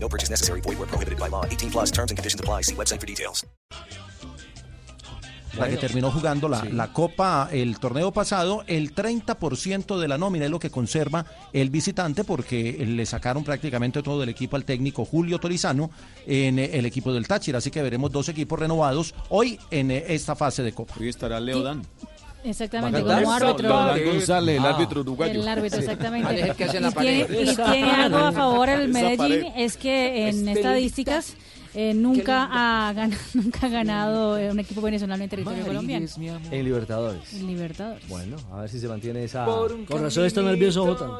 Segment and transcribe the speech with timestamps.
[0.00, 0.62] No purchase necessary.
[0.62, 1.44] Void where prohibited by law.
[1.44, 2.62] 18 plus terms and conditions apply.
[2.62, 3.44] See website for details.
[5.58, 10.44] la que terminó jugando la, la Copa el torneo pasado, el 30% de la nómina
[10.44, 15.04] es lo que conserva el visitante porque le sacaron prácticamente todo el equipo al técnico
[15.04, 15.90] Julio Torizano
[16.26, 20.04] en eh, el equipo del Táchira, así que veremos dos equipos renovados hoy en eh,
[20.08, 20.94] esta fase de Copa.
[20.98, 21.82] Hoy estará Leodan.
[22.48, 23.68] Exactamente, ¿Va a como árbitro.
[24.12, 24.68] González, el Ah.
[24.70, 25.40] árbitro uruguayo.
[25.40, 26.34] El árbitro, exactamente.
[26.34, 27.30] Y tiene, pared.
[27.30, 31.34] y tiene algo a favor el Medellín, es que en estadísticas
[31.74, 36.06] eh, nunca, ha ganado, nunca ha ganado eh, un equipo venezolano en territorio colombiano.
[36.50, 37.32] En Libertadores.
[37.34, 38.08] En Libertadores.
[38.08, 41.18] Bueno, a ver si se mantiene esa, Con razón está nervioso Jota.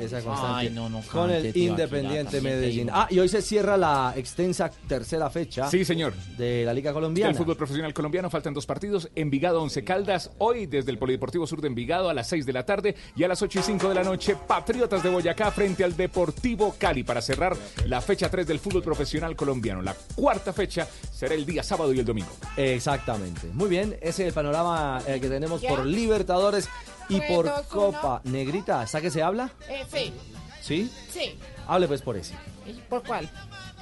[0.00, 2.88] esa constante Ay, no, no con el tío, Independiente Medellín.
[2.92, 6.14] Ah, y hoy se cierra la extensa tercera fecha Sí, señor.
[6.36, 7.30] de la Liga Colombiana.
[7.30, 9.08] El fútbol profesional colombiano faltan dos partidos.
[9.14, 10.30] Envigado, Once Caldas.
[10.38, 13.28] Hoy desde el Polideportivo Sur de Envigado a las 6 de la tarde y a
[13.28, 14.36] las 8 y 5 de la noche.
[14.46, 19.36] Patriotas de Boyacá frente al Deportivo Cali para cerrar la fecha 3 del fútbol profesional
[19.36, 19.67] colombiano.
[19.76, 22.30] La cuarta fecha será el día sábado y el domingo.
[22.56, 23.46] Exactamente.
[23.52, 26.68] Muy bien, ese es el panorama eh, que tenemos por Libertadores
[27.08, 28.82] y por dos, Copa Negrita.
[28.82, 29.50] ¿Está que se habla?
[29.68, 30.12] Eh, sí,
[30.60, 30.92] ¿Sí?
[31.12, 31.38] sí.
[31.66, 32.34] Hable pues por ese.
[32.66, 33.28] ¿Y ¿Por cuál?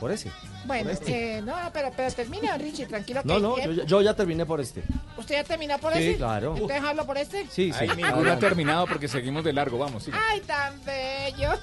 [0.01, 0.31] Por ese.
[0.67, 1.39] Bueno, Por este.
[1.39, 3.23] eh, no, pero, pero termine, don Richie, tranquilo.
[3.23, 4.83] que No, no, yo, ya- yo ya terminé por este.
[5.17, 6.17] ¿Usted ya terminó por Sí, ese?
[6.19, 6.55] claro.
[6.57, 7.45] ¿Entonces hablo por este?
[7.51, 7.79] Sí, sí.
[7.79, 9.79] Ahí ninguno ha terminado porque seguimos de largo.
[9.79, 10.19] Vamos, siga.
[10.31, 11.51] ¡Ay, tan bello!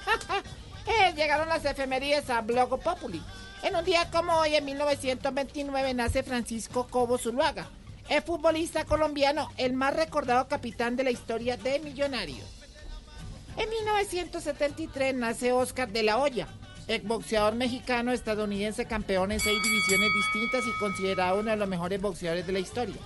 [0.86, 3.22] Eh, llegaron las efemérides a Blogo Populi.
[3.64, 7.70] En un día como hoy, en 1929, nace Francisco Cobo Zuluaga,
[8.10, 12.46] el futbolista colombiano, el más recordado capitán de la historia de Millonarios.
[13.56, 16.50] En 1973 nace Oscar de la Hoya,
[16.90, 22.46] exboxeador mexicano estadounidense campeón en seis divisiones distintas y considerado uno de los mejores boxeadores
[22.46, 22.98] de la historia.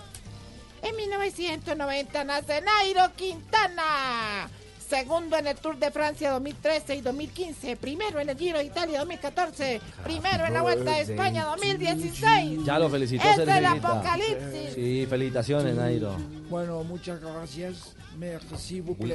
[0.81, 4.49] En 1990 nace Nairo Quintana,
[4.87, 8.99] segundo en el Tour de Francia 2013 y 2015, primero en el Giro de Italia
[8.99, 12.63] 2014, primero en la Vuelta de España 2016.
[12.63, 14.73] Ya lo felicitó Es el apocalipsis.
[14.75, 16.15] Sí, felicitaciones, Nairo.
[16.49, 17.95] Bueno, muchas gracias.
[18.17, 19.07] Merci beaucoup.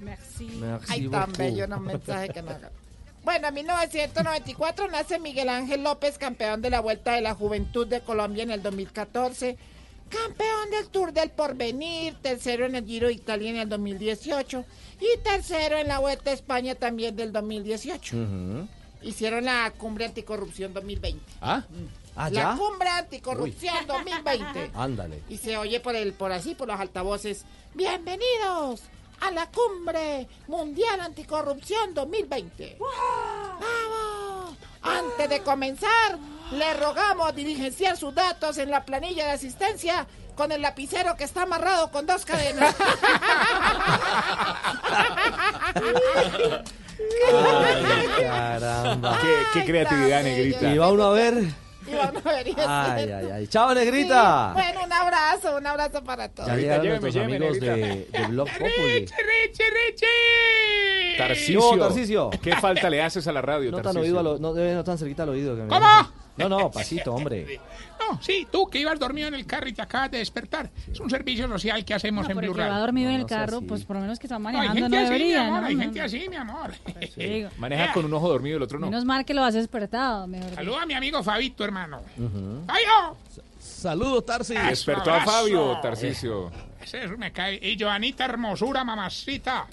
[0.00, 0.58] Merci.
[0.60, 2.70] Merci Ay, tan bello, no mensaje que haga.
[3.22, 8.00] Bueno, en 1994 nace Miguel Ángel López, campeón de la Vuelta de la Juventud de
[8.00, 9.58] Colombia en el 2014,
[10.10, 14.64] campeón del Tour del Porvenir, tercero en el Giro de Italia en el 2018
[15.00, 18.16] y tercero en la Vuelta a España también del 2018.
[18.16, 18.68] Ujú.
[19.02, 21.24] Hicieron la Cumbre Anticorrupción 2020.
[21.40, 21.64] ¿Ah?
[22.16, 22.56] Ah, La ya.
[22.56, 24.72] Cumbre Anticorrupción 2020.
[24.74, 25.22] Ándale.
[25.30, 27.44] Y se oye por el por así por los altavoces.
[27.74, 28.82] Bienvenidos
[29.20, 32.78] a la cumbre mundial anticorrupción 2020.
[32.80, 34.56] ¡Vamos!
[34.82, 36.18] Antes de comenzar,
[36.52, 41.42] le rogamos diligenciar sus datos en la planilla de asistencia con el lapicero que está
[41.42, 42.74] amarrado con dos cadenas.
[47.32, 49.18] Ay, caramba.
[49.20, 50.72] Qué, qué creatividad, negrita.
[50.74, 51.34] Y va uno a ver.
[51.86, 53.46] Y vamos a ver, Ay, ay, ay.
[53.48, 54.52] Chao, Sí, negrita.
[54.52, 56.48] Bueno, un abrazo, un abrazo para todos.
[56.48, 58.18] Ya llegaron lléveme, nuestros lléveme, amigos de, negrita.
[58.20, 59.06] de Blog Populi.
[59.06, 61.16] Richie, Richie.
[61.18, 61.76] Tarcisio.
[61.76, 62.30] No, Tarcisio.
[62.42, 64.98] ¿Qué falta le haces a la radio, No tan, oído a lo- no, no tan
[64.98, 65.56] cerquita al oído.
[65.56, 65.86] que me- ¿Cómo?
[66.40, 67.60] No, no, pasito, hombre.
[68.00, 70.70] No, sí, tú que ibas dormido en el carro y te acabas de despertar.
[70.90, 72.74] Es un servicio social que hacemos No, en Blue Radio.
[72.80, 74.96] dormido No, en el carro, pues por lo menos que está No, hay manejando no,
[74.96, 75.66] gente así, mi debería, amor, ¿no?
[75.66, 76.70] hay gente así, mi amor.
[77.14, 78.86] Sí, digo, Maneja con un ojo dormido y el otro no.
[78.86, 80.54] Menos mal que lo has despertado, mejor.
[80.54, 82.00] Saluda a mi amigo Fabito, hermano.
[82.66, 83.16] ¡Fabio!
[83.60, 84.54] Saludos, Tarsi.
[84.54, 85.20] Despertó a.
[85.20, 86.50] Fabio, Tarcisio.
[86.82, 87.56] Ese es- me cae.
[87.62, 89.66] Y Joanita, hermosura, mamacita.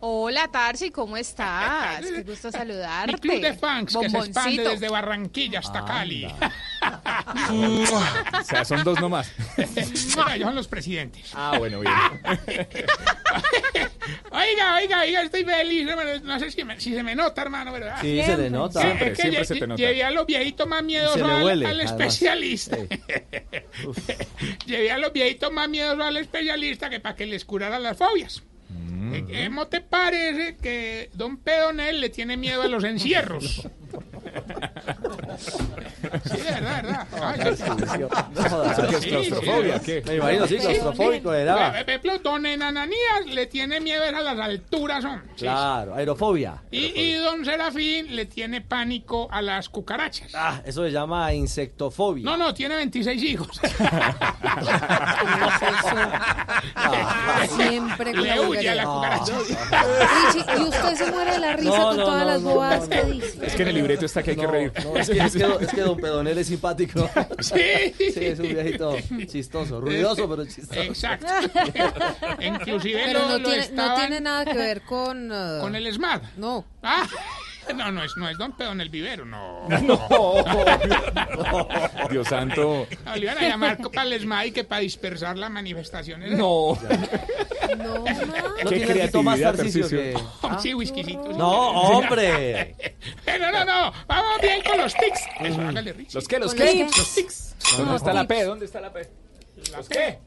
[0.00, 2.00] Hola, Tarsi, ¿cómo estás?
[2.06, 3.12] Qué gusto saludarte.
[3.12, 6.28] Mi club de fans que se expande desde Barranquilla hasta Cali.
[7.50, 9.30] O sea, son dos nomás.
[10.14, 11.30] Bueno, ellos son los presidentes.
[11.34, 11.92] Ah, bueno, bien.
[14.30, 15.86] Oiga, oiga, oiga, estoy feliz.
[15.88, 16.10] hermano.
[16.22, 17.98] No sé si, me- si se me nota, hermano, ¿verdad?
[18.00, 18.80] Sí, se le nota.
[18.80, 19.76] Siempre, Es que siempre lle- se te nota.
[19.82, 21.92] Llevé a los viejitos más miedosos al, huele, al además.
[22.00, 22.76] especialista.
[24.66, 28.42] Llevé a los viejitos más miedosos al especialista que para que les curara las fobias.
[28.68, 29.14] Mm.
[29.14, 33.66] Eh, ¿Cómo te parece que don Pedonel le tiene miedo a los encierros?
[36.24, 37.56] Sí, de verdad, de verdad.
[37.56, 38.00] Sí,
[38.34, 38.78] no jodas.
[38.88, 39.80] ¿Qué es Sí, claustrofobia?
[40.06, 41.70] Me imagino, sí, claustrofóbico era.
[41.72, 45.22] Por ejemplo, don Enananías le tiene miedo a las alturas, son.
[45.36, 46.62] Sí, Claro, aerofobia.
[46.70, 50.32] Y, y don Serafín le tiene pánico a las cucarachas.
[50.34, 52.24] Ah, eso se llama insectofobia.
[52.24, 53.48] No, no, tiene 26 hijos.
[57.56, 59.32] Siempre con la le huye a la cucaracha.
[59.38, 62.50] Richie, y usted se muere de la risa No, con no, todas no, las no,
[62.50, 63.46] bobadas no, que dice.
[63.46, 64.72] Es que en el libreto está que hay que No, reír.
[64.84, 67.08] no, es, que, es, que, es que don Pedonel es simpático.
[67.40, 67.94] Sí.
[67.98, 68.96] Sí, es un viejito
[69.26, 70.80] chistoso, ruidoso, pero chistoso.
[70.82, 71.26] Exacto.
[72.40, 75.30] Inclusive Pero lo, no lo tiene, no estaban tiene nada que ver con...
[75.30, 76.22] uh, con el SMAD.
[76.36, 76.64] No.
[76.82, 77.06] Ah,
[77.76, 79.68] no, no es, no es Don Pedón el vivero, no.
[82.10, 82.86] Dios santo.
[83.04, 86.32] No, le iban a llamar para el SMAD y que para dispersar las manifestaciones.
[86.32, 86.78] No.
[87.78, 88.12] No, ma.
[88.64, 90.14] No Qué más creatividad, que...
[90.42, 91.32] Oh, sí, whiskycito.
[91.32, 91.38] sí.
[91.38, 92.74] No, hombre.
[93.38, 93.92] No, no, no.
[94.06, 95.20] Vamos bien con los tics.
[95.40, 96.14] Eso, hágale, Richie.
[96.14, 96.38] ¿Los qué?
[96.38, 96.84] ¿Los qué?
[96.84, 97.54] los Los tics.
[97.76, 98.44] ¿Dónde está la P?
[98.44, 99.08] ¿Dónde está la P?
[99.76, 100.18] ¿Los qué?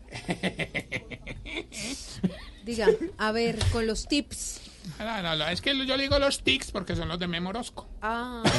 [2.63, 2.87] Diga,
[3.17, 4.61] a ver, con los tips.
[4.99, 5.47] No, no, no.
[5.47, 7.87] Es que yo le digo los tics porque son los de Memorosco.
[8.01, 8.43] Ah,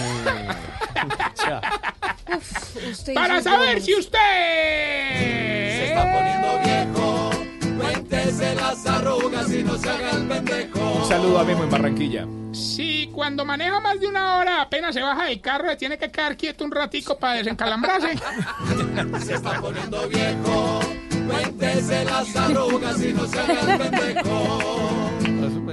[2.37, 4.19] uf, usted Para saber si usted...
[4.19, 7.31] Se está poniendo viejo.
[7.79, 10.93] Cuéntese las arrugas y no se haga el pendejo.
[10.95, 12.27] Un saludo a Memo en Barranquilla.
[12.53, 16.11] Si cuando maneja más de una hora apenas se baja del carro, le tiene que
[16.11, 18.09] quedar quieto un ratico para desencalambrarse.
[19.25, 20.81] Se está poniendo viejo.
[21.27, 25.02] Cuéntese las arrugas y no se haga el pendejo.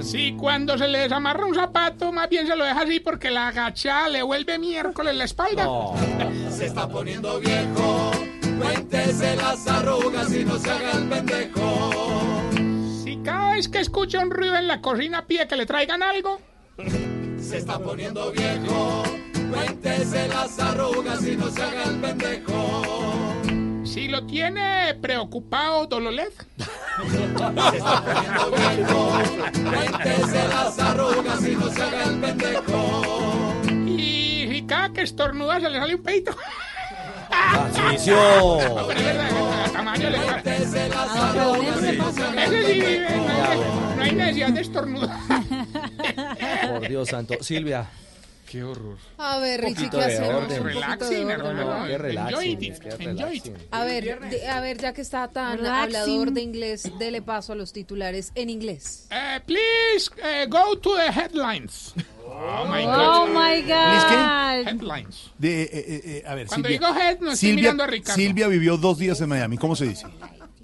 [0.02, 3.48] Si cuando se le desamarra un zapato, más bien se lo deja así porque la
[3.48, 5.64] agachada le vuelve miércoles la espalda.
[5.64, 5.94] No.
[6.50, 8.10] Se está poniendo viejo.
[8.60, 11.90] Cuéntese las arrugas y no se haga el pendejo.
[13.02, 16.40] Si cada vez que escucha un ruido en la cocina pide que le traigan algo.
[17.40, 19.02] Se está poniendo viejo.
[19.50, 23.29] Cuéntese las arrugas y no se haga el pendejo.
[23.90, 26.30] Si lo tiene preocupado Dololed.
[27.10, 29.12] Se está poniendo viejo.
[29.68, 33.54] Cuéntese las arrugas y no se haga el pendejo.
[33.88, 36.36] Y si cada que estornuda se le sale un peito.
[37.30, 38.16] Tarcisio.
[38.86, 42.44] Pero es verdad, es verdad, a tamaño le A don Pedonel se pasa.
[42.44, 43.58] Ese sí no hay,
[43.96, 45.18] no hay necesidad de estornudar.
[46.70, 47.34] Por Dios santo.
[47.40, 47.88] Silvia.
[48.50, 48.96] Qué horror.
[49.18, 50.48] A ver, Richie, ¿qué hacemos?
[50.48, 51.86] Relaxing, hermano.
[51.86, 53.54] qué relaxing.
[53.70, 55.96] A ver, de- a ver, ya que está tan Relaxing.
[55.96, 59.06] hablador de inglés, dele paso a los titulares en inglés.
[59.10, 61.94] Eh, please eh, go to the headlines.
[62.26, 63.28] Oh my Oh God.
[63.28, 64.66] my God.
[64.66, 65.30] Headlines.
[65.38, 67.86] De, eh, eh, eh, a ver, Cuando Silvia, digo head, no estoy Silvia, mirando a
[67.86, 68.14] Ricardo.
[68.20, 69.58] Silvia vivió dos días en Miami.
[69.58, 70.06] ¿Cómo se dice?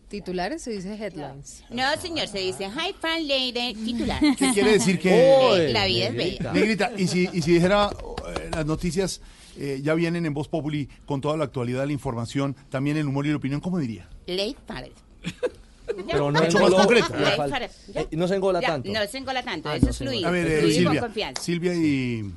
[0.09, 1.65] Titulares se dice headlines.
[1.71, 4.21] No, señor, se dice Hi Fan Lady titular.
[4.21, 5.69] ¿Qué quiere decir que...
[5.73, 6.53] La vida es negrita.
[6.53, 7.91] Negrita, y si, y si dijera
[8.37, 9.21] eh, las noticias
[9.59, 13.27] eh, ya vienen en Voz Populi con toda la actualidad, la información, también el humor
[13.27, 14.09] y la opinión, ¿cómo diría?
[14.27, 14.93] Late Farrell.
[16.11, 17.71] Pero no Mucho más le Late fal-.
[17.93, 18.01] ¿Ya?
[18.03, 18.93] eh, No se engola Ya, tanto.
[18.93, 20.29] No se engola tanto, Ah, eso no es fluido.
[20.29, 21.43] A ver, eh, fluido y con Silvia, confianza.
[21.43, 22.31] Silvia y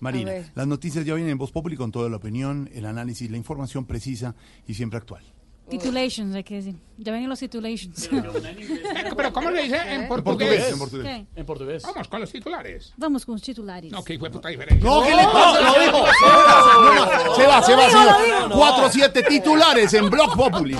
[0.00, 3.36] Marina, las noticias ya vienen en Voz Populi con toda la opinión, el análisis, la
[3.36, 4.34] información precisa
[4.66, 5.22] y siempre actual.
[5.68, 6.74] Titulations, hay que decir.
[6.98, 8.08] Ya ven los titulations.
[8.12, 10.70] Eh, Pero ¿cómo le dice en En portugués?
[10.70, 11.04] en portugués.
[11.34, 11.40] ¿Qué?
[11.40, 11.82] En portugués.
[11.82, 12.92] Vamos con los titulares.
[12.96, 13.90] Vamos con los titulares.
[13.92, 14.88] No, que fue puta diferencia.
[14.88, 15.60] No, ¿qué le pasa?
[15.60, 17.34] Lo dijo.
[17.36, 18.52] Se va, se va, señor.
[18.52, 20.76] Cuatro, siete titulares en Blog Populi.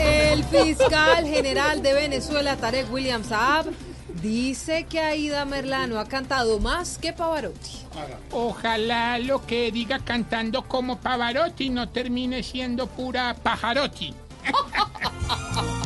[0.00, 3.66] El fiscal general de Venezuela, Tarek William Saab,
[4.20, 7.78] dice que Aida Merlano ha cantado más que Pavarotti.
[8.32, 14.14] Ojalá lo que diga cantando como Pavarotti no termine siendo pura pajarotti.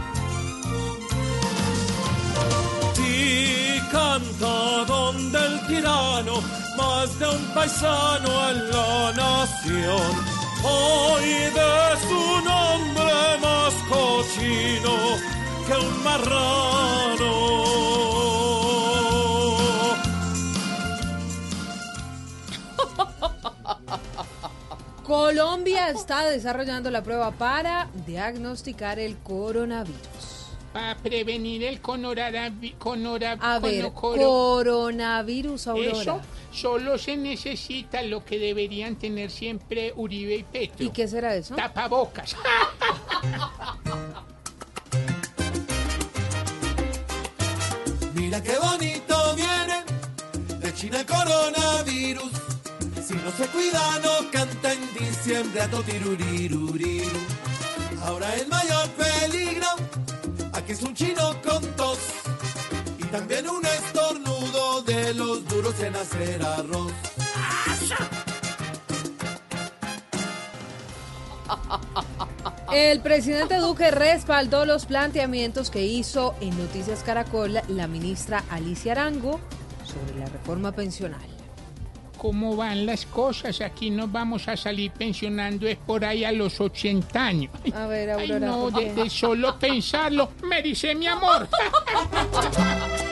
[3.05, 6.41] Y canta donde el tirano,
[6.77, 10.43] más de un paisano en la nación.
[10.65, 11.25] Hoy
[11.59, 15.33] de su nombre más cochino
[15.73, 17.33] que un marrano.
[25.05, 30.01] Colombia está desarrollando la prueba para diagnosticar el coronavirus.
[30.73, 36.01] Para prevenir el conoravi- conora- A ver, cono- coro- coronavirus, Aurora.
[36.01, 40.87] Eso solo se necesita lo que deberían tener siempre Uribe y Petro.
[40.87, 41.55] ¿Y qué será eso?
[41.57, 42.35] Tapabocas.
[48.33, 49.85] Mira qué bonito viene
[50.59, 52.33] de China el coronavirus.
[53.07, 57.21] Si no se cuida, no canta en diciembre a totiruriruriru.
[58.03, 59.67] Ahora el mayor peligro,
[60.55, 61.99] aquí es un chino con tos.
[63.01, 66.91] Y también un estornudo de los duros en hacer arroz.
[72.73, 79.41] El presidente Duque respaldó los planteamientos que hizo en Noticias Caracol la ministra Alicia Arango
[79.85, 81.21] sobre la reforma pensional.
[82.17, 83.61] ¿Cómo van las cosas?
[83.61, 87.53] Aquí nos vamos a salir pensionando es por ahí a los 80 años.
[87.75, 88.47] A ver, Ay, Aurora.
[88.47, 91.49] no, ¿por de, de solo pensarlo, me dice mi amor.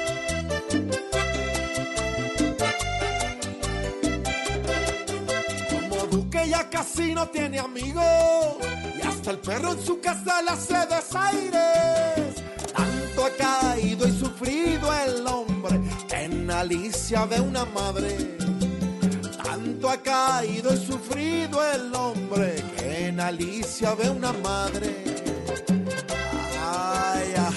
[6.50, 8.04] Ya casi no tiene amigos
[8.98, 12.42] y hasta el perro en su casa le hace desaires.
[12.74, 15.80] Tanto ha caído y sufrido el hombre
[16.10, 18.36] en Alicia ve una madre.
[19.44, 25.04] Tanto ha caído y sufrido el hombre que en Alicia ve una madre.
[26.68, 27.52] Ay, ah.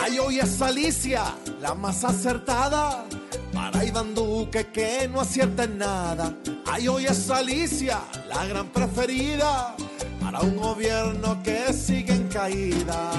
[0.00, 1.24] Ay, hoy es Alicia,
[1.60, 3.04] la más acertada.
[3.56, 6.30] Para Iván Duque que no acierta en nada.
[6.66, 9.74] Ay, hoy es Alicia, la gran preferida.
[10.20, 13.10] Para un gobierno que sigue en caída.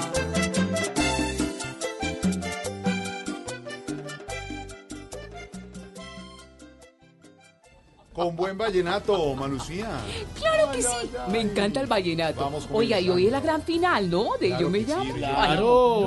[8.18, 9.90] Con buen vallenato, Malucía.
[10.34, 10.88] Claro que sí.
[11.30, 12.50] Me encanta el vallenato.
[12.72, 14.30] Oiga, y hoy es la gran final, ¿no?
[14.40, 15.14] De Yo me llamo.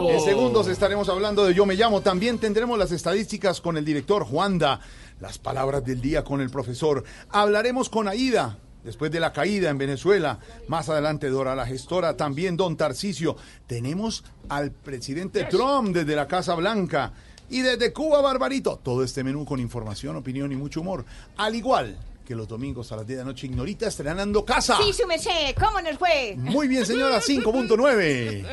[0.10, 2.02] Ay, En segundos estaremos hablando de Yo me llamo.
[2.02, 4.82] También tendremos las estadísticas con el director Juanda,
[5.22, 7.06] las palabras del día con el profesor.
[7.30, 8.58] Hablaremos con Aida.
[8.84, 13.38] Después de la caída en Venezuela, más adelante Dora la gestora, también Don Tarcisio.
[13.68, 17.14] Tenemos al presidente Trump desde la Casa Blanca
[17.52, 18.80] y desde Cuba, Barbarito.
[18.82, 21.06] Todo este menú con información, opinión y mucho humor.
[21.38, 21.98] Al igual
[22.32, 24.78] que los domingos a las 10 de la noche, Ignorita estrenando casa.
[24.82, 26.34] Sí, su merced, ¿cómo nos fue?
[26.38, 28.46] Muy bien, señora, 5.9.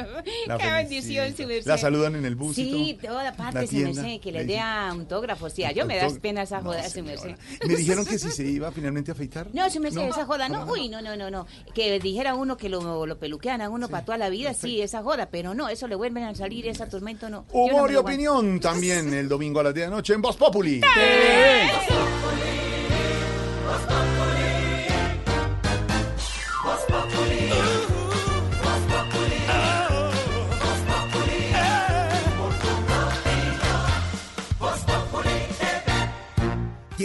[0.48, 1.68] La Qué bendición, su merced.
[1.68, 2.56] La saludan en el bus.
[2.56, 5.52] Sí, toda parte, su merced, que le dé autógrafos.
[5.52, 7.36] Sí, yo me das pena esa joda, No, su merced.
[7.68, 9.46] Me dijeron que si se iba finalmente a afeitar.
[9.52, 10.08] No, su merced, No.
[10.08, 10.66] esa joda, no.
[10.66, 11.46] Uy, no, no, no, no.
[11.72, 15.04] Que dijera uno que lo, lo peluquean a uno para toda la vida, sí, esa
[15.04, 17.46] joda, pero no, eso le vuelven a salir, esa tormento no.
[17.52, 20.80] Humor y opinión también el domingo a las 10 de la noche en Voz Populi.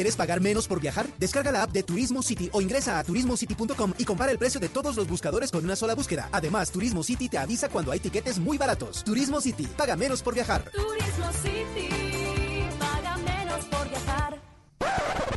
[0.03, 1.07] ¿Quieres pagar menos por viajar?
[1.17, 4.67] Descarga la app de Turismo City o ingresa a turismocity.com y compara el precio de
[4.67, 6.27] todos los buscadores con una sola búsqueda.
[6.33, 9.05] Además, Turismo City te avisa cuando hay tiquetes muy baratos.
[9.05, 10.69] Turismo City, paga menos por viajar.
[10.71, 11.87] Turismo City,
[12.77, 14.41] paga menos por viajar.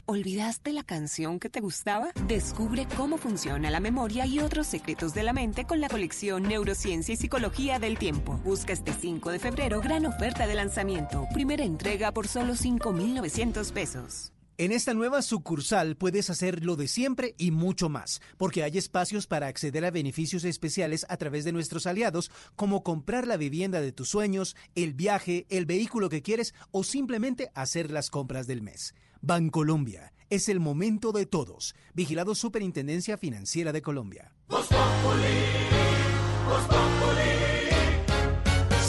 [0.06, 2.10] ¿Olvidaste la canción que te gustaba?
[2.26, 7.14] Descubre cómo funciona la memoria y otros secretos de la mente con la colección Neurociencia
[7.14, 8.40] y Psicología del Tiempo.
[8.42, 11.28] Busca este 5 de febrero gran oferta de lanzamiento.
[11.32, 14.32] Primera entrega por solo 5,900 pesos.
[14.58, 19.26] En esta nueva sucursal puedes hacer lo de siempre y mucho más, porque hay espacios
[19.26, 23.92] para acceder a beneficios especiales a través de nuestros aliados, como comprar la vivienda de
[23.92, 28.94] tus sueños, el viaje, el vehículo que quieres o simplemente hacer las compras del mes.
[29.20, 31.74] Bancolombia, es el momento de todos.
[31.92, 34.32] Vigilado Superintendencia Financiera de Colombia.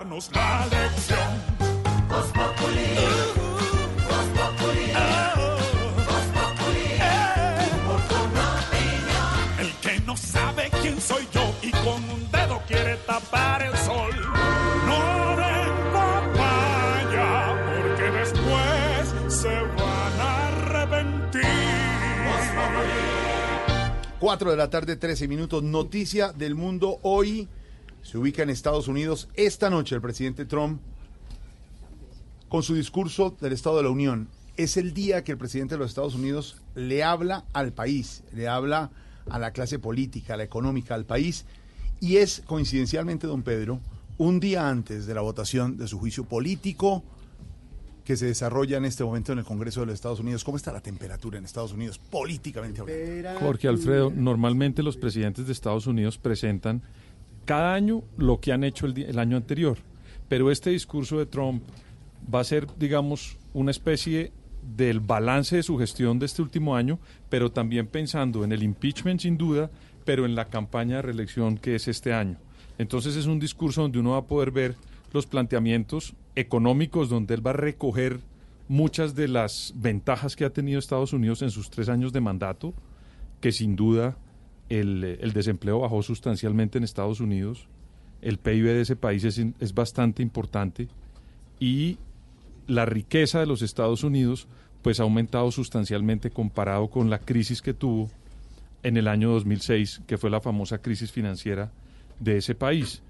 [0.00, 1.60] Darnos la lección.
[9.58, 14.10] El que no sabe quién soy yo y con un dedo quiere tapar el sol.
[14.86, 21.40] No den papaya porque después se van a arrepentir.
[24.18, 25.62] 4 de la tarde, 13 minutos.
[25.62, 27.48] Noticia del mundo hoy.
[28.10, 29.28] Se ubica en Estados Unidos.
[29.34, 30.80] Esta noche el presidente Trump,
[32.48, 34.26] con su discurso del Estado de la Unión,
[34.56, 38.48] es el día que el presidente de los Estados Unidos le habla al país, le
[38.48, 38.90] habla
[39.28, 41.44] a la clase política, a la económica, al país.
[42.00, 43.78] Y es, coincidencialmente, don Pedro,
[44.18, 47.04] un día antes de la votación de su juicio político
[48.04, 50.42] que se desarrolla en este momento en el Congreso de los Estados Unidos.
[50.42, 53.38] ¿Cómo está la temperatura en Estados Unidos políticamente hablando?
[53.38, 56.82] Jorge Alfredo, normalmente los presidentes de Estados Unidos presentan
[57.50, 59.76] cada año lo que han hecho el, año anterior.
[60.28, 61.64] Pero este discurso de Trump
[62.32, 64.30] va a ser, digamos, una especie
[64.76, 69.22] del balance de su gestión de este último año, pero también pensando en el impeachment
[69.22, 69.68] sin duda,
[70.04, 72.38] pero en la campaña de reelección que es este año.
[72.78, 74.76] Entonces es un discurso donde uno va a poder ver
[75.12, 78.20] los planteamientos económicos, donde él va a recoger
[78.68, 82.74] muchas de las ventajas que ha tenido Estados Unidos en sus tres años de mandato,
[83.40, 84.16] que sin duda
[84.70, 87.66] el, desempleo bajó sustancialmente en Estados Unidos,
[88.22, 90.88] el PIB de ese país es, es bastante importante
[91.58, 91.98] y
[92.66, 94.46] la riqueza de los Estados Unidos
[94.82, 98.08] pues ha aumentado sustancialmente comparado con la crisis que tuvo
[98.82, 101.70] en el año 2006, que fue la famosa crisis financiera
[102.18, 103.02] de ese país.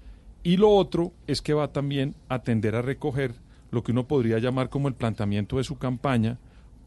[0.43, 3.35] Y lo otro es que va también a tender a recoger
[3.69, 6.39] lo que uno podría llamar como el planteamiento de su campaña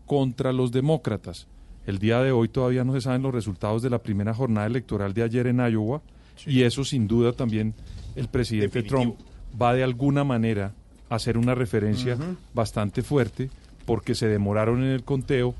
[0.06, 1.46] contra los demócratas.
[1.86, 5.12] El día de hoy todavía no se saben los resultados de la primera jornada electoral
[5.12, 6.02] de ayer en Iowa
[6.46, 7.74] y eso sin duda también
[8.16, 9.16] el presidente Trump
[9.60, 10.72] va de alguna manera
[11.08, 12.16] a hacer una referencia
[12.54, 13.50] bastante fuerte
[13.84, 15.54] porque se demoraron en el conteo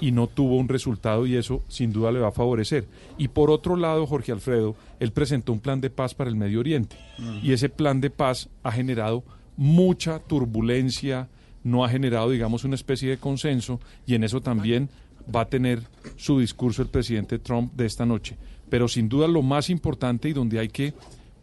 [0.00, 2.86] y no tuvo un resultado y eso sin duda le va a favorecer.
[3.18, 6.60] Y por otro lado, Jorge Alfredo, él presentó un plan de paz para el Medio
[6.60, 6.96] Oriente
[7.42, 9.24] y ese plan de paz ha generado
[9.56, 11.28] mucha turbulencia,
[11.62, 14.88] no ha generado, digamos, una especie de consenso y en eso también
[15.34, 15.82] va a tener
[16.16, 18.36] su discurso el presidente Trump de esta noche.
[18.68, 20.94] Pero sin duda lo más importante y donde hay que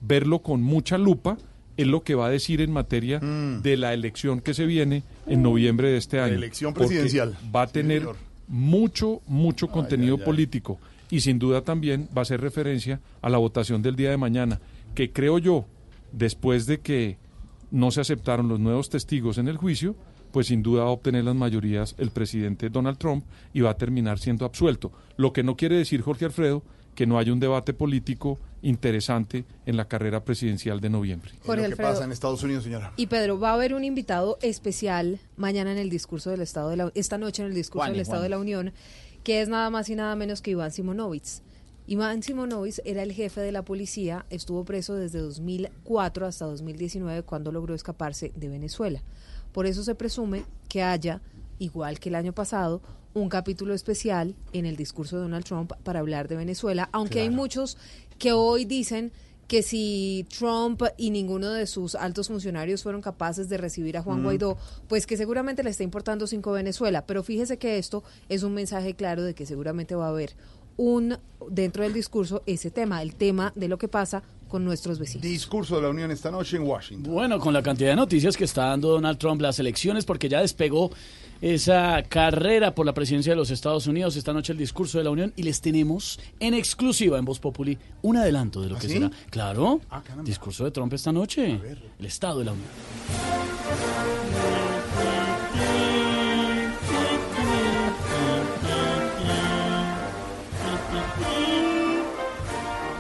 [0.01, 1.37] verlo con mucha lupa
[1.75, 5.43] es lo que va a decir en materia de la elección que se viene en
[5.43, 6.35] noviembre de este La año.
[6.35, 7.37] elección Porque presidencial.
[7.55, 8.15] Va a tener señor.
[8.47, 10.25] mucho, mucho contenido ay, ay.
[10.25, 10.79] político
[11.11, 14.59] y sin duda también va a hacer referencia a la votación del día de mañana,
[14.95, 15.65] que creo yo,
[16.11, 17.17] después de que
[17.71, 19.95] no se aceptaron los nuevos testigos en el juicio,
[20.31, 23.77] pues sin duda va a obtener las mayorías el presidente Donald Trump y va a
[23.77, 24.91] terminar siendo absuelto.
[25.15, 26.63] Lo que no quiere decir, Jorge Alfredo,
[26.95, 31.31] que no haya un debate político interesante en la carrera presidencial de noviembre.
[31.45, 31.89] Jorge lo que Alfredo.
[31.91, 32.91] pasa en Estados Unidos, señora.
[32.97, 36.77] Y Pedro, va a haber un invitado especial mañana en el discurso del Estado de
[36.77, 38.73] la esta noche en el discurso del Estado de la Unión,
[39.23, 41.43] que es nada más y nada menos que Iván Simonovitz.
[41.89, 47.53] Iván Simonovitz era el jefe de la policía, estuvo preso desde 2004 hasta 2019 cuando
[47.53, 49.01] logró escaparse de Venezuela.
[49.53, 51.21] Por eso se presume que haya,
[51.59, 52.81] igual que el año pasado,
[53.13, 57.29] un capítulo especial en el discurso de Donald Trump para hablar de Venezuela, aunque hay
[57.29, 57.77] muchos
[58.19, 59.13] que hoy dicen
[59.47, 64.19] que si Trump y ninguno de sus altos funcionarios fueron capaces de recibir a Juan
[64.19, 64.23] Mm.
[64.23, 64.57] Guaidó,
[64.89, 67.05] pues que seguramente le está importando cinco Venezuela.
[67.05, 70.35] Pero fíjese que esto es un mensaje claro de que seguramente va a haber
[70.77, 71.17] un
[71.49, 75.23] dentro del discurso ese tema, el tema de lo que pasa con nuestros vecinos.
[75.23, 77.11] Discurso de la Unión esta noche en Washington.
[77.13, 80.39] Bueno, con la cantidad de noticias que está dando Donald Trump las elecciones, porque ya
[80.39, 80.89] despegó
[81.41, 84.15] esa carrera por la presidencia de los Estados Unidos.
[84.15, 87.77] Esta noche el discurso de la Unión y les tenemos en exclusiva en Voz Populi
[88.01, 88.93] un adelanto de lo ¿Ah, que sí?
[88.93, 89.11] será.
[89.29, 91.59] Claro, Ah, discurso de Trump esta noche.
[91.99, 92.67] El Estado de la Unión.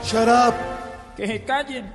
[0.07, 0.55] Shut up.
[1.17, 1.91] Que se callen.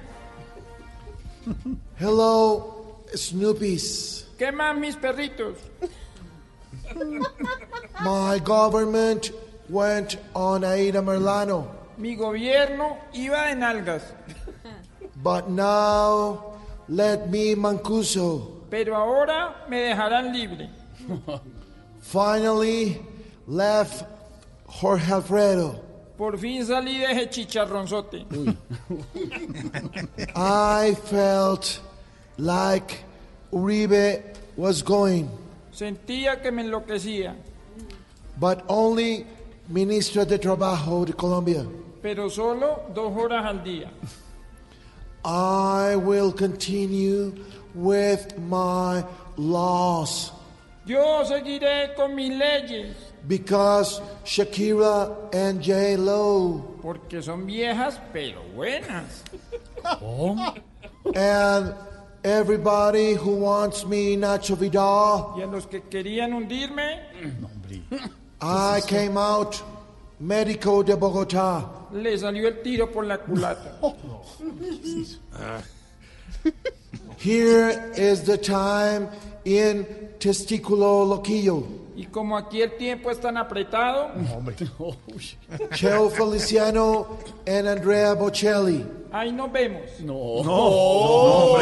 [1.99, 4.27] Hello, Snoopies.
[4.39, 5.57] ¿Qué más, mis perritos?
[8.05, 9.31] My government
[9.69, 14.03] went on Aida Merlano, Mi gobierno iba de nalgas,
[15.23, 16.57] but now
[16.89, 20.71] let me Mancuso pero ahora me dejarán libre.
[22.01, 22.99] finally
[23.47, 24.05] left
[24.67, 25.92] Jorge Alfredo.
[26.23, 28.25] Por fin salí de ese chicharronzote.
[30.37, 31.81] I felt
[32.39, 33.03] like
[33.53, 34.23] Uribe
[34.57, 35.29] was going,
[35.73, 37.35] Sentía que me enloquecía,
[38.39, 39.27] but only
[39.69, 41.67] Ministro de Trabajo de Colombia.
[42.01, 43.91] pero solo dos horas al día.
[45.25, 47.33] I will continue
[47.75, 49.03] with my
[49.37, 50.31] laws
[50.87, 59.23] Yo seguiré con mis leyes, because Shakira and J Lo porque son viejas pero buenas.
[61.15, 61.75] and
[62.25, 65.35] everybody who wants me Nacho Vidal.
[65.37, 67.01] Y a los que querían hundirme,
[68.41, 69.63] I came out
[70.21, 71.69] Médico de Bogotá.
[71.93, 73.79] le salió el tiro por la culata.
[75.35, 75.63] Ah.
[77.19, 79.09] Here is the time
[79.45, 79.85] in
[80.19, 81.65] Testiculo Loquillo.
[81.95, 84.11] Y como aquí el tiempo es tan apretado,
[85.75, 88.85] Cheo Feliciano and Andrea Bocelli.
[89.13, 89.83] ahí nos vemos.
[90.01, 90.43] No.
[90.43, 91.59] No,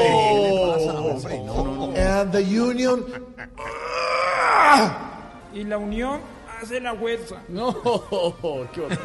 [1.96, 3.04] And the union.
[5.52, 6.20] Y la unión
[6.62, 7.42] hace la fuerza.
[7.48, 7.74] No,
[8.72, 8.98] qué horror.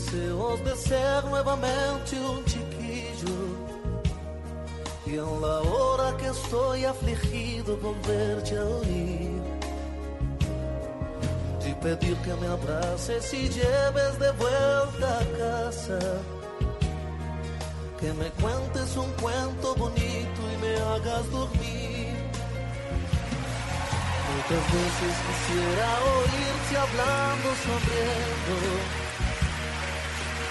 [0.00, 3.36] Deseos de ser nuevamente un chiquillo.
[5.06, 9.42] Y en la hora que estoy afligido volverte a oír.
[11.66, 15.98] Y pedir que me abraces y lleves de vuelta a casa.
[17.98, 22.16] Que me cuentes un cuento bonito y me hagas dormir.
[24.32, 29.09] Muchas veces quisiera oírte hablando, sonriendo.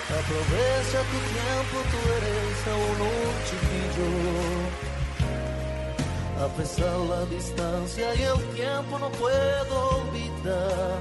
[0.10, 4.10] Aprovecha tu tiempo, tú eres aún un chiquillo.
[6.44, 10.98] A pesar la distancia y el tiempo no puedo olvidar.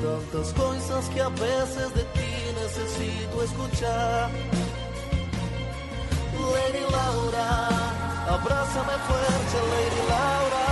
[0.00, 4.30] Tantas cosas que a veces de ti necesito escuchar.
[6.54, 7.68] Lady Laura,
[8.36, 10.66] abrázame fuerte, Lady Laura.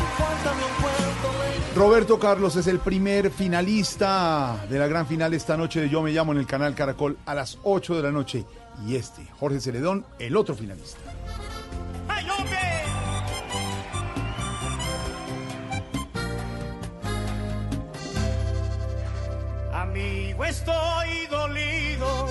[0.00, 1.01] y Cuéntame un cuento,
[1.74, 6.12] Roberto Carlos es el primer finalista de la gran final esta noche de Yo Me
[6.12, 8.44] Llamo en el canal Caracol a las 8 de la noche.
[8.86, 10.98] Y este, Jorge Celedón, el otro finalista.
[12.08, 12.58] ¡Ay, hombre!
[19.72, 22.26] Amigo, estoy dolido,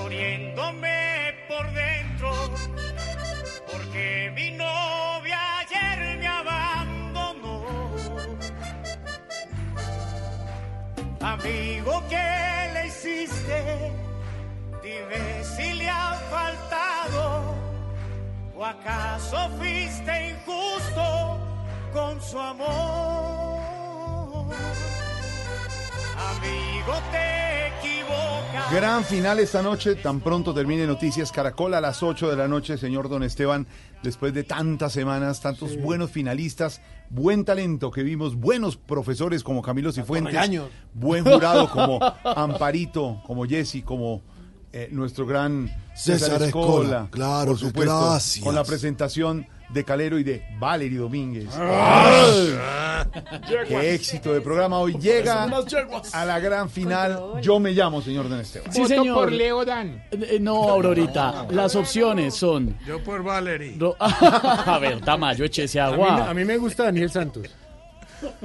[0.00, 2.32] muriéndome por dentro,
[3.72, 5.31] porque mi novia
[11.22, 13.92] Amigo, ¿qué le hiciste?
[14.82, 17.54] Dime si le ha faltado.
[18.56, 21.38] ¿O acaso fuiste injusto
[21.92, 23.62] con su amor?
[26.30, 28.72] Amigo, te equivocas.
[28.72, 32.78] Gran final esta noche, tan pronto termine Noticias Caracol a las 8 de la noche,
[32.78, 33.66] señor Don Esteban,
[34.02, 36.80] después de tantas semanas, tantos buenos finalistas,
[37.10, 40.60] buen talento que vimos, buenos profesores como Camilo Cifuentes,
[40.94, 44.22] buen jurado como Amparito, como Jesse, como
[44.72, 48.44] eh, nuestro gran César Escola, claro, por supuesto, gracias.
[48.44, 51.48] con la presentación de Calero y de Valery Domínguez.
[53.68, 54.78] ¡Qué éxito de programa!
[54.78, 55.44] Hoy llega
[56.12, 57.40] a la gran final.
[57.40, 58.72] Yo me llamo, señor Don Esteban.
[58.72, 59.14] Sí, señor.
[59.14, 60.02] por Leo Dan.
[60.10, 61.46] Eh, No, Aurorita.
[61.50, 62.76] Las opciones son.
[62.86, 63.76] Yo por Valerie.
[63.78, 66.30] Ro- a ver, Tamayo, A mí, agua.
[66.30, 67.48] a mí me gusta Daniel Santos.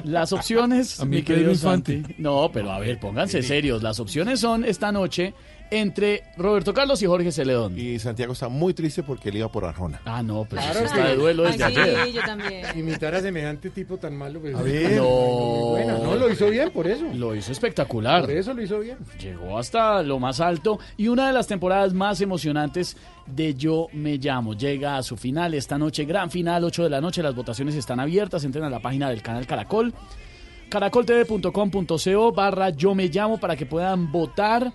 [0.06, 1.54] Las opciones, A mí mi querido.
[1.54, 2.02] Santi.
[2.18, 3.84] No, pero a ver, pónganse serios.
[3.84, 5.34] Las opciones son esta noche
[5.72, 7.78] entre Roberto Carlos y Jorge Celedón.
[7.78, 10.02] Y Santiago está muy triste porque él iba por Arjona.
[10.06, 12.12] Ah, no, pues Claro eso está que- de duelo desde Ay, sí, ayer.
[12.14, 12.66] yo también.
[12.80, 14.40] Imitar a semejante tipo tan malo.
[14.40, 14.92] pues, A ver.
[14.94, 15.04] no.
[15.06, 15.98] Buena.
[15.98, 17.06] No, lo hizo bien, por eso.
[17.14, 18.22] Lo hizo espectacular.
[18.22, 18.98] Por eso lo hizo bien.
[19.20, 24.18] Llegó hasta lo más alto y una de las temporadas más emocionantes de Yo Me
[24.18, 24.54] Llamo.
[24.54, 27.22] Llega a su final esta noche, gran final, 8 de la noche.
[27.22, 28.44] Las votaciones están abiertas.
[28.46, 29.94] Entren a la página del canal Caracol,
[30.70, 34.72] caracoltv.com.co barra Yo Me Llamo para que puedan votar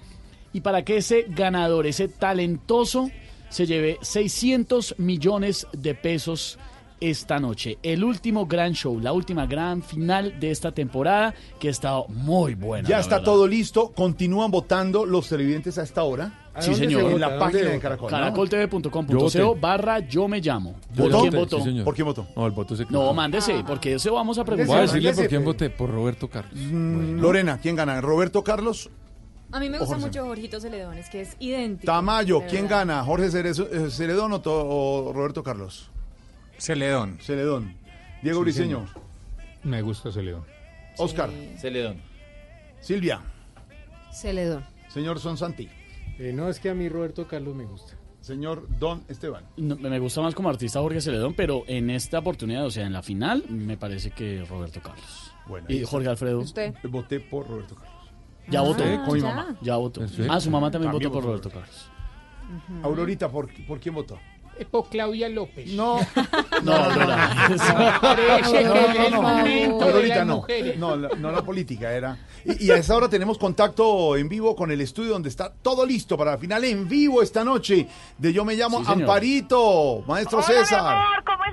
[0.52, 3.10] y para que ese ganador, ese talentoso,
[3.48, 6.58] se lleve 600 millones de pesos
[7.00, 7.78] esta noche.
[7.82, 12.54] El último gran show, la última gran final de esta temporada que ha estado muy
[12.54, 12.88] buena.
[12.88, 13.24] Ya está verdad.
[13.24, 13.90] todo listo.
[13.90, 16.38] Continúan votando los televidentes a esta hora.
[16.60, 17.10] Sí, señor.
[17.10, 18.10] En la página de Caracol.
[18.10, 20.76] Caracoltv.com.co barra yo me llamo.
[20.96, 21.60] ¿Por quién votó?
[21.64, 21.80] sí.
[21.82, 22.26] ¿Por quién votó?
[22.36, 23.02] No, el voto secreto.
[23.02, 24.82] No, mándese, porque eso vamos a Voy a preguntar.
[24.82, 26.54] decirle por quién voté, por Roberto Carlos.
[26.54, 28.00] Mm, Lorena, ¿quién gana?
[28.00, 28.90] ¿Roberto Carlos?
[29.52, 30.06] A mí me gusta Jorge.
[30.08, 31.92] mucho Jorgito Celedón, es que es idéntico.
[31.92, 33.04] Tamayo, ¿quién gana?
[33.04, 35.90] ¿Jorge Cerezo- eh, Celedón o, to- o Roberto Carlos?
[36.58, 37.18] Celedón.
[37.20, 37.74] Celedón.
[38.22, 38.86] Diego Sí, Briseño.
[38.86, 39.02] señor.
[39.64, 40.44] Me gusta Celedón.
[40.98, 41.30] Oscar.
[41.58, 42.00] Celedón.
[42.80, 43.20] Silvia.
[44.12, 44.64] Celedón.
[44.88, 45.68] Señor Sonsanti.
[46.18, 47.94] Eh, no, es que a mí Roberto Carlos me gusta.
[48.20, 49.44] Señor Don Esteban.
[49.56, 52.92] No, me gusta más como artista Jorge Celedón, pero en esta oportunidad, o sea, en
[52.92, 55.32] la final, me parece que Roberto Carlos.
[55.48, 56.38] Bueno, y Jorge Alfredo.
[56.40, 56.72] ¿Usted?
[56.84, 57.92] Voté por Roberto Carlos.
[58.52, 58.84] Ya Ah, votó.
[59.04, 59.56] Con mi mamá.
[59.62, 60.00] Ya votó.
[60.00, 60.32] Perfecto.
[60.32, 61.88] Ah, su mamá también, También votó por Roberto Carlos.
[62.82, 64.18] Aurorita, ¿por, por quién votó?
[64.58, 65.72] Es por Claudia López.
[65.72, 65.98] No.
[66.62, 66.72] No.
[68.00, 70.36] Parece que el momento de Aurorita las no.
[70.36, 70.78] mujeres.
[70.78, 72.16] No, la, no la política era.
[72.44, 75.84] Y, y a esa hora tenemos contacto en vivo con el estudio donde está todo
[75.84, 77.88] listo para la final en vivo esta noche
[78.18, 78.92] de Yo Me Llamo Sí.
[78.92, 80.82] Amparito, maestro Hola, César.
[80.82, 81.44] mi amor, ¿cómo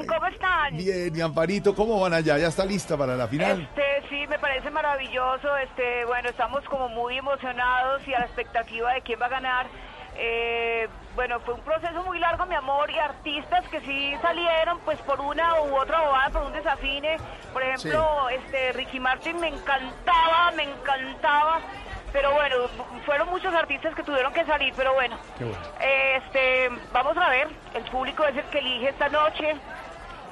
[0.00, 0.06] están?
[0.06, 0.76] ¿Cómo están?
[0.76, 2.38] Bien, mi Amparito, ¿cómo van allá?
[2.38, 3.62] ¿Ya está lista para la final?
[3.62, 5.56] Este, sí, me parece maravilloso.
[5.56, 9.66] Este, bueno, estamos como muy emocionados y a la expectativa de quién va a ganar.
[10.18, 14.98] Eh, bueno, fue un proceso muy largo, mi amor, y artistas que sí salieron, pues
[15.00, 17.18] por una u otra bobada, por un desafine.
[17.52, 21.60] Por ejemplo, este Ricky Martin me encantaba, me encantaba.
[22.12, 22.56] Pero bueno,
[23.04, 25.18] fueron muchos artistas que tuvieron que salir, pero bueno.
[25.78, 29.54] Este, vamos a ver, el público es el que elige esta noche.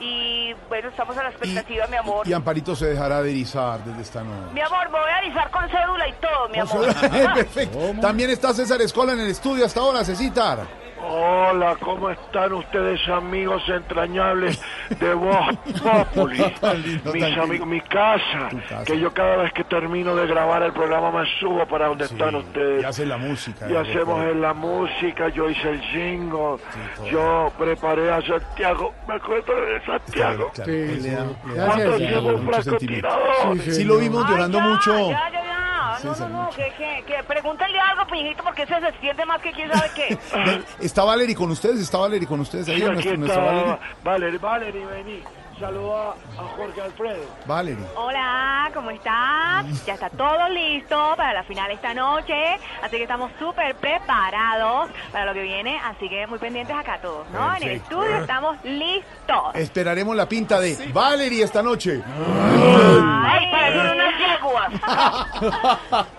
[0.01, 2.27] Y bueno, estamos a la expectativa, mi amor.
[2.27, 4.53] Y Amparito se dejará de erizar desde esta noche.
[4.53, 7.35] Mi amor, me voy a avisar con cédula y todo, mi amor.
[7.35, 7.79] Perfecto.
[8.01, 10.84] También está César Escola en el estudio hasta ahora, Cecitar.
[11.07, 14.59] Hola, ¿cómo están ustedes amigos entrañables
[14.99, 16.43] de Voz Populi?
[17.13, 18.49] Mis amigos, mi casa,
[18.87, 22.35] que yo cada vez que termino de grabar el programa me subo para donde están
[22.37, 22.83] ustedes.
[22.83, 23.69] Y hace la música.
[23.71, 26.57] Y hacemos en la música, yo hice el jingle,
[27.11, 30.51] yo preparé a Santiago, me acuerdo de Santiago.
[30.55, 33.09] Claro, Cuando le da llevo un mucho sentimiento.
[33.09, 33.59] francotirador.
[33.75, 35.11] Sí, lo vimos llorando mucho.
[35.11, 35.55] Ya, ya, ya.
[36.03, 39.53] No, no, no, que, que, que pregúntale algo, piñito, porque ese se extiende más que
[39.53, 40.19] quién sabe qué.
[40.95, 41.81] ¿Está Valery con ustedes?
[41.81, 42.77] ¿Está Valery con ustedes ahí?
[42.77, 43.79] Sí, aquí nuestro, nuestro está Valery.
[44.05, 45.23] Valerie, Valerie, vení.
[45.59, 47.25] Saluda a Jorge Alfredo.
[47.47, 47.85] Valery.
[47.95, 49.85] Hola, ¿cómo estás?
[49.87, 52.35] Ya está todo listo para la final esta noche,
[52.83, 57.29] así que estamos súper preparados para lo que viene, así que muy pendientes acá todos,
[57.31, 57.55] ¿no?
[57.57, 59.55] En el estudio estamos listos.
[59.55, 62.03] Esperaremos la pinta de Valery esta noche.
[62.05, 64.73] Ay, parecen unas yeguas.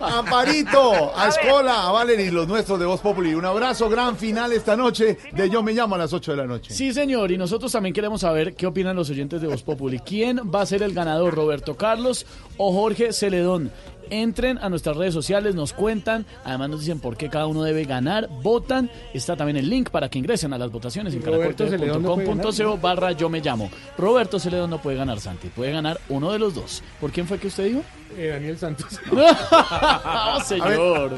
[0.00, 3.34] Amparito, a Escola, a Valery, los nuestros de Voz Populi.
[3.34, 6.46] Un abrazo, gran final esta noche de Yo Me Llamo a las 8 de la
[6.46, 6.72] noche.
[6.72, 9.98] Sí, señor, y nosotros también queremos saber qué opinan los oyentes de Voz Populi.
[9.98, 12.24] ¿Quién va a ser el ganador, Roberto Carlos
[12.56, 13.70] o Jorge Celedón?
[14.08, 17.84] Entren a nuestras redes sociales, nos cuentan, además nos dicen por qué cada uno debe
[17.84, 18.88] ganar, votan.
[19.12, 22.28] Está también el link para que ingresen a las votaciones en Roberto Celedón no puede
[22.28, 23.68] caracoltv.com.co barra yo me llamo.
[23.98, 26.84] Roberto Celedón no puede ganar, Santi, puede ganar uno de los dos.
[27.00, 27.82] ¿Por quién fue que usted dijo?
[28.16, 29.00] Eh, Daniel Santos.
[29.12, 31.12] Ah, señor.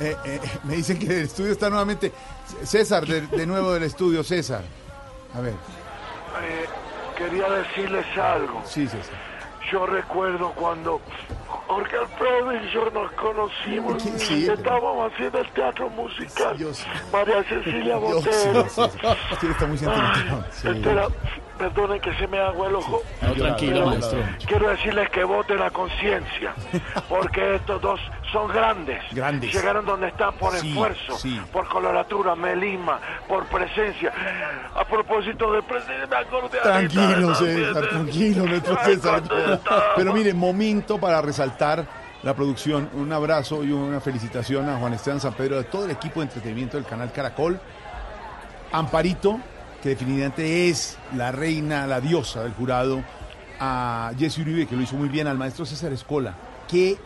[0.00, 2.12] Eh, eh, me dicen que el estudio está nuevamente.
[2.62, 4.62] César, de, de nuevo del estudio, César.
[5.34, 6.64] A ver, Eh,
[7.24, 8.62] quería decirles algo.
[8.64, 9.14] sí, César.
[9.70, 11.00] Yo recuerdo cuando
[11.68, 14.02] Jorge Alfredo y yo nos conocimos.
[14.02, 16.56] Sí, pero- Estábamos haciendo el teatro musical.
[17.12, 18.68] María Cecilia Botero.
[18.68, 19.08] sí, sí.
[19.40, 19.78] Sí, está muy.
[19.78, 19.86] Sí.
[20.68, 21.06] Esto era-
[21.70, 23.02] perdonen que se me haga el ojo.
[23.20, 24.18] No, tranquilo, maestro.
[24.46, 26.54] Quiero decirles que voten a conciencia,
[27.08, 28.00] porque estos dos
[28.32, 29.02] son grandes.
[29.12, 29.52] Grandes.
[29.52, 31.40] Llegaron donde están por Sí, esfuerzo, sí.
[31.52, 32.98] por coloratura, melima,
[33.28, 34.12] por presencia.
[34.74, 39.22] A propósito de presencia, me acordé Tranquilo, César, tranquilo, nuestro César.
[39.96, 41.84] Pero mire, momento para resaltar
[42.22, 42.88] la producción.
[42.94, 46.26] Un abrazo y una felicitación a Juan Esteban San Pedro, de todo el equipo de
[46.26, 47.60] entretenimiento del canal Caracol.
[48.72, 49.38] Amparito,
[49.82, 53.02] que definitivamente es la reina, la diosa del jurado.
[53.64, 55.26] A Jesse Uribe, que lo hizo muy bien.
[55.28, 56.34] Al maestro César Escola.
[56.68, 56.96] Qué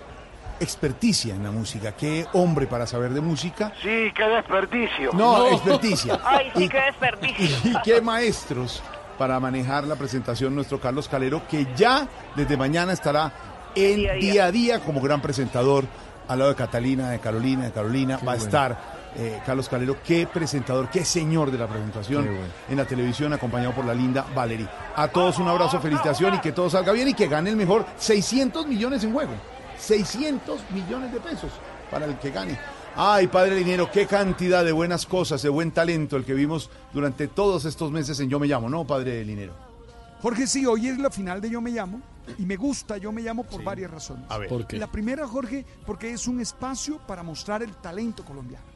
[0.59, 3.73] experticia en la música, qué hombre para saber de música.
[3.83, 5.11] Sí, qué desperdicio.
[5.13, 6.19] No, experticia.
[6.25, 7.57] Ay, sí, Y- qué desperdicio.
[7.73, 8.83] y qué maestros
[9.19, 13.33] para manejar la presentación nuestro Carlos Calero, que ya desde mañana estará
[13.75, 14.81] en Día día a a día.
[14.81, 15.85] como gran presentador
[16.29, 18.19] al lado de Catalina, de Carolina, de Carolina.
[18.27, 22.41] Va a estar eh, Carlos Calero, qué presentador, qué señor de la presentación bueno.
[22.69, 24.69] en la televisión, acompañado por la linda Valerie.
[24.95, 27.87] A todos un abrazo, felicitación y que todo salga bien y que gane el mejor
[27.97, 29.33] 600 millones en juego.
[29.79, 31.51] 600 millones de pesos
[31.91, 32.59] para el que gane.
[32.95, 37.29] Ay, padre Linero, qué cantidad de buenas cosas, de buen talento el que vimos durante
[37.29, 39.53] todos estos meses en Yo Me Llamo, ¿no, padre Linero?
[40.23, 42.01] Jorge, sí, hoy es la final de Yo Me Llamo
[42.39, 44.25] y me gusta Yo Me Llamo por varias razones.
[44.31, 44.49] A ver.
[44.49, 44.79] ¿Por qué?
[44.79, 48.76] La primera, Jorge, porque es un espacio para mostrar el talento colombiano.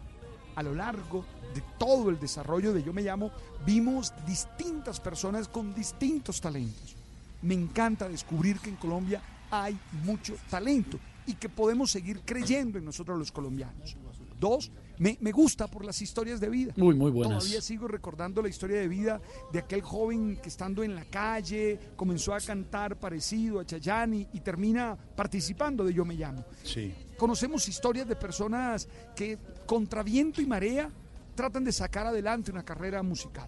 [0.61, 3.31] A lo largo de todo el desarrollo de Yo Me Llamo,
[3.65, 6.97] vimos distintas personas con distintos talentos.
[7.41, 12.85] Me encanta descubrir que en Colombia hay mucho talento y que podemos seguir creyendo en
[12.85, 13.97] nosotros los colombianos.
[14.39, 16.75] Dos, me, me gusta por las historias de vida.
[16.77, 17.39] Muy, muy buenas.
[17.39, 19.19] Todavía sigo recordando la historia de vida
[19.51, 24.41] de aquel joven que estando en la calle comenzó a cantar parecido a Chayani y
[24.41, 26.45] termina participando de Yo Me Llamo.
[26.65, 26.93] Sí.
[27.21, 30.91] Conocemos historias de personas que contra viento y marea
[31.35, 33.47] tratan de sacar adelante una carrera musical.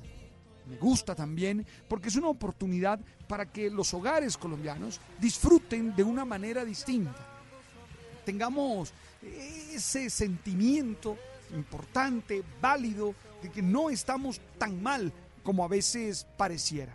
[0.69, 6.27] Me gusta también porque es una oportunidad para que los hogares colombianos disfruten de una
[6.27, 7.17] manera distinta.
[8.27, 11.17] Tengamos ese sentimiento
[11.57, 15.11] importante, válido, de que no estamos tan mal
[15.43, 16.95] como a veces pareciera.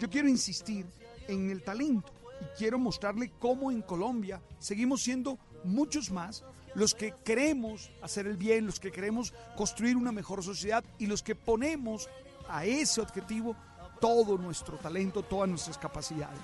[0.00, 0.86] Yo quiero insistir
[1.28, 7.14] en el talento y quiero mostrarle cómo en Colombia seguimos siendo muchos más los que
[7.24, 12.08] queremos hacer el bien, los que queremos construir una mejor sociedad y los que ponemos
[12.48, 13.56] a ese objetivo
[14.00, 16.40] todo nuestro talento, todas nuestras capacidades.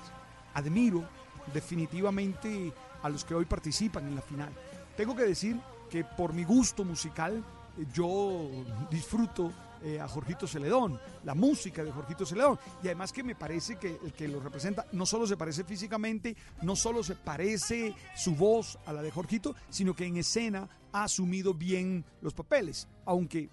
[0.53, 1.07] Admiro
[1.53, 4.51] definitivamente a los que hoy participan en la final.
[4.95, 7.43] Tengo que decir que por mi gusto musical
[7.77, 8.49] eh, yo
[8.89, 9.51] disfruto
[9.83, 12.57] eh, a Jorgito Celedón, la música de Jorgito Celedón.
[12.81, 16.35] Y además que me parece que el que lo representa no solo se parece físicamente,
[16.61, 21.03] no solo se parece su voz a la de Jorgito, sino que en escena ha
[21.03, 22.87] asumido bien los papeles.
[23.05, 23.49] Aunque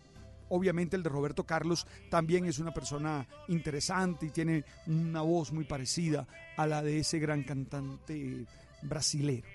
[0.51, 5.65] obviamente el de Roberto Carlos también es una persona interesante y tiene una voz muy
[5.65, 8.47] parecida a la de ese gran cantante
[8.83, 9.47] brasilero.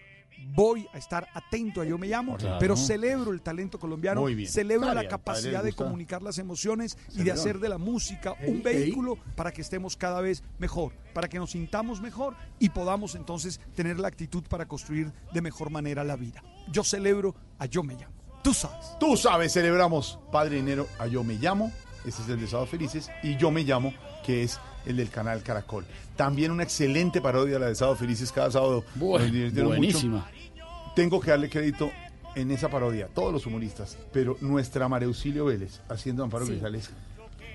[0.54, 2.58] Voy a estar atento a Yo Me Llamo, Claro.
[2.60, 4.50] pero celebro el talento colombiano, Muy bien.
[4.50, 8.36] celebro Está la bien, capacidad de comunicar las emociones y de hacer de la música
[8.48, 13.16] un vehículo para que estemos cada vez mejor, para que nos sintamos mejor y podamos
[13.16, 16.44] entonces tener la actitud para construir de mejor manera la vida.
[16.72, 18.14] Yo celebro a Yo Me Llamo.
[18.44, 18.96] Tú sabes.
[19.00, 21.72] Tú sabes, celebramos Padre Dinero a Yo Me Llamo,
[22.06, 23.92] ese es el de Sábado Felices, y Yo Me Llamo,
[24.24, 25.86] que es el del canal Caracol.
[26.16, 28.84] También una excelente parodia la de Sábado Felices cada sábado.
[28.96, 29.66] Mucho.
[29.66, 30.30] buenísima.
[30.96, 31.92] Tengo que darle crédito
[32.36, 36.52] en esa parodia, todos los humoristas, pero nuestra María Auxilio Vélez haciendo Amparo Sí.
[36.52, 36.90] Grisales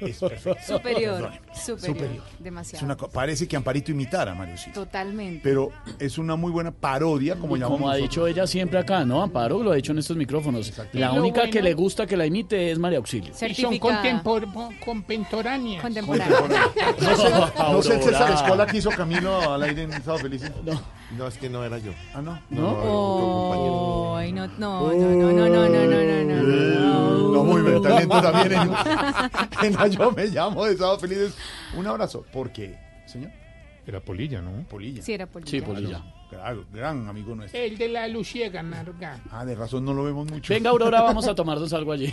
[0.06, 0.62] es perfecta.
[0.64, 2.08] Superior, superior,
[2.38, 2.84] Es demasiado.
[2.84, 4.74] una co- parece que Amparito imitara a María Auxilio.
[4.74, 5.40] Totalmente.
[5.42, 8.10] Pero es una muy buena parodia, como Y llamamos como ha nosotros.
[8.10, 9.22] dicho ella siempre acá, ¿no?
[9.22, 10.72] Amparo lo ha dicho en estos micrófonos.
[10.92, 13.30] La Lo única que bueno- le gusta que la imite es María Auxilio.
[13.30, 14.02] Y son Certificada.
[14.02, 15.84] contempor- contemporáneas.
[15.84, 18.32] No sé, no sé el César.
[18.32, 20.50] Escola que hizo Camilo al aire en Sábado Felices.
[20.64, 20.80] No.
[21.18, 21.90] No, es que no era yo.
[22.14, 22.38] Ah, no.
[22.84, 27.52] Oh, ay, no, no, no, no, no, no, no, no, no, no, no.
[27.52, 28.70] Muy bien, talento también en,
[29.66, 31.34] en la Yo Me Llamo de Sábado Felices.
[31.76, 33.30] Un abrazo, porque, señor.
[33.86, 34.62] Era Polilla, ¿no?
[34.68, 35.02] Polilla.
[35.02, 35.50] Sí, era Polilla.
[35.50, 36.02] Sí, Polilla.
[36.28, 37.58] Claro, gran amigo nuestro.
[37.58, 39.20] El de la luciega, Narga.
[39.32, 40.54] Ah, de razón no lo vemos mucho.
[40.54, 42.12] Venga, Aurora, vamos a tomarnos algo allí.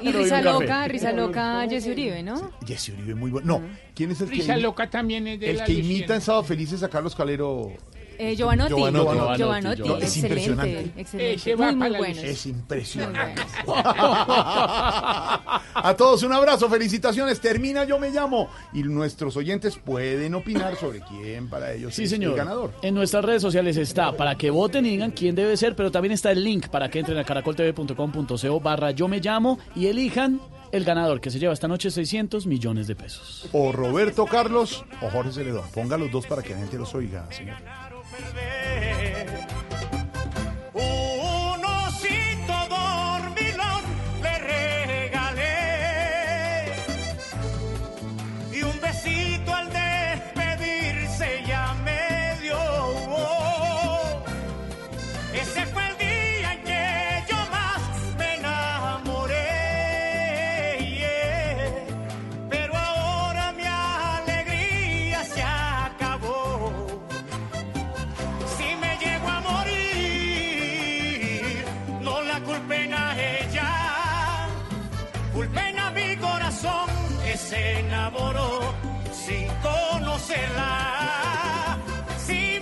[0.00, 2.50] Y risa loca, risa loca, Jessy Uribe, ¿no?
[2.66, 3.58] Jesse Uribe, muy bueno.
[3.58, 6.22] No, ¿quién es el que, Risa loca también es de el la que imita en
[6.22, 7.72] Sábado Felices a Carlos Calero?
[8.18, 8.70] Eh, Giovanotti.
[8.74, 9.38] Giovanotti.
[9.38, 10.92] Giovanotti, No, es excelente, impresionante.
[11.00, 11.54] excelente.
[11.56, 12.20] Va Muy, bueno.
[12.22, 13.42] Es impresionante.
[15.74, 17.40] A todos un abrazo, felicitaciones.
[17.40, 18.48] Termina Yo Me Llamo.
[18.72, 22.32] Y nuestros oyentes pueden opinar sobre quién para ellos Sí, es señor.
[22.32, 22.72] el ganador.
[22.82, 26.12] En nuestras redes sociales está para que voten y digan quién debe ser, pero también
[26.12, 30.40] está el link para que entren a caracoltv.com.co barra yo me llamo y elijan
[30.72, 33.46] el ganador que se lleva esta noche 600 millones de pesos.
[33.52, 35.64] O Roberto Carlos o Jorge Celedón.
[35.74, 37.56] Ponga los dos para que la gente los oiga, señor
[38.12, 39.41] perder.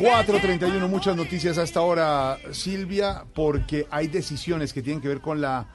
[0.00, 5.42] 4.31, muchas noticias a esta hora, Silvia, porque hay decisiones que tienen que ver con
[5.42, 5.68] la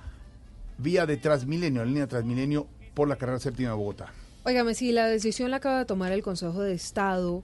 [0.80, 4.12] vía de Transmilenio, la línea Transmilenio por la carrera séptima de Bogotá.
[4.44, 7.44] Óigame, si la decisión la acaba de tomar el Consejo de Estado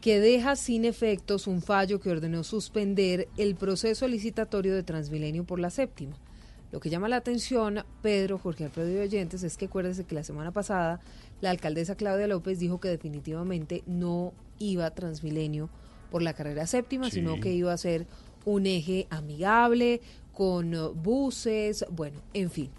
[0.00, 5.60] que deja sin efectos un fallo que ordenó suspender el proceso licitatorio de Transmilenio por
[5.60, 6.16] la séptima.
[6.72, 10.24] Lo que llama la atención, Pedro, Jorge Alfredo y Oyentes, es que acuérdense que la
[10.24, 10.98] semana pasada
[11.40, 15.70] la alcaldesa Claudia López dijo que definitivamente no iba Transmilenio
[16.10, 17.16] por la carrera séptima, Sí.
[17.16, 18.06] sino que iba a ser
[18.44, 20.00] un eje amigable,
[20.32, 22.70] con eh, buses, bueno, en fin.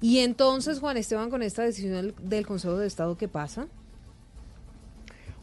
[0.00, 3.68] Y entonces, Juan Esteban, con esta decisión del, del Consejo de Estado, ¿qué pasa?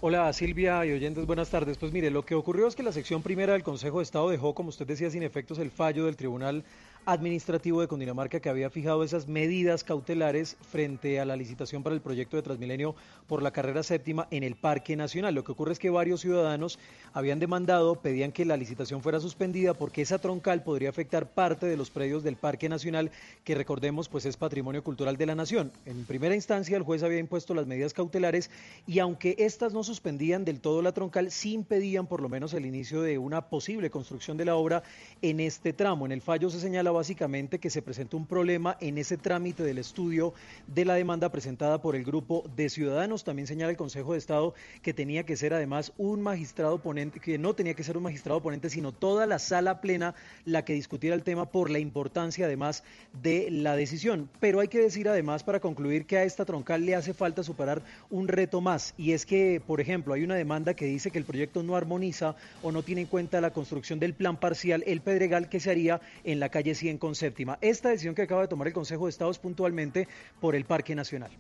[0.01, 1.77] Hola Silvia y oyentes, buenas tardes.
[1.77, 4.53] Pues mire, lo que ocurrió es que la sección primera del Consejo de Estado dejó,
[4.53, 6.63] como usted decía, sin efectos el fallo del Tribunal
[7.07, 12.01] Administrativo de Cundinamarca que había fijado esas medidas cautelares frente a la licitación para el
[12.01, 12.95] proyecto de Transmilenio
[13.27, 15.35] por la carrera séptima en el Parque Nacional.
[15.35, 16.79] Lo que ocurre es que varios ciudadanos
[17.13, 21.77] habían demandado, pedían que la licitación fuera suspendida porque esa troncal podría afectar parte de
[21.77, 23.11] los predios del Parque Nacional,
[23.43, 25.71] que recordemos pues es patrimonio cultural de la nación.
[25.85, 28.49] En primera instancia el juez había impuesto las medidas cautelares
[28.87, 32.65] y aunque estas no suspendían del todo la troncal, sí impedían por lo menos el
[32.65, 34.81] inicio de una posible construcción de la obra
[35.21, 36.07] en este tramo.
[36.07, 39.77] En el fallo se señala básicamente que se presentó un problema en ese trámite del
[39.77, 40.33] estudio
[40.67, 43.23] de la demanda presentada por el grupo de ciudadanos.
[43.23, 47.37] También señala el Consejo de Estado que tenía que ser además un magistrado ponente, que
[47.37, 51.15] no tenía que ser un magistrado ponente, sino toda la sala plena la que discutiera
[51.15, 52.83] el tema por la importancia además
[53.21, 54.29] de la decisión.
[54.39, 57.81] Pero hay que decir además para concluir que a esta troncal le hace falta superar
[58.09, 61.25] un reto más y es que, por ejemplo, hay una demanda que dice que el
[61.25, 65.49] proyecto no armoniza o no tiene en cuenta la construcción del plan parcial El Pedregal
[65.49, 67.57] que se haría en la calle 100 con séptima.
[67.61, 70.07] Esta decisión que acaba de tomar el Consejo de Estado es puntualmente
[70.39, 71.31] por el Parque Nacional.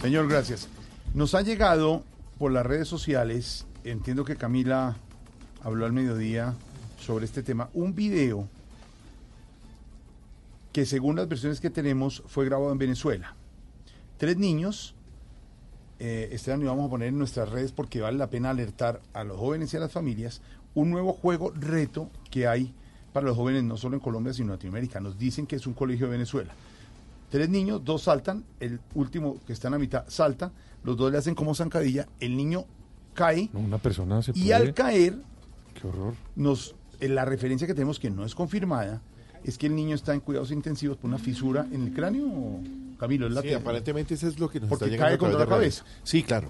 [0.00, 0.68] Señor, gracias.
[1.14, 2.02] Nos ha llegado
[2.38, 4.96] por las redes sociales, entiendo que Camila
[5.62, 6.54] habló al mediodía
[6.98, 8.48] sobre este tema, un video
[10.72, 13.34] que según las versiones que tenemos fue grabado en Venezuela.
[14.18, 14.94] Tres niños,
[15.98, 19.24] eh, este año vamos a poner en nuestras redes porque vale la pena alertar a
[19.24, 20.42] los jóvenes y a las familias
[20.74, 22.74] un nuevo juego reto que hay
[23.12, 25.00] para los jóvenes no solo en Colombia sino en Latinoamérica.
[25.00, 26.52] Nos dicen que es un colegio de Venezuela.
[27.30, 30.50] Tres niños, dos saltan, el último que está en la mitad salta,
[30.82, 32.64] los dos le hacen como zancadilla, el niño
[33.14, 34.54] cae No, una persona se y puede...
[34.54, 35.14] al caer
[35.80, 36.14] Qué horror.
[36.36, 39.00] nos eh, la referencia que tenemos que no es confirmada
[39.44, 42.60] es que el niño está en cuidados intensivos por una fisura en el cráneo
[42.98, 45.18] Camilo es la Sí, aparentemente eso es lo que nos porque está llegando cae a
[45.18, 46.48] contra la cabeza Sí, claro.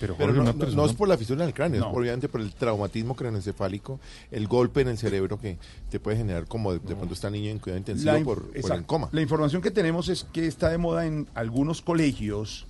[0.00, 1.90] Pero, Jorge, no, una no- persona- no es por la fisura en el cráneo, No.
[1.90, 5.58] es obviamente por el traumatismo craneoencefálico, el golpe en el cerebro que
[5.90, 8.72] te puede generar como de, de pronto está niño en cuidado intensivo La por, por
[8.72, 9.08] el coma.
[9.12, 12.66] La información que tenemos es que está de moda en algunos colegios,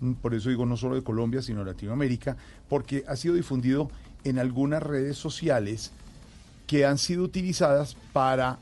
[0.00, 2.36] mm, por eso digo no solo de Colombia, sino de Latinoamérica,
[2.68, 3.90] porque ha sido difundido
[4.24, 5.92] en algunas redes sociales
[6.66, 8.58] que han sido utilizadas para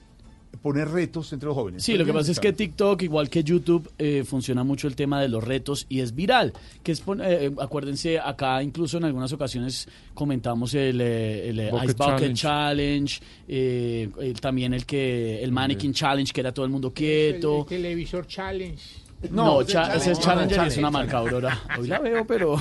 [0.63, 1.83] poner retos entre los jóvenes.
[1.85, 5.21] Sí, lo que pasa es que TikTok, igual que YouTube, eh, funciona mucho el tema
[5.21, 6.53] de los retos y es viral.
[6.83, 11.71] Que es, pon- eh, acuérdense, acá incluso en algunas ocasiones comentamos el, eh, el, eh,
[11.71, 12.41] Bucket Ice Bucket Challenge.
[12.41, 16.95] Challenge, eh, el- también el que el Mannequin Challenge, que era todo el mundo El,
[16.95, 17.61] quieto.
[17.61, 19.06] el televisor challenge.
[19.31, 20.67] No, ese cha- ese es Challenger.
[20.67, 21.59] Es una marca Aurora.
[21.79, 22.61] Hoy la veo, pero...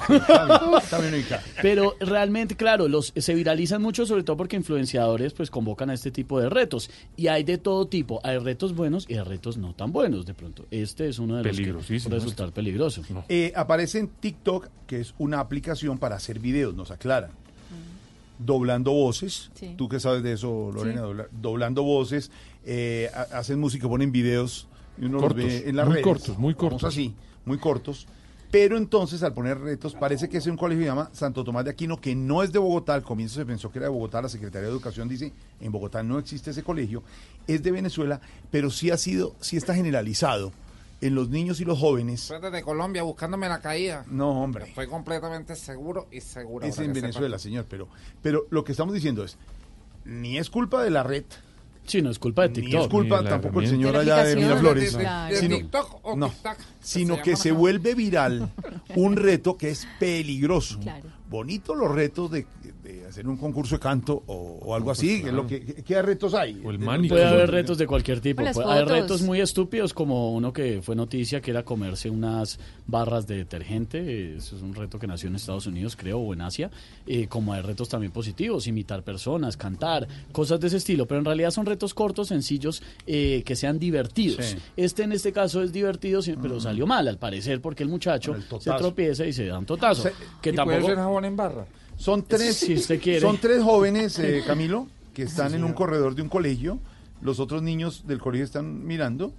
[0.89, 1.25] También.
[1.61, 6.11] Pero realmente, claro, los se viralizan mucho, sobre todo porque influenciadores pues convocan a este
[6.11, 6.89] tipo de retos.
[7.17, 8.19] Y hay de todo tipo.
[8.23, 10.65] Hay retos buenos y hay retos no tan buenos de pronto.
[10.71, 13.01] Este es uno de los que Peligrosísimo puede resultar peligroso.
[13.29, 17.31] Eh, aparece en TikTok, que es una aplicación para hacer videos, nos aclaran.
[18.37, 19.49] Doblando voces.
[19.55, 19.75] Sí.
[19.77, 21.07] Tú que sabes de eso, Lorena, Sí.
[21.07, 22.31] dobla- doblando voces.
[22.65, 24.67] eh, ha- hacen música, ponen videos
[24.97, 26.03] y uno Cortos, los ve en las muy redes.
[26.05, 26.83] cortos, muy Vamos cortos.
[26.93, 27.13] así,
[27.45, 28.07] muy cortos.
[28.51, 31.65] Pero entonces, al poner retos, parece que es un colegio que se llama Santo Tomás
[31.65, 32.93] de Aquino, que no es de Bogotá.
[32.93, 34.21] Al comienzo se pensó que era de Bogotá.
[34.21, 37.03] La Secretaría de Educación dice, en Bogotá no existe ese colegio.
[37.47, 38.21] Es de Venezuela,
[38.51, 40.53] pero sí ha sido, sí está generalizado
[41.01, 42.21] en los niños y los jóvenes.
[42.21, 44.05] Soy desde Colombia buscándome la caída.
[44.09, 44.69] No, hombre.
[44.69, 46.65] Estoy completamente seguro y seguro.
[46.65, 47.89] Es en Venezuela, señor, pero,
[48.21, 49.37] pero lo que estamos diciendo es,
[50.05, 51.25] ni es culpa de la red,
[51.85, 52.81] Sí, no es culpa de ni TikTok.
[52.81, 54.35] es culpa Ni tampoco el señor allá de.
[54.35, 55.33] Miraflores, ¿De, de- Claro.
[55.35, 56.57] de sino, TikTok o no, TikTok?
[56.81, 58.49] sino que se vuelve viral
[58.95, 60.79] un reto que es peligroso.
[60.79, 61.09] Claro.
[61.29, 62.45] Bonito los retos de,
[62.83, 65.83] de hacer un concurso de canto o, o algo así, que es lo que, ¿qué,
[65.83, 66.61] qué retos hay?
[66.63, 67.09] O el De- Manic.
[67.09, 68.43] Puede haber retos de cualquier tipo.
[68.43, 72.59] O Puede- hay retos muy estúpidos como uno que fue noticia que era comerse unas
[72.85, 74.35] barras de detergente.
[74.35, 76.69] Eso es un reto que nació en Estados Unidos, creo, o en Asia.
[77.07, 81.05] Eh, como hay retos también positivos, imitar personas, cantar, cosas de ese estilo.
[81.07, 84.45] Pero en realidad son retos cortos, sencillos, eh, que sean divertidos.
[84.45, 84.57] Sí.
[84.77, 88.43] Este en este caso es divertido, pero salió mal al parecer porque el muchacho el
[88.61, 90.03] se tropieza y se da un totazo.
[90.03, 91.14] Se- que ¿Y puede tampoco...
[91.23, 91.65] en barra?
[91.97, 93.21] Son tres, Si usted quiere.
[93.21, 96.79] son tres jóvenes, eh, Camilo, que están en un corredor de un colegio.
[97.21, 99.31] Los otros niños del colegio están mirando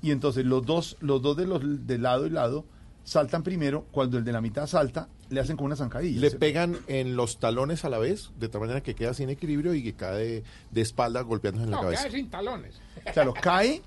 [0.00, 2.64] y entonces los dos, los dos de los de lado y lado
[3.02, 3.84] saltan primero.
[3.90, 6.20] Cuando el de la mitad salta, le hacen como una zancadilla.
[6.20, 9.74] Le pegan en los talones a la vez, de tal manera que queda sin equilibrio
[9.74, 12.02] y que cae de espalda golpeándose en la cabeza.
[12.04, 12.74] queda sin talones.
[13.12, 13.82] Claro, cae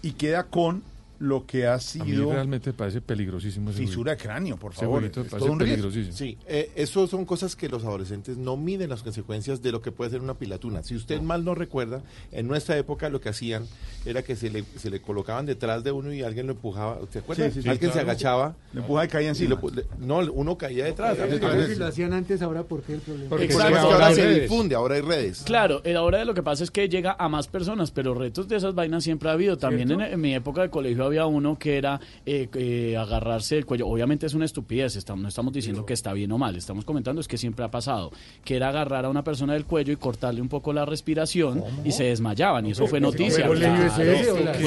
[0.00, 0.82] y queda con
[1.20, 4.72] lo que ha A mí sido realmente me parece peligrosísimo ese fisura de cráneo, por
[4.72, 5.02] favor.
[5.04, 6.16] Es todo un peligrosísimo.
[6.16, 9.90] Sí, eh, eso son cosas que los adolescentes no miden las consecuencias de lo que
[9.90, 10.82] puede ser una pilatuna.
[10.84, 13.66] Si usted mal no recuerda, en nuestra época lo que hacían
[14.06, 16.98] era que se le, se le colocaban detrás de uno y alguien lo empujaba.
[17.10, 17.46] ¿Se acuerda?
[17.48, 18.54] Sí, sí, sí, alguien se agachaba.
[18.72, 19.50] Le empujaba y caía y encima.
[19.50, 21.16] lo pu- le- no, uno caía detrás.
[21.16, 23.28] Claro, si lo hacían antes, ahora por qué el problema.
[23.28, 23.66] Porque Exacto.
[23.66, 24.42] es que ahora ahora hay se redes.
[24.42, 25.42] difunde, ahora hay redes.
[25.44, 28.56] Claro, eh, ahora lo que pasa es que llega a más personas, pero retos de
[28.56, 29.58] esas vainas siempre ha habido.
[29.58, 33.66] También en, en mi época de colegio había uno que era eh, eh, agarrarse el
[33.66, 33.86] cuello.
[33.88, 37.20] Obviamente es una estupidez, estamos, no estamos diciendo que está bien o mal, estamos comentando
[37.20, 38.12] es que siempre ha pasado,
[38.44, 41.92] que era agarrar a una persona del cuello y cortarle un poco la respiración y
[41.92, 43.46] se desmayaban, y eso fue noticia.
[43.46, 43.58] Fue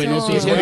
[0.07, 0.53] No, noticia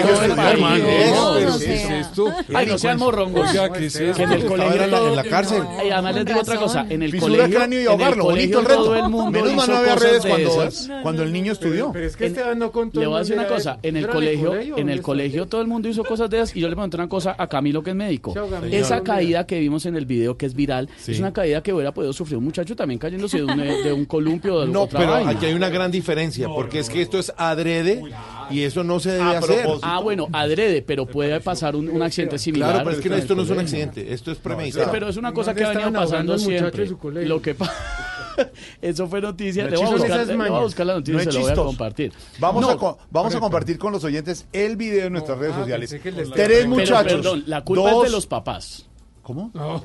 [2.53, 3.49] Ay, no sean morrongos.
[3.49, 5.63] Oiga, ¿qué es Que en el colegio en la- cárcel.
[5.79, 9.09] Ay, además les digo otra cosa, en el colegio, y ahogarlo, bonito el reto.
[9.31, 11.91] Menos mal no había redes de cuando, el niño estudió.
[11.91, 12.99] Pero es que Esteban no contó.
[12.99, 15.67] Le voy a decir una cosa, en el ¿era colegio, en el colegio todo el
[15.69, 17.95] mundo hizo cosas de esas y yo le pregunté una cosa a Camilo que es
[17.95, 18.33] médico.
[18.33, 18.75] Camilo.
[18.75, 21.13] Esa caída que vimos en el video que es viral Sí.
[21.13, 24.05] es una caída que hubiera podido sufrir un muchacho también cayéndose de un, de un
[24.05, 25.31] columpio o de No, otra pero vaina.
[25.31, 28.01] aquí hay una gran diferencia, porque es que esto es adrede
[28.49, 29.61] y eso no se debe A hacer.
[29.61, 29.87] propósito.
[29.87, 32.69] Ah, bueno, adrede, pero puede pasar un, un accidente similar.
[32.71, 34.91] Claro, pero es que esto no es un accidente, esto es premeditado.
[34.91, 36.87] pero es una cosa ¿Dónde que ha venido pasando siempre.
[37.25, 37.71] Lo que pa-
[38.81, 39.63] Eso fue noticia.
[39.63, 40.63] No Le es voy, a buscar, Esas le voy a mañas.
[40.63, 41.67] buscar la noticia No y se lo voy a chistoso.
[41.67, 42.13] compartir.
[42.39, 45.53] Vamos, No, a, co- vamos a compartir con los oyentes el video en nuestras redes
[45.55, 45.89] Ah, sociales.
[45.89, 45.99] de
[46.33, 47.03] Tres muchachos.
[47.03, 48.85] Pero, perdón, la culpa dos- es de los papás.
[49.23, 49.51] ¿Cómo?
[49.53, 49.83] No.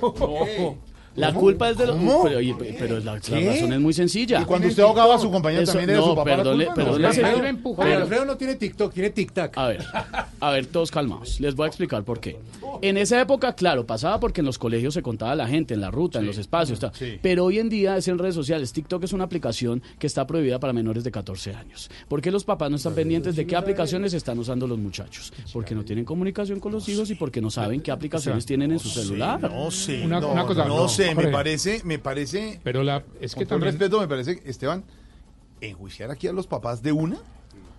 [1.16, 1.40] La ¿Cómo?
[1.40, 1.96] culpa es de los...
[1.96, 2.24] ¿Cómo?
[2.24, 4.40] Pero, la, razón es muy sencilla.
[4.42, 6.66] Y cuando usted ahogaba a su compañero Eso- también era no, su papá la perdone-
[6.66, 9.52] culpa, Alfredo pero- no tiene TikTok, tiene tic-tac.
[9.56, 9.84] A ver,
[10.40, 11.38] a ver, todos calmados.
[11.40, 12.36] Les voy a explicar por qué.
[12.82, 15.90] En esa época, claro, pasaba porque en los colegios se contaba la gente, en la
[15.90, 16.80] ruta, en los espacios.
[16.80, 16.92] ta.
[17.22, 18.72] Pero hoy en día es en redes sociales.
[18.72, 21.90] TikTok es una aplicación que está prohibida para menores de 14 años.
[22.08, 25.32] ¿Por qué los papás no están pendientes de qué aplicaciones están usando los muchachos?
[25.52, 28.78] Porque no tienen comunicación con los hijos y porque no saben qué aplicaciones tienen en
[28.80, 29.40] su celular.
[29.40, 31.30] No sé, Una- no, una cosa, no, no, sé, me Jorge.
[31.30, 33.72] parece, me parece, Pero la, es que con también...
[33.72, 34.84] respeto, me parece, Esteban,
[35.60, 37.16] enjuiciar aquí a los papás de una.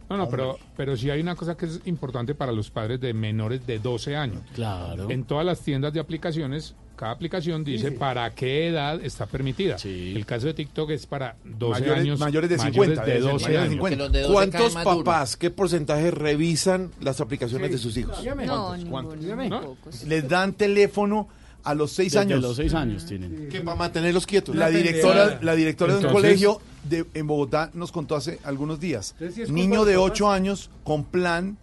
[0.10, 3.12] No, no, pero, pero sí hay una cosa que es importante para los padres de
[3.16, 4.42] menores de 12 años.
[4.54, 5.10] Claro.
[5.10, 9.78] En todas las tiendas de aplicaciones, cada aplicación dice para qué edad está permitida.
[9.84, 12.20] El caso de TikTok es para 12 Mayores- años.
[12.20, 13.90] mayores de 50, de debe ser, 12 mayores de años.
[13.90, 14.28] 50.
[14.32, 18.24] ¿Cuántos papás, qué porcentaje revisan las aplicaciones de sus hijos?
[18.46, 19.18] No, ¿Cuántos?
[19.18, 19.76] ninguno.
[20.06, 21.28] Les dan teléfono
[21.66, 22.42] a los seis Desde años.
[22.42, 23.50] los 6 años tienen.
[23.50, 24.56] Que para mantenerlos quietos.
[24.56, 29.16] La directora, la directora de un colegio de, en Bogotá nos contó hace algunos días.
[29.50, 31.58] Niño de 8 años con plan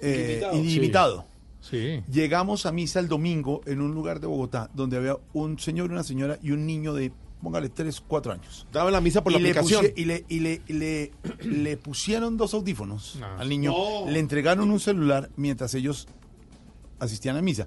[0.00, 1.26] eh, Ilimitado.
[1.60, 2.02] Sí.
[2.10, 6.02] Llegamos a misa el domingo en un lugar de Bogotá donde había un señor, una
[6.02, 7.12] señora y un niño de,
[7.42, 8.66] póngale, 3, 4 años.
[8.72, 9.84] Daban la misa por y la le aplicación.
[9.84, 11.12] pusie- y le, y le, y le,
[11.44, 13.26] le pusieron dos audífonos No.
[13.38, 13.72] al niño.
[13.72, 14.10] No.
[14.10, 16.08] Le entregaron un celular mientras ellos
[16.98, 17.66] asistían a misa.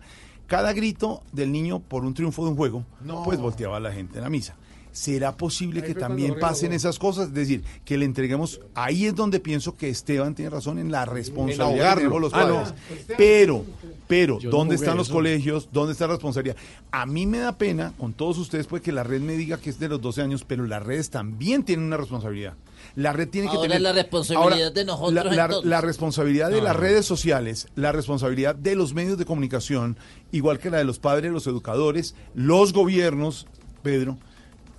[0.54, 3.24] Cada grito del niño por un triunfo de un juego, No.
[3.24, 4.56] pues volteaba a la gente en la misa.
[4.92, 7.30] ¿Será posible Ahí que también pasen esas cosas?
[7.30, 8.62] Es decir, que le entreguemos...
[8.76, 12.56] Ahí es donde pienso que Esteban tiene razón en la responsabilidad tenemos los Ah, no.
[12.64, 12.74] padres.
[13.18, 13.66] Pero,
[14.08, 15.16] pero, Yo ¿dónde están los eso.
[15.16, 15.70] colegios?
[15.72, 16.58] ¿Dónde está la responsabilidad?
[16.92, 19.72] A mí me da pena, con todos ustedes, pues que la red me diga que
[19.72, 22.54] es de los 12 años, pero las redes también tienen una responsabilidad.
[22.96, 23.82] La red tiene que tener...
[23.82, 25.70] la responsabilidad Ahora, de nosotros La, la- entonces.
[25.70, 29.98] la responsabilidad de las redes sociales, la responsabilidad de los medios de comunicación,
[30.32, 33.48] igual que la de los padres, los educadores, los gobiernos,
[33.82, 34.18] Pedro,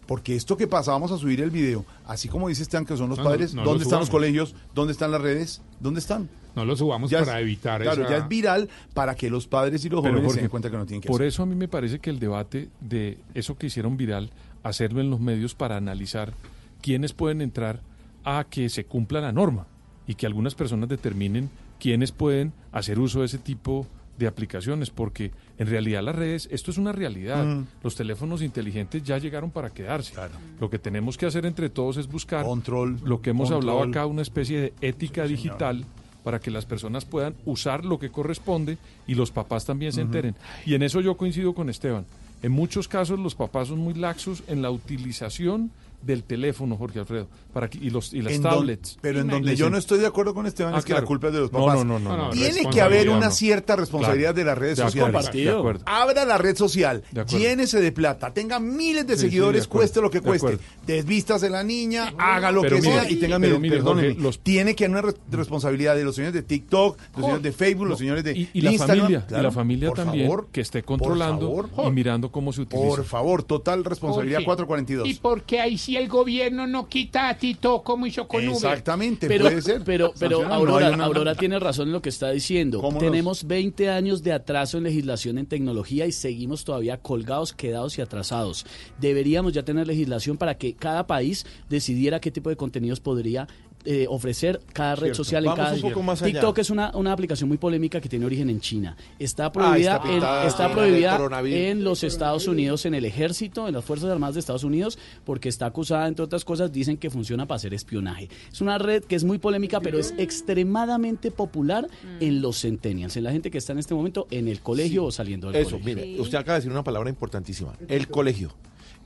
[0.06, 3.08] porque esto que pasa, vamos a subir el video, así como dice Esteban que son
[3.08, 4.54] los No, padres, no ¿dónde están los colegios?
[4.74, 5.60] ¿Dónde están las redes?
[5.80, 6.28] ¿Dónde están?
[6.54, 8.10] No lo subamos Ya es- para evitar Claro, esa...
[8.10, 10.76] ya es viral para que los padres y los Pero, jóvenes se den cuenta que
[10.76, 11.26] no tienen que Por hacer.
[11.28, 14.30] eso a mí me parece que el debate de eso que hicieron viral,
[14.62, 16.32] hacerlo en los medios para analizar
[16.80, 17.80] quiénes pueden entrar
[18.24, 19.66] a que se cumpla la norma
[20.06, 23.86] y que algunas personas determinen quiénes pueden hacer uso de ese tipo
[24.18, 27.44] de aplicaciones, porque en realidad las redes, esto es una realidad.
[27.44, 27.66] Mm.
[27.82, 30.14] Los teléfonos inteligentes ya llegaron para quedarse.
[30.60, 34.06] Lo que tenemos que hacer entre todos es buscar Control, lo que hemos hablado acá,
[34.06, 35.84] una especie de ética digital
[36.22, 40.34] para que las personas puedan usar lo que corresponde y los papás también se enteren.
[40.64, 42.06] Y en eso yo coincido con Esteban.
[42.42, 45.70] En muchos casos los papás son muy laxos en la utilización
[46.04, 48.98] del teléfono, Jorge Alfredo, para que, y, los, y las En don- tablets.
[49.00, 51.28] pero en donde yo no estoy de acuerdo con Esteban Ah, es que la culpa
[51.28, 51.76] es de los papás.
[51.76, 53.32] no, no, no, no, Tiene que haber una no.
[53.32, 54.38] cierta responsabilidad Claro.
[54.38, 55.44] de las redes De acuerdo, sociales.
[55.46, 55.82] de acuerdo.
[55.86, 59.68] Abra la red social, De llénese de plata, tenga miles de Sí, sí, seguidores, de
[59.68, 60.46] cueste lo que de cueste.
[60.46, 60.64] acuerdo.
[60.86, 63.82] Desvístase la niña, haga lo Pero que mire, sea y tenga miles.
[63.82, 67.42] Jorge, los- Tiene que haber una re- responsabilidad de los señores de TikTok, los señores
[67.42, 68.98] de Facebook, los señores de y, y la Instagram.
[69.00, 71.70] familia, y la familia por también favor, que esté controlando favor.
[71.88, 72.86] y mirando cómo se utiliza.
[72.88, 75.08] Por favor, total responsabilidad Jorge, 442.
[75.08, 78.54] ¿Y por qué ahí el gobierno no quita a Tito como hizo con Uber?
[78.54, 79.82] Exactamente, Pero, puede ser.
[79.84, 82.80] pero, pero no Aurora, una- Aurora tiene razón en lo que está diciendo.
[82.80, 87.98] ¿Cómo Tenemos 20 años de atraso en legislación en tecnología y seguimos todavía colgados, quedados
[87.98, 88.66] y atrasados.
[89.00, 93.46] Deberíamos ya tener legislación para que cada país decidiera qué tipo de contenidos podría
[93.84, 95.24] eh, ofrecer cada red Cierto.
[95.24, 96.32] social en cada un poco más allá.
[96.32, 98.96] TikTok es una, una aplicación muy polémica que tiene origen en China.
[99.18, 103.84] Está prohibida, está en- está prohibida en los Estados Unidos, en el ejército, en las
[103.84, 107.56] Fuerzas Armadas de Estados Unidos, porque está acusada, entre otras cosas, dicen que funciona para
[107.56, 108.28] hacer espionaje.
[108.52, 111.86] Es una red que es muy polémica, pero es extremadamente popular
[112.20, 115.10] en los centennials, en la gente que está en este momento en el colegio o
[115.10, 115.96] saliendo del Eso, colegio.
[116.06, 117.72] mire, usted acaba de decir una palabra importantísima.
[117.88, 118.52] El colegio.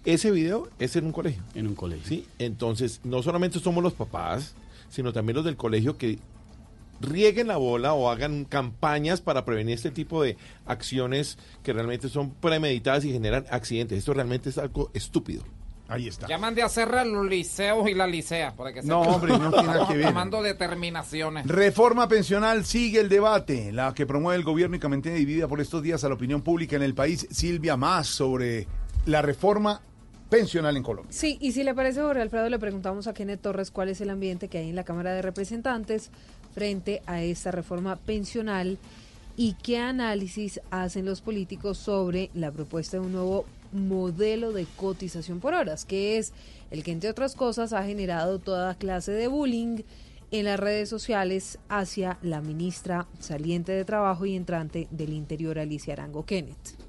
[0.05, 1.43] Ese video es en un colegio.
[1.55, 2.07] En un colegio.
[2.07, 4.55] Sí, entonces no solamente somos los papás,
[4.89, 6.18] sino también los del colegio que
[7.01, 10.36] rieguen la bola o hagan campañas para prevenir este tipo de
[10.66, 13.99] acciones que realmente son premeditadas y generan accidentes.
[13.99, 15.45] Esto realmente es algo estúpido.
[15.91, 16.26] Ahí está.
[16.26, 18.55] Ya mandé a hacer los liceos y la licea.
[18.55, 20.07] Para que No, hombre, no tiene nada que ver.
[20.07, 21.47] Tomando determinaciones.
[21.47, 25.62] Reforma pensional sigue el debate, la que promueve el gobierno y que mantiene dividida por
[25.62, 27.26] estos días a la opinión pública en el país.
[27.30, 28.66] Silvia, más sobre
[29.07, 29.80] la reforma
[30.29, 31.12] pensional en Colombia.
[31.12, 34.11] Sí, y si le parece, Jorge Alfredo, le preguntamos a Kenneth Torres cuál es el
[34.11, 36.11] ambiente que hay en la Cámara de Representantes
[36.55, 38.79] frente a esta reforma pensional
[39.37, 45.41] y qué análisis hacen los políticos sobre la propuesta de un nuevo modelo de cotización
[45.41, 46.33] por horas, que es
[46.70, 49.83] el que, entre otras cosas, ha generado toda clase de bullying
[50.31, 55.95] en las redes sociales hacia la ministra saliente de Trabajo y entrante del Interior, Alicia
[55.95, 56.88] Arango Kenneth.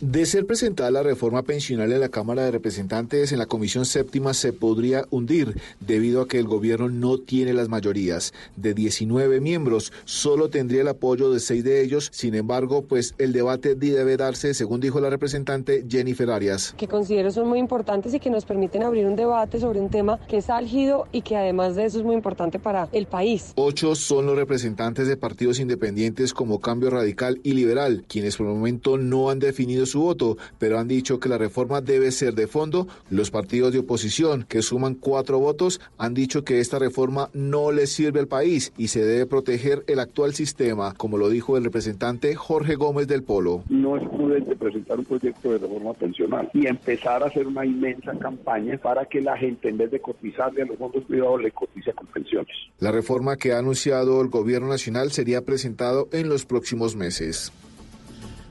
[0.00, 4.34] De ser presentada la reforma pensional en la Cámara de Representantes, en la Comisión Séptima
[4.34, 8.34] se podría hundir debido a que el gobierno no tiene las mayorías.
[8.56, 12.10] De 19 miembros, solo tendría el apoyo de seis de ellos.
[12.12, 16.74] Sin embargo, pues el debate debe darse, según dijo la representante Jennifer Arias.
[16.76, 20.18] Que considero son muy importantes y que nos permiten abrir un debate sobre un tema
[20.26, 23.52] que es álgido y que además de eso es muy importante para el país.
[23.54, 28.54] Ocho son los representantes de partidos independientes como Cambio Radical y Liberal, quienes por el
[28.54, 32.46] momento no han definido su voto, pero han dicho que la reforma debe ser de
[32.46, 32.86] fondo.
[33.10, 37.86] Los partidos de oposición, que suman cuatro votos, han dicho que esta reforma no le
[37.86, 42.34] sirve al país y se debe proteger el actual sistema, como lo dijo el representante
[42.34, 43.64] Jorge Gómez del Polo.
[43.68, 48.12] No es prudente presentar un proyecto de reforma pensional y empezar a hacer una inmensa
[48.18, 51.92] campaña para que la gente, en vez de cotizarle a los fondos privados, le cotice
[51.92, 52.54] con pensiones.
[52.78, 57.52] La reforma que ha anunciado el gobierno nacional sería presentado en los próximos meses.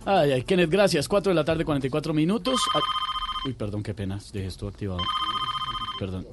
[0.06, 1.08] Ay, ay, Kenneth, gracias.
[1.08, 2.62] 4 de la tarde, 44 minutos.
[2.74, 2.82] Ay,
[3.46, 4.20] uy, perdón, qué pena.
[4.32, 5.00] Dejé esto activado.
[5.98, 6.28] Perdón.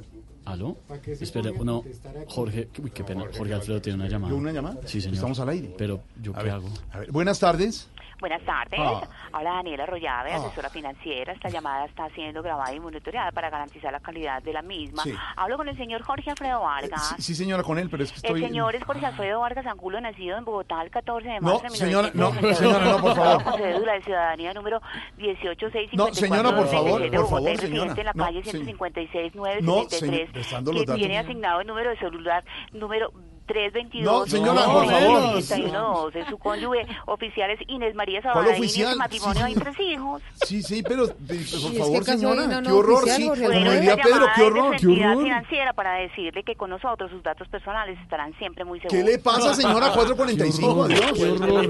[0.44, 0.78] ¿Aló?
[1.06, 1.84] Espera, no.
[2.26, 3.24] Jorge, uy, qué pena.
[3.36, 4.34] Jorge Alfredo tiene una llamada.
[4.34, 4.80] ¿Una llamada?
[4.86, 5.14] Sí, señor.
[5.14, 5.74] Estamos al aire.
[5.78, 6.68] Pero, ¿yo qué ver, hago?
[6.90, 7.88] a ver, buenas tardes.
[8.20, 8.78] Buenas tardes.
[8.80, 9.00] Ah.
[9.32, 10.36] Habla Daniela Rollave, Ah.
[10.36, 11.32] asesora financiera.
[11.32, 15.02] Esta llamada está siendo grabada y monitoreada para garantizar la calidad de la misma.
[15.04, 15.14] Sí.
[15.36, 17.14] Hablo con el señor Jorge Alfredo Vargas.
[17.16, 18.42] Sí, sí, señora, con él, pero es que estoy...
[18.42, 21.62] El señor es Jorge Alfredo Vargas Angulo, nacido en Bogotá el 14 de No, marzo
[21.62, 23.42] de señora, no, 1962, señora, no, por favor.
[23.44, 24.80] Con cédula de ciudadanía número
[25.16, 27.94] 18654 No, señora, por favor, por favor, señora.
[27.96, 28.50] en la No, calle sí.
[28.50, 33.12] 156 No, 973 señor, que tiene asignado el número de celular número
[33.52, 35.42] 322 No, señora, por favor.
[35.42, 38.92] 61 de su cónyuge oficiales Inés María ¿Cuál Sabadaín y en oficial?
[38.92, 40.22] su matrimonio Sí, hay tres hijos.
[40.46, 43.28] Sí, sí, pero de- por es favor, que señora, qué horror, oficial, sí.
[43.28, 43.72] Alfredo.
[43.72, 45.22] diría Pedro, qué es horror, qué horror.
[45.24, 49.04] financiera para decirle que con nosotros sus datos personales estarán siempre muy seguros.
[49.04, 49.90] ¿Qué le pasa, señora?
[49.92, 51.20] 445, Qué adiós.
[51.20, 51.68] horror,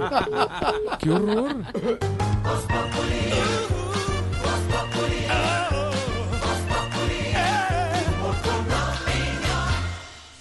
[0.99, 1.11] qué horror.
[1.11, 1.57] Qué horror.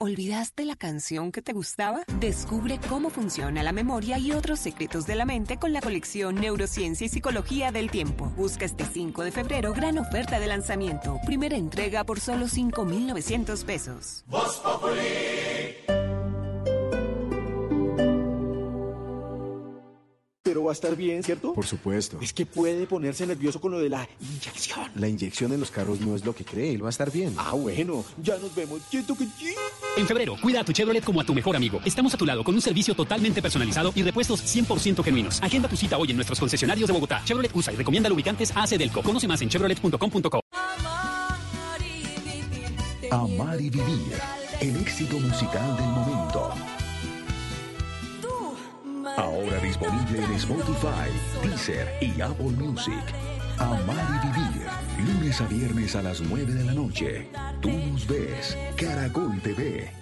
[0.00, 2.04] ¿Olvidaste la canción que te gustaba?
[2.20, 7.04] Descubre cómo funciona la memoria y otros secretos de la mente con la colección Neurociencia
[7.04, 8.26] y Psicología del Tiempo.
[8.36, 11.18] Busca este 5 de febrero gran oferta de lanzamiento.
[11.26, 14.24] Primera entrega por solo 5,900 pesos.
[20.48, 21.52] Pero va a estar bien, ¿cierto?
[21.52, 22.18] Por supuesto.
[22.22, 24.90] Es que puede ponerse nervioso con lo de la inyección.
[24.94, 27.34] La inyección en los carros no es lo que cree, él va a estar bien.
[27.36, 28.80] Ah, bueno, ya nos vemos.
[29.98, 31.80] En febrero, cuida a tu Chevrolet como a tu mejor amigo.
[31.84, 35.38] Estamos a tu lado con un servicio totalmente personalizado y repuestos 100% genuinos.
[35.42, 37.20] Agenda tu cita hoy en nuestros concesionarios de Bogotá.
[37.26, 39.02] Chevrolet usa y recomienda lubricantes AC Delco.
[39.02, 40.40] Conoce más en chevrolet.com.co.
[43.10, 44.18] Amar y vivir.
[44.62, 46.54] El éxito musical del momento.
[49.18, 51.10] Ahora disponible en Spotify,
[51.42, 53.02] Deezer y Apple Music.
[53.58, 55.12] Amar y vivir.
[55.12, 57.26] Lunes a viernes a las 9 de la noche.
[57.60, 58.56] Tú nos ves.
[58.76, 59.97] Caracol TV.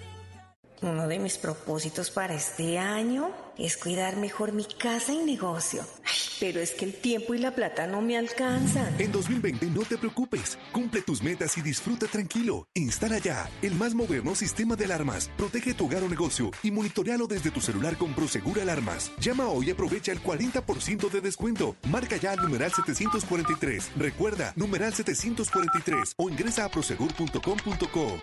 [0.81, 5.81] Uno de mis propósitos para este año es cuidar mejor mi casa y negocio.
[6.05, 8.95] Ay, pero es que el tiempo y la plata no me alcanzan.
[8.99, 12.67] En 2020 no te preocupes, cumple tus metas y disfruta tranquilo.
[12.75, 15.31] Instala ya el más moderno sistema de alarmas.
[15.35, 19.11] Protege tu hogar o negocio y monitorealo desde tu celular con Prosegur Alarmas.
[19.19, 21.75] Llama hoy y aprovecha el 40% de descuento.
[21.89, 23.93] Marca ya al numeral 743.
[23.97, 28.21] Recuerda, numeral 743 o ingresa a prosegur.com.co.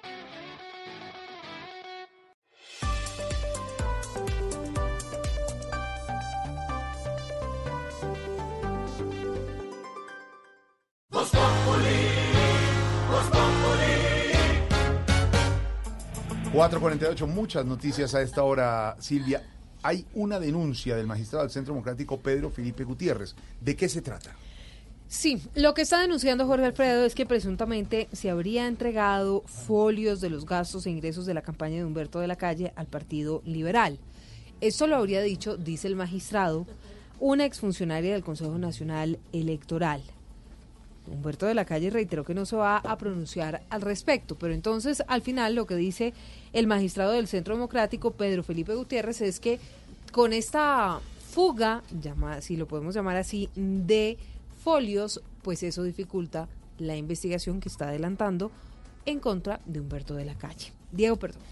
[16.55, 19.43] 448, muchas noticias a esta hora, Silvia.
[19.83, 23.35] Hay una denuncia del magistrado del Centro Democrático Pedro Felipe Gutiérrez.
[23.61, 24.37] ¿De qué se trata?
[25.09, 30.31] Sí, lo que está denunciando Jorge Alfredo es que presuntamente se habría entregado folios de
[30.31, 33.99] los gastos e ingresos de la campaña de Humberto de la Calle al Partido Liberal.
[34.61, 36.67] Esto lo habría dicho, dice el magistrado,
[37.19, 40.03] una exfuncionaria del Consejo Nacional Electoral.
[41.07, 45.03] Humberto de la Calle reiteró que no se va a pronunciar al respecto, pero entonces
[45.07, 46.15] al final lo que dice
[46.53, 49.61] el magistrado del Centro Democrático, Pedro Felipe Gutiérrez, es que
[50.13, 51.01] con esta
[51.31, 54.17] fuga, llama, si lo podemos llamar así, de
[54.63, 56.49] folios, pues eso dificulta
[56.79, 58.51] la investigación que está adelantando
[59.05, 60.73] en contra de Humberto de la Calle.
[60.93, 61.43] Diego, perdón.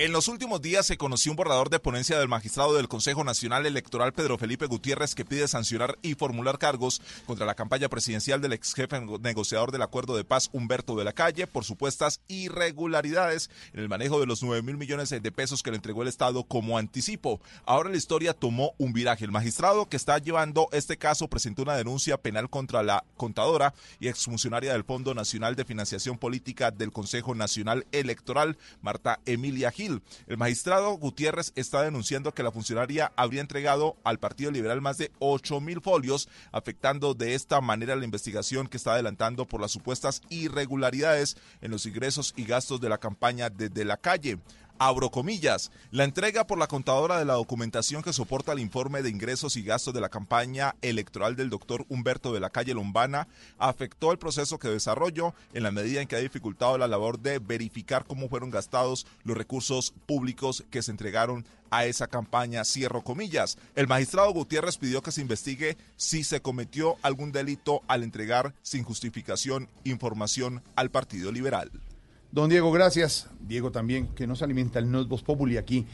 [0.00, 3.66] En los últimos días se conoció un borrador de ponencia del magistrado del Consejo Nacional
[3.66, 8.52] Electoral Pedro Felipe Gutiérrez que pide sancionar y formular cargos contra la campaña presidencial del
[8.52, 13.80] ex jefe negociador del acuerdo de paz Humberto de la Calle por supuestas irregularidades en
[13.80, 16.78] el manejo de los 9 mil millones de pesos que le entregó el Estado como
[16.78, 17.40] anticipo.
[17.66, 19.24] Ahora la historia tomó un viraje.
[19.24, 24.06] El magistrado que está llevando este caso presentó una denuncia penal contra la contadora y
[24.06, 29.87] exfuncionaria del Fondo Nacional de Financiación Política del Consejo Nacional Electoral, Marta Emilia Gil.
[30.26, 35.10] El magistrado Gutiérrez está denunciando que la funcionaria habría entregado al Partido Liberal más de
[35.18, 40.22] 8 mil folios, afectando de esta manera la investigación que está adelantando por las supuestas
[40.28, 44.38] irregularidades en los ingresos y gastos de la campaña desde la calle
[44.78, 49.10] abro comillas, la entrega por la contadora de la documentación que soporta el informe de
[49.10, 54.12] ingresos y gastos de la campaña electoral del doctor Humberto de la Calle Lombana afectó
[54.12, 58.04] el proceso que desarrolló en la medida en que ha dificultado la labor de verificar
[58.06, 63.58] cómo fueron gastados los recursos públicos que se entregaron a esa campaña, cierro comillas.
[63.74, 68.84] El magistrado Gutiérrez pidió que se investigue si se cometió algún delito al entregar sin
[68.84, 71.70] justificación información al Partido Liberal.
[72.30, 73.28] Don Diego, gracias.
[73.40, 75.86] Diego también, que nos alimenta el Nos Voz Populi aquí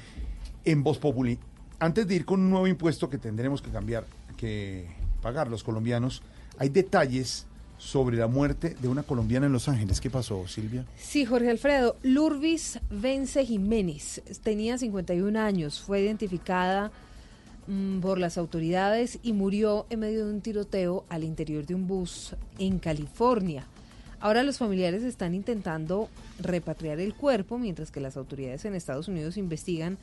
[0.64, 1.38] en Voz Populi.
[1.78, 4.04] Antes de ir con un nuevo impuesto que tendremos que cambiar,
[4.36, 4.86] que
[5.22, 6.22] pagar los colombianos,
[6.58, 7.46] hay detalles
[7.78, 10.00] sobre la muerte de una colombiana en Los Ángeles.
[10.00, 10.84] ¿Qué pasó, Silvia?
[10.96, 11.96] Sí, Jorge Alfredo.
[12.02, 16.90] Lurvis Vence Jiménez tenía 51 años, fue identificada
[17.66, 21.86] mm, por las autoridades y murió en medio de un tiroteo al interior de un
[21.86, 23.66] bus en California.
[24.24, 26.08] Ahora los familiares están intentando
[26.40, 29.98] repatriar el cuerpo mientras que las autoridades en Estados Unidos investigan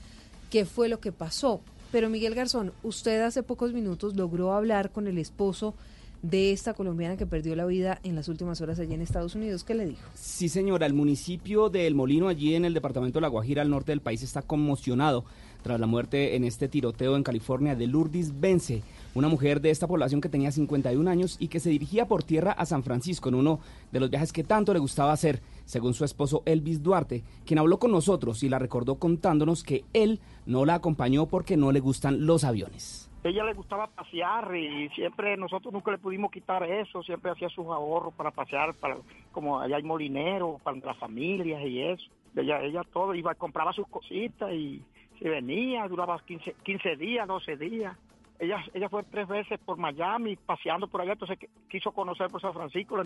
[0.52, 1.60] qué fue lo que pasó.
[1.92, 5.74] Pero Miguel Garzón, usted hace pocos minutos logró hablar con el esposo
[6.22, 9.64] de esta colombiana que perdió la vida en las últimas horas allí en Estados Unidos.
[9.64, 10.08] ¿Qué le dijo?
[10.14, 13.72] Sí, señora, el municipio de El Molino, allí en el departamento de La Guajira, al
[13.72, 15.26] norte del país, está conmocionado
[15.64, 18.84] tras la muerte en este tiroteo en California de Lourdes Vence,
[19.14, 22.52] una mujer de esta población que tenía 51 años y que se dirigía por tierra
[22.52, 23.60] a San Francisco en uno
[23.92, 27.80] de los viajes que tanto le gustaba hacer, según su esposo Elvis Duarte, quien habló
[27.80, 32.26] con nosotros y la recordó contándonos que él no la acompañó porque no le gustan
[32.26, 37.32] los aviones ella le gustaba pasear y siempre nosotros nunca le pudimos quitar eso, siempre
[37.32, 38.98] hacía sus ahorros para pasear, para
[39.32, 42.10] como allá hay molineros, para las familias y eso.
[42.36, 44.82] Ella, ella todo, iba, compraba sus cositas y
[45.20, 47.96] se venía, duraba 15, 15 días, 12 días.
[48.42, 51.38] Ella, ella fue tres veces por Miami paseando por allá, entonces
[51.70, 53.06] quiso conocer por San Francisco, la,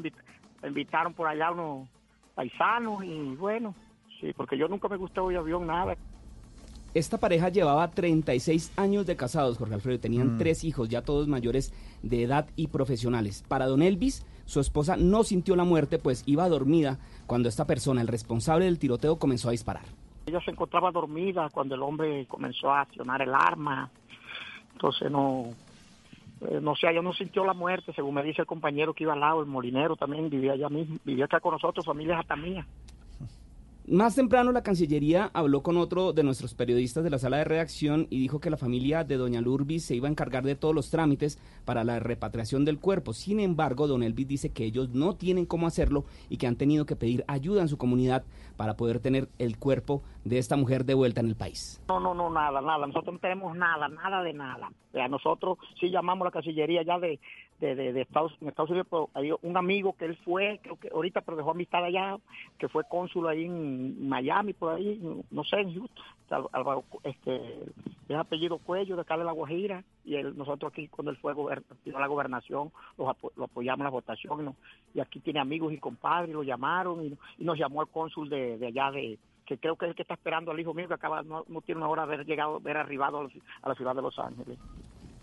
[0.65, 1.89] invitaron por allá unos
[2.33, 3.75] paisanos y bueno,
[4.21, 5.97] sí, porque yo nunca me gustó el avión, nada.
[6.93, 10.37] Esta pareja llevaba 36 años de casados, Jorge Alfredo, tenían Mm.
[10.37, 13.43] tres hijos, ya todos mayores de edad y profesionales.
[13.45, 17.99] Para don Elvis, su esposa no sintió la muerte, pues iba dormida cuando esta persona,
[17.99, 19.83] el responsable del tiroteo, comenzó a disparar.
[20.25, 23.91] Ella se encontraba dormida cuando el hombre comenzó a accionar el arma.
[24.75, 25.53] Entonces no,
[26.41, 29.13] eh, no sé, ella no sintió la muerte, según me dice el compañero que iba
[29.13, 32.67] al lado, el molinero también vivía allá mismo, vivía acá con nosotros, familias hasta mía.
[33.87, 38.07] Más temprano la Cancillería habló con otro de nuestros periodistas de la sala de redacción
[38.09, 40.89] y dijo que la familia de doña Lurbis se iba a encargar de todos los
[40.89, 43.13] trámites para la repatriación del cuerpo.
[43.13, 46.87] Sin embargo, don Elvis dice que ellos no tienen cómo hacerlo y que han tenido
[46.87, 48.23] que pedir ayuda en su comunidad
[48.57, 51.79] para poder tener el cuerpo de esta mujer de vuelta en el país.
[51.87, 54.71] No, no, no, nada, nada, nosotros no tenemos nada, nada de nada.
[54.93, 57.19] Sea, nosotros sí llamamos a la Cancillería ya de,
[57.59, 60.89] de, de, Estados, en Estados Unidos, pero hay un amigo que él fue, creo que
[60.89, 62.17] ahorita, pero dejó amistad allá,
[62.57, 64.99] que fue cónsul ahí en Miami, por ahí,
[65.31, 66.03] no sé, en Houston,
[67.03, 67.41] este,
[68.09, 71.33] es apellido Cuello, de acá de La Guajira, y él, nosotros aquí, cuando él fue
[71.83, 74.55] pidió la gobernación, los apo- lo apoyamos en la votación, no-
[74.93, 78.57] y aquí tiene amigos y compadres, lo llamaron, y, y nos llamó el cónsul de,
[78.57, 80.95] de allá de que creo que es el que está esperando al hijo mío que
[80.95, 83.27] acaba no, no tiene una hora de haber llegado, de haber arribado a
[83.61, 84.57] a la ciudad de Los Ángeles.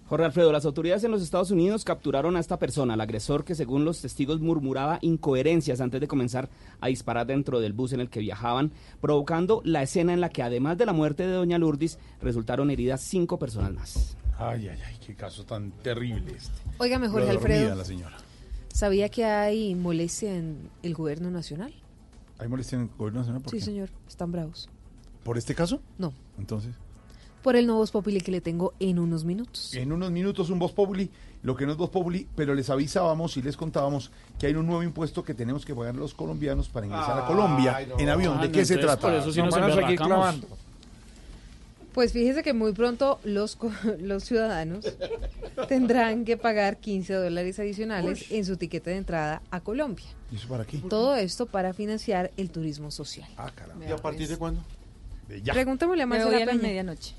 [0.09, 3.55] Jorge Alfredo, las autoridades en los Estados Unidos capturaron a esta persona, al agresor que
[3.55, 6.51] según los testigos murmuraba incoherencias antes de comenzar
[6.81, 10.43] a disparar dentro del bus en el que viajaban, provocando la escena en la que
[10.43, 14.17] además de la muerte de doña Lourdes, resultaron heridas cinco personas más.
[14.39, 16.53] Ay, ay, ay, qué caso tan terrible este.
[16.79, 18.17] Óigame, Lo Jorge dormida Alfredo, la señora.
[18.69, 21.73] ¿sabía que hay molestia en el gobierno nacional?
[22.39, 23.41] ¿Hay molestia en el gobierno nacional?
[23.43, 23.65] ¿Por Sí, qué?
[23.65, 24.69] señor, están bravos.
[25.25, 25.81] ¿Por este caso?
[25.97, 26.13] No.
[26.39, 26.75] Entonces.
[27.43, 29.75] Por el nuevo Populi que le tengo en unos minutos.
[29.75, 31.11] En unos minutos un Voz Populi,
[31.43, 34.67] lo que no es Voz Populi, pero les avisábamos y les contábamos que hay un
[34.67, 37.99] nuevo impuesto que tenemos que pagar los colombianos para ingresar a Colombia Ay, no.
[37.99, 38.41] en avión.
[38.41, 39.01] ¿De Ah, qué no, se trata?
[39.09, 40.17] por eso sí nos Nos van a seguir emberracamos.
[40.17, 40.49] clavando.
[41.95, 43.71] Pues fíjese que muy pronto los, co-
[44.01, 44.85] los ciudadanos
[45.69, 50.07] tendrán que pagar 15 dólares adicionales en su tiquete de entrada a Colombia.
[50.33, 50.79] ¿Y eso para qué?
[50.79, 53.29] Todo esto para financiar el turismo social.
[53.37, 53.85] Ah, caramba.
[53.87, 54.63] ¿Y a partir de cuándo?
[55.53, 56.63] Preguntémosle a Me Marcela voy a la Peña.
[56.63, 57.15] medianoche.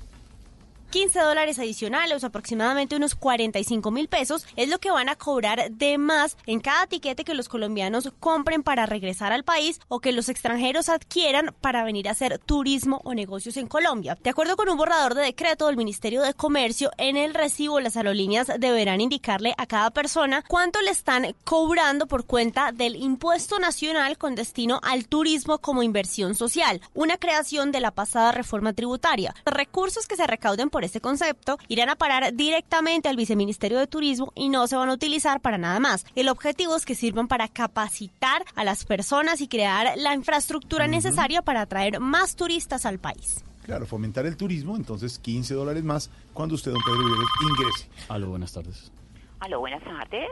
[0.94, 5.98] 15 dólares adicionales, aproximadamente unos 45 mil pesos, es lo que van a cobrar de
[5.98, 10.28] más en cada tiquete que los colombianos compren para regresar al país o que los
[10.28, 14.16] extranjeros adquieran para venir a hacer turismo o negocios en Colombia.
[14.22, 17.96] De acuerdo con un borrador de decreto del Ministerio de Comercio, en el recibo las
[17.96, 24.16] aerolíneas deberán indicarle a cada persona cuánto le están cobrando por cuenta del impuesto nacional
[24.16, 29.34] con destino al turismo como inversión social, una creación de la pasada reforma tributaria.
[29.44, 34.32] Recursos que se recauden por este concepto irán a parar directamente al Viceministerio de Turismo
[34.34, 36.04] y no se van a utilizar para nada más.
[36.14, 41.42] El objetivo es que sirvan para capacitar a las personas y crear la infraestructura necesaria
[41.42, 43.44] para atraer más turistas al país.
[43.64, 47.88] Claro, fomentar el turismo, entonces 15 dólares más cuando usted, don Pedro Viveros, ingrese.
[48.08, 48.92] Aló, buenas tardes.
[49.40, 50.28] Aló, buenas tardes.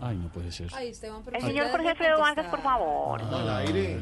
[0.00, 0.68] Ay, no puede ser.
[0.74, 3.20] Ay, Esteban, pero El señor Jorge Alfredo Vargas, por favor.
[3.22, 4.00] Al aire.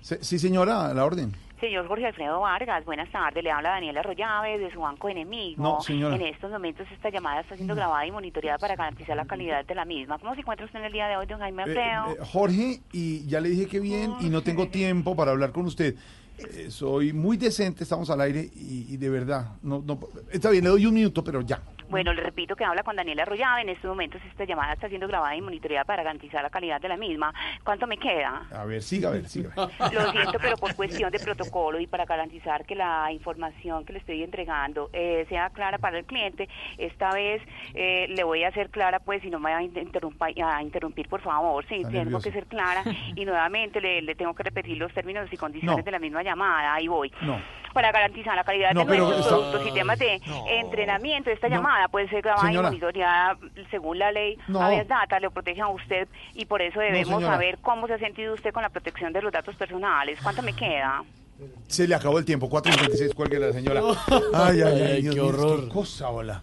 [0.00, 1.34] Sí, señora, a la orden.
[1.60, 3.42] Señor Jorge Alfredo Vargas, buenas tardes.
[3.42, 5.60] Le habla Daniela Arroyave de su banco enemigo.
[5.62, 6.14] No, señora.
[6.14, 9.74] En estos momentos esta llamada está siendo grabada y monitoreada para garantizar la calidad de
[9.74, 10.18] la misma.
[10.18, 12.12] ¿Cómo se encuentra usted en el día de hoy, don Jaime Eh, Alfredo?
[12.12, 15.66] eh, Jorge, y ya le dije que bien y no tengo tiempo para hablar con
[15.66, 15.96] usted.
[16.38, 19.98] Eh, soy muy decente, estamos al aire y, y de verdad, no, no,
[20.30, 21.60] está bien, le doy un minuto, pero ya.
[21.88, 23.62] Bueno, le repito que habla con Daniela Arroyave.
[23.62, 26.88] En estos momentos esta llamada está siendo grabada y monitoreada para garantizar la calidad de
[26.88, 27.32] la misma.
[27.64, 28.42] ¿Cuánto me queda?
[28.52, 29.50] A ver, siga, a ver, siga.
[29.56, 34.00] Lo siento, pero por cuestión de protocolo y para garantizar que la información que le
[34.00, 37.42] estoy entregando eh, sea clara para el cliente, esta vez
[37.74, 41.64] eh, le voy a hacer clara, pues, si no me va a, interrumpir, por favor.
[41.68, 42.24] Sí, Está tengo nervioso.
[42.28, 42.82] que ser clara
[43.16, 45.82] y nuevamente le, le tengo que repetir los términos y condiciones No.
[45.84, 46.74] de la misma llamada.
[46.74, 47.10] Ahí voy.
[47.22, 47.40] No.
[47.78, 51.86] Para garantizar la calidad No, de nuestros está- productos y temas de entrenamiento, esta llamada
[51.86, 52.66] puede ser grabada Señora.
[52.66, 53.38] y monitoreada
[53.70, 54.36] según la ley.
[54.48, 54.60] No.
[54.60, 58.34] Habeas data le protege a usted y por eso debemos saber cómo se ha sentido
[58.34, 60.18] usted con la protección de los datos personales.
[60.20, 61.04] ¿Cuánto me queda?
[61.68, 63.80] Se le acabó el tiempo, 4.56, cuelgue la señora.
[64.34, 65.60] Ay, ay, ay, Ay, Dios qué horror.
[65.60, 66.42] qué cosa, hola.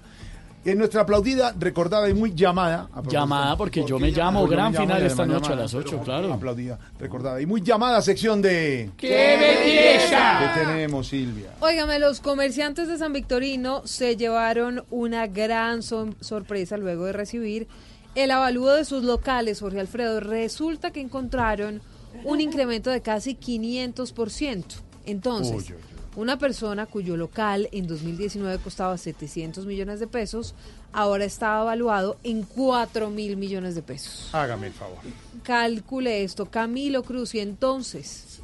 [0.65, 2.89] En nuestra aplaudida, recordada y muy llamada.
[3.07, 5.89] Llamada, porque yo me llamo, yo gran me llamo final esta noche a las 8,
[5.91, 6.33] pero claro.
[6.33, 8.89] Aplaudida, recordada y muy llamada sección de...
[8.97, 10.53] ¡Qué belleza!
[10.55, 11.51] ¿Qué tenemos, Silvia?
[11.59, 17.67] Óigame, los comerciantes de San Victorino se llevaron una gran sor- sorpresa luego de recibir
[18.15, 20.19] el avalúo de sus locales, Jorge Alfredo.
[20.19, 21.81] Resulta que encontraron
[22.23, 24.63] un incremento de casi 500%.
[25.05, 25.79] Entonces, Uy, uy,
[26.15, 30.55] una persona cuyo local en 2019 costaba 700 millones de pesos,
[30.93, 34.29] ahora está evaluado en 4 mil millones de pesos.
[34.33, 34.97] Hágame el favor.
[35.43, 38.34] Calcule esto, Camilo Cruz, y entonces...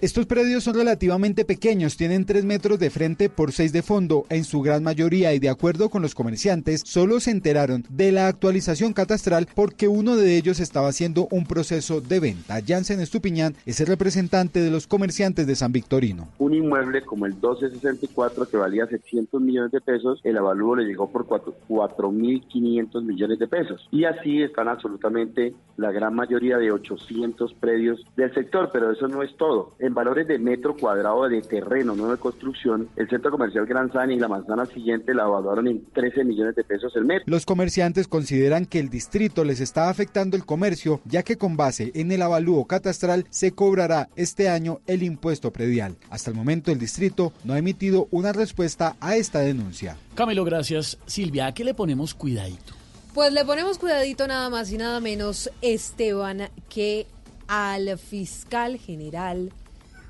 [0.00, 4.44] Estos predios son relativamente pequeños, tienen 3 metros de frente por 6 de fondo, en
[4.44, 8.92] su gran mayoría y de acuerdo con los comerciantes, solo se enteraron de la actualización
[8.92, 12.60] catastral porque uno de ellos estaba haciendo un proceso de venta.
[12.66, 16.28] Jansen Estupiñán es el representante de los comerciantes de San Victorino.
[16.38, 21.10] un inmueble como el 1264 que valía 700 millones de pesos, el avalúo le llegó
[21.10, 23.86] por cuatro- 4.500 millones de pesos.
[23.90, 29.22] Y así están absolutamente la gran mayoría de 800 predios del sector, pero eso no
[29.22, 29.74] es todo.
[29.78, 34.10] En valores de metro cuadrado de terreno, no de construcción, el centro comercial Gran San
[34.10, 37.24] y la manzana siguiente la evaluaron en 13 millones de pesos el metro.
[37.26, 41.92] Los comerciantes consideran que el distrito les está afectando el comercio, ya que con base
[41.94, 45.96] en el avalúo catastral se cobrará este año el impuesto predial.
[46.08, 49.96] Hasta el momento el distrito no ha emitido una respuesta a esta denuncia.
[50.14, 50.98] Camilo, gracias.
[51.04, 52.72] Silvia, ¿a qué le ponemos cuidadito?
[53.12, 57.06] Pues le ponemos cuidadito nada más y nada menos, Esteban, que
[57.46, 59.52] al fiscal general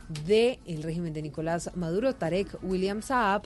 [0.09, 3.43] del régimen de Nicolás Maduro, Tarek William Saab,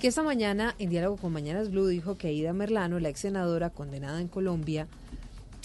[0.00, 3.70] que esta mañana, en diálogo con Mañanas Blue, dijo que Aida Merlano, la ex senadora
[3.70, 4.86] condenada en Colombia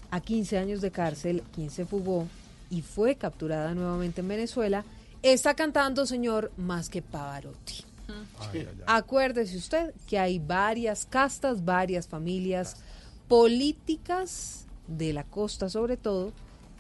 [0.10, 2.28] a 15 años de cárcel, quien se fugó
[2.70, 4.84] y fue capturada nuevamente en Venezuela,
[5.22, 7.86] está cantando, señor, más que Pavarotti.
[8.86, 12.76] Acuérdese usted que hay varias castas, varias familias
[13.28, 16.34] políticas de la costa sobre todo,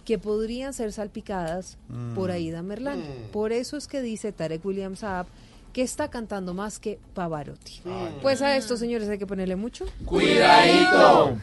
[0.06, 2.14] que podrían ser salpicadas Mm.
[2.16, 3.02] por Aida Merlano.
[3.04, 3.32] Mm.
[3.32, 5.28] Por eso es que dice Tarek William Saab
[5.72, 7.82] que está cantando más que Pavarotti.
[8.22, 9.86] Pues a esto, señores, hay que ponerle mucho.
[10.06, 11.38] Cuidadito,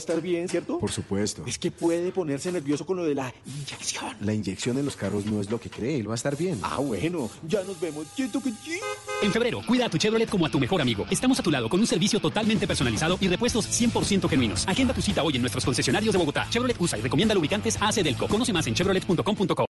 [0.00, 0.78] estar bien, ¿cierto?
[0.78, 1.44] Por supuesto.
[1.46, 4.16] Es que puede ponerse nervioso con lo de la inyección.
[4.20, 6.58] La inyección en los carros no es lo que cree, él va a estar bien.
[6.62, 8.06] Ah, bueno, ya nos vemos.
[8.14, 8.80] Siento que sí.
[9.22, 11.06] En febrero, cuida a tu Chevrolet como a tu mejor amigo.
[11.10, 14.66] Estamos a tu lado con un servicio totalmente personalizado y repuestos 100% genuinos.
[14.66, 16.46] Agenda tu cita hoy en nuestros concesionarios de Bogotá.
[16.50, 18.26] Chevrolet usa y recomienda lubricantes AC Delco.
[18.28, 19.66] Conoce más en chevrolet.com.co.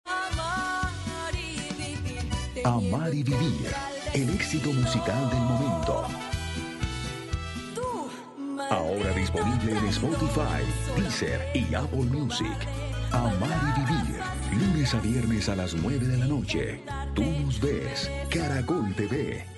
[2.64, 3.72] Amar y vivir.
[4.12, 6.27] El éxito musical del momento.
[9.28, 10.64] Disponible en Spotify,
[10.96, 12.56] Deezer y Apple Music.
[13.12, 14.20] Amar y vivir.
[14.52, 16.80] Lunes a viernes a las 9 de la noche.
[17.14, 18.10] Tú nos ves.
[18.30, 19.57] Caracol TV.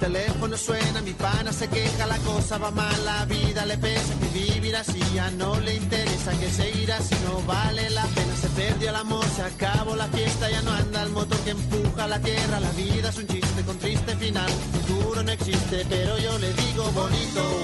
[0.00, 4.14] Mi teléfono suena, mi pana se queja, la cosa va mal, la vida le pesa,
[4.18, 8.34] que vivir así ya no le interesa, que seguir así no vale la pena.
[8.34, 12.08] Se perdió el amor, se acabó la fiesta, ya no anda el motor que empuja
[12.08, 12.60] la tierra.
[12.60, 16.84] La vida es un chiste con triste final, futuro no existe, pero yo le digo
[16.92, 17.62] bonito.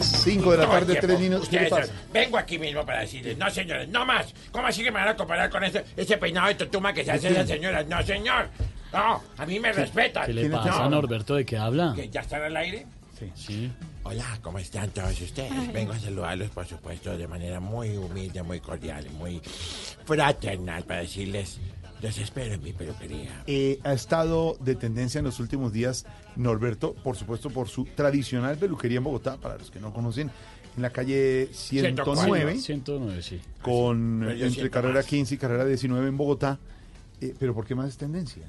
[0.00, 1.48] 5 de la tarde, Oye, 3 minutos.
[2.12, 4.34] Vengo aquí mismo para decirles, no señores, no más.
[4.50, 7.12] ¿Cómo así que me van a comparar con ese, ese peinado de tutuma que se
[7.12, 7.86] hace las señoras?
[7.86, 8.48] No señor.
[8.96, 10.26] No, a mí me respetan.
[10.26, 10.90] ¿Qué le pasa, No.
[10.90, 11.34] Norberto?
[11.34, 11.92] ¿De qué habla?
[11.94, 12.86] ¿Que ¿Ya están al aire?
[13.34, 13.72] Sí.
[14.02, 15.72] Hola, ¿cómo están todos ustedes?
[15.72, 19.40] Vengo a saludarlos, por supuesto, de manera muy humilde, muy cordial, muy
[20.04, 21.58] fraternal, para decirles,
[22.02, 23.42] los espero en mi peluquería.
[23.46, 26.04] Eh, ha estado de tendencia en los últimos días
[26.36, 30.30] Norberto, por supuesto, por su tradicional peluquería en Bogotá, para los que no conocen,
[30.76, 33.40] en la calle 109, 109, sí.
[33.62, 35.06] con entre carrera más.
[35.06, 36.58] 15 y carrera 19 en Bogotá.
[37.22, 38.44] Eh, pero ¿por qué más es tendencia?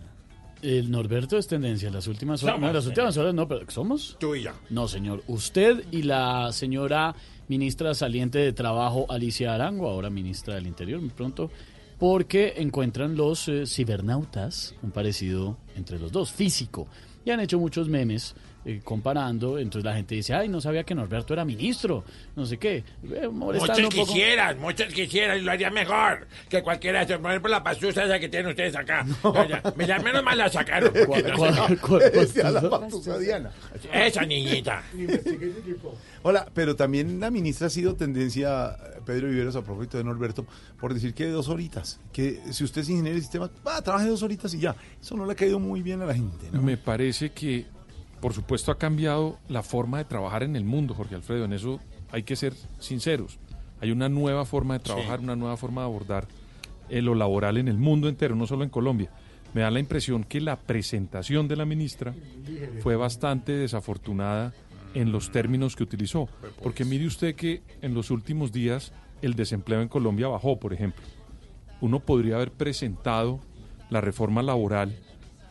[0.62, 2.56] El Norberto es tendencia en las últimas horas.
[2.56, 4.18] Somos No, las últimas horas no, pero ¿somos?
[4.20, 4.52] Tú y yo.
[4.70, 5.24] No, señor.
[5.28, 7.16] Usted y la señora
[7.48, 11.50] ministra saliente de Trabajo, Alicia Arango, ahora ministra del Interior, muy pronto,
[11.98, 16.88] porque encuentran los eh, cibernautas un parecido entre los dos, físico.
[17.26, 18.36] Y han hecho muchos memes
[18.68, 22.04] eh, comparando, entonces la gente dice, ay, no sabía que Norberto era ministro,
[22.36, 23.90] no sé qué, eh, Muchos poco.
[23.90, 28.20] quisieran, muchos quisieran y lo haría mejor que cualquiera de Por ejemplo, la pastusa esa
[28.20, 29.06] que tienen ustedes acá.
[29.78, 30.92] Me la menos mal la sacaron.
[31.08, 31.32] porque
[32.44, 33.52] no la papusa Diana.
[33.94, 34.84] Esa niñita.
[36.24, 40.46] Hola, pero también la ministra ha sido tendencia, eh, Pedro Viveros, a propósito de Norberto,
[40.78, 42.02] por decir que dos horitas.
[42.12, 44.76] Que si usted es ingeniero de sistema, va, trabaje dos horitas y ya.
[45.02, 46.62] Eso no le ha caído muy bien a la gente, ¿no?
[46.62, 47.66] Me parece que,
[48.22, 51.46] por supuesto, ha cambiado la forma de trabajar en el mundo, Jorge Alfredo.
[51.46, 51.80] En eso
[52.12, 53.40] hay que ser sinceros.
[53.80, 56.28] Hay una nueva forma de trabajar, una nueva forma de abordar
[56.90, 59.12] eh, lo laboral en el mundo entero, no solo en Colombia.
[59.54, 62.14] Me da la impresión que la presentación de la ministra
[62.82, 64.54] fue bastante desafortunada
[64.94, 66.28] en los términos que utilizó.
[66.62, 71.04] Porque mire usted que en los últimos días el desempleo en Colombia bajó, por ejemplo.
[71.82, 73.40] Uno podría haber presentado
[73.90, 74.96] la reforma laboral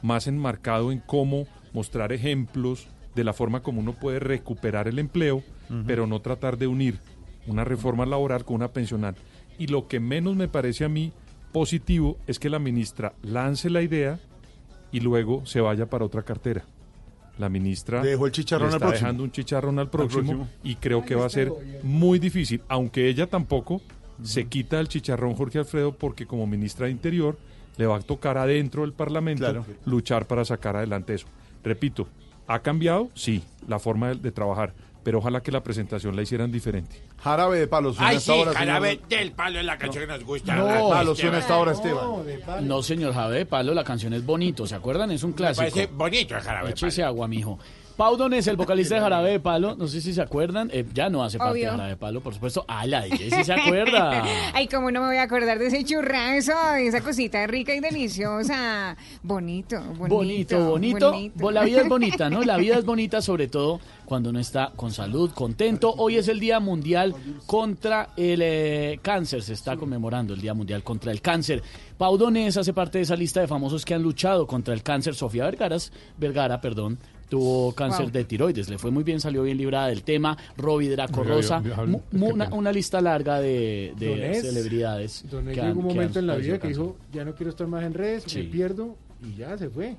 [0.03, 1.47] más enmarcado en cómo
[1.77, 5.43] mostrar ejemplos de la forma como uno puede recuperar el empleo,
[5.87, 6.99] pero no tratar de unir
[7.47, 9.15] una reforma laboral con una pensional.
[9.59, 11.13] Y lo que menos me parece a mí
[11.53, 14.19] positivo es que la ministra lance la idea
[14.91, 16.65] y luego se vaya para otra cartera.
[17.39, 19.05] La ministra dejó el chicharrón al está próximo.
[19.07, 20.49] dejando un chicharrón al próximo, próximo.
[20.65, 21.53] y creo que va a ser
[21.83, 23.83] muy difícil, aunque ella tampoco
[24.23, 27.37] se quita el chicharrón Jorge Alfredo porque como ministra de Interior
[27.77, 29.67] le va a tocar adentro del Parlamento Claro.
[29.85, 31.27] luchar para sacar adelante eso.
[31.67, 32.07] Repito,
[32.47, 33.11] ¿ha cambiado?
[33.15, 37.03] Sí, la forma de, de trabajar, pero ojalá que la presentación la hicieran diferente.
[37.19, 38.55] Jarabe de palo suena Ay, hasta sí, señor.
[38.55, 40.55] jarabe del palo es la canción que nos gusta.
[40.55, 42.67] No, palo suena hasta ahora, Esteban.
[42.69, 45.11] No, señor Jarabe de Palo, la canción es bonito, ¿se acuerdan?
[45.11, 45.63] Es un clásico.
[45.69, 47.59] parece bonito el Jarabe de Échese agua, mijo.
[47.97, 51.09] Pau Donés, el vocalista de Jarabe de Palo, no sé si se acuerdan, eh, ya
[51.09, 51.67] no hace parte de.
[51.67, 52.65] Jarabe de Palo, por supuesto.
[52.69, 54.23] Ah, la DJ sí se acuerda.
[54.53, 57.81] Ay, cómo no me voy a acordar de ese churrazo, de esa cosita rica y
[57.81, 58.97] deliciosa.
[59.23, 60.15] Bonito, bonito.
[60.15, 61.15] Bonito, bonito.
[61.37, 62.43] Bo- La vida es bonita, ¿no?
[62.43, 65.93] La vida es bonita sobre todo cuando uno está con salud, contento.
[65.97, 67.15] Hoy es el Día Mundial
[67.47, 69.43] contra el eh, Cáncer.
[69.43, 71.63] Se está conmemorando el Día Mundial contra el Cáncer.
[71.99, 75.15] Pau Donés hace parte de esa lista de famosos que han luchado contra el cáncer.
[75.15, 78.11] Sofía Vergaras, Vergara, perdón, tuvo cáncer Wow.
[78.13, 78.69] de tiroides.
[78.69, 80.37] Le fue muy bien, salió bien librada del tema.
[80.57, 81.63] Robbie Draco Rosa.
[82.13, 83.93] una, una lista larga de,
[84.41, 85.25] celebridades.
[85.31, 87.35] Donés que llegó han- un que han momento en la vida que dijo, ya no
[87.35, 88.39] quiero estar más en redes, Sí.
[88.39, 89.97] me pierdo y ya se fue.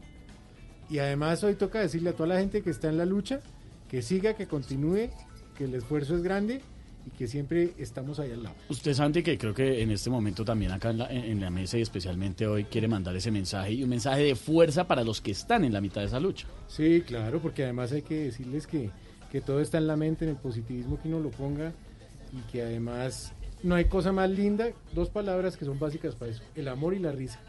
[0.90, 3.42] Y además hoy toca decirle a toda la gente que está en la lucha
[3.90, 5.10] que siga, que continúe,
[5.58, 6.62] que el esfuerzo es grande
[7.08, 8.56] y que siempre estamos ahí al lado.
[8.70, 11.50] Usted, Santi, que creo que en este momento también acá en la, en- en la
[11.50, 15.22] mesa y especialmente hoy quiere mandar ese mensaje y un mensaje de fuerza para los
[15.22, 16.48] que están en la mitad de esa lucha.
[16.68, 18.90] Sí, claro, porque además hay que decirles que,
[19.32, 21.72] que todo está en la mente, en el positivismo que uno lo ponga
[22.34, 23.32] y que además
[23.64, 27.00] no hay cosa más linda, dos palabras que son básicas para eso, el amor y
[27.00, 27.40] la risa.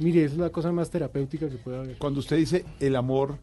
[0.00, 1.96] Mire, es la cosa más terapéutica que puede haber.
[1.98, 3.38] Cuando usted dice el amor,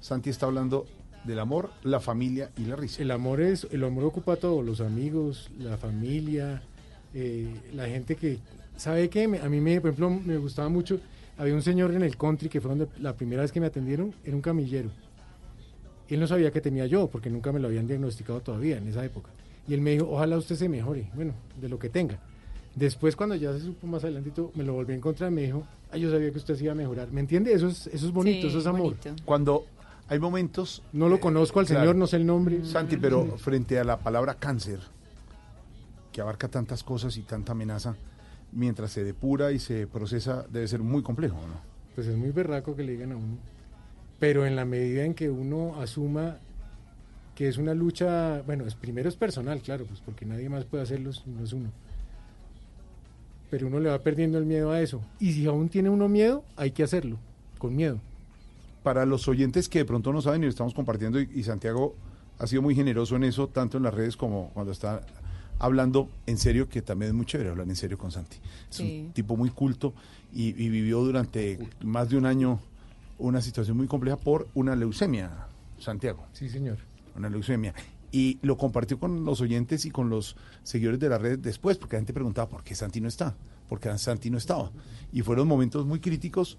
[0.00, 0.86] Santi está hablando
[1.24, 3.02] del amor, la familia y la risa.
[3.02, 6.62] El amor es, el amor ocupa todo, los amigos, la familia,
[7.14, 8.38] eh, la gente que,
[8.76, 9.26] ¿sabe qué?
[9.28, 11.00] Me- a mí me, por ejemplo, me gustaba mucho,
[11.38, 14.14] había un señor en el country que fue donde la primera vez que me atendieron,
[14.24, 14.90] era un camillero.
[16.08, 19.04] Él no sabía que tenía yo, porque nunca me lo habían diagnosticado todavía en esa
[19.04, 19.30] época.
[19.66, 22.18] Y él me dijo, ojalá usted se mejore, bueno, de lo que tenga.
[22.74, 25.64] Después, cuando ya se supo más adelantito, me lo volví a encontrar y me dijo,
[25.90, 27.10] ay, yo sabía que usted se iba a mejorar.
[27.12, 27.52] ¿Me entiende?
[27.52, 28.82] Eso es, eso es bonito, Sí, eso es amor.
[28.82, 29.14] bonito.
[29.24, 29.64] Cuando
[30.08, 30.82] hay momentos...
[30.92, 31.80] No lo conozco al Claro.
[31.80, 32.64] señor, no sé el nombre.
[32.64, 34.80] Santi, pero frente a la palabra cáncer,
[36.12, 37.96] que abarca tantas cosas y tanta amenaza,
[38.52, 41.74] mientras se depura y se procesa, debe ser muy complejo, ¿no?
[41.94, 43.38] Pues es muy berraco que le digan a uno.
[44.20, 46.38] Pero en la medida en que uno asuma
[47.34, 50.84] que es una lucha, bueno, es, primero es personal, claro, pues porque nadie más puede
[50.84, 51.70] hacerlo, no es uno.
[53.50, 55.00] Pero uno le va perdiendo el miedo a eso.
[55.18, 57.18] Y si aún tiene uno miedo, hay que hacerlo,
[57.58, 57.98] con miedo.
[58.84, 61.96] Para los oyentes que de pronto no saben y lo estamos compartiendo, y, y Santiago
[62.38, 65.00] ha sido muy generoso en eso, tanto en las redes como cuando está
[65.58, 68.36] hablando en serio, que también es muy chévere hablar en serio con Santi.
[68.70, 69.04] Es Sí.
[69.06, 69.92] un tipo muy culto
[70.32, 72.60] y, y vivió durante más de un año
[73.18, 75.30] una situación muy compleja por una leucemia,
[75.78, 76.26] Santiago.
[76.32, 76.78] Sí, señor.
[77.16, 77.72] Una leucemia.
[78.12, 81.96] Y lo compartió con los oyentes y con los seguidores de la red después, porque
[81.96, 83.34] la gente preguntaba por qué Santi no está,
[83.68, 84.70] porque Santi no estaba.
[85.12, 86.58] Y fueron momentos muy críticos,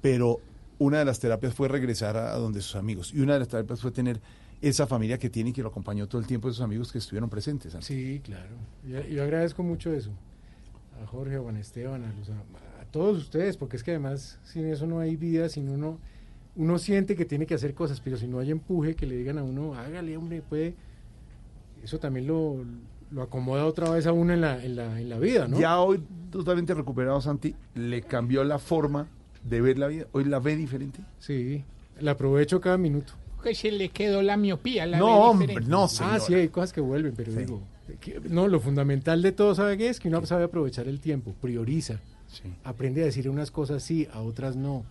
[0.00, 0.40] pero
[0.78, 3.12] una de las terapias fue regresar a, donde sus amigos.
[3.14, 4.20] Y una de las terapias fue tener
[4.60, 7.30] esa familia que tiene y que lo acompañó todo el tiempo, esos amigos que estuvieron
[7.30, 7.76] presentes.
[7.80, 8.56] Sí, claro.
[8.86, 10.10] Yo, yo agradezco mucho eso.
[11.02, 14.38] A Jorge, a Juan Esteban, a, los, a, a todos ustedes, porque es que además
[14.44, 15.98] sin eso no hay vida, sin uno,
[16.56, 19.38] uno siente que tiene que hacer cosas, pero si no hay empuje, que le digan
[19.38, 20.74] a uno, hágale, hombre, puede,
[21.84, 22.64] eso también lo,
[23.12, 25.58] lo acomoda otra vez a uno en la, en la, en la vida, ¿no?
[25.58, 29.06] Ya hoy, totalmente recuperado, Santi, le cambió la forma
[29.48, 30.06] de ver la vida.
[30.12, 31.00] Hoy la ve diferente.
[31.18, 31.62] Sí,
[32.00, 33.12] la aprovecho cada minuto.
[33.42, 34.84] que se le quedó la miopía.
[34.84, 36.20] La No, ve hombre, no, Ah, señora.
[36.20, 37.62] sí, hay cosas que vuelven, pero digo,
[38.00, 40.00] que- no, lo fundamental de todo, ¿sabe qué es?
[40.00, 42.00] Que uno sabe aprovechar el tiempo, prioriza,
[42.64, 44.84] aprende a decir unas cosas sí, a otras no.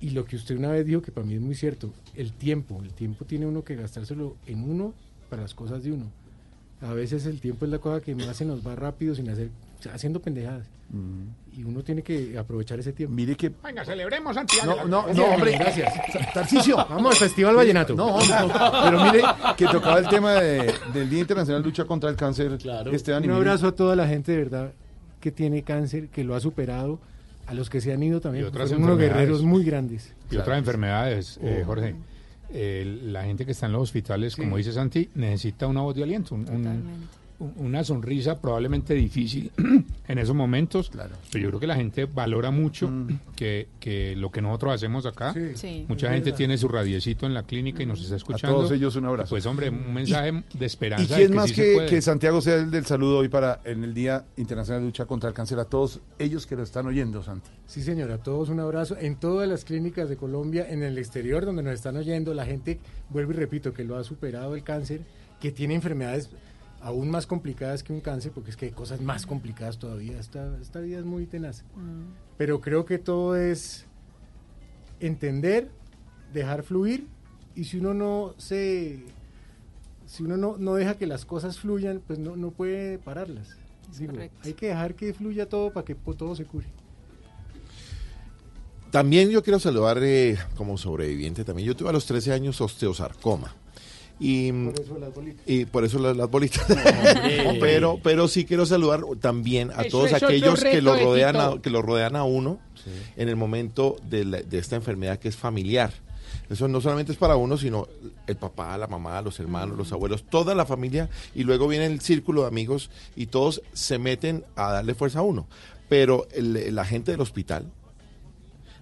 [0.00, 2.82] Y lo que usted una vez dijo, que para mí es muy cierto, el tiempo,
[2.82, 4.92] el tiempo tiene uno que gastárselo en uno
[5.30, 6.06] para las cosas de uno.
[6.82, 9.48] A veces el tiempo es la cosa que más se nos va rápido sin hacer,
[9.92, 10.66] haciendo pendejadas.
[11.52, 13.14] Y uno tiene que aprovechar ese tiempo.
[13.14, 14.84] Mire que Venga, celebremos, Santiago.
[14.86, 15.52] No, no, hombre.
[15.58, 15.92] gracias.
[16.32, 16.76] Tarcicio.
[16.76, 17.94] Vamos al Festival Vallenato.
[17.94, 18.36] No, hombre,
[18.84, 19.22] pero mire
[19.56, 22.52] que tocaba el tema de- del Día Internacional de Lucha contra el Cáncer.
[22.92, 24.72] Esteban, y Un mire- abrazo a toda la gente de verdad
[25.20, 27.00] que tiene cáncer, que lo ha superado,
[27.46, 28.44] a los que se han ido también.
[28.44, 30.12] Y otras Son unos guerreros muy grandes.
[30.30, 31.66] Y otras enfermedades, eh, Oh.
[31.66, 31.96] Jorge.
[32.52, 36.04] Eh, la gente que está en los hospitales, como dice Santi, necesita una voz de
[36.04, 39.50] aliento, un- un- un- una sonrisa probablemente difícil
[40.08, 40.90] en esos momentos.
[41.30, 42.90] Pero yo creo que la gente valora mucho
[43.34, 45.32] que, que lo que nosotros hacemos acá.
[45.34, 45.50] Sí.
[45.54, 45.84] Sí.
[45.88, 46.36] Mucha Es gente verdad.
[46.38, 48.56] tiene su radiecito en la clínica y nos está escuchando.
[48.56, 49.30] todos ellos un abrazo.
[49.30, 51.04] Pues hombre, un mensaje de esperanza.
[51.04, 51.88] ¿Y de quién que más sí se que, puede.
[51.88, 55.28] que Santiago sea el del saludo hoy para en el Día Internacional de Lucha contra
[55.28, 57.50] el Cáncer a todos ellos que lo están oyendo, Santi?
[57.66, 58.96] Sí, señora, a todos un abrazo.
[58.98, 62.78] En todas las clínicas de Colombia, en el exterior donde nos están oyendo, la gente,
[63.10, 65.00] vuelvo y repito, que lo ha superado el cáncer,
[65.40, 66.30] que tiene enfermedades
[66.80, 70.18] aún más complicadas que un cáncer, porque es que hay cosas más complicadas todavía.
[70.18, 71.64] Esta, esta vida es muy tenaz.
[72.36, 73.86] Pero creo que todo es
[75.00, 75.70] entender,
[76.32, 77.06] dejar fluir,
[77.54, 79.04] y si uno no se...
[80.06, 83.56] Si uno no, no deja que las cosas fluyan, pues no, no puede pararlas.
[83.98, 84.38] Digo, correcto.
[84.44, 86.66] hay que dejar que fluya todo para que todo se cure.
[88.92, 91.66] También yo quiero saludar eh, como sobreviviente también.
[91.66, 93.54] Yo tuve a los 13 años osteosarcoma.
[94.18, 95.42] Y Por eso las bolitas.
[95.46, 96.64] y por eso las, las bolitas.
[97.60, 101.60] Pero, pero sí quiero saludar también a Eso todos aquellos que lo de rodean a,
[101.60, 102.58] que lo rodean a uno
[103.16, 105.92] en el momento de, la- de esta enfermedad que es familiar.
[106.48, 107.88] Eso no solamente es para uno, sino
[108.26, 112.00] el papá, la mamá, los hermanos, los abuelos, toda la familia, y luego viene el
[112.00, 115.46] círculo de amigos y todos se meten a darle fuerza a uno.
[115.88, 117.66] Pero el- la gente del hospital,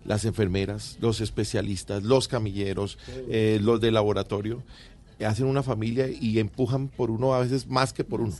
[0.04, 2.98] las enfermeras, los especialistas, los camilleros,
[3.30, 4.62] eh, los de laboratorio,
[5.24, 8.32] eh, hacen una familia y empujan por uno a veces más que por uno.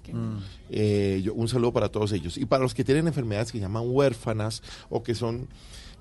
[0.70, 2.36] Eh, yo- un saludo para todos ellos.
[2.36, 5.48] Y para los que tienen enfermedades que llaman huérfanas o que son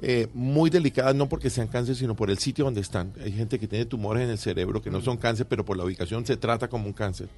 [0.02, 3.14] eh, muy delicadas, no porque sean cáncer, sino por el sitio donde están.
[3.24, 5.86] Hay gente que tiene tumores en el cerebro que no son cáncer, pero por la
[5.86, 7.30] ubicación se trata como un cáncer.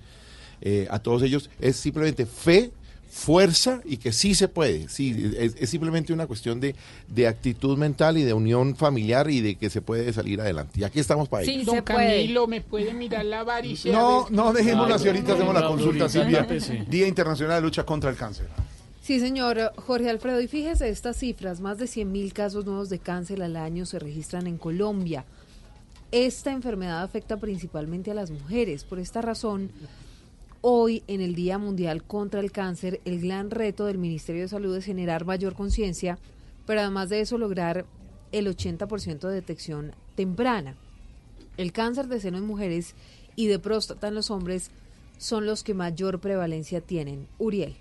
[0.61, 2.72] Eh, a todos ellos es simplemente fe,
[3.16, 4.90] fuerza y que sí se puede.
[4.90, 6.76] Sí, es, es simplemente una cuestión de,
[7.08, 10.82] de actitud mental y de unión familiar y de que se puede salir adelante.
[10.82, 11.64] Y aquí estamos para ello.
[11.64, 13.90] Don Camilo, ¿me puede mirar la varice?
[13.90, 16.46] A No, no dejemos las ahorita, hacemos la consulta, Silvia.
[16.90, 18.48] Día Internacional de Lucha contra el Cáncer.
[19.02, 20.42] Sí, señor Jorge Alfredo.
[20.42, 24.46] Y fíjese estas cifras, más de 100.000 casos nuevos de cáncer al año se registran
[24.46, 25.24] en Colombia.
[26.12, 28.84] Esta enfermedad afecta principalmente a las mujeres.
[28.84, 29.72] Por esta razón,
[30.68, 34.76] hoy, en el Día Mundial contra el Cáncer, el gran reto del Ministerio de Salud
[34.76, 36.18] es generar mayor conciencia,
[36.66, 37.86] pero además de eso lograr
[38.32, 40.76] el 80% de detección temprana.
[41.58, 42.96] El cáncer de seno en mujeres
[43.36, 44.72] y de próstata en los hombres
[45.20, 47.28] son los que mayor prevalencia tienen.
[47.38, 47.76] Uriel.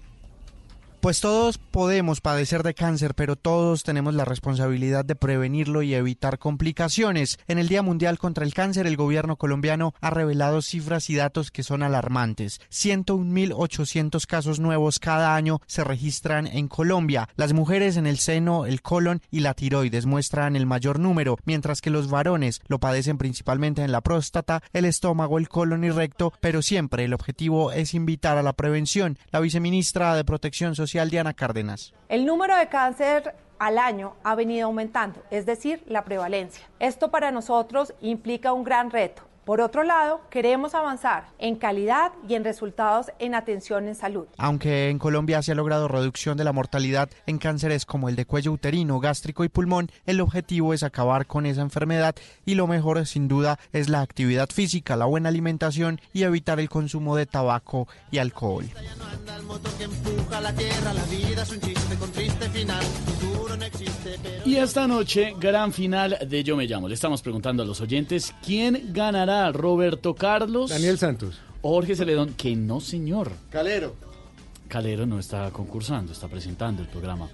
[1.04, 6.38] Pues todos podemos padecer de cáncer, pero todos tenemos la responsabilidad de prevenirlo y evitar
[6.38, 7.38] complicaciones.
[7.46, 11.50] En el Día Mundial contra el Cáncer, el gobierno colombiano ha revelado cifras y datos
[11.50, 12.58] que son alarmantes.
[12.70, 17.28] 101.800 casos nuevos cada año se registran en Colombia.
[17.36, 21.82] Las mujeres en el seno, el colon y la tiroides muestran el mayor número, mientras
[21.82, 26.32] que los varones lo padecen principalmente en la próstata, el estómago, el colon y recto,
[26.40, 29.18] pero siempre el objetivo es invitar a la prevención.
[29.32, 31.92] La viceministra de Protección Social, Diana Cárdenas.
[32.08, 36.66] El número de cáncer al año ha venido aumentando, es decir, la prevalencia.
[36.78, 39.22] Esto para nosotros implica un gran reto.
[39.44, 44.26] Por otro lado, queremos avanzar en calidad y en resultados en atención en salud.
[44.38, 48.24] Aunque en Colombia se ha logrado reducción de la mortalidad en cánceres como el de
[48.24, 52.14] cuello uterino, gástrico y pulmón, el objetivo es acabar con esa enfermedad
[52.46, 56.70] y lo mejor sin duda es la actividad física, la buena alimentación y evitar el
[56.70, 58.64] consumo de tabaco y alcohol.
[64.44, 66.88] Y esta noche, gran final de Yo Me Llamo.
[66.88, 70.70] Le estamos preguntando a los oyentes quién ganará, Roberto Carlos.
[70.70, 71.38] Daniel Santos.
[71.62, 73.32] Jorge Celedón, que no, señor.
[73.50, 73.94] Calero.
[74.68, 77.28] Calero no está concursando, está presentando el programa.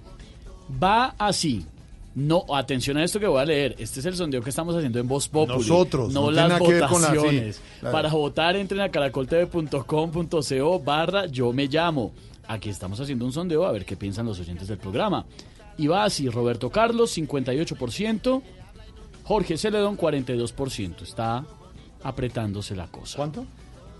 [0.81, 1.65] Va así.
[2.13, 3.75] No, atención a esto que voy a leer.
[3.79, 5.57] Este es el sondeo que estamos haciendo en Voz Populi.
[5.59, 7.61] Nosotros, no, no las tiene nada que ver con la- sí, votaciones.
[7.79, 7.93] claro.
[7.95, 12.11] Para votar, entren a caracoltv.com.co barra Yo Me Llamo.
[12.47, 15.25] Aquí estamos haciendo un sondeo a ver qué piensan los oyentes del programa.
[15.77, 18.41] Y va así, Roberto Carlos, 58%,
[19.23, 21.01] Jorge Celedón 42%.
[21.03, 21.45] Está
[22.03, 23.17] apretándose la cosa.
[23.17, 23.45] ¿Cuánto?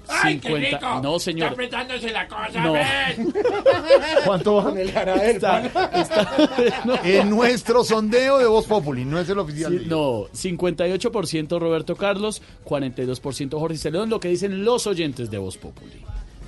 [0.07, 0.99] ¡Ay, qué rico!
[1.02, 1.52] No, señor.
[1.52, 2.73] Está apretándose la cosa, No.
[2.73, 3.18] ¿ves?
[4.26, 4.73] ¿Cuánto va?
[7.03, 9.80] En nuestro sondeo de Voz Populi, no es el oficial.
[9.80, 15.57] Sí, no, 58% Roberto Carlos, 42% Jorge Celedón, lo que dicen los oyentes de Voz
[15.57, 16.03] Populi.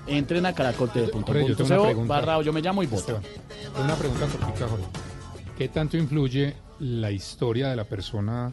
[0.08, 2.14] Entren a pregunta.
[2.14, 3.22] barra yo me llamo y voto.
[3.82, 4.86] Una pregunta cortica, Jorge.
[5.58, 8.52] ¿Qué tanto influye la historia de la persona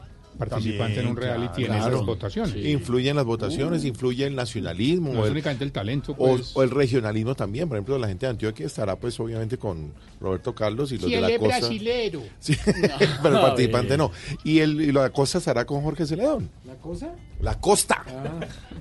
[0.49, 1.95] participante en un reality en claro.
[1.97, 2.57] esas votaciones?
[2.65, 5.12] Influye en las votaciones, influye el nacionalismo.
[5.12, 6.51] No o es el- únicamente el talento, o, pues.
[6.55, 7.69] o el regionalismo también.
[7.69, 11.15] Por ejemplo, la gente de Antioquia estará, pues, obviamente con Roberto Carlos y los Si
[11.15, 11.59] de la costa.
[11.59, 12.23] brasilero.
[12.39, 12.57] Sí,
[13.23, 14.11] pero el participante no.
[14.45, 16.51] Y, el, y la costa estará con Jorge Celedón.
[16.67, 17.15] ¿La cosa?
[17.41, 18.03] La costa.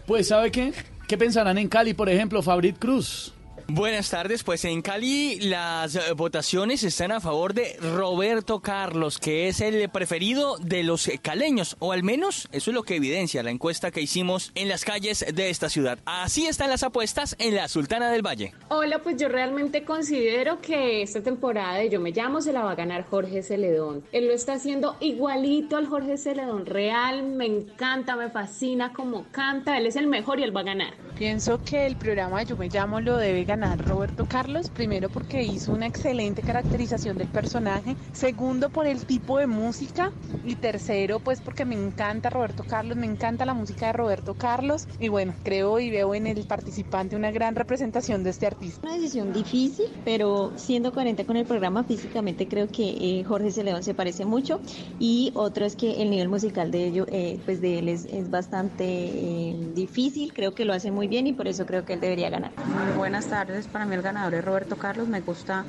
[0.07, 0.73] Pues, ¿sabe qué?
[1.07, 3.33] ¿Qué pensarán en Cali, por ejemplo, Fabrit Cruz?
[3.71, 9.47] Buenas tardes, pues en Cali las eh, votaciones están a favor de Roberto Carlos, que
[9.47, 13.51] es el preferido de los caleños, o al menos eso es lo que evidencia la
[13.51, 15.99] encuesta que hicimos en las calles de esta ciudad.
[16.05, 18.55] Así están las apuestas en la Sultana del Valle.
[18.69, 22.71] Hola, pues yo realmente considero que esta temporada de Yo Me Llamo se la va
[22.71, 24.03] a ganar Jorge Celedón.
[24.11, 29.77] Él lo está haciendo igualito al Jorge Celedón real, me encanta, me fascina como canta,
[29.77, 30.95] él es el mejor y él va a ganar.
[31.19, 35.73] Pienso que el programa Yo Me Llamo lo debe ganar Roberto Carlos, primero porque hizo
[35.73, 40.11] una excelente caracterización del personaje, segundo por el tipo de música
[40.45, 44.87] y tercero pues porque me encanta Roberto Carlos, me encanta la música de Roberto Carlos
[44.97, 48.79] y bueno, creo y veo en el participante una gran representación de este artista.
[48.87, 53.83] Una decisión difícil, pero siendo coherente con el programa físicamente creo que eh, Jorge Celedón
[53.83, 54.61] se parece mucho
[54.99, 58.29] y otro es que el nivel musical de ello, eh, pues de él es, es
[58.31, 61.99] bastante eh, difícil, creo que lo hace muy bien y por eso creo que él
[61.99, 62.51] debería ganar.
[62.65, 65.65] Muy buenas tardes, para mí el ganador es Roberto Carlos, me gusta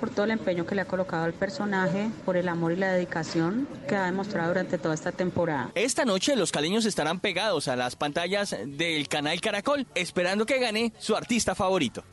[0.00, 2.92] por todo el empeño que le ha colocado al personaje, por el amor y la
[2.92, 5.70] dedicación que ha demostrado durante toda esta temporada.
[5.74, 10.92] Esta noche los caleños estarán pegados a las pantallas del canal Caracol, esperando que gane
[10.98, 12.04] su artista favorito.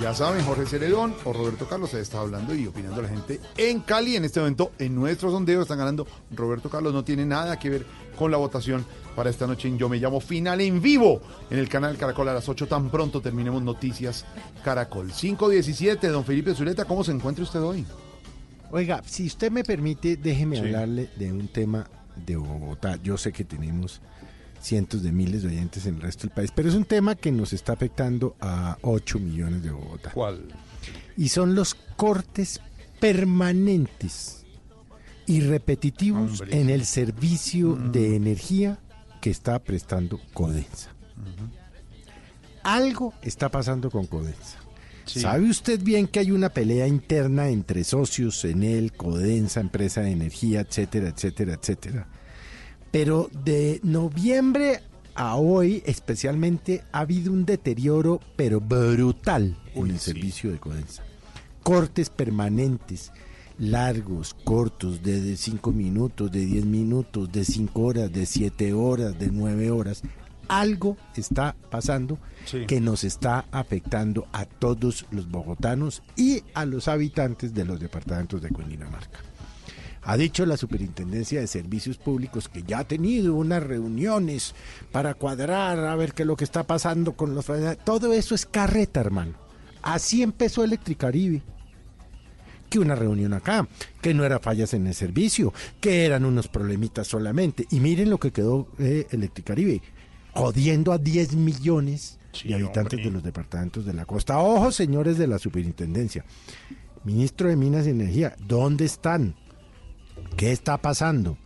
[0.00, 3.80] Ya saben, Jorge Celedón o Roberto Carlos se está hablando y opinando la gente en
[3.80, 4.14] Cali.
[4.14, 6.94] En este momento, en nuestro sondeo están ganando Roberto Carlos.
[6.94, 7.86] No tiene nada que ver
[8.16, 8.86] con la votación
[9.18, 11.20] para esta noche en Yo Me Llamo Final en vivo
[11.50, 12.68] en el canal Caracol a las 8.
[12.68, 14.24] Tan pronto terminemos Noticias
[14.62, 15.10] Caracol.
[15.10, 17.84] 517, don Felipe Zuleta, ¿cómo se encuentra usted hoy?
[18.70, 20.62] Oiga, si usted me permite, déjeme Sí.
[20.62, 22.96] hablarle de un tema de Bogotá.
[23.02, 24.00] Yo sé que tenemos
[24.60, 27.32] cientos de miles de oyentes en el resto del país, pero es un tema que
[27.32, 30.12] nos está afectando a 8 millones de Bogotá.
[30.14, 30.42] ¿Cuál?
[31.16, 32.60] Y son los cortes
[33.00, 34.44] permanentes
[35.26, 38.78] y repetitivos Hombre, en el servicio de energía
[39.28, 40.88] que está prestando Codensa.
[42.62, 44.58] Algo está pasando con Codensa.
[45.04, 45.20] Sí.
[45.20, 50.12] ¿Sabe usted bien que hay una pelea interna entre socios en el Codensa, empresa de
[50.12, 52.06] energía, etcétera, etcétera, etcétera?
[52.90, 54.80] Pero de noviembre
[55.14, 61.02] a hoy, especialmente, ha habido un deterioro, pero brutal, en el servicio de Codensa.
[61.62, 63.12] Cortes permanentes,
[63.58, 69.30] largos, cortos, de 5 minutos, de 10 minutos, de 5 horas, de 7 horas, de
[69.30, 70.02] 9 horas.
[70.48, 72.64] Algo está pasando Sí.
[72.66, 78.40] que nos está afectando a todos los bogotanos y a los habitantes de los departamentos
[78.40, 79.18] de Cundinamarca.
[80.02, 84.54] Ha dicho la Superintendencia de Servicios Públicos que ya ha tenido unas reuniones
[84.90, 87.44] para cuadrar a ver qué es lo que está pasando con los...
[87.84, 89.32] Todo eso es carreta, hermano.
[89.82, 91.42] Así empezó Electricaribe.
[92.68, 93.68] Que una reunión acá,
[94.00, 97.66] que no era fallas en el servicio, que eran unos problemitas solamente.
[97.70, 99.82] Y miren lo que quedó eh, Electricaribe,
[100.32, 104.38] jodiendo a 10 millones de habitantes de los departamentos de la costa.
[104.38, 106.24] Ojo, señores de la Superintendencia.
[107.04, 109.34] Ministro de Minas y Energía, ¿dónde están?
[110.36, 111.38] ¿Qué está pasando?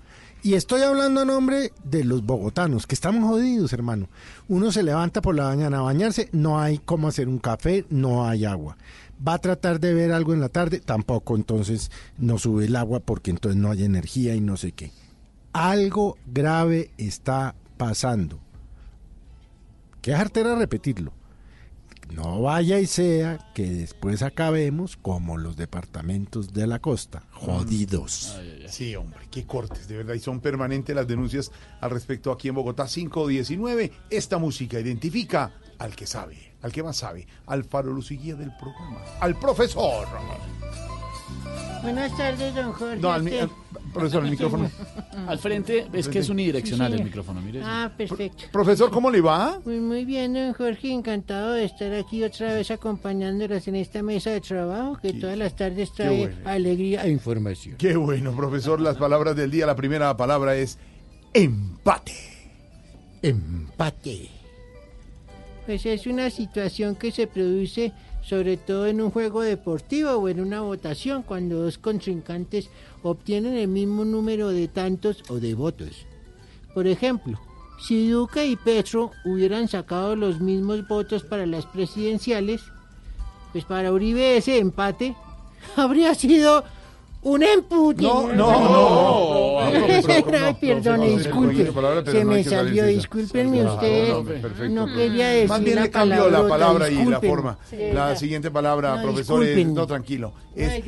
[0.44, 4.08] Y estoy hablando a nombre de los bogotanos, que estamos jodidos, hermano.
[4.48, 8.26] Uno se levanta por la mañana a bañarse, no hay cómo hacer un café, no
[8.26, 8.76] hay agua.
[9.26, 13.00] Va a tratar de ver algo en la tarde, tampoco entonces no sube el agua
[13.00, 14.90] porque entonces no hay energía y no sé qué.
[15.52, 18.40] Algo grave está pasando.
[20.00, 21.12] Qué jartera repetirlo.
[22.14, 28.38] No vaya y sea que después acabemos como los departamentos de la costa, jodidos.
[28.68, 30.14] Sí, hombre, qué cortes, de verdad.
[30.14, 31.50] Y son permanentes las denuncias
[31.80, 33.92] al respecto aquí en Bogotá 519.
[34.10, 38.36] Esta música identifica al que sabe, al que más sabe, al faro luz y guía
[38.36, 40.06] del programa, al profesor.
[41.82, 43.00] Buenas tardes, don Jorge.
[43.00, 43.50] No, al,
[43.92, 44.70] profesor, el micrófono.
[45.26, 47.60] Al frente es que es unidireccional el micrófono, mire.
[47.62, 48.44] Ah, perfecto.
[48.50, 49.60] Profesor, ¿cómo le va?
[49.64, 54.30] Muy, muy bien, don Jorge, encantado de estar aquí otra vez acompañándolos en esta mesa
[54.30, 56.36] de trabajo que todas las tardes trae bueno.
[56.48, 57.76] alegría e información.
[57.76, 58.80] Qué bueno, profesor.
[58.80, 59.66] Las palabras del día.
[59.66, 60.78] La primera palabra es
[61.34, 62.14] empate.
[63.22, 64.41] Empate.
[65.66, 70.40] Pues es una situación que se produce sobre todo en un juego deportivo o en
[70.40, 72.70] una votación cuando dos contrincantes
[73.02, 76.06] obtienen el mismo número de tantos o de votos.
[76.74, 77.40] Por ejemplo,
[77.80, 82.62] si Duque y Petro hubieran sacado los mismos votos para las presidenciales,
[83.52, 85.16] pues para Uribe ese empate
[85.76, 86.64] habría sido
[87.22, 88.02] un empute.
[88.02, 89.60] No, no, no.
[89.60, 91.72] Ay, perdone, no, disculpe.
[92.10, 94.70] Se me salió, discúlpenme ustedes.
[94.70, 97.58] no, quería decir Más bien la le cambió la palabra y la forma.
[97.92, 99.66] La siguiente palabra, profesor, es...
[99.66, 100.32] No, tranquilo.
[100.54, 100.84] Es,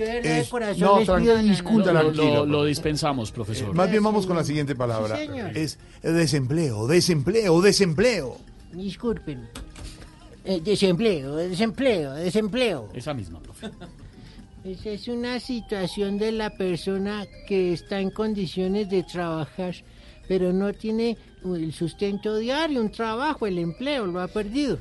[0.78, 2.12] no, Tranquilo.
[2.14, 3.72] lo- lo dispensamos, profesor.
[3.74, 5.18] Más bien vamos con la siguiente palabra.
[5.54, 8.36] Es desempleo, desempleo, desempleo.
[8.72, 9.48] Disculpen.
[10.44, 12.88] Eh, desempleo, desempleo, desempleo.
[12.92, 13.70] Esa misma, profe.
[14.64, 19.74] Esa es una situación de la persona que está en condiciones de trabajar,
[20.26, 24.78] pero no tiene el sustento diario, un trabajo, el empleo, lo ha perdido.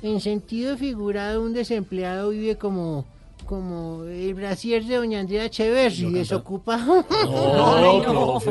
[0.00, 3.04] En sentido figurado, un desempleado vive como,
[3.50, 7.04] como el brasier de doña Andrea Echeverri, desocupado.
[7.24, 8.40] No,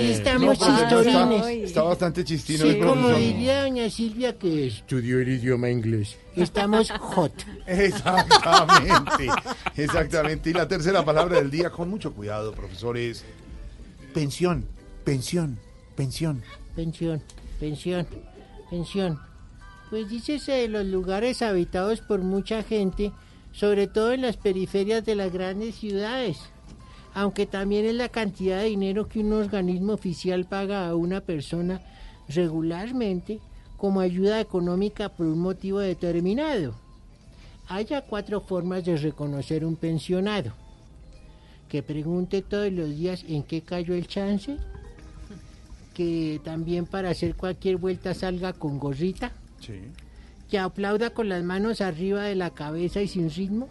[0.00, 1.46] estamos No, está- chistorines.
[1.64, 6.18] Está bastante chistino Sí, como diría doña Silvia que estudió el idioma inglés.
[6.36, 7.32] Estamos hot.
[7.66, 9.28] Exactamente,
[9.76, 10.50] exactamente.
[10.50, 13.24] Y la tercera palabra del día, con mucho cuidado, profesor, es
[14.12, 14.66] pensión,
[15.04, 15.58] pensión,
[15.96, 16.42] pensión.
[16.76, 17.22] Pensión,
[17.58, 18.06] pensión,
[18.68, 19.18] pensión.
[19.88, 23.10] Pues dícese de los lugares habitados por mucha gente,
[23.58, 26.38] sobre todo en las periferias de las grandes ciudades.
[27.12, 31.80] Aunque también es la cantidad de dinero que un organismo oficial paga a una persona
[32.28, 33.40] regularmente
[33.76, 36.76] como ayuda económica por un motivo determinado.
[37.66, 40.52] Haya cuatro formas de reconocer un pensionado.
[41.68, 44.56] Que pregunte todos los días en qué cayó el chance.
[45.94, 49.32] Que también para hacer cualquier vuelta salga con gorrita.
[49.58, 49.80] Sí.
[50.48, 53.68] Que aplauda con las manos arriba de la cabeza y sin ritmo.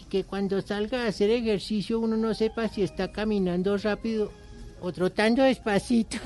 [0.00, 4.32] Y que cuando salga a hacer ejercicio uno no sepa si está caminando rápido
[4.80, 6.18] o trotando despacito.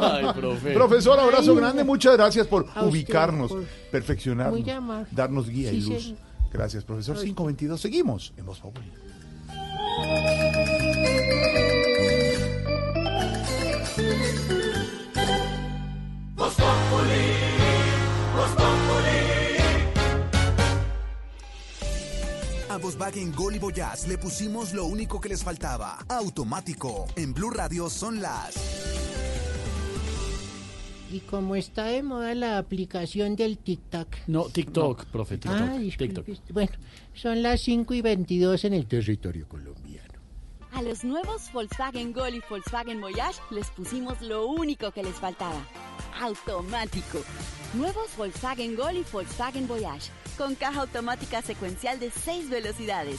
[0.00, 0.72] Ay, profe.
[0.74, 4.60] Profesor, abrazo Ay, grande, muchas gracias por usted, ubicarnos, por- perfeccionarnos,
[5.12, 6.02] darnos guía y luz.
[6.02, 6.18] señor.
[6.52, 7.14] Gracias, profesor.
[7.14, 7.26] A usted.
[7.28, 8.90] 522, seguimos en Voz Populi.
[22.78, 25.98] A Volkswagen Gol y Voyage le pusimos lo único que les faltaba.
[26.08, 27.06] Automático.
[27.16, 28.54] En Blue Radio son las...
[31.10, 34.08] Y como está de moda la aplicación del TikTok.
[34.28, 35.60] No, TikTok, profe, TikTok.
[35.60, 36.24] Ah, TikTok.
[36.24, 36.52] disculpe.
[36.52, 36.72] Bueno,
[37.14, 40.07] son las 5 y 22 en el territorio colombiano.
[40.78, 45.60] A los nuevos Volkswagen Gol y Volkswagen Voyage les pusimos lo único que les faltaba.
[46.20, 47.18] Automático.
[47.74, 50.12] Nuevos Volkswagen Gol y Volkswagen Voyage.
[50.36, 53.18] Con caja automática secuencial de 6 velocidades,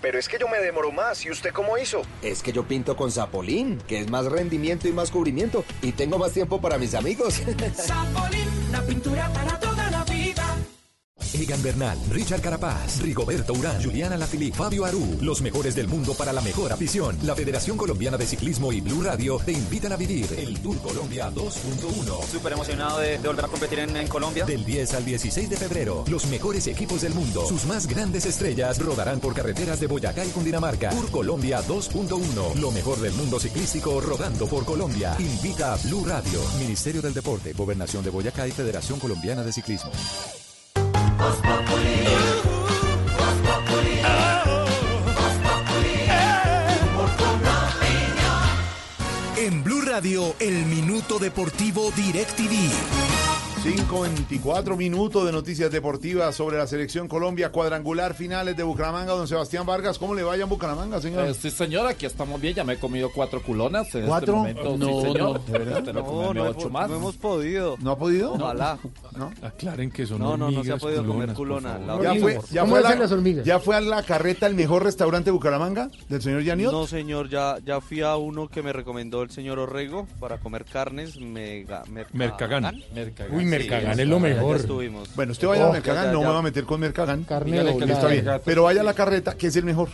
[0.00, 1.24] Pero es que yo me demoro más.
[1.24, 2.02] ¿Y usted cómo hizo?
[2.22, 5.64] Es que yo pinto con Zapolín, que es más rendimiento y más cubrimiento.
[5.82, 7.42] Y tengo más tiempo para mis amigos.
[7.74, 9.63] Zapolín, la pintura para.
[11.32, 16.32] Egan Bernal, Richard Carapaz, Rigoberto Urán, Juliana Lafili, Fabio Aru, los mejores del mundo para
[16.32, 17.16] la mejor afición.
[17.22, 21.30] La Federación Colombiana de Ciclismo y Blue Radio te invitan a vivir el Tour Colombia
[21.30, 22.26] 2.1.
[22.30, 24.44] Súper emocionado de, de volver a competir en, en Colombia.
[24.44, 28.78] Del 10 al 16 de febrero, los mejores equipos del mundo, sus más grandes estrellas
[28.78, 30.90] rodarán por carreteras de Boyacá y Cundinamarca.
[30.90, 35.16] Tour Colombia 2.1, lo mejor del mundo ciclístico rodando por Colombia.
[35.18, 39.90] Invita a Blue Radio, Ministerio del Deporte, Gobernación de Boyacá y Federación Colombiana de Ciclismo.
[49.36, 53.03] En Blue Radio, el Minuto Deportivo DirecTV.
[53.64, 59.64] 5.24 minutos de noticias deportivas sobre la selección Colombia, cuadrangular finales de Bucaramanga, don Sebastián
[59.64, 59.98] Vargas.
[59.98, 61.24] ¿Cómo le vaya en Bucaramanga, señor?
[61.26, 62.52] Eh, sí, señor, aquí estamos bien.
[62.54, 64.44] Ya me he comido cuatro culonas en ¿Cuatro?
[64.46, 64.76] este momento.
[64.76, 65.18] No, sí, señor.
[65.18, 65.78] no, ¿de verdad?
[65.78, 66.90] Espero No, no ocho hemos- más.
[66.90, 67.76] no hemos podido.
[67.80, 68.34] ¿No ha podido?
[68.34, 68.78] Ojalá.
[69.16, 69.32] ¿No?
[69.40, 71.86] Aclaren que son No, no, no se ha hormigas podido comer culonas, por culona.
[71.86, 72.04] favor.
[72.04, 75.30] ¿Ya fue, ya, fue a la, ¿Ya fue a la carreta el mejor restaurante de
[75.32, 76.70] Bucaramanga del señor Yaniot?
[76.70, 80.66] No, señor, ya, ya fui a uno que me recomendó el señor Orrego para comer
[80.66, 81.16] carnes.
[81.18, 82.74] Mega, Mercagán.
[82.94, 83.34] Mercagán.
[83.34, 84.66] Uy, Mercagán es lo mejor.
[85.14, 87.20] Bueno, usted vaya a Oh, Mercagán, ya- no ya- me va a meter con Mercagán.
[87.20, 88.26] Está bien.
[88.44, 89.88] Pero vaya a la carreta, que es el mejor.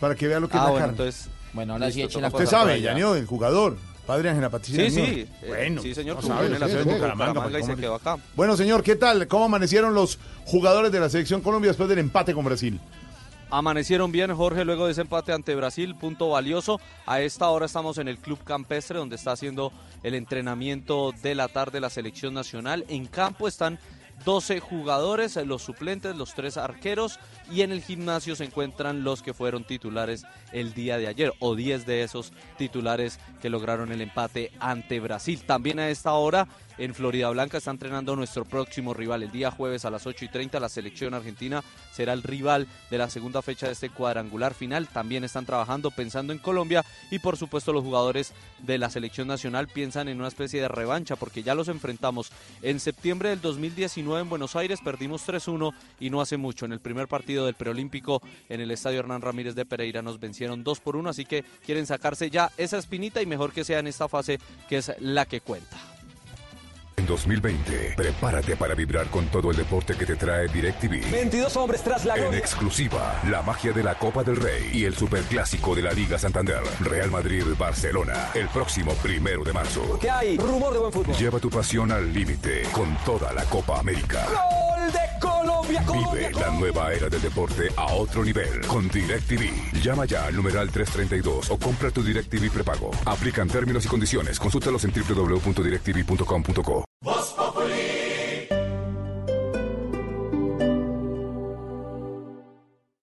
[0.00, 1.02] Para que vea lo que Ah, es la bueno, carne.
[1.02, 1.28] entonces.
[1.52, 2.80] Bueno, ahora sí eche la Usted sabe.
[2.80, 3.76] Yaniot, el jugador.
[4.06, 4.84] Padre Ángela Patricia.
[4.84, 5.00] Sí, sí.
[5.42, 6.16] eh, Bueno, sí, señor.
[6.16, 8.16] la usted es selección de Bucaramanga, Bucaramanga y ¿cómo se le- quedó acá.
[8.36, 9.26] Bueno, señor, ¿qué tal?
[9.28, 12.78] ¿Cómo amanecieron los jugadores de la selección Colombia después del empate con Brasil?
[13.50, 16.80] Amanecieron bien, Jorge, luego de ese empate ante Brasil, punto valioso.
[17.06, 19.72] A esta hora estamos en el Club Campestre, donde está haciendo
[20.02, 22.84] el entrenamiento de la tarde la selección nacional.
[22.88, 23.78] En campo están
[24.24, 27.18] 12 jugadores, los suplentes, los tres arqueros,
[27.50, 31.54] y en el gimnasio se encuentran los que fueron titulares el día de ayer, o
[31.54, 35.42] 10 de esos titulares que lograron el empate ante Brasil.
[35.46, 36.48] También a esta hora
[36.78, 39.22] en Florida Blanca está entrenando nuestro próximo rival.
[39.22, 42.98] El día jueves a las 8 y 30 la selección argentina será el rival de
[42.98, 44.88] la segunda fecha de este cuadrangular final.
[44.88, 49.68] También están trabajando pensando en Colombia y por supuesto los jugadores de la selección nacional
[49.68, 52.32] piensan en una especie de revancha porque ya los enfrentamos
[52.62, 56.66] en septiembre del 2019 en Buenos Aires, perdimos 3-1 y no hace mucho.
[56.66, 60.64] En el primer partido del preolímpico en el estadio Hernán Ramírez de Pereira nos vencieron
[60.64, 63.86] 2 por 1, así que quieren sacarse ya esa espinita y mejor que sea en
[63.86, 64.38] esta fase
[64.68, 65.93] que es la que cuenta.
[66.96, 71.10] En 2020, prepárate para vibrar con todo el deporte que te trae DirecTV.
[71.10, 72.38] 22 hombres tras la En gloria.
[72.38, 76.62] exclusiva, la magia de la Copa del Rey y el superclásico de la Liga Santander.
[76.80, 79.98] Real Madrid-Barcelona, el próximo primero de marzo.
[80.00, 80.36] ¿Qué hay?
[80.38, 81.16] Rumor de buen fútbol.
[81.16, 84.24] Lleva tu pasión al límite con toda la Copa América.
[84.28, 89.82] Gol de Colombia, Vive la nueva era del deporte a otro nivel con DirecTV.
[89.82, 92.92] Llama ya al numeral 332 o compra tu DirecTV prepago.
[93.04, 94.38] Aplican términos y condiciones.
[94.38, 96.84] Consultalos en www.directv.com.co.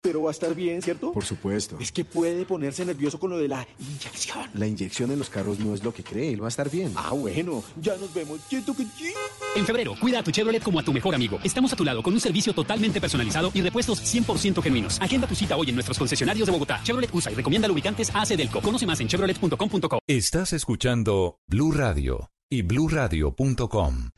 [0.02, 1.14] Pero va a estar bien, ¿cierto?
[1.14, 1.78] Por supuesto.
[1.80, 4.50] Es que puede ponerse nervioso con lo de la inyección.
[4.56, 6.92] La inyección en los carros no es lo que cree, él va a estar bien.
[6.96, 8.40] Ah, bueno, ya nos vemos.
[8.50, 9.14] Siento que sí.
[9.56, 11.38] En febrero, cuida a tu Chevrolet como a tu mejor amigo.
[11.44, 15.00] Estamos a tu lado con un servicio totalmente personalizado y repuestos 100% genuinos.
[15.00, 16.82] Agenda tu cita hoy en nuestros concesionarios de Bogotá.
[16.84, 18.62] Chevrolet usa y recomienda lubricantes AC Delco.
[18.62, 20.00] Conoce más en chevrolet.com.co.
[20.08, 24.10] Estás escuchando Blue Radio y bluradio.com.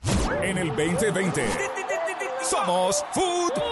[0.41, 1.45] En el 2020
[2.41, 3.63] somos futboleros.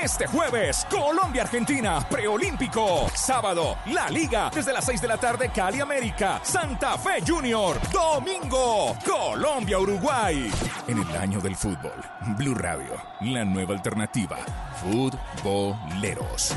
[0.00, 3.08] Este jueves, Colombia-Argentina, preolímpico.
[3.14, 7.80] Sábado, La Liga, desde las 6 de la tarde, Cali América, Santa Fe Junior.
[7.92, 10.50] Domingo, Colombia-Uruguay.
[10.86, 12.00] En el año del fútbol,
[12.38, 14.38] Blue Radio, la nueva alternativa.
[14.80, 16.56] Futboleros.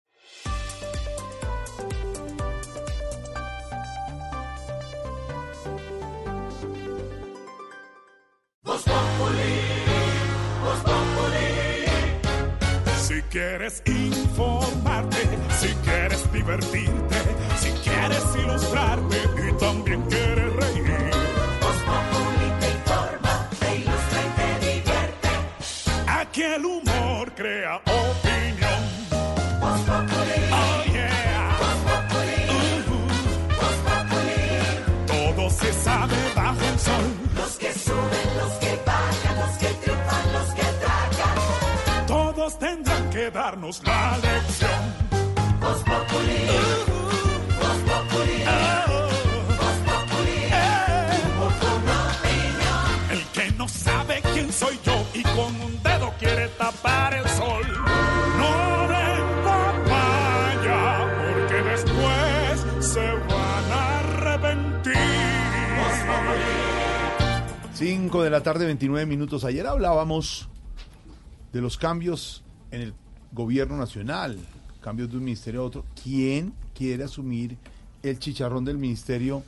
[13.01, 15.17] Si quieres informarte,
[15.59, 17.15] si quieres divertirte,
[17.59, 19.17] si quieres ilustrarte
[19.49, 21.11] y también quieres reír.
[22.59, 25.29] te informa, te ilustra y te divierte.
[26.07, 27.81] Aquí el humor crea
[38.01, 42.07] suben, los que bajan, los que triunfan, los que tragan.
[42.07, 45.11] Todos tendrán que darnos la lección.
[53.11, 57.80] El que no sabe quién soy yo y con un dedo quiere tapar el sol.
[67.81, 69.43] 5 de la tarde, 29 minutos.
[69.43, 70.47] Ayer hablábamos
[71.51, 72.93] de los cambios en el
[73.31, 74.37] gobierno nacional,
[74.81, 75.83] cambios de un ministerio a otro.
[76.03, 77.57] ¿Quién quiere asumir
[78.03, 79.41] el chicharrón del Ministerio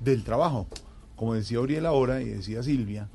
[0.00, 0.66] del Trabajo.
[1.14, 3.10] Como decía Uriel ahora y decía Silvia,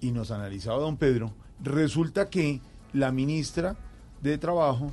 [0.00, 2.60] y nos analizaba don Pedro, resulta que
[2.92, 3.74] la ministra
[4.20, 4.92] de Trabajo,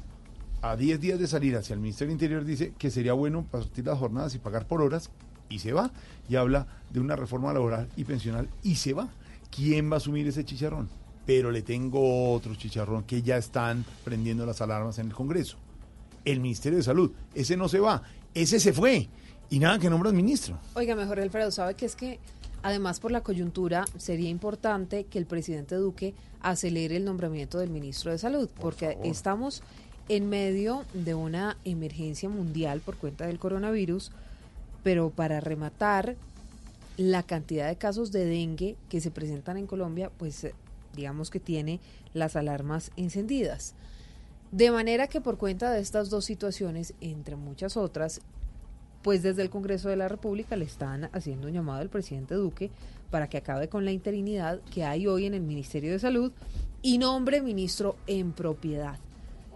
[0.64, 3.86] a 10 días de salir hacia el Ministerio del Interior, dice que sería bueno partir
[3.86, 5.12] las jornadas y pagar por horas,
[5.50, 5.92] y se va.
[6.28, 9.10] Y habla de una reforma laboral y pensional, y se va.
[9.50, 10.90] ¿Quién va a asumir ese chicharrón?
[11.26, 15.58] Pero le tengo otro chicharrón que ya están prendiendo las alarmas en el Congreso.
[16.26, 17.12] El Ministerio de Salud.
[17.34, 18.04] Ese no se va,
[18.34, 19.08] ese se fue.
[19.50, 20.60] Y nada que nombra al ministro.
[20.76, 22.20] Oiga, mejor Alfredo, sabe que es que
[22.62, 28.12] además por la coyuntura sería importante que el presidente Duque acelere el nombramiento del ministro
[28.12, 29.64] de Salud, porque estamos
[30.08, 34.12] en medio de una emergencia mundial por cuenta del coronavirus,
[34.84, 36.16] pero para rematar
[37.00, 40.54] la cantidad de casos de dengue que se presentan en Colombia, pues eh,
[40.94, 41.80] digamos que tiene
[42.14, 43.74] las alarmas encendidas.
[44.52, 48.20] De manera que por cuenta de estas dos situaciones, entre muchas otras,
[49.02, 52.70] pues desde el Congreso de la República le están haciendo un llamado al presidente Duque
[53.10, 56.34] para que acabe con la interinidad que hay hoy en el Ministerio de Salud
[56.82, 59.00] y nombre ministro en propiedad.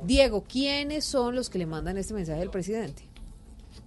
[0.02, 3.04] Diego, ¿quiénes son los que le mandan este mensaje al presidente?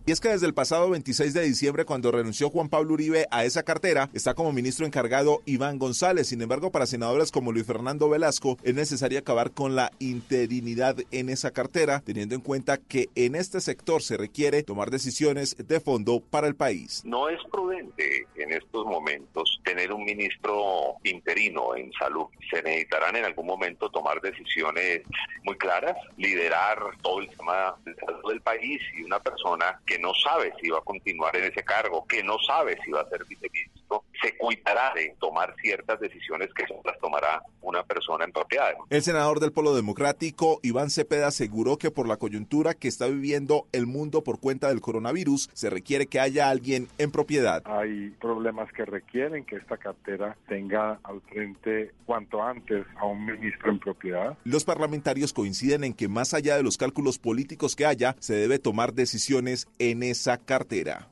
[0.08, 3.44] Y es que desde el pasado 26 de diciembre, cuando renunció Juan Pablo Uribe a
[3.44, 6.28] esa cartera, está como ministro encargado Iván González.
[6.28, 11.28] Sin embargo, para senadores como Luis Fernando Velasco, es necesario acabar con la interinidad en
[11.28, 16.20] esa cartera, teniendo en cuenta que en este sector se requiere tomar decisiones de fondo
[16.20, 17.02] para el país.
[17.04, 22.26] No es prudente en estos momentos tener un ministro interino en salud.
[22.48, 25.02] Se necesitarán en algún momento tomar decisiones
[25.42, 30.12] muy claras, liderar todo el tema de salud del país y una persona que no
[30.14, 33.24] sabe si va a continuar en ese cargo, que no sabe si va a ser
[33.24, 38.72] viceministro, se cuidará de tomar ciertas decisiones que solo las tomará una persona en propiedad.
[38.90, 43.66] El senador del Polo Democrático, Iván Cepeda, aseguró que por la coyuntura que está viviendo
[43.72, 47.62] el mundo por cuenta del coronavirus, se requiere que haya alguien en propiedad.
[47.66, 53.70] Hay problemas que requieren que esta cartera tenga al frente cuanto antes a un ministro
[53.70, 54.36] en propiedad.
[54.44, 58.58] Los parlamentarios coinciden en que más allá de los cálculos políticos que haya, se debe
[58.58, 61.08] tomar decisiones en esa cartera.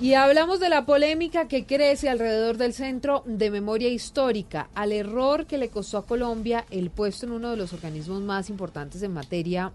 [0.00, 5.44] Y hablamos de la polémica que crece alrededor del Centro de Memoria Histórica, al error
[5.44, 9.12] que le costó a Colombia el puesto en uno de los organismos más importantes en
[9.12, 9.72] materia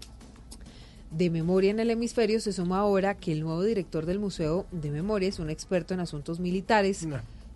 [1.12, 2.40] de memoria en el hemisferio.
[2.40, 6.00] Se suma ahora que el nuevo director del Museo de Memoria es un experto en
[6.00, 7.06] asuntos militares,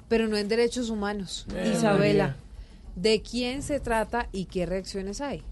[0.08, 1.46] pero no en derechos humanos.
[1.54, 2.36] Eh, Isabela,
[2.94, 5.42] ¿de quién se trata y qué reacciones hay?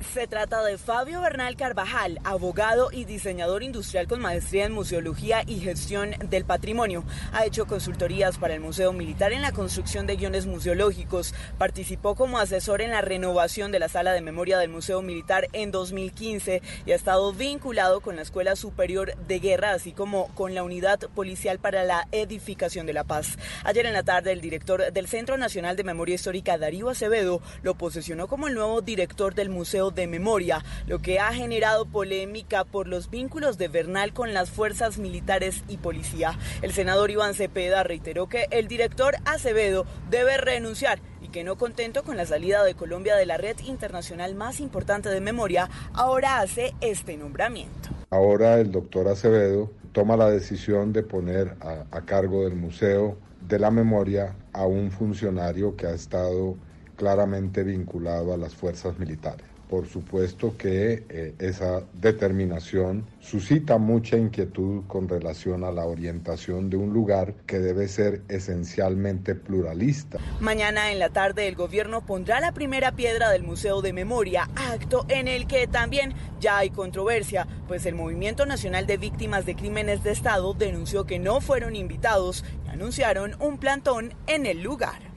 [0.00, 5.60] Se trata de Fabio Bernal Carvajal, abogado y diseñador industrial con maestría en museología y
[5.60, 7.04] gestión del patrimonio.
[7.32, 11.34] Ha hecho consultorías para el Museo Militar en la construcción de guiones museológicos.
[11.58, 15.70] Participó como asesor en la renovación de la sala de memoria del Museo Militar en
[15.70, 20.64] 2015 y ha estado vinculado con la Escuela Superior de Guerra, así como con la
[20.64, 23.36] Unidad Policial para la Edificación de la Paz.
[23.64, 27.74] Ayer en la tarde, el director del Centro Nacional de Memoria Histórica, Darío Acevedo, lo
[27.74, 32.88] posesionó como el nuevo director del Museo de Memoria, lo que ha generado polémica por
[32.88, 36.38] los vínculos de Bernal con las fuerzas militares y policía.
[36.62, 42.02] El senador Iván Cepeda reiteró que el director Acevedo debe renunciar y que no contento
[42.02, 46.74] con la salida de Colombia de la red internacional más importante de memoria, ahora hace
[46.80, 47.90] este nombramiento.
[48.10, 53.58] Ahora el doctor Acevedo toma la decisión de poner a, a cargo del Museo de
[53.58, 56.56] la Memoria a un funcionario que ha estado
[56.96, 59.49] claramente vinculado a las fuerzas militares.
[59.70, 66.76] Por supuesto que eh, esa determinación suscita mucha inquietud con relación a la orientación de
[66.76, 70.18] un lugar que debe ser esencialmente pluralista.
[70.40, 75.06] Mañana en la tarde el gobierno pondrá la primera piedra del Museo de Memoria, acto
[75.08, 80.02] en el que también ya hay controversia, pues el Movimiento Nacional de Víctimas de Crímenes
[80.02, 85.09] de Estado denunció que no fueron invitados y anunciaron un plantón en el lugar.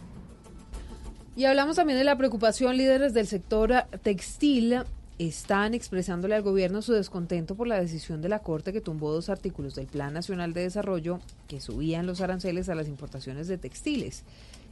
[1.35, 2.77] Y hablamos también de la preocupación.
[2.77, 3.73] Líderes del sector
[4.03, 4.83] textil
[5.17, 9.29] están expresándole al gobierno su descontento por la decisión de la Corte que tumbó dos
[9.29, 14.23] artículos del Plan Nacional de Desarrollo que subían los aranceles a las importaciones de textiles.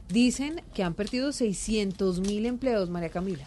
[0.08, 3.46] Dicen que han perdido 600 mil empleos, María Camila.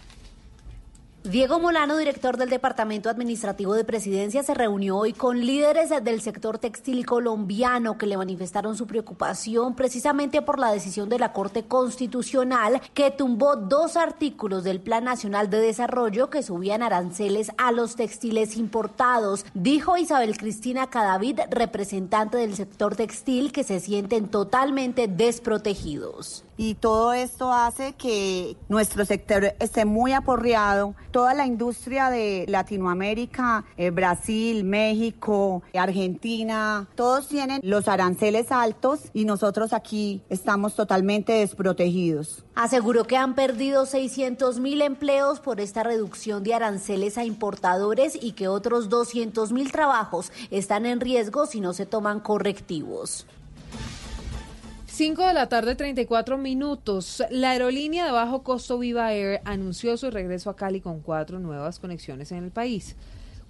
[1.25, 6.59] Diego Molano, director del Departamento Administrativo de Presidencia, se reunió hoy con líderes del sector
[6.59, 12.79] textil colombiano que le manifestaron su preocupación precisamente por la decisión de la Corte Constitucional
[12.93, 18.55] que tumbó dos artículos del Plan Nacional de Desarrollo que subían aranceles a los textiles
[18.55, 19.47] importados.
[19.55, 26.44] Dijo Isabel Cristina Cadavid, representante del sector textil, que se sienten totalmente desprotegidos.
[26.57, 30.95] Y todo esto hace que nuestro sector esté muy aporreado.
[31.11, 39.25] Toda la industria de Latinoamérica, eh, Brasil, México, Argentina, todos tienen los aranceles altos y
[39.25, 42.43] nosotros aquí estamos totalmente desprotegidos.
[42.55, 48.31] Aseguró que han perdido 600 mil empleos por esta reducción de aranceles a importadores y
[48.31, 53.27] que otros 200 mil trabajos están en riesgo si no se toman correctivos.
[54.95, 57.21] 5 de la tarde, 34 minutos.
[57.29, 61.79] La aerolínea de bajo costo Viva Air anunció su regreso a Cali con cuatro nuevas
[61.79, 62.95] conexiones en el país.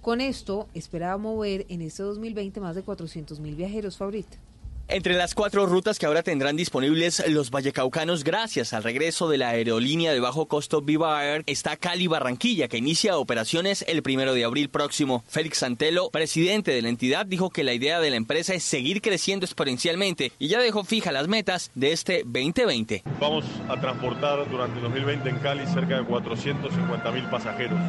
[0.00, 4.38] Con esto, esperaba mover en este 2020 más de 400 mil viajeros, Favorita.
[4.88, 9.48] Entre las cuatro rutas que ahora tendrán disponibles los vallecaucanos gracias al regreso de la
[9.48, 14.44] aerolínea de bajo costo Viva Air está Cali Barranquilla, que inicia operaciones el primero de
[14.44, 15.24] abril próximo.
[15.26, 19.02] Félix Santelo, presidente de la entidad, dijo que la idea de la empresa es seguir
[19.02, 23.02] creciendo exponencialmente y ya dejó fija las metas de este 2020.
[23.20, 27.80] Vamos a transportar durante el 2020 en Cali cerca de 450 mil pasajeros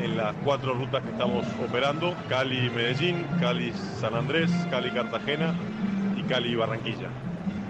[0.00, 5.54] en las cuatro rutas que estamos operando, Cali-Medellín, Cali-San Andrés, Cali-Cartagena
[6.28, 7.10] Cali y Barranquilla.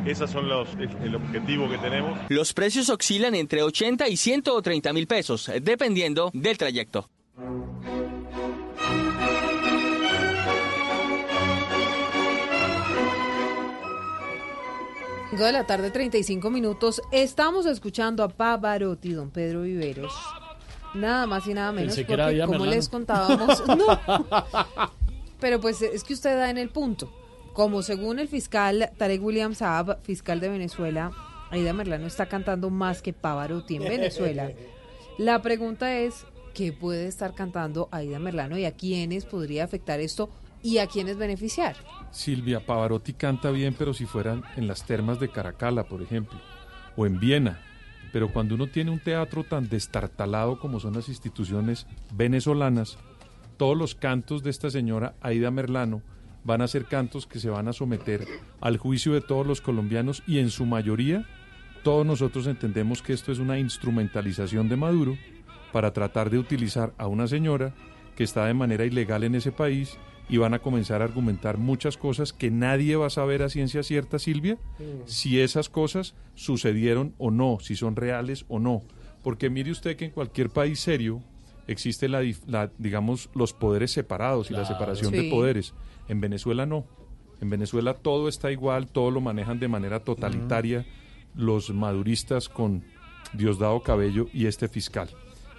[0.06, 0.68] Esos son los,
[1.02, 2.18] el objetivo que tenemos.
[2.28, 7.08] Los precios oscilan entre 80 y 130 mil pesos, dependiendo del trayecto.
[15.42, 17.02] de la tarde, 35 minutos.
[17.10, 20.14] Estamos escuchando a Pavarotti, don Pedro Viveros.
[20.94, 24.00] Nada más y nada menos, porque como les contábamos, no.
[25.40, 27.10] Pero pues es que usted da en el punto.
[27.54, 31.12] Como según el fiscal Tarek William Saab, fiscal de Venezuela,
[31.50, 34.50] Aida Merlano está cantando más que Pavarotti en Venezuela.
[35.18, 40.30] La pregunta es, ¿qué puede estar cantando Aida Merlano y a quiénes podría afectar esto
[40.64, 41.76] y a quiénes beneficiar?
[42.10, 46.40] Silvia, Pavarotti canta bien, pero si fueran en las termas de Caracala, por ejemplo,
[46.96, 47.62] o en Viena.
[48.12, 52.98] Pero cuando uno tiene un teatro tan destartalado como son las instituciones venezolanas,
[53.58, 56.02] todos los cantos de esta señora Aida Merlano
[56.44, 58.26] van a ser cantos que se van a someter
[58.60, 61.26] al juicio de todos los colombianos y en su mayoría
[61.82, 65.18] todos nosotros entendemos que esto es una instrumentalización de Maduro
[65.72, 67.74] para tratar de utilizar a una señora
[68.16, 69.98] que está de manera ilegal en ese país
[70.28, 73.82] y van a comenzar a argumentar muchas cosas que nadie va a saber a ciencia
[73.82, 74.56] cierta, Silvia,
[75.04, 78.82] si esas cosas sucedieron o no, si son reales o no.
[79.22, 81.22] Porque mire usted que en cualquier país serio
[81.66, 82.22] existe la,
[82.78, 85.74] digamos los poderes separados y la separación de poderes.
[86.08, 86.86] En Venezuela no.
[87.40, 90.86] En Venezuela todo está igual, todo lo manejan de manera totalitaria
[91.34, 92.84] los maduristas con
[93.32, 95.10] Diosdado Cabello y este fiscal.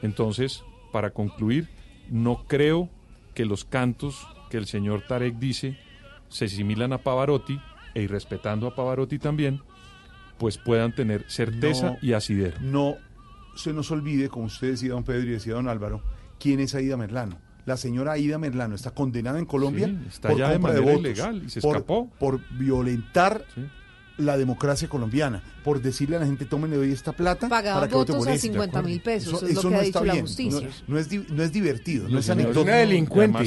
[0.02, 1.70] Entonces, para concluir,
[2.10, 2.90] no creo
[3.34, 5.78] que los cantos que el señor Tarek dice
[6.30, 7.60] se asimilan a Pavarotti
[7.94, 9.62] e irrespetando a Pavarotti también,
[10.38, 12.58] pues puedan tener certeza y asidero.
[12.62, 12.96] No
[13.56, 16.02] se nos olvide, como usted decía, don Pedro, y decía don Álvaro,
[16.40, 20.50] quién es Aida Merlano la señora Aida Merlano está condenada en Colombia está por ya
[20.50, 22.10] de manera ilegal y se escapó.
[22.20, 23.44] por violentar
[24.18, 28.14] la democracia colombiana por decirle a la gente, tomen hoy esta plata para que vote
[28.14, 30.70] por a 50 mil pesos, eso, es lo que ha dicho la justicia.
[30.86, 32.62] No, es, no es divertido, no, es anecdótico.
[32.62, 33.44] Es una delincuente.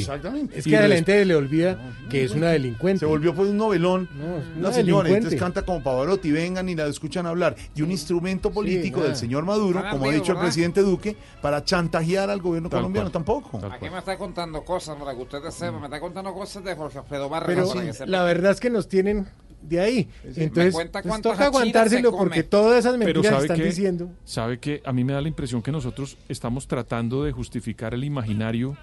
[0.53, 1.79] es que a la gente le olvida
[2.09, 2.99] que es una delincuente.
[2.99, 4.09] Se volvió pues un novelón,
[4.57, 7.55] una, señora, entonces canta como Pavarotti, vengan y la escuchan hablar.
[7.73, 12.29] Y un instrumento político del señor Maduro, como ha dicho el presidente Duque, para chantajear
[12.29, 13.61] al gobierno colombiano tampoco.
[13.71, 16.97] Aquí me está contando cosas, para que ustedes sepan, me está contando cosas de Jorge
[16.97, 17.71] Alfredo Vargas.
[17.73, 19.25] Pero la verdad es que nos tienen
[19.61, 20.09] de ahí.
[20.35, 24.09] Entonces, pues, toca aguantárselo porque todas esas mentiras están diciendo.
[24.25, 28.03] Sabe que a mí me da la impresión que nosotros estamos tratando de justificar el
[28.03, 28.77] imaginario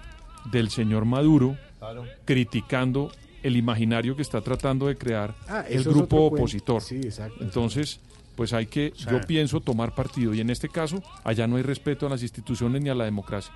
[0.51, 1.57] del señor Maduro,
[2.25, 3.11] criticando
[3.43, 6.81] el imaginario que está tratando de crear ah, el grupo opositor.
[7.39, 7.99] Entonces,
[8.35, 10.33] pues hay que, yo pienso, tomar partido.
[10.33, 13.53] Y en este caso, allá no hay respeto a las instituciones ni a la democracia.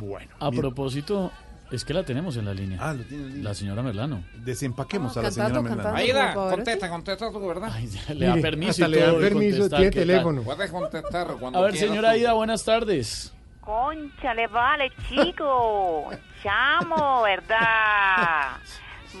[0.00, 0.30] Bueno.
[0.40, 1.30] A propósito,
[1.72, 2.78] es que la tenemos en la línea.
[2.80, 4.22] Ah, lo tiene La señora Merlano.
[4.34, 5.96] Desempaquemos a la señora Merlano.
[5.96, 7.72] Aida, contesta, contesta tú, ¿verdad?
[8.14, 8.86] le da permiso.
[8.86, 10.42] le da permiso, tiene teléfono.
[10.42, 13.34] Puedes contestar cuando A ver, señora Aida, buenas tardes.
[13.60, 16.10] Concha, le vale, chico.
[16.42, 18.56] Chamo, ¿verdad?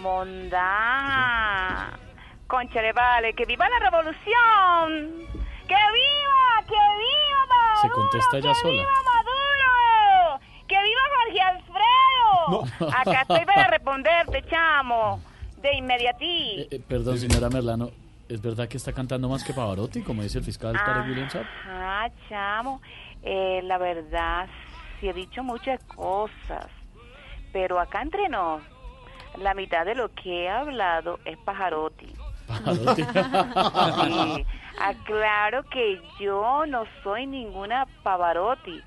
[0.00, 1.92] Mondá.
[2.48, 3.34] Concha, le vale.
[3.34, 5.12] ¡Que viva la revolución!
[5.68, 6.64] ¡Que viva!
[6.66, 8.62] ¡Que viva Se contesta ya sola.
[8.62, 10.40] ¡Que viva Maduro!
[10.66, 11.71] ¡Que viva Jorge Alfredo!
[12.96, 15.20] Acá estoy para responderte, chamo.
[15.60, 16.60] De inmediati.
[16.60, 17.90] Eh, eh, perdón, señora Merlano.
[18.28, 21.28] ¿Es verdad que está cantando más que Pavarotti, como dice el fiscal Tarek William
[21.68, 22.80] Ah, chamo.
[23.22, 24.48] Eh, la verdad,
[24.98, 26.66] sí he dicho muchas cosas.
[27.52, 28.62] Pero acá entre nos,
[29.38, 32.12] la mitad de lo que he hablado es Pajarotti.
[32.46, 33.02] Pajarotti.
[34.80, 38.80] Aclaro que yo no soy ninguna Pavarotti.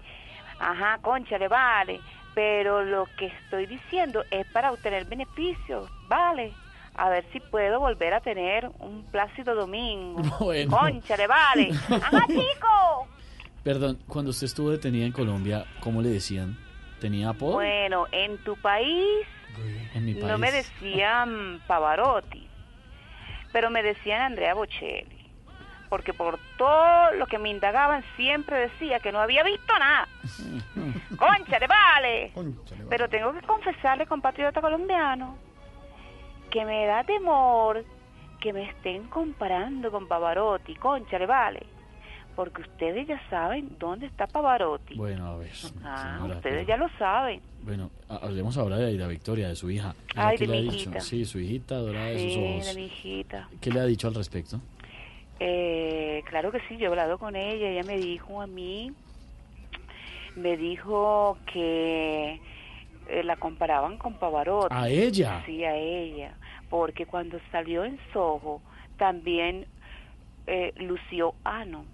[0.60, 2.02] Ajá, concha, le vale.
[2.36, 6.53] Pero lo que estoy diciendo es para obtener beneficios, ¿vale?
[6.94, 10.22] A ver si puedo volver a tener un Plácido Domingo.
[10.40, 10.78] Bueno.
[10.78, 11.72] Concha, le vale.
[11.90, 13.07] Ajá, chico.
[13.64, 16.57] Perdón, cuando usted estuvo detenida en Colombia, ¿cómo le decían?
[16.99, 17.53] ¿Tenía apodo?
[17.53, 19.26] Bueno, en tu país
[19.94, 20.26] en mi país.
[20.26, 22.48] no me decían Pavarotti,
[23.52, 25.15] pero me decían Andrea Bocelli.
[25.90, 30.07] Porque por todo lo que me indagaban siempre decía que no había visto nada.
[31.18, 32.32] Concha, le vale.
[32.90, 35.38] Pero tengo que confesarle, compatriota colombiano,
[36.49, 37.86] que me da temor
[38.40, 40.76] que me estén comparando con Pavarotti.
[40.76, 41.64] Concha, le vale.
[42.36, 44.95] Porque ustedes ya saben dónde está Pavarotti.
[44.95, 45.52] Bueno, a ver.
[45.86, 47.41] Ah, señora, ustedes pero- ya lo saben.
[47.62, 49.95] Bueno, ha- hablemos ahora de Aida Victoria, de su hija.
[50.14, 50.76] ¿Ella Ay, qué de le ha dicho?
[50.76, 50.99] hijita.
[50.99, 52.66] Sí, su hijita dorada de sus ojos.
[52.68, 53.48] de mi hijita.
[53.62, 54.60] ¿Qué le ha dicho al respecto?
[55.40, 57.70] Eh, claro que sí, yo he hablado con ella.
[57.70, 58.94] Ella me dijo a mí,
[60.36, 62.40] me dijo que
[63.07, 64.76] eh, la comparaban con Pavarotti.
[64.76, 65.44] ¿A ella?
[65.45, 66.36] Sí, a ella.
[66.70, 68.62] Porque cuando salió en Soho,
[68.98, 69.68] también
[70.48, 71.86] eh, lució ano.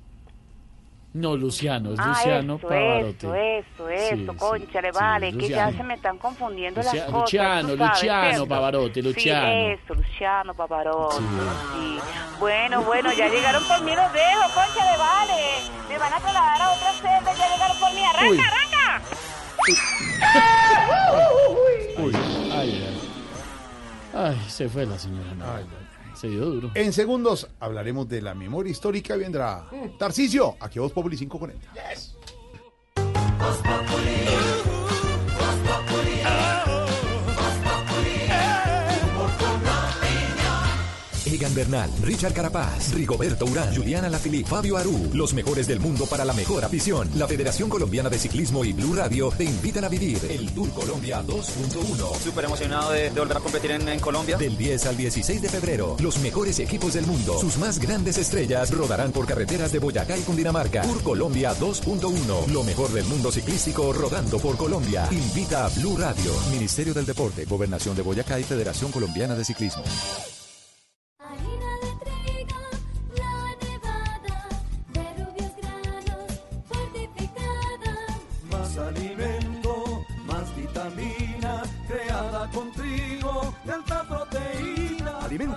[1.13, 3.25] No, Luciano, es ah, Luciano eso, Pavarotti.
[3.27, 6.81] eso, eso, eso, Sí, concha, le sí, vale, es que ya se me están confundiendo
[6.81, 7.21] Lucia- las cosas.
[7.21, 8.45] Luciano, Luciano.
[8.47, 9.47] Pavarotti, Luciano.
[9.47, 11.99] Sí, eso, Luciano Pavarotti, sí.
[12.39, 15.41] Bueno, bueno, ya llegaron por mí, los dejo, concha, le vale.
[15.89, 18.39] Me van a trasladar a otra celda, ya llegaron por mí, arranca, Uy.
[18.39, 19.01] arranca.
[21.97, 22.15] Uy,
[22.53, 23.01] ay, ay.
[24.13, 25.33] Ay, se fue la señora.
[25.38, 25.80] no.
[26.22, 26.69] Se dio duro.
[26.76, 29.68] En segundos hablaremos de la memoria histórica y vendrá
[29.98, 31.73] Tarcisio, aquí a Voz Populi 540.
[41.41, 46.23] Egan Bernal, Richard Carapaz, Rigoberto Urán, Juliana Lafili, Fabio Aru, los mejores del mundo para
[46.23, 47.09] la mejor afición.
[47.15, 51.23] La Federación Colombiana de Ciclismo y Blue Radio te invitan a vivir el Tour Colombia
[51.26, 52.19] 2.1.
[52.23, 54.38] Súper emocionado de, de volver a competir en, en Colombia.
[54.38, 58.69] Del 10 al 16 de febrero, los mejores equipos del mundo, sus más grandes estrellas
[58.69, 60.84] rodarán por carreteras de Boyacá y Cundinamarca.
[60.84, 65.07] Tour Colombia 2.1, lo mejor del mundo ciclístico rodando por Colombia.
[65.09, 69.84] Invita a Blue Radio, Ministerio del Deporte, Gobernación de Boyacá y Federación Colombiana de Ciclismo.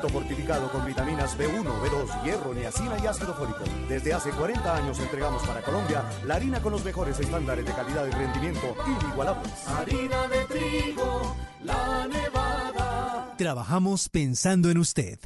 [0.09, 3.65] Fortificado con vitaminas B1, B2, hierro, niacina y ácido fólico.
[3.89, 8.07] Desde hace 40 años entregamos para Colombia la harina con los mejores estándares de calidad
[8.07, 9.53] y rendimiento inigualables.
[9.69, 13.35] Harina de trigo, la nevada.
[13.37, 15.19] Trabajamos pensando en usted.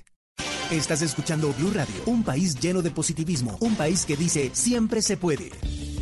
[0.70, 5.16] Estás escuchando Blue Radio, un país lleno de positivismo, un país que dice siempre se
[5.16, 5.50] puede.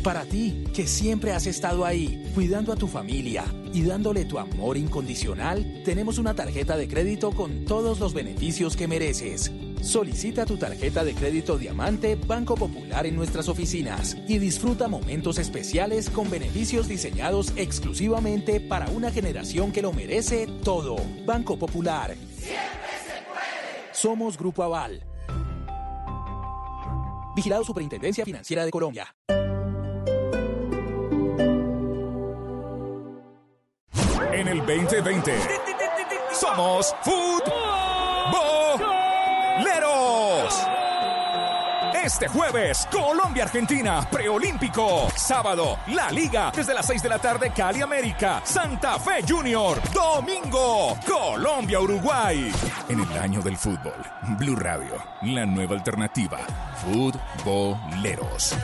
[0.07, 3.43] Para ti, que siempre has estado ahí, cuidando a tu familia
[3.73, 8.87] y dándole tu amor incondicional, tenemos una tarjeta de crédito con todos los beneficios que
[8.87, 9.51] mereces.
[9.81, 16.09] Solicita tu tarjeta de crédito Diamante Banco Popular en nuestras oficinas y disfruta momentos especiales
[16.09, 20.95] con beneficios diseñados exclusivamente para una generación que lo merece todo.
[21.25, 22.15] Banco Popular.
[23.91, 25.03] Somos Grupo Aval.
[27.35, 29.13] Vigilado Superintendencia Financiera de Colombia.
[34.37, 35.33] En el 2020
[36.31, 37.49] somos futboleros.
[42.03, 45.09] Este jueves, Colombia-Argentina, preolímpico.
[45.15, 49.81] Sábado, La Liga, desde las 6 de la tarde, Cali América, Santa Fe Junior.
[49.91, 52.51] Domingo, Colombia-Uruguay.
[52.89, 54.05] En el año del fútbol,
[54.37, 56.37] Blue Radio, la nueva alternativa.
[56.85, 58.55] Futboleros.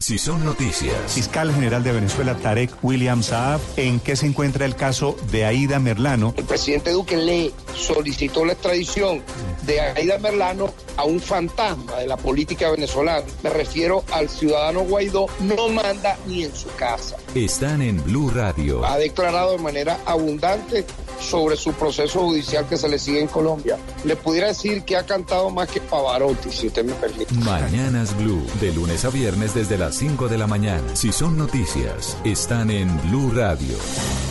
[0.00, 1.12] Si son noticias.
[1.12, 5.78] Fiscal General de Venezuela, Tarek William Saab, ¿en qué se encuentra el caso de Aida
[5.78, 6.32] Merlano?
[6.38, 9.22] El presidente Duque le solicitó la extradición
[9.66, 13.26] de Aida Merlano a un fantasma de la política venezolana.
[13.42, 17.16] Me refiero al ciudadano Guaidó, no manda ni en su casa.
[17.34, 18.82] Están en Blue Radio.
[18.86, 20.86] Ha declarado de manera abundante
[21.20, 23.78] sobre su proceso judicial que se le sigue en Colombia.
[24.04, 27.34] Le pudiera decir que ha cantado más que Pavarotti, si usted me permite.
[27.34, 30.96] Mañanas Blue, de lunes a viernes desde las 5 de la mañana.
[30.96, 33.76] Si son noticias, están en Blue Radio,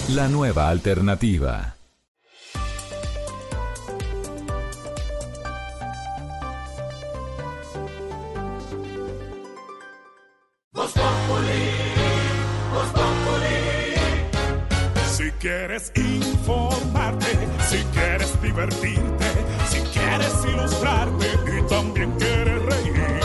[0.10, 1.76] la nueva alternativa.
[15.18, 15.92] Si quieres quieres
[18.60, 19.26] divertirte,
[19.70, 21.28] si quieres ilustrarte
[21.58, 23.22] y también quieres reír.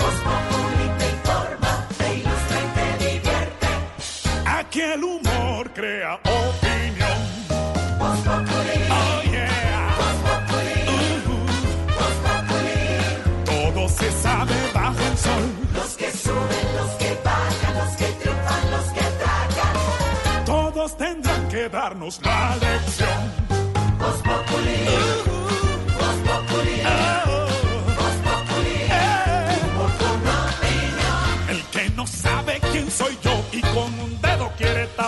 [0.00, 0.14] Voz
[0.98, 3.66] te informa, te ilustra y te divierte.
[4.46, 7.18] Aquí el humor crea opinión.
[7.98, 8.18] Voz.
[8.26, 9.94] Oh yeah.
[9.98, 10.84] Voz Populi.
[13.44, 15.44] Todo se sabe bajo el sol.
[15.74, 20.44] Los que suben, los que bajan, los que triunfan, los que atacan.
[20.46, 23.47] Todos tendrán que darnos la lección.
[31.48, 35.07] El que no sabe quién soy yo y con un dedo quiere tapar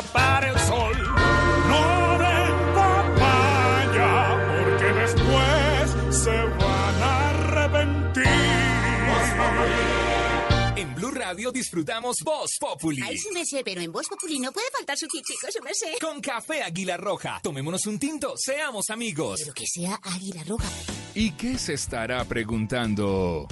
[11.61, 13.03] disfrutamos Voz Populi.
[13.03, 15.75] Ay, sí me sé, pero en Voz Populi no puede faltar su kitico, sí me
[15.75, 15.99] sé.
[16.01, 17.39] Con café Águila Roja.
[17.43, 19.41] Tomémonos un tinto, seamos amigos.
[19.43, 20.69] Pero que sea águila roja.
[21.15, 23.47] ¿Y qué se estará preguntando?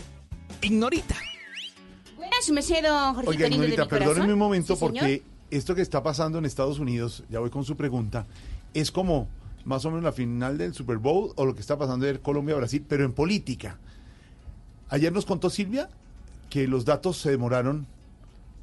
[0.62, 1.16] Ignorita.
[2.16, 6.02] Buenas, su merced, don Jorgito Oiga, Ignorita, perdóneme un momento Sí, porque esto que está
[6.02, 8.26] pasando en Estados Unidos, ya voy con su pregunta,
[8.72, 9.28] es como
[9.64, 12.84] más o menos la final del Super Bowl o lo que está pasando en Colombia-Brasil,
[12.88, 13.78] pero en política.
[14.88, 15.90] Ayer nos contó Silvia
[16.48, 17.86] que los datos se demoraron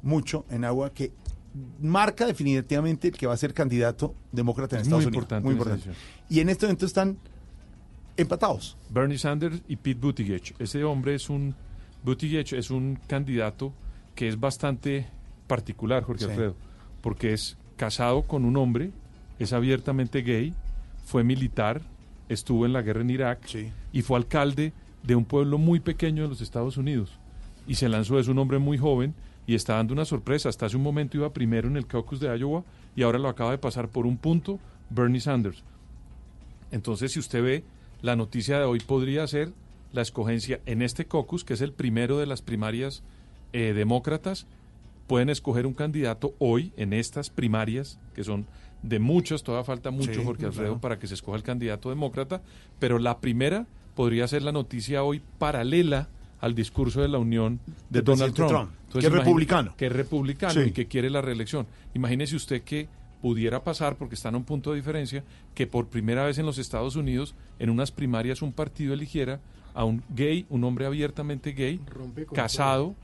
[0.06, 1.12] mucho en agua, que
[1.80, 5.22] marca definitivamente el que va a ser candidato demócrata en Es Estados muy Unidos.
[5.24, 5.90] importante Muy importante.
[6.28, 7.18] Y en este momento están
[8.16, 8.76] empatados.
[8.90, 10.54] Bernie Sanders y Pete Buttigieg.
[10.58, 11.54] Ese hombre es un
[12.04, 13.72] Buttigieg es un candidato
[14.14, 15.06] que es bastante
[15.46, 16.30] particular, Jorge Sí.
[16.30, 16.56] Alfredo,
[17.02, 18.90] porque es casado con un hombre,
[19.38, 20.54] es abiertamente gay,
[21.04, 21.82] fue militar,
[22.28, 23.40] estuvo en la guerra en Irak
[23.92, 24.72] y fue alcalde
[25.02, 27.18] de un pueblo muy pequeño de los Estados Unidos.
[27.66, 29.14] Y se lanzó, es un hombre muy joven
[29.46, 30.48] y está dando una sorpresa.
[30.48, 32.64] Hasta hace un momento iba primero en el caucus de Iowa
[32.94, 34.58] y ahora lo acaba de pasar por un punto
[34.90, 35.62] Bernie Sanders.
[36.70, 37.64] Entonces, si usted ve,
[38.02, 39.52] la noticia de hoy podría ser
[39.92, 43.02] la escogencia en este caucus, que es el primero de las primarias
[43.52, 44.46] eh, demócratas.
[45.06, 48.46] Pueden escoger un candidato hoy en estas primarias, que son
[48.82, 50.80] de muchos, todavía falta mucho, Sí, Jorge Alfredo, claro.
[50.80, 52.42] para que se escoja el candidato demócrata,
[52.78, 56.08] pero la primera podría ser la noticia hoy paralela
[56.40, 57.60] al discurso de la Unión
[57.90, 58.70] de Donald Trump.
[58.92, 59.74] Que es republicano.
[59.76, 60.68] Que es republicano Sí.
[60.68, 61.66] y que quiere la reelección.
[61.94, 62.88] Imagínese usted que
[63.20, 66.58] pudiera pasar, porque están a un punto de diferencia, que por primera vez en los
[66.58, 69.40] Estados Unidos, en unas primarias, un partido eligiera
[69.74, 71.80] a un gay, un hombre abiertamente gay,
[72.32, 72.94] casado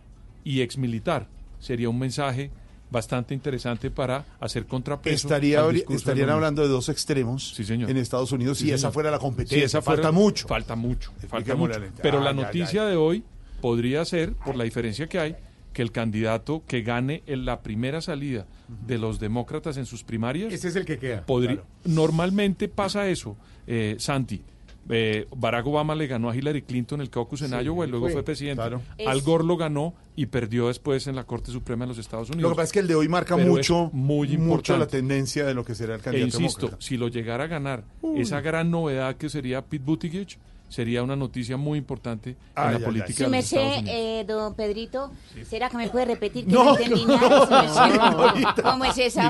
[0.45, 1.29] y exmilitar.
[1.59, 2.51] Sería un mensaje
[2.93, 5.27] bastante interesante para hacer contrapeso.
[5.27, 9.59] Estaría, estarían hablando de dos extremos en Estados Unidos Sí, si esa fuera la competencia.
[9.59, 10.47] Si esa fuera- falta mucho.
[10.47, 11.10] Falta mucho.
[11.28, 11.81] Falta mucho.
[12.02, 13.24] Pero Ay, la noticia de hoy
[13.60, 15.36] podría ser, por la diferencia que hay,
[15.73, 18.47] que el candidato que gane en la primera salida
[18.86, 20.52] de los demócratas en sus primarias.
[20.52, 21.64] Ese es el que queda, claro.
[21.85, 23.36] Normalmente pasa eso,
[23.66, 24.43] eh, Santi.
[24.89, 28.07] Eh, Barack Obama le ganó a Hillary Clinton el caucus en Sí, Iowa y luego
[28.07, 28.61] fue, fue presidente.
[28.63, 28.83] claro.
[29.07, 32.43] Al Gore lo ganó y perdió después en la Corte Suprema de los Estados Unidos.
[32.43, 34.97] Lo que pasa es que el de hoy marca Pero mucho, muy mucho la importante.
[34.99, 36.85] tendencia de lo que será el E candidato insisto, demócrata.
[36.85, 38.21] si lo llegara a ganar, Uy.
[38.23, 40.37] esa gran novedad que sería Pete Buttigieg
[40.69, 43.95] sería una noticia muy importante en Ay, la ay, política los Estados merced, Unidos.
[43.97, 45.13] eh, don Pedrito,
[45.49, 47.47] ¿será que me puede repetir que No, no, entendí no, nada?
[47.47, 47.95] su merced?
[47.95, 48.63] Ignorita.
[48.63, 49.29] ¿Cómo es esa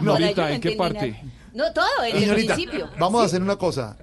[0.55, 1.11] ¿en qué parte?
[1.11, 1.23] nada.
[1.53, 2.89] No, todo, desde el principio.
[2.99, 3.99] vamos a hacer una cosa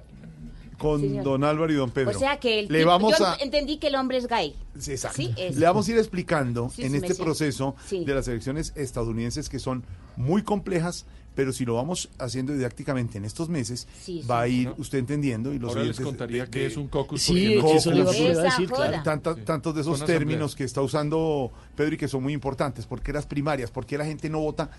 [0.80, 1.24] con Señor.
[1.24, 2.10] don Álvaro y don Pedro.
[2.10, 3.36] O sea que el Le vamos yo a...
[3.36, 4.54] entendí que el hombre es gay.
[4.78, 5.16] Sí, exacto.
[5.18, 5.56] Sí, es.
[5.56, 8.04] Le vamos a ir explicando Sí, en sí, este proceso Sí.
[8.04, 9.84] de las elecciones estadounidenses que son
[10.16, 11.04] muy complejas,
[11.34, 14.26] pero si lo vamos haciendo didácticamente en estos meses, Sí, sí.
[14.26, 17.20] va a ir usted entendiendo y los Ahora les contaría de- de- es un caucus.
[17.22, 19.02] Sí, no- que eso a Esa decir, claro.
[19.04, 20.18] Tanta- tantos de esos asamblea.
[20.18, 22.86] términos que está usando Pedro y que son muy importantes.
[22.86, 23.70] ¿Por qué las primarias?
[23.70, 24.70] ¿Por qué la gente no vota?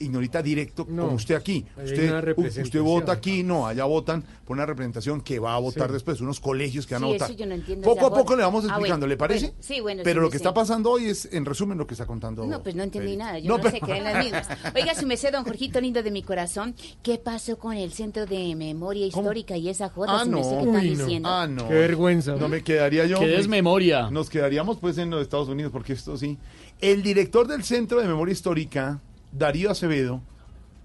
[0.00, 1.64] Ignorita directo No, como usted aquí.
[1.82, 5.94] Usted, vota aquí, no, allá votan por una representación que va a votar Sí.
[5.94, 7.30] después, unos colegios que van a votar.
[7.30, 9.46] eso yo no entiendo poco a poco le vamos Ah, explicando, bueno, ¿le parece?
[9.46, 11.94] bueno, sí, bueno, Pero sí, lo que está pasando hoy es, en resumen, lo que
[11.94, 12.46] está contando.
[12.46, 14.48] No, pues no entendí nada, yo No, no, pero- sé, quedé en las mismas.
[14.74, 18.54] Oiga, su merced, don Jorgito lindo de mi corazón, ¿qué pasó con el Centro de
[18.54, 20.36] Memoria Histórica y esa joda, Ah, no.
[20.38, 21.28] merced, que están diciendo?
[21.28, 21.68] Ah, no.
[21.68, 22.36] Qué vergüenza.
[22.36, 23.18] No me quedaría yo.
[23.18, 24.10] Qué desmemoria.
[24.10, 26.38] Nos quedaríamos pues en los Estados Unidos, porque esto sí.
[26.80, 29.00] El director del Centro de Memoria Histórica,
[29.32, 30.22] Darío Acevedo,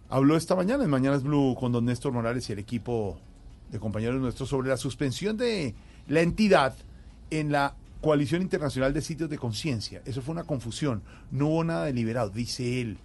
[0.09, 3.17] habló esta mañana en Mañanas Blue con don Néstor Morales y el equipo
[3.71, 5.73] de compañeros nuestros sobre la suspensión de
[6.07, 6.75] la entidad
[7.29, 10.01] en la Coalición Internacional de Sitios de Conciencia.
[10.05, 11.03] Eso fue una confusión.
[11.31, 12.97] No hubo nada deliberado, dice él.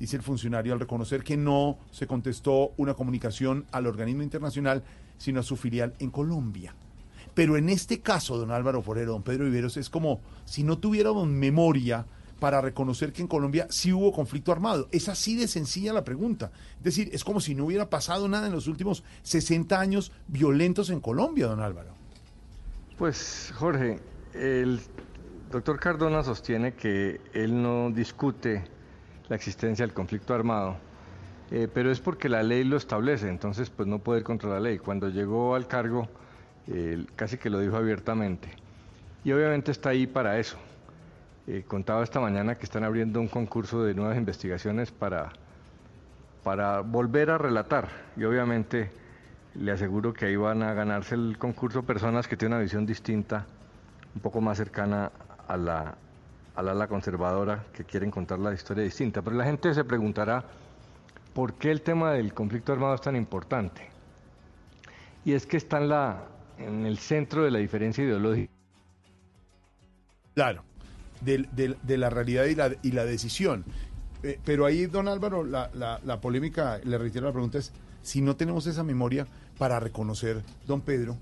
[0.00, 4.82] Dice el funcionario al reconocer que no se contestó una comunicación al organismo internacional,
[5.18, 6.74] sino a su filial en Colombia.
[7.34, 11.28] Pero en este caso, don Álvaro Forero, don Pedro Viveros, es como si no tuviéramos
[11.28, 12.06] memoria
[12.38, 14.88] para reconocer que en Colombia sí hubo conflicto armado?
[14.92, 16.50] Es así de sencilla la pregunta.
[16.78, 20.90] Es decir, es como si no hubiera pasado nada en los últimos 60 años violentos
[20.90, 21.94] en Colombia, don Álvaro.
[22.98, 24.00] Pues Jorge,
[24.34, 24.80] el
[25.50, 28.64] doctor Cardona sostiene que él no discute
[29.28, 30.76] la existencia del conflicto armado,
[31.50, 34.60] eh, pero es porque la ley lo establece, entonces pues no puede ir contra la
[34.60, 34.78] ley.
[34.78, 36.08] Cuando llegó al cargo,
[37.14, 38.48] casi que lo dijo abiertamente.
[39.24, 40.56] Y obviamente está ahí para eso.
[41.48, 45.30] Eh, contaba esta mañana que están abriendo un concurso de nuevas investigaciones para,
[46.42, 47.88] para volver a relatar.
[48.16, 48.90] Y obviamente
[49.54, 53.46] le aseguro que ahí van a ganarse el concurso personas que tienen una visión distinta,
[54.14, 55.12] un poco más cercana
[55.46, 55.94] a la,
[56.56, 59.22] al ala conservadora, que quieren contar la historia distinta.
[59.22, 60.44] Pero la gente se preguntará,
[61.32, 63.88] ¿por qué el tema del conflicto armado es tan importante?
[65.24, 66.24] Y es que está en, la,
[66.58, 68.52] en el centro de la diferencia ideológica.
[70.34, 70.62] Claro,
[71.20, 73.64] del- del- de, la realidad y la, y la decisión.
[74.22, 77.72] Eh, pero ahí, don Álvaro, la, la- la polémica, le reitero la pregunta, es
[78.02, 79.26] si no tenemos esa memoria
[79.58, 81.16] para reconocer, don Pedro,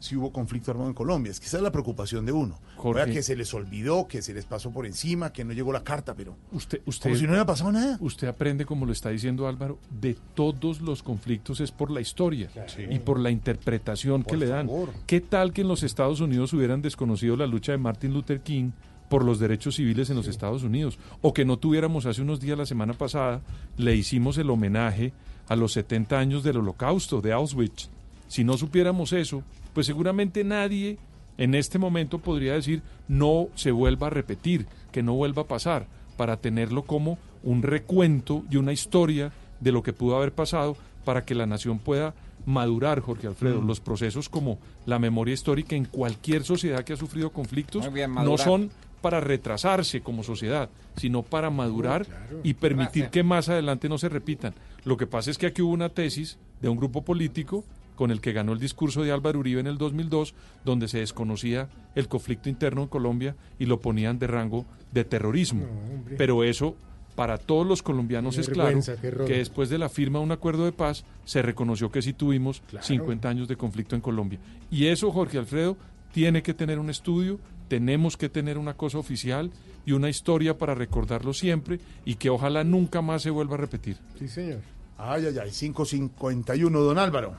[0.00, 1.30] si hubo conflicto armado en Colombia.
[1.30, 2.58] Es que esa es la preocupación de uno.
[2.76, 3.10] Jorge.
[3.10, 6.14] Que se les olvidó, que se les pasó por encima, que no llegó la carta,
[6.14, 6.36] pero...
[6.52, 7.96] Usted, usted, Como si no hubiera pasado nada.
[8.00, 12.50] Usted aprende, como lo está diciendo Álvaro, de todos los conflictos es por la historia
[12.90, 14.66] y por la interpretación que le dan.
[14.66, 14.90] favor.
[15.06, 18.72] ¿Qué tal que en los Estados Unidos hubieran desconocido la lucha de Martin Luther King
[19.08, 20.98] por los derechos civiles en los Estados Unidos?
[21.20, 23.42] O que no tuviéramos hace unos días, la semana pasada,
[23.76, 25.12] le hicimos el homenaje
[25.48, 27.90] a los 70 años del holocausto de Auschwitz.
[28.28, 30.98] Si no supiéramos eso, pues seguramente nadie
[31.36, 35.86] en este momento podría decir no se vuelva a repetir, que no vuelva a pasar,
[36.16, 41.24] para tenerlo como un recuento y una historia de lo que pudo haber pasado para
[41.24, 42.14] que la nación pueda
[42.46, 43.60] madurar, Jorge Alfredo.
[43.60, 43.66] Mm.
[43.66, 48.38] Los procesos como la memoria histórica en cualquier sociedad que ha sufrido conflictos bien, no
[48.38, 48.70] son
[49.04, 52.06] para retrasarse como sociedad, sino para madurar
[52.42, 53.10] y permitir Gracias.
[53.10, 54.54] que más adelante no se repitan.
[54.86, 57.66] Lo que pasa es que aquí hubo una tesis de un grupo político
[57.96, 60.32] con el que ganó el discurso de Álvaro Uribe en el 2002,
[60.64, 65.66] donde se desconocía el conflicto interno en Colombia y lo ponían de rango de terrorismo.
[65.66, 66.16] No.
[66.16, 66.74] Pero eso,
[67.14, 68.80] para todos los colombianos es claro
[69.26, 72.62] que después de la firma de un acuerdo de paz se reconoció que sí tuvimos
[72.70, 72.86] Claro.
[72.86, 74.38] 50 años de conflicto en Colombia.
[74.70, 75.76] Y eso, Jorge Alfredo,
[76.10, 79.50] tiene que tener un estudio, tenemos que tener una cosa oficial
[79.86, 83.98] y una historia para recordarlo siempre y que ojalá nunca más se vuelva a repetir.
[84.18, 84.60] Sí, señor.
[84.96, 87.34] Ay, ay, ay, 551, don Álvaro.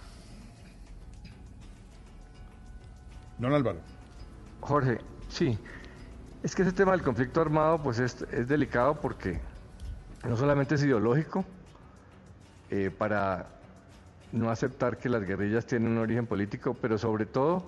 [3.38, 3.80] Don Álvaro.
[4.62, 5.00] Jorge,
[5.30, 5.58] sí.
[6.44, 9.40] Es que ese tema del conflicto armado pues es, es delicado porque
[10.28, 11.46] no solamente es ideológico,
[12.72, 13.48] eh, para
[14.32, 17.64] no aceptar que las guerrillas tienen un origen político, pero sobre todo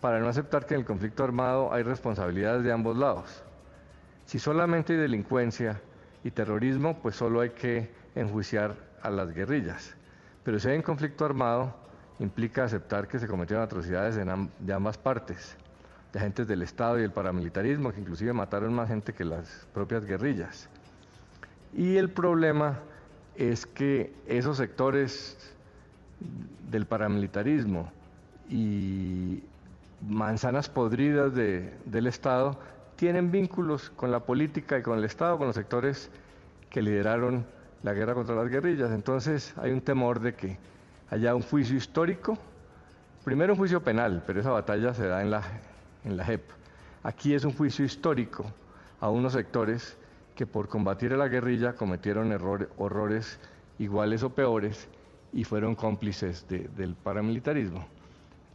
[0.00, 3.42] para no aceptar que en el conflicto armado hay responsabilidades de ambos lados.
[4.26, 5.80] Si solamente hay delincuencia
[6.22, 9.94] y terrorismo, pues solo hay que enjuiciar a las guerrillas.
[10.44, 11.74] Pero si hay un conflicto armado,
[12.18, 15.56] implica aceptar que se cometieron atrocidades de ambas partes,
[16.12, 20.04] de agentes del Estado y del paramilitarismo, que inclusive mataron más gente que las propias
[20.04, 20.68] guerrillas.
[21.74, 22.78] Y el problema
[23.36, 25.36] es que esos sectores
[26.70, 27.92] del paramilitarismo
[28.48, 29.42] y
[30.00, 32.58] manzanas podridas de- del Estado
[32.96, 36.10] tienen vínculos con la política y con el Estado, con los sectores
[36.70, 37.46] que lideraron
[37.82, 38.90] la guerra contra las guerrillas.
[38.90, 40.58] Entonces hay un temor de que
[41.10, 42.36] haya un juicio histórico,
[43.24, 45.42] primero un juicio penal, pero esa batalla se da en la,
[46.04, 46.42] en la JEP.
[47.02, 48.44] Aquí es un juicio histórico
[49.00, 49.96] a unos sectores
[50.34, 53.38] que por combatir a la guerrilla cometieron errores, horrores
[53.78, 54.88] iguales o peores
[55.32, 57.86] y fueron cómplices de- del paramilitarismo.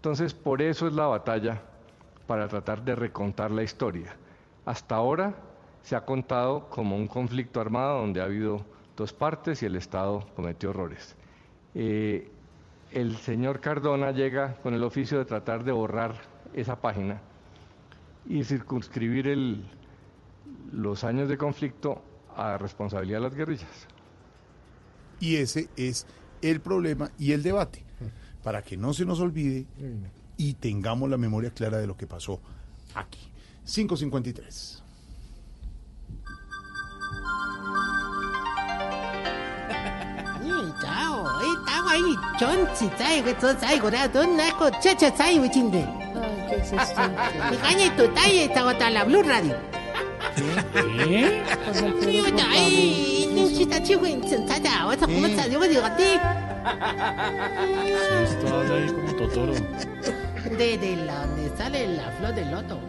[0.03, 1.61] Entonces, por eso es la batalla
[2.27, 4.13] para tratar de recontar la historia.
[4.65, 5.33] Hasta ahora
[5.81, 8.65] se ha contado como un conflicto armado donde ha habido
[8.97, 11.15] dos partes y el Estado cometió horrores.
[11.73, 12.29] Eh,
[12.91, 16.15] el señor Cardona llega con el oficio de tratar de borrar
[16.53, 17.21] esa página
[18.27, 19.63] y circunscribir el-
[20.73, 22.01] los años de conflicto
[22.35, 23.87] a responsabilidad de las guerrillas.
[25.21, 26.05] Y ese es
[26.41, 27.85] el problema y el debate.
[28.43, 29.65] Para que no se nos olvide
[30.37, 32.39] y tengamos la memoria clara de lo que pasó
[32.93, 33.19] aquí.
[33.65, 34.83] 553.
[56.63, 59.53] Sí, estabas ahí como Totoro.
[59.53, 62.79] De, de la donde sale la flor del loto.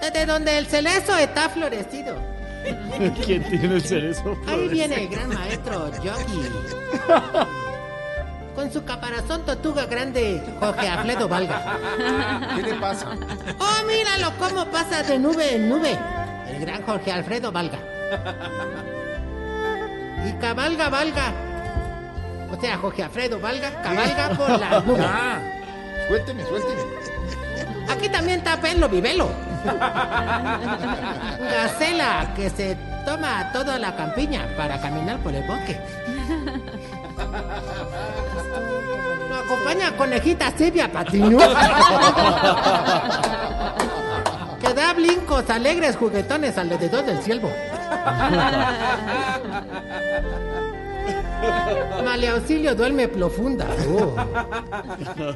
[0.00, 2.16] Desde donde el celezo está florecido.
[3.24, 4.36] ¿Quién tiene el cerezo?
[4.46, 6.50] Ahí viene el gran maestro Yogi.
[8.54, 11.78] Con su caparazón tortuga grande, Jorge Alfredo Valga.
[12.56, 13.10] ¿Qué le pasa?
[13.58, 15.98] ¡Oh, míralo cómo pasa de nube en nube!
[16.48, 17.78] El gran Jorge Alfredo Valga.
[20.26, 21.32] Y cabalga, valga.
[22.50, 25.04] O sea, Jorge Alfredo Valga, cabalga por la nube.
[25.04, 25.38] Ah,
[26.08, 26.82] suélteme, suélteme.
[27.88, 29.28] Aquí también está Pelo Vivelo.
[31.50, 35.80] Gacela, que se toma toda la campiña para caminar por el bosque.
[39.28, 41.38] Lo acompaña conejita Silvia Patiño.
[44.60, 47.50] que da blincos alegres juguetones alrededor del ciervo.
[52.04, 53.66] Male Auxilio duerme profunda.
[53.88, 54.14] Oh.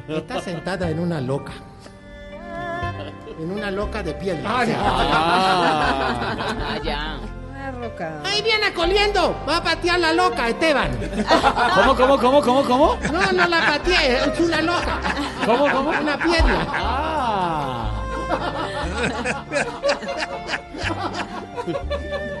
[0.07, 1.53] Está sentada en una loca.
[3.39, 4.43] En una loca de piel.
[4.45, 4.65] Ah,
[6.83, 7.17] ya.
[7.49, 8.21] Una roca.
[8.23, 9.35] Ahí viene coliendo.
[9.47, 10.91] Va a patear la loca, Esteban.
[11.75, 12.97] ¿Cómo, cómo, cómo, cómo, cómo?
[13.11, 14.99] No, no la pateé, es una loca.
[15.45, 15.89] ¿Cómo, cómo?
[15.89, 16.67] Una piedra.
[16.69, 17.97] Ah.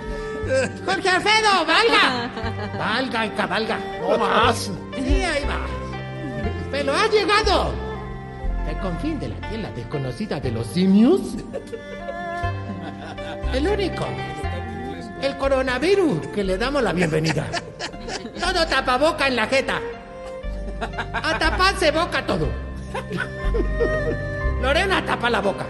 [0.85, 2.29] Jorge Alfredo, valga.
[2.77, 3.79] Valga y cabalga.
[4.01, 4.71] No más.
[4.95, 5.59] Sí, ahí va.
[6.71, 7.73] Pero ha llegado.
[8.69, 11.21] El confín de la tierra desconocida de los simios.
[13.53, 14.05] El único.
[15.21, 17.47] El coronavirus que le damos la bienvenida.
[18.39, 19.79] Todo tapaboca en la jeta.
[21.13, 22.47] A taparse boca todo.
[24.61, 25.65] Lorena tapa la boca.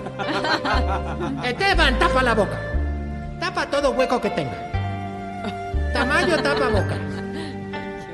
[1.43, 2.59] Esteban tapa la boca.
[3.39, 4.70] Tapa todo hueco que tenga.
[5.93, 6.95] Tamayo tapa boca.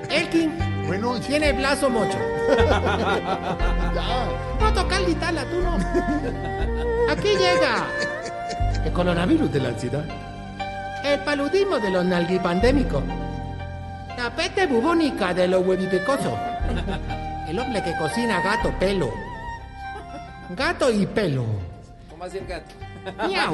[0.09, 0.51] Elkin
[0.87, 2.17] Bueno, tiene el brazo mocho.
[4.59, 5.77] No tocar guitarra, tú no.
[7.11, 7.85] Aquí llega
[8.83, 10.03] el coronavirus de la ansiedad.
[11.03, 13.03] El paludismo de los nalguipandémicos.
[14.17, 16.33] La peste bubónica de los huevipecosos.
[17.47, 19.11] El hombre que cocina gato pelo.
[20.49, 21.45] Gato y pelo.
[22.09, 22.73] ¿Cómo así el gato?
[23.27, 23.53] Miau.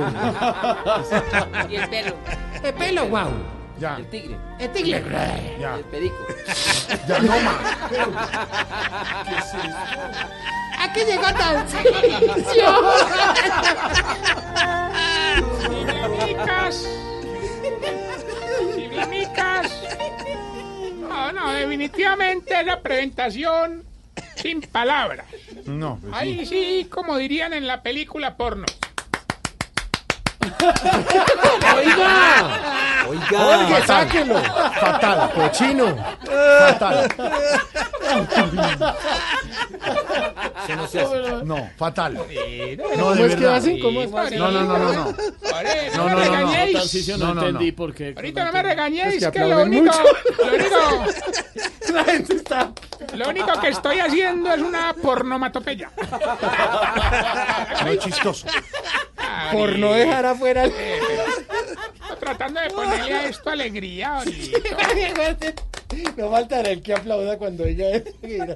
[1.70, 2.16] Y el pelo.
[2.64, 3.30] El pelo, guau.
[3.80, 4.38] Ya, El tigre.
[4.60, 5.04] El tigre.
[5.60, 6.16] ya, El perico.
[7.08, 7.56] ya, no más.
[10.80, 12.94] Aquí llegó Tarcisio.
[15.62, 16.88] Chiflamicas.
[18.76, 19.72] Chiflamicas.
[21.00, 23.84] No, no, definitivamente la presentación
[24.36, 25.26] sin palabras.
[25.66, 26.20] No, pues sí.
[26.20, 28.66] Ahí sí, como dirían en la película porno.
[31.76, 32.60] Oiga.
[33.10, 33.40] Oiga.
[33.40, 34.36] Jorge, sáquelo.
[34.80, 35.98] Fatal, cochino.
[36.60, 37.16] Fatal.
[40.64, 41.46] Eso no se hace.
[41.46, 42.14] No, fatal.
[42.14, 43.80] No, ¿Cómo es que hacen?
[43.80, 44.10] ¿Cómo es?
[44.12, 44.94] No, no, no, no, no.
[44.94, 46.16] No, no, no, me no, no.
[46.20, 46.74] regañéis.
[46.78, 47.48] Tarcisio, no, No, no, no.
[47.48, 48.14] entendí por qué.
[48.16, 50.04] Ahorita no me regañéis, Es que que, lo único, mucho.
[50.40, 50.76] lo único,
[51.94, 52.72] La gente está.
[53.16, 55.92] lo único que estoy haciendo es una pornomatopeya.
[57.86, 58.48] Muy chistoso.
[59.52, 60.64] Por no dejar afuera.
[60.66, 60.74] el-
[62.20, 64.60] Tratando de ponerle a esto alegría ahorita.
[66.18, 68.04] No faltará el que aplauda cuando ella es.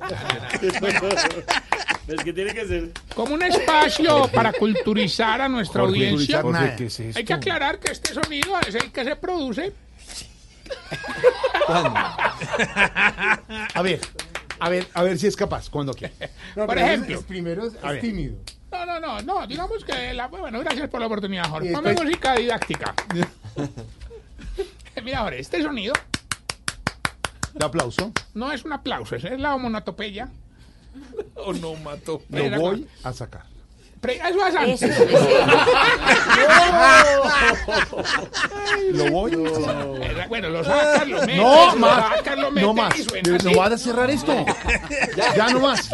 [2.07, 2.89] Es que tiene que ser.
[3.13, 6.41] Como un espacio para culturizar a nuestra Jorge, audiencia.
[6.41, 6.75] Jorge, nada.
[6.77, 6.99] ¿qué es?
[7.17, 9.73] Hay que aclarar que este sonido es el que se produce
[13.73, 13.99] A ver,
[14.59, 15.69] a ver, a ver si es capaz.
[15.69, 16.11] ¿Cuándo qué?
[16.55, 17.21] Por ejemplo.
[17.23, 18.01] primero es, A ver.
[18.01, 18.37] tímido.
[18.71, 21.71] No, no, no, no, digamos que la, bueno, gracias por la oportunidad, Jorge.
[21.71, 22.93] Ponme después- música didáctica.
[25.03, 25.93] Mira, Jorge, este sonido
[27.53, 28.11] De aplauso.
[28.33, 30.29] no es un aplauso, es la homonatopeya.
[31.35, 32.21] O no mató.
[32.29, 33.45] Lo voy a sacar.
[34.65, 34.87] Eso.
[38.93, 42.13] Lo voy a Eh, Bueno, lo sacas, lo metes, No lo más.
[42.37, 42.99] lo No más.
[42.99, 43.53] y suena No así.
[43.55, 44.45] va a cerrar esto.
[45.35, 45.89] Ya no más.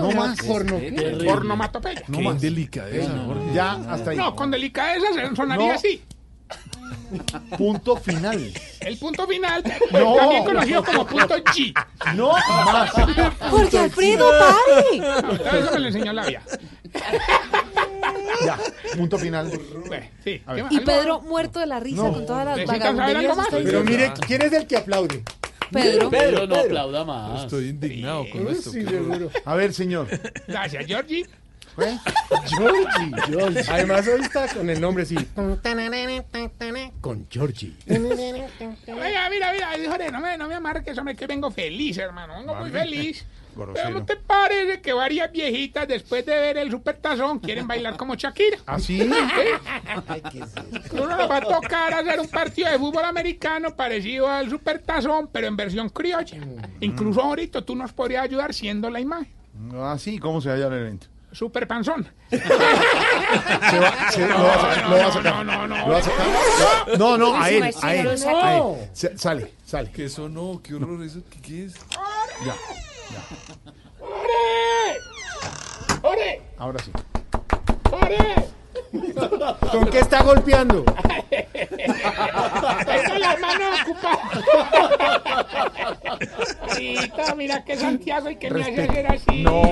[0.00, 0.38] No más.
[0.42, 0.80] Porno.
[1.24, 2.02] Pornomatopeya.
[2.08, 2.40] No más.
[2.40, 3.10] delicadeza.
[3.54, 4.16] Ya hasta ahí.
[4.16, 5.74] No, con delicadeza se- sonaría No.
[5.74, 6.02] así.
[7.56, 8.52] Punto final.
[8.80, 10.16] El punto final, No.
[10.16, 11.72] también conocido como punto G.
[12.14, 12.90] No más.
[13.50, 14.98] Jorge Alfredo, pare.
[14.98, 16.42] No, todo eso me lo enseñó la vía.
[18.44, 18.58] Ya.
[18.96, 19.50] Punto final.
[20.24, 20.42] Sí.
[20.70, 20.80] Y.
[20.80, 22.12] Pedro muerto de la risa No.
[22.12, 22.94] con todas las está
[23.50, 25.22] Pero mire, ¿quién es el que aplaude?
[25.72, 26.10] Pedro.
[26.10, 27.42] Pedro, no aplauda más.
[27.44, 28.70] Estoy indignado con esto.
[29.44, 30.06] A ver, señor.
[30.46, 31.26] Gracias, Georgie.
[31.76, 33.70] Georgie.
[33.70, 35.16] Además, hoy está con el nombre así.
[37.00, 37.74] Con Georgie.
[37.88, 42.34] Oiga, mira, mira, Jorge, no me, no me amarques, hombre, que vengo feliz, hermano.
[42.38, 43.24] Vengo muy feliz.
[43.56, 43.90] Pero.
[43.90, 48.58] ¿no te parece que varias viejitas después de ver el supertazón quieren bailar como Shakira?
[48.66, 49.00] ¿Ah, sí?
[50.92, 55.46] Uno nos va a tocar hacer un partido de fútbol americano parecido al supertazón, pero
[55.46, 56.36] en versión criolla.
[56.80, 59.32] Incluso ahorita tú nos podrías ayudar siendo la imagen.
[59.74, 61.06] Ah, sí, ¿cómo se llama el evento?
[61.36, 62.08] Super panzón.
[62.30, 65.34] Se va, se, lo va a sacar, lo va a sacar.
[65.34, 66.98] No, no, no, Lo va a sacar.
[66.98, 68.20] No, no, a él, a él.
[68.24, 68.38] No.
[68.42, 68.90] a él.
[68.94, 69.90] Se- Sale, sale.
[69.90, 71.74] Que eso no, qué horror, eso, ¿qué, qué es?
[72.42, 72.54] Ya,
[74.00, 75.00] ¡Ore!
[76.02, 76.42] ¡Ore!
[76.56, 76.90] ahora sí.
[77.92, 78.55] ¡Ore!
[79.70, 80.84] ¿Con qué está golpeando?
[82.86, 84.18] Tengo las manos ocupadas.
[86.70, 89.42] Ahorita, mira que Santiago y que me hace hacer así.
[89.42, 89.62] No,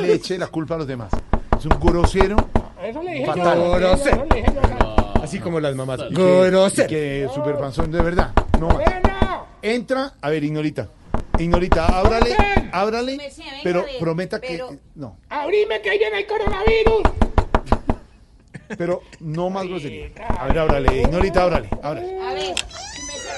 [0.00, 1.10] le eche la culpa a los demás.
[1.58, 2.36] Es un grosero.
[2.82, 3.58] Eso le dije Fatal.
[3.58, 3.76] yo.
[3.76, 5.22] Eso le dije yo.
[5.22, 6.00] Así como las mamás.
[6.10, 6.88] Y que, y Grosero.
[6.88, 8.30] que super panzón de verdad.
[8.58, 8.76] No más.
[8.76, 10.88] Bueno, Entra, a ver, Ignorita.
[11.38, 12.34] Ignorita, ábrale,
[12.72, 14.78] ábrale, venga, pero a ver, prometa pero- que.
[14.94, 17.02] No, abrime que ahí viene el coronavirus.
[18.76, 20.10] Pero no más grosería.
[20.38, 22.20] A ver, ábrale, Ignorita, ábrale, ábrale.
[22.20, 23.28] A ver, me sé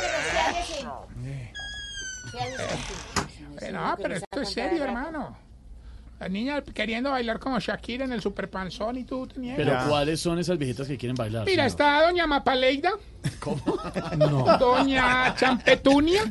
[3.59, 3.67] que.
[3.67, 5.37] Eh, No, pero esto es serio, hermano.
[6.23, 9.57] La niña queriendo bailar como Shakira en el super panzón y tú tenías.
[9.57, 11.45] Pero ¿cuáles son esas viejitas que quieren bailar?
[11.45, 11.67] Mira, señor?
[11.67, 12.93] está doña Mapaleida.
[13.41, 13.61] ¿Cómo?
[14.61, 16.23] Doña Champetunia.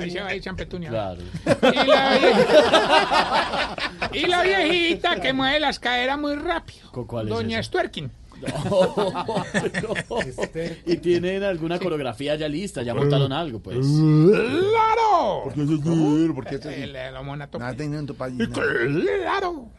[0.00, 0.88] Ahí se va a ir Champetunia.
[0.88, 1.20] Claro.
[1.44, 6.90] Y la, viejita, y la viejita que mueve las caderas muy rápido.
[6.92, 7.66] ¿Cu- cuál es Doña esa?
[7.68, 8.10] Stuerkin.
[10.86, 13.78] y tienen alguna coreografía ya lista, ya montaron algo, pues.
[13.78, 15.42] ¡Claro!
[15.44, 16.28] ¿Por qué es así?
[16.34, 16.82] ¿Por qué es así?
[16.82, 19.70] El- el homonato- Nada teniendo pa- ¡Claro!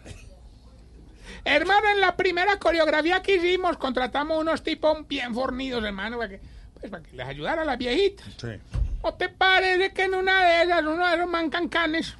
[1.45, 6.41] Hermano, en la primera coreografía que hicimos, contratamos unos tipos bien fornidos, hermano, para que,
[6.79, 8.25] pues, para que les ayudara a las viejitas.
[8.37, 8.47] Sí.
[9.01, 12.15] ¿O te parece que en una de esas, uno de esos mancancanes,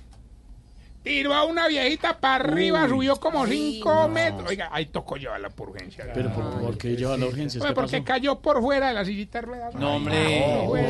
[1.08, 2.90] tiró a una viejita para arriba, Uy.
[2.90, 4.48] subió como cinco metros?
[4.50, 6.06] Oiga, ahí tocó llevarla por urgencia.
[6.14, 7.62] Pero ¿por, por qué llevan la urgencia?
[7.62, 8.06] Oye, ¿Qué porque pasó?
[8.06, 9.76] cayó por fuera de la sillita de ruedas.
[9.76, 10.18] No, hombre.
[10.18, 10.86] Ay, güey.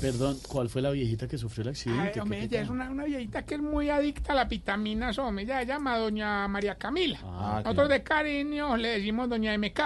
[0.00, 2.02] Perdón, ¿cuál fue la viejita que sufrió el accidente?
[2.02, 4.44] Ay, ¿Qué- hombre, qué ella es una, una viejita que es muy adicta a la
[4.44, 5.44] vitamina hombre.
[5.44, 7.18] Ella se llama doña María Camila.
[7.24, 9.80] Ah, Nosotros de cariño le decimos doña MK.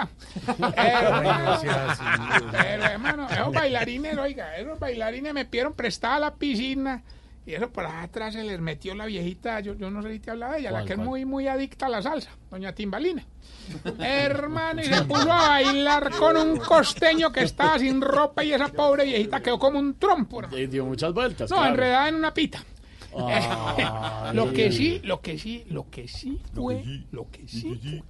[0.59, 0.71] No
[2.51, 7.01] pero hermano, esos bailarines, oiga, esos bailarines me pidieron prestada la piscina.
[7.45, 10.31] Y eso por atrás se les metió la viejita, yo, yo no sé si te
[10.31, 13.25] hablaba de ella, la ¿Cuál, que es muy, muy adicta a la salsa, doña Timbalina.
[13.99, 18.69] Hermano, y se puso a bailar con un costeño que estaba sin ropa y esa
[18.69, 20.39] pobre viejita quedó como un trompo.
[20.39, 20.57] hermano.
[20.57, 21.49] Eh, Dio muchas vueltas.
[21.49, 21.71] No, claro.
[21.73, 22.63] enredada en una pita.
[23.15, 24.35] Ay.
[24.35, 28.03] lo que sí, lo que sí, lo que sí fue, lo que sí fue,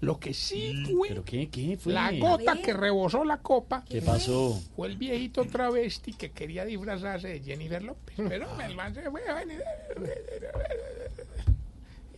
[0.00, 1.48] lo que sí fue, ¿Pero qué?
[1.50, 1.92] ¿Qué fue?
[1.92, 4.58] la gota que rebosó la copa ¿Qué pasó?
[4.74, 8.14] fue el viejito travesti que quería disfrazarse de Jennifer López.
[8.16, 9.20] Pero el man se fue.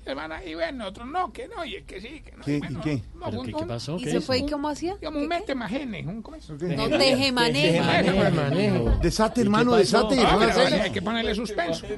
[0.04, 2.42] El man ahí, bueno, otro no, que no, y es que sí, que no.
[2.44, 2.56] ¿Qué?
[2.56, 3.02] ¿Y bueno, qué?
[3.14, 3.96] no, ¿Pero un- qué- qué un- pasó?
[3.98, 4.96] ¿Y ¿Qué se fue y cómo hacía?
[5.02, 6.50] Como un mete majene, un ¿cómo es?
[6.50, 6.58] No,
[6.98, 7.80] tejemaneje.
[7.80, 8.90] Manejo.
[9.00, 10.16] Desate, ¿Y qué hermano, desate.
[10.20, 11.86] Ah, pero hagas hay, que ponerle suspenso.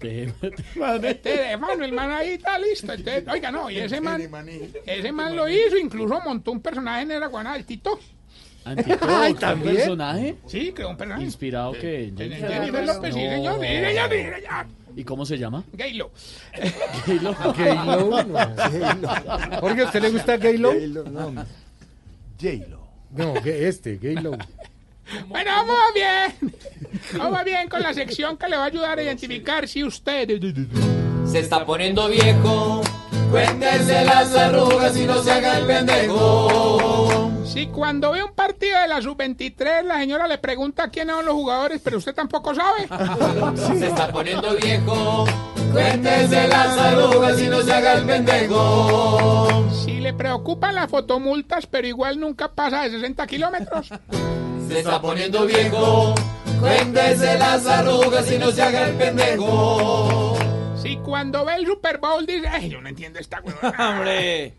[0.00, 0.32] Te-
[1.04, 2.92] Este de mano, el man ahí está listo.
[2.92, 4.20] Entonces, oiga, no, y ese man,
[4.86, 7.98] ese man lo hizo, incluso montó un personaje en el Guaná, el Tito.
[8.64, 9.76] Ay, ¿un ¿también?
[9.76, 10.36] personaje?
[10.46, 11.24] Sí, creó un personaje.
[11.24, 14.66] ¿Inspirado que En el Jennifer López, sí, señor, sí, señor, sí, señor.
[14.96, 15.64] ¿Y cómo se llama?
[15.72, 16.10] Gaylo.
[17.06, 17.34] Gaylo.
[17.56, 19.60] Gaylo, no.
[19.60, 20.72] Jorge, ¿a usted le gusta Gaylo?
[21.04, 21.44] No,
[22.40, 22.82] J-Lo.
[23.10, 24.32] No, que este, Gaylo.
[25.28, 26.54] Bueno, vamos bien.
[27.18, 30.28] Vamos bien con la sección que le va a ayudar a identificar si usted
[31.26, 32.82] Se está poniendo viejo.
[33.30, 37.31] Cuéntese las arrugas y no se haga el pendejo.
[37.52, 41.34] Si cuando ve un partido de la sub-23 la señora le pregunta quiénes son los
[41.34, 42.88] jugadores, pero usted tampoco sabe.
[43.78, 45.26] Se está poniendo viejo.
[45.70, 49.68] Cuéntese las arrugas y no se haga el pendejo.
[49.84, 53.88] Si le preocupan las fotomultas, pero igual nunca pasa de 60 kilómetros.
[54.68, 56.14] Se está poniendo viejo.
[56.58, 60.38] Cuéntese las arrugas y no se haga el pendejo.
[60.80, 63.90] Si cuando ve el Super Bowl dice, ay, yo no entiendo esta huevona.
[63.90, 64.54] Hombre.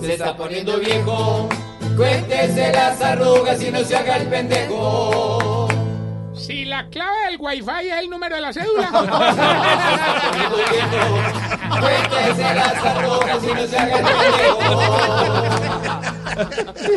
[0.00, 1.48] Se está poniendo viejo.
[1.96, 5.66] Cuéntese las arrugas y no se haga el pendejo.
[6.34, 8.90] Si la clave del wifi es el número de la cédula.
[11.80, 14.58] Cuéntese las arrugas y no se haga el pendejo.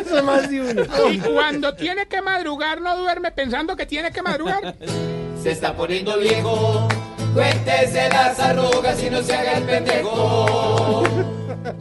[0.02, 0.84] Eso es más de uno.
[1.10, 4.76] Y cuando tiene que madrugar no duerme pensando que tiene que madrugar.
[5.42, 6.90] Se está poniendo viejo.
[7.34, 11.04] Cuéntese las arrugas y no se haga el pendejo.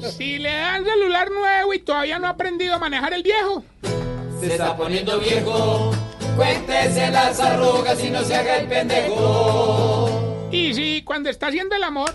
[0.01, 3.65] Si le dan celular nuevo y todavía no ha aprendido a manejar el viejo.
[4.41, 5.91] Se está poniendo viejo.
[6.37, 10.49] Cuéntese las arrugas y no se haga el pendejo.
[10.53, 12.15] Y si cuando está haciendo el amor.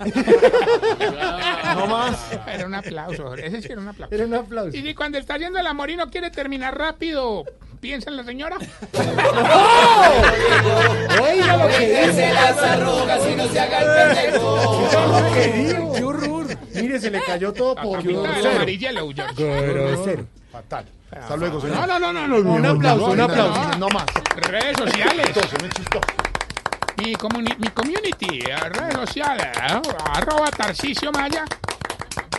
[0.00, 2.18] No más.
[2.52, 4.14] Era un aplauso, ese sí era un aplauso.
[4.14, 4.76] Era un aplauso.
[4.76, 7.44] Y si cuando está haciendo el amor y no quiere terminar rápido,
[7.80, 8.56] piensa en la señora.
[11.22, 12.32] Oiga lo que dice.
[12.32, 14.88] las arrugas y no se haga el pendejo.
[16.00, 16.08] lo
[16.82, 20.26] Mire, se le cayó todo por grosero.
[20.52, 20.84] Fatal.
[21.10, 21.88] Hasta luego, señor.
[21.88, 22.52] No, no, no, no, no.
[22.52, 23.78] Un aplauso, un aplauso.
[23.78, 23.88] no.
[23.88, 24.04] Más.
[24.36, 25.26] Redes sociales.
[25.60, 26.06] Muy chistoso.
[26.98, 29.80] Mi, comuni- mi community, eh, redes sociales, eh,
[30.12, 31.44] arroba Tarcicio Maya.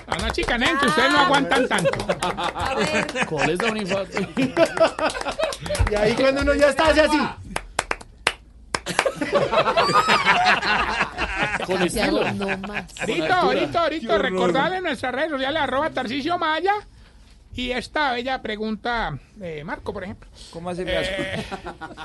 [0.07, 2.05] No, no, chicanen, que ustedes no aguantan tanto.
[3.27, 4.30] ¿Cuál es la uniforme?
[5.91, 7.18] Y ahí cuando uno ya está hace así.
[11.65, 12.31] Con estilo.
[12.33, 12.85] No más.
[12.99, 16.73] Ahorita, ahorita, ahorita, recordarle en nuestras redes sociales, arroba Tarcicio Maya.
[17.53, 20.29] Y esta bella pregunta de Marco, por ejemplo.
[20.51, 21.45] ¿Cómo hace Eh,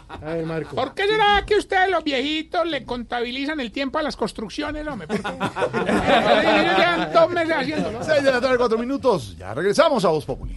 [0.08, 0.74] A ver, Marco.
[0.74, 5.06] ¿Por qué será que ustedes, los viejitos, le contabilizan el tiempo a las construcciones, hombre?
[5.06, 5.30] ¿Por qué?
[6.78, 8.02] Llevan dos meses haciéndolo.
[8.02, 9.36] 6 de la tarde, 4 minutos.
[9.38, 10.56] Ya regresamos a Voz Populi.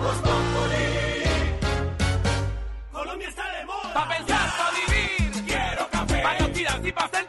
[0.00, 0.63] Colombia
[6.94, 7.23] Para oxidarse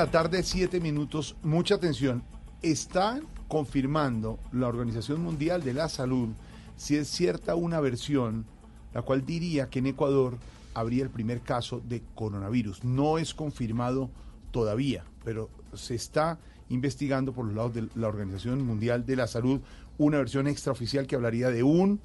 [0.00, 1.36] la tarde, 7 minutos.
[1.42, 2.22] Mucha atención.
[2.62, 6.30] Están confirmando la Organización Mundial de la Salud
[6.78, 8.46] si es cierta una versión
[8.94, 10.38] la cual diría que en Ecuador
[10.72, 12.82] habría el primer caso de coronavirus.
[12.82, 14.08] No es confirmado
[14.52, 16.38] todavía, pero se está
[16.70, 19.60] investigando por los lados de la Organización Mundial de la Salud
[19.98, 22.00] una versión extraoficial que hablaría de un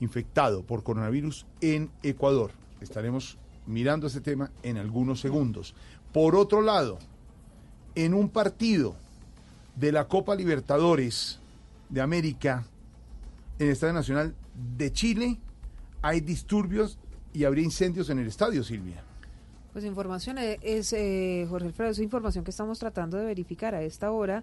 [0.00, 2.52] infectado por coronavirus en Ecuador.
[2.80, 3.36] Estaremos
[3.66, 5.74] mirando este tema en algunos segundos.
[6.14, 6.98] Por otro lado,
[7.96, 8.94] en un partido
[9.74, 11.40] de la Copa Libertadores
[11.88, 12.64] de América,
[13.58, 14.34] en el Estadio Nacional
[14.76, 15.38] de Chile
[16.02, 16.98] hay disturbios
[17.32, 19.02] y habría incendios en el estadio, Silvia.
[19.72, 23.82] Pues información e- es, eh, Jorge Alfredo, es información que estamos tratando de verificar a
[23.82, 24.42] esta hora.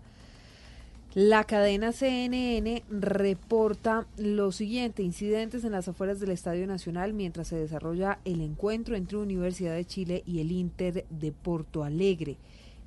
[1.16, 7.56] La cadena CNN reporta lo siguiente, incidentes en las afueras del Estadio Nacional mientras se
[7.56, 12.38] desarrolla el encuentro entre Universidad de Chile y el Inter de Porto Alegre.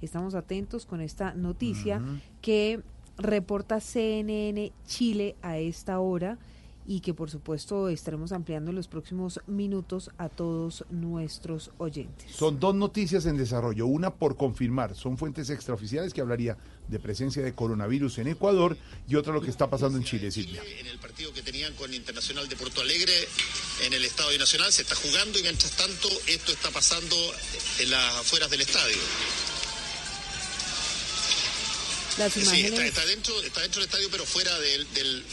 [0.03, 2.19] Estamos atentos con esta noticia Ujú.
[2.43, 2.81] que
[3.19, 6.39] reporta CNN Chile a esta hora
[6.89, 12.31] y que por supuesto estaremos ampliando en los próximos minutos a todos nuestros oyentes.
[12.31, 16.57] Son dos noticias en desarrollo, una por confirmar, son fuentes extraoficiales que hablaría
[16.87, 18.77] de presencia de coronavirus en Ecuador
[19.09, 20.63] y otra lo que está pasando en Chile, Silvia.
[20.79, 23.13] en el partido que tenían con Internacional de Porto Alegre
[23.85, 27.17] en el Estadio Nacional se está jugando y mientras tanto esto está pasando
[27.81, 28.97] en las afueras del estadio.
[32.19, 35.25] Las Sí, está, está dentro, está dentro del estadio, pero fuera del, del-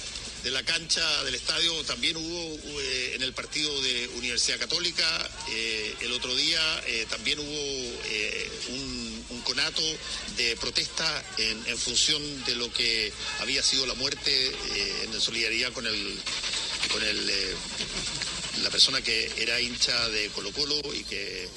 [0.43, 1.71] de la cancha del estadio.
[1.85, 7.39] También hubo eh, en el partido de Universidad Católica eh, el otro día eh, también
[7.39, 9.81] hubo un, un conato
[10.35, 14.51] de protesta en, en función de lo que había sido la muerte
[15.03, 16.19] en solidaridad con el
[16.91, 17.31] con el
[18.61, 21.47] la persona que era hincha de Colo Colo y que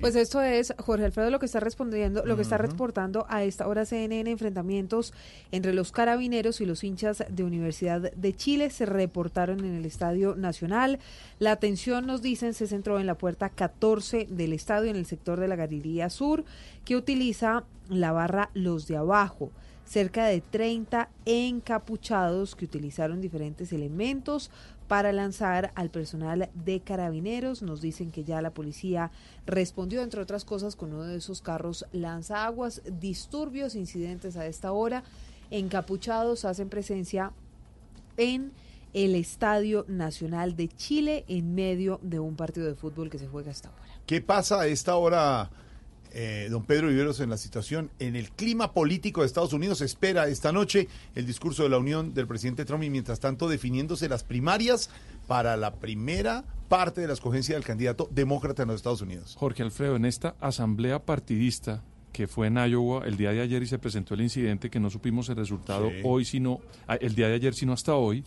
[0.00, 3.66] Pues esto es, Jorge Alfredo, lo que está respondiendo, lo que está reportando a esta
[3.66, 5.12] hora CNN, enfrentamientos
[5.52, 10.34] entre los carabineros y los hinchas de Universidad de Chile se reportaron en el Estadio
[10.34, 10.98] Nacional.
[11.38, 15.40] La atención, nos dicen, se centró en la puerta 14 del estadio, en el sector
[15.40, 16.44] de la Galería Sur,
[16.84, 19.50] que utiliza la barra Los de Abajo.
[19.84, 24.50] Cerca de 30 encapuchados que utilizaron diferentes elementos
[24.88, 27.62] para lanzar al personal de carabineros.
[27.62, 29.10] Nos dicen que ya la policía
[29.46, 35.02] respondió, entre otras cosas, con uno de esos carros lanzaguas, disturbios, incidentes a esta hora.
[35.50, 37.32] Encapuchados hacen presencia
[38.16, 38.52] en
[38.94, 43.50] el Estadio Nacional de Chile en medio de un partido de fútbol que se juega
[43.50, 43.82] hasta ahora.
[44.06, 45.50] ¿Qué pasa a esta hora,
[46.18, 49.82] eh, don Pedro Viveros, en la situación, en el clima político de Estados Unidos?
[49.82, 54.08] Espera esta noche el discurso de la unión del presidente Trump y mientras tanto definiéndose
[54.08, 54.88] las primarias
[55.26, 59.36] para la primera parte de la escogencia del candidato demócrata en los Estados Unidos.
[59.38, 61.82] Jorge Alfredo, en esta asamblea partidista
[62.12, 64.88] que fue en Iowa el día de ayer y se presentó el incidente que no
[64.88, 66.00] supimos el resultado Sí.
[66.02, 68.24] hoy, sino ah, el día de ayer, sino hasta hoy.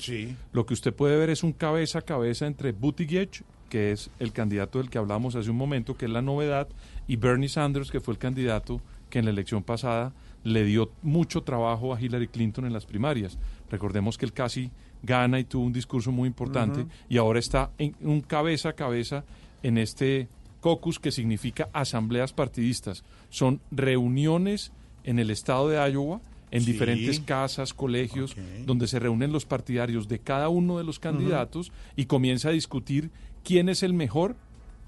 [0.54, 3.32] Lo que usted puede ver es un cabeza a cabeza entre Buttigieg,
[3.68, 6.68] que es el candidato del que hablamos hace un momento, que es la novedad,
[7.10, 8.80] y Bernie Sanders, que fue el candidato
[9.10, 10.14] que en la elección pasada
[10.44, 13.38] le dio mucho trabajo a Hillary Clinton en las primarias.
[13.70, 14.72] Recordemos que él casi
[15.04, 19.26] gana y tuvo un discurso muy importante y ahora está en un cabeza a cabeza
[19.64, 20.28] en este
[20.62, 23.04] caucus que significa asambleas partidistas.
[23.30, 24.72] Son reuniones
[25.04, 26.22] en el estado de Iowa,
[26.52, 26.72] en Sí.
[26.74, 32.06] diferentes casas, colegios, donde se reúnen los partidarios de cada uno de los candidatos y
[32.06, 33.10] comienza a discutir
[33.44, 34.36] quién es el mejor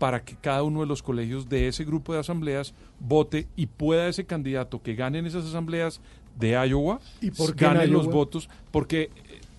[0.02, 4.08] para que cada uno de los colegios de ese grupo de asambleas vote y pueda
[4.08, 6.02] ese candidato que gane en esas asambleas
[6.40, 9.12] de Iowa ¿Y por qué gane los votos, porque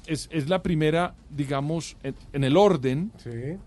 [0.09, 3.12] es, es la primera, digamos, en, en el orden,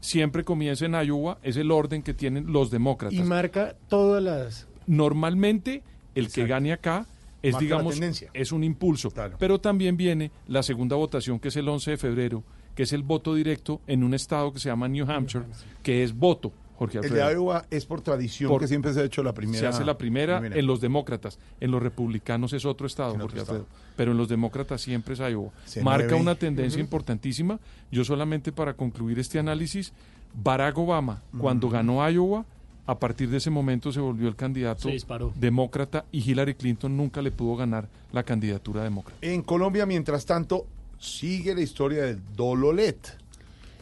[0.01, 3.17] siempre comienza en Iowa, es el orden que tienen los demócratas.
[3.17, 4.67] Y marca todas las...
[4.85, 5.81] Normalmente,
[6.13, 7.05] el que gane acá
[7.41, 8.01] es, Marca digamos,
[8.33, 9.13] es un impulso.
[9.39, 12.43] Pero también viene la segunda votación, que es el 11 de febrero,
[12.75, 15.45] que es el voto directo en un estado que se llama New Hampshire,
[15.81, 17.27] que es voto, Jorge El Alfredo.
[17.27, 19.59] de Iowa es por tradición Por- que siempre se ha hecho la primera.
[19.59, 20.59] Se hace la primera, primera.
[20.59, 21.39] en los demócratas.
[21.59, 23.63] En los republicanos es otro estado, En Jorge otro Alfredo.
[23.69, 23.93] estado.
[23.95, 25.51] Pero en los demócratas siempre es Iowa.
[25.65, 26.21] Se Marca mueve.
[26.21, 27.59] una tendencia importantísima.
[27.91, 29.93] Yo solamente para concluir este análisis,
[30.33, 32.45] Barack Obama, cuando ganó Iowa,
[32.87, 34.89] a partir de ese momento se volvió el candidato
[35.35, 39.17] demócrata y Hillary Clinton nunca le pudo ganar la candidatura demócrata.
[39.25, 40.67] En Colombia, mientras tanto,
[40.99, 43.17] sigue la historia del Dololet.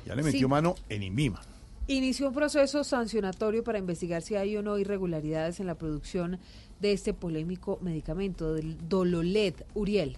[0.06, 0.48] Ya le metió Sí.
[0.48, 1.41] mano en Inmima.
[1.88, 6.40] Inició un proceso sancionatorio para investigar si hay o no irregularidades en la producción
[6.80, 9.66] de este polémico medicamento, del Dololet.
[9.74, 10.18] Uriel.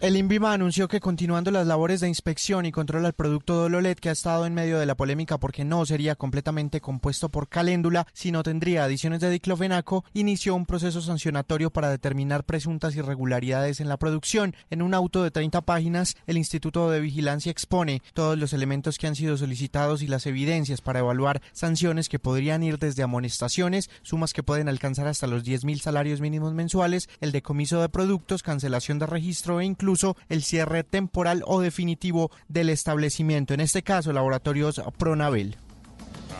[0.00, 4.10] El INVIMA anunció que continuando las labores de inspección y control al producto Dololet que
[4.10, 8.44] ha estado en medio de la polémica porque no sería completamente compuesto por caléndula, sino
[8.44, 14.54] tendría adiciones de diclofenaco, inició un proceso sancionatorio para determinar presuntas irregularidades en la producción.
[14.70, 19.08] En un auto de 30 páginas, el Instituto de Vigilancia expone todos los elementos que
[19.08, 24.32] han sido solicitados y las evidencias para evaluar sanciones que podrían ir desde amonestaciones, sumas
[24.32, 29.06] que pueden alcanzar hasta los 10.000 salarios mínimos mensuales, el decomiso de productos, cancelación de
[29.06, 29.87] registro e incluso
[30.28, 35.56] el cierre temporal o definitivo del establecimiento, en este caso Laboratorios Pronabel.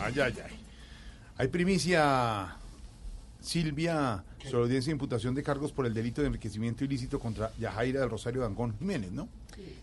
[0.03, 0.53] Ay, ay, ay.
[1.37, 2.57] Hay primicia,
[3.41, 7.53] Silvia, sobre la audiencia de imputación de cargos por el delito de enriquecimiento ilícito contra
[7.59, 9.29] Yajaira del Rosario Dangón Jiménez, ¿no?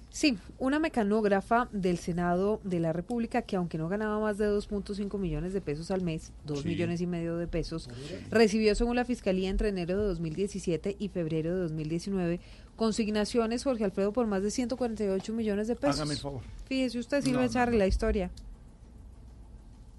[0.10, 5.18] Sí, una mecanógrafa del Senado de la República que aunque no ganaba más de 2.5
[5.20, 6.68] millones de pesos al mes, 2 Sí.
[6.70, 7.90] millones y medio de pesos,
[8.32, 12.40] recibió según la Fiscalía entre enero de 2017 y febrero de 2019
[12.76, 15.98] consignaciones, Jorge Alfredo, por más de 148 millones de pesos.
[15.98, 16.42] Hágame el favor.
[16.66, 18.32] Fíjese usted, No, Silvia no, Echarri, la historia.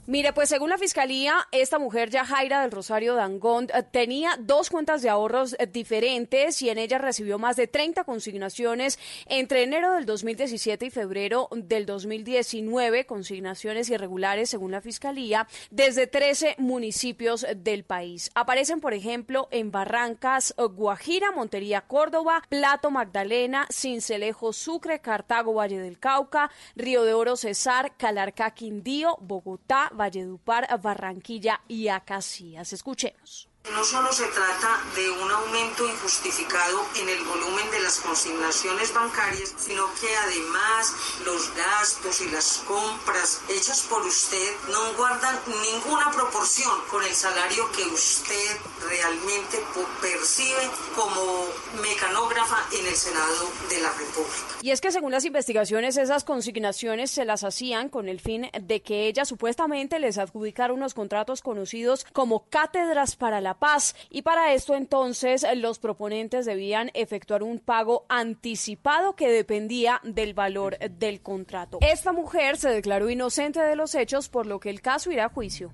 [0.08, 5.02] Mire, pues según la fiscalía, esta mujer Yajaira del Rosario Dangond eh, tenía dos cuentas
[5.02, 10.06] de ahorros eh, diferentes y en ellas recibió más de 30 consignaciones entre enero del
[10.06, 18.30] 2017 y febrero del 2019, consignaciones irregulares según la fiscalía, desde 13 municipios del país.
[18.36, 25.80] Aparecen, por ejemplo, en Barrancas, eh, Guajira, Montería, Córdoba, Plato, Magdalena, Cincelejo, Sucre, Cartago, Valle
[25.80, 32.72] del Cauca, Río de Oro, Cesar, Calarcá, Quindío, Bogotá, Valledupar, Barranquilla y Acacias.
[32.72, 33.48] Escuchemos.
[33.72, 39.54] No solo se trata de un aumento injustificado en el volumen de las consignaciones bancarias,
[39.58, 40.94] sino que además
[41.24, 47.68] los gastos y las compras hechas por usted no guardan ninguna proporción con el salario
[47.72, 48.56] que usted
[48.88, 49.58] realmente
[50.00, 51.46] percibe como
[51.82, 54.56] mecanógrafa en el Senado de la República.
[54.62, 58.80] Y es que según las investigaciones, esas consignaciones se las hacían con el fin de
[58.80, 63.94] que ella supuestamente les adjudicara unos contratos conocidos como cátedras para la paz.
[64.10, 70.78] Y para esto entonces los proponentes debían efectuar un pago anticipado que dependía del valor
[70.78, 71.78] del contrato.
[71.80, 75.28] Esta mujer se declaró inocente de los hechos, por lo que el caso irá a
[75.28, 75.72] juicio.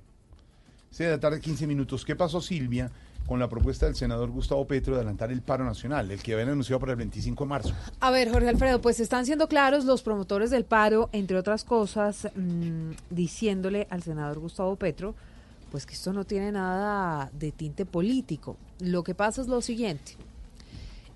[0.91, 2.05] 6 de la tarde, 15 minutos.
[2.05, 2.91] ¿Qué pasó, Silvia,
[3.27, 6.51] con la propuesta del senador Gustavo Petro de adelantar el paro nacional, el que habían
[6.51, 7.75] anunciado para el 25 de marzo?
[8.01, 12.29] A ver, Jorge Alfredo, pues están siendo claros los promotores del paro, entre otras cosas,
[12.35, 15.15] mm, diciéndole al senador Gustavo Petro,
[15.73, 18.59] pues que esto no tiene nada de tinte político.
[18.79, 20.19] Lo que pasa es lo siguiente.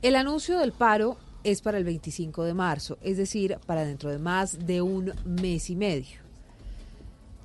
[0.00, 4.18] El anuncio del paro es para el 25 de marzo, es decir, para dentro de
[4.18, 6.20] más de un mes y medio.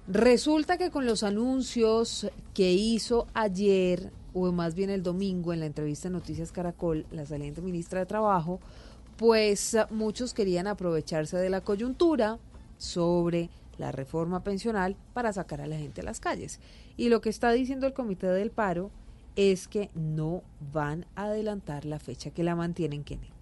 [0.07, 5.65] Resulta que con los anuncios que hizo ayer, o más bien el domingo, en la
[5.65, 8.61] entrevista en Noticias Caracol, la saliente ministra de Trabajo,
[9.17, 12.39] pues eh, muchos querían aprovecharse de la coyuntura
[12.77, 13.49] sobre
[13.81, 16.61] la reforma pensional para sacar a la gente a las calles.
[16.95, 18.91] Y lo que está diciendo el Comité del Paro
[19.35, 20.43] es que no
[20.73, 23.41] van a adelantar la fecha, que la mantienen, Kenneth.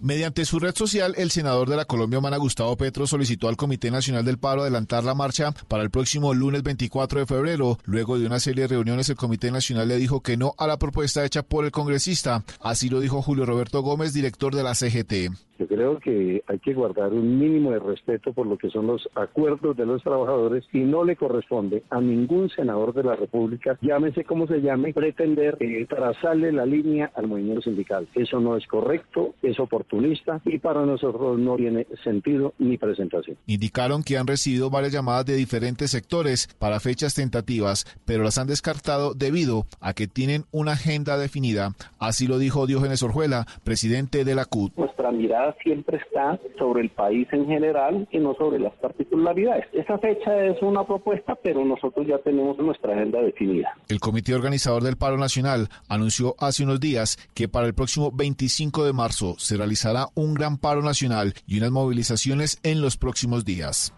[0.00, 3.90] Mediante su red social, el senador de la Colombia Humana Gustavo Petro solicitó al Comité
[3.90, 7.80] Nacional del Paro adelantar la marcha para el próximo lunes 24 de febrero.
[7.84, 10.78] Luego de una serie de reuniones, el Comité Nacional le dijo que no a la
[10.78, 12.44] propuesta hecha por el congresista.
[12.60, 15.47] Así lo dijo Julio Roberto Gómez, director de la CGT.
[15.58, 19.08] Yo creo que hay que guardar un mínimo de respeto por lo que son los
[19.14, 24.24] acuerdos de los trabajadores y no le corresponde a ningún senador de la República, llámese
[24.24, 28.06] como se llame, pretender eh, trazarle la línea al movimiento sindical.
[28.14, 33.36] Eso no es correcto, es oportunista y para nosotros no tiene sentido ni presentación.
[33.46, 38.46] Indicaron que han recibido varias llamadas de diferentes sectores para fechas tentativas, pero las han
[38.46, 41.74] descartado debido a que tienen una agenda definida.
[41.98, 44.76] Así lo dijo Diógenes Orjuela, presidente de la CUT.
[44.76, 49.66] Nuestra mirada siempre está sobre el país en general y no sobre las particularidades.
[49.72, 53.76] Esa fecha es una propuesta, pero nosotros ya tenemos nuestra agenda definida.
[53.88, 58.84] El comité organizador del paro nacional anunció hace unos días que para el próximo 25
[58.84, 63.94] de marzo se realizará un gran paro nacional y unas movilizaciones en los próximos días.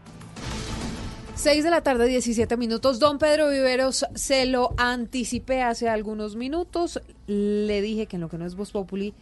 [1.40, 2.98] 6 de la tarde, 17 minutos.
[2.98, 7.00] Don Pedro Viveros se lo anticipé hace algunos minutos.
[7.26, 9.14] Le dije que en lo que no es Voz Populi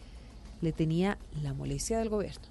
[0.61, 2.41] le tenía la molestia del gobierno.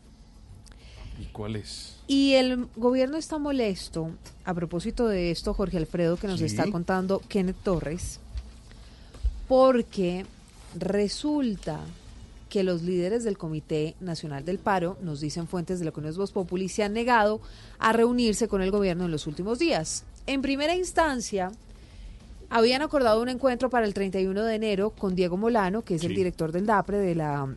[1.21, 1.97] ¿Y cuál es?
[2.07, 4.11] Y el gobierno está molesto,
[4.45, 6.47] a propósito de esto, Jorge Alfredo, que nos Sí.
[6.47, 8.21] está contando Kenneth Torres,
[9.49, 10.27] porque
[10.79, 11.81] resulta
[12.49, 16.09] que los líderes del Comité Nacional del Paro, nos dicen fuentes de lo que no
[16.09, 17.41] es Voz Populi, se han negado
[17.79, 20.05] a reunirse con el gobierno en los últimos días.
[20.27, 21.51] En primera instancia,
[22.49, 26.15] habían acordado un encuentro para el 31 de enero con Diego Molano, que es el
[26.15, 27.55] director del DAPRE, de la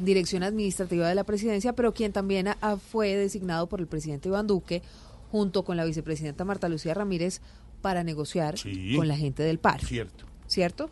[0.00, 2.48] Dirección Administrativa de la Presidencia, pero quien también
[2.90, 4.82] fue designado por el presidente Iván Duque,
[5.30, 7.40] junto con la vicepresidenta Marta Lucía Ramírez,
[7.82, 8.94] para negociar Sí.
[8.96, 9.86] con la gente del paro.
[9.86, 10.24] Cierto.
[10.46, 10.90] ¿Cierto?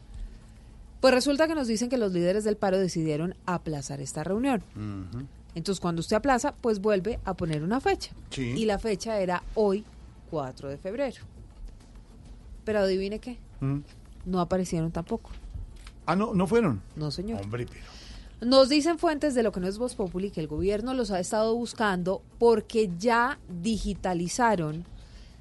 [1.01, 4.63] Pues resulta que nos dicen que los líderes del paro decidieron aplazar esta reunión.
[5.55, 8.13] Entonces, cuando usted aplaza, pues vuelve a poner una fecha.
[8.31, 8.55] Sí.
[8.57, 9.85] Y la fecha era hoy,
[10.31, 11.23] 4 de febrero.
[12.65, 13.79] Pero adivine qué, Mm.
[14.27, 15.31] no aparecieron tampoco.
[16.07, 16.81] Ah, no, no fueron.
[16.97, 17.41] No, señor.
[17.43, 17.85] Hombre, pero.
[18.41, 21.19] Nos dicen fuentes de lo que no es Voz Populi que el gobierno los ha
[21.19, 24.85] estado buscando porque ya digitalizaron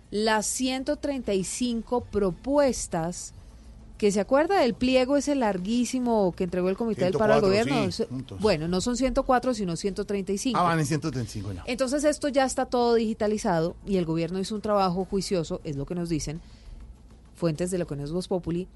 [0.09, 3.33] las 135 propuestas
[3.97, 7.47] que se acuerda del pliego ese larguísimo que entregó el Comité del Paro al 104,
[7.47, 7.91] gobierno.
[7.91, 8.05] sí,
[8.39, 10.57] bueno, no son 104, sino 135.
[10.57, 11.63] Ah, van en 135 ya.
[11.65, 15.85] Entonces esto ya está todo digitalizado y el gobierno hizo un trabajo juicioso, es lo
[15.85, 16.41] que nos dicen
[17.35, 18.67] fuentes de lo que no es Voz Populi,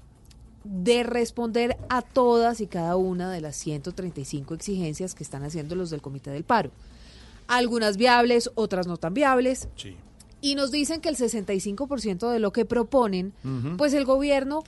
[0.64, 5.90] de responder a todas y cada una de las 135 exigencias que están haciendo los
[5.90, 6.70] del Comité del Paro.
[7.48, 9.68] Algunas viables, otras no tan viables.
[9.76, 9.96] Sí.
[10.40, 13.32] Y nos dicen que el 65% de lo que proponen,
[13.78, 14.62] pues el gobierno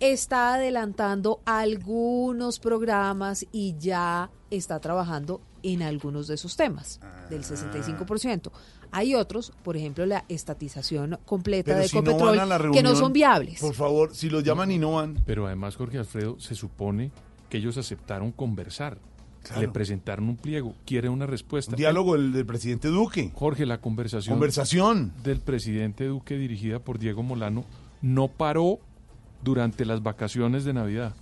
[0.00, 7.26] está adelantando algunos programas y ya está trabajando en algunos de esos temas, Ah.
[7.28, 8.50] del 65%.
[8.92, 12.58] Hay otros, por ejemplo, la estatización completa Pero de si no Ecopetrol, van a la
[12.58, 13.60] que no reunión, son viables.
[13.60, 15.22] Por favor, si los llaman y no van.
[15.26, 17.10] Pero además, Jorge Alfredo, se supone
[17.48, 18.98] que ellos aceptaron conversar.
[19.42, 19.62] Claro.
[19.62, 21.72] Le presentaron un pliego, quiere una respuesta.
[21.72, 23.30] Un diálogo el del presidente Duque.
[23.34, 25.12] Jorge, la conversación, Conversación.
[25.24, 27.64] del presidente Duque dirigida por Diego Molano
[28.02, 28.80] no paró
[29.42, 31.14] durante las vacaciones de Navidad.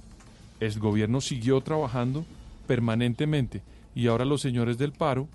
[0.58, 2.24] El gobierno siguió trabajando
[2.66, 3.62] permanentemente
[3.94, 5.28] y ahora los señores del paro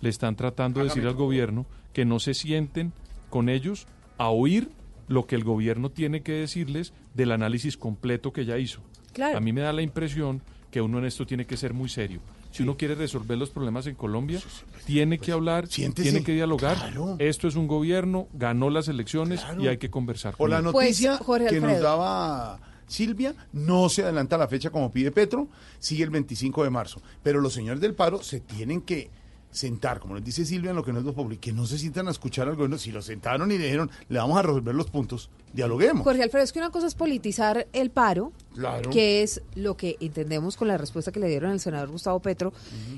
[0.00, 2.92] le están tratando de decir al gobierno que no se sienten
[3.30, 3.86] con ellos
[4.16, 4.70] a oír
[5.08, 8.80] lo que el gobierno tiene que decirles del análisis completo que ya hizo.
[9.12, 9.38] Claro.
[9.38, 12.20] A mí me da la impresión que uno en esto tiene que ser muy serio.
[12.50, 14.40] Si uno quiere resolver los problemas en Colombia,
[14.86, 16.10] tiene que hablar, siéntese.
[16.10, 16.76] tiene que dialogar.
[17.18, 20.36] Esto es un gobierno, ganó las elecciones y hay que conversar.
[20.36, 20.64] Con la él.
[20.64, 26.10] noticia que nos daba Silvia, no se adelanta la fecha como pide Petro, sigue el
[26.10, 27.02] 25 de marzo.
[27.22, 29.10] Pero los señores del paro se tienen que
[29.50, 31.78] sentar, como les dice Silvia en lo que no es lo público, que no se
[31.78, 32.78] sientan a escuchar al gobierno.
[32.78, 36.04] Si lo sentaron y dijeron, le vamos a resolver los puntos, dialoguemos.
[36.04, 38.90] Jorge Alfredo, es que una cosa es politizar el paro, Claro.
[38.90, 42.52] que es lo que entendemos con la respuesta que le dieron al senador Gustavo Petro,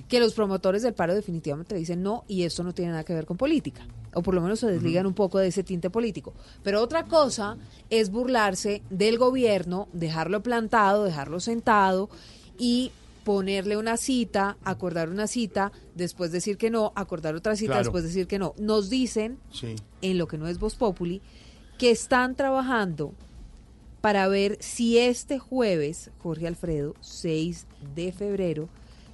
[0.08, 3.26] que los promotores del paro definitivamente dicen no y esto no tiene nada que ver
[3.26, 6.32] con política, o por lo menos se desligan un poco de ese tinte político.
[6.62, 7.56] Pero otra cosa
[7.90, 12.10] es burlarse del gobierno, dejarlo plantado, dejarlo sentado
[12.58, 12.90] y
[13.24, 17.84] ponerle una cita, acordar una cita, después decir que no, acordar otra cita, Claro.
[17.84, 18.54] después decir que no.
[18.58, 19.76] Nos dicen Sí.
[20.02, 21.20] en lo que no es Voz Populi,
[21.78, 23.12] que están trabajando
[24.00, 28.68] para ver si este jueves, Jorge Alfredo, 6 de febrero,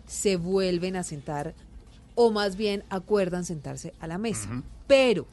[0.07, 1.55] se vuelven a sentar
[2.15, 4.63] o más bien acuerdan sentarse a la mesa.
[4.87, 5.27] Pero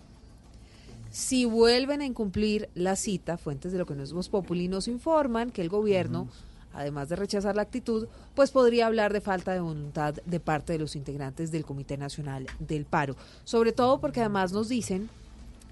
[1.11, 4.87] si vuelven a incumplir la cita, fuentes de lo que no es Voz Populi nos
[4.87, 6.27] informan que el gobierno,
[6.73, 10.79] además de rechazar la actitud, pues podría hablar de falta de voluntad de parte de
[10.79, 13.15] los integrantes del Comité Nacional del Paro.
[13.43, 15.09] Sobre todo porque además nos dicen,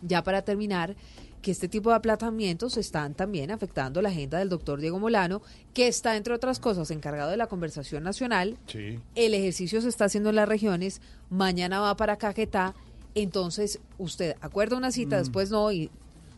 [0.01, 0.95] ya para terminar,
[1.41, 5.41] que este tipo de aplazamientos están también afectando la agenda del doctor Diego Molano,
[5.73, 8.57] que está, entre otras cosas, encargado de la conversación nacional.
[8.67, 8.99] Sí.
[9.15, 12.75] El ejercicio se está haciendo en las regiones, mañana va para Caquetá,
[13.15, 15.19] entonces usted acuerda una cita, Mm.
[15.19, 15.89] después no, y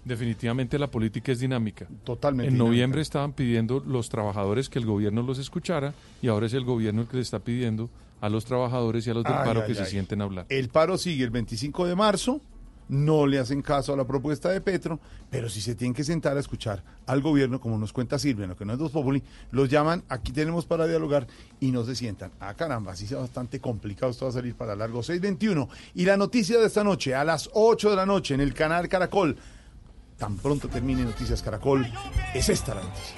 [0.06, 1.88] Definitivamente la política es dinámica.
[2.04, 2.48] Totalmente.
[2.48, 2.70] En dinámica.
[2.70, 7.02] noviembre estaban pidiendo los trabajadores que el gobierno los escuchara y ahora es el gobierno
[7.02, 7.90] el que le está pidiendo
[8.22, 10.46] a los trabajadores y a los del Ay, paro ay, que se sienten a hablar.
[10.50, 12.42] El paro sigue el 25 de marzo,
[12.88, 15.00] no le hacen caso a la propuesta de Petro,
[15.30, 18.56] pero si se tienen que sentar a escuchar al gobierno, como nos cuenta Silvia, lo
[18.56, 21.28] que no es Dos Populi, los llaman, aquí tenemos para dialogar
[21.60, 22.32] y no se sientan.
[22.40, 25.02] Ah, caramba, así sea bastante complicado, esto va a salir para largo.
[25.04, 25.70] 621.
[25.96, 28.88] Y la noticia de esta noche, a las 8 de la noche, en el canal
[28.88, 29.38] Caracol,
[30.24, 31.86] tan pronto termine Noticias Caracol,
[32.34, 33.18] es esta la noticia.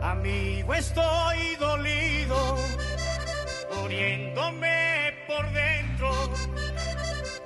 [0.00, 2.56] Amigo, estoy dolido,
[3.80, 6.10] muriéndome por dentro,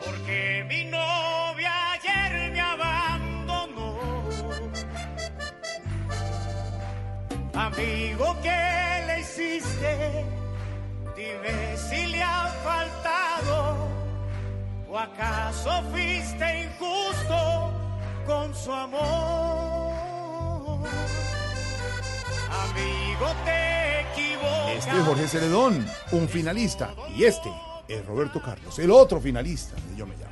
[0.05, 3.99] porque mi novia ayer me abandonó.
[7.55, 10.40] Amigo, ¿qué le hiciste?
[11.31, 13.89] Dime si le ha faltado,
[14.89, 17.73] o acaso fuiste injusto
[18.27, 19.91] con su amor.
[22.51, 24.77] Amigo, te equivocas.
[24.77, 27.51] Este es Jorge Celedón, un finalista, y este
[27.87, 30.31] es Roberto Carlos, el otro finalista de Yo Me Llamo.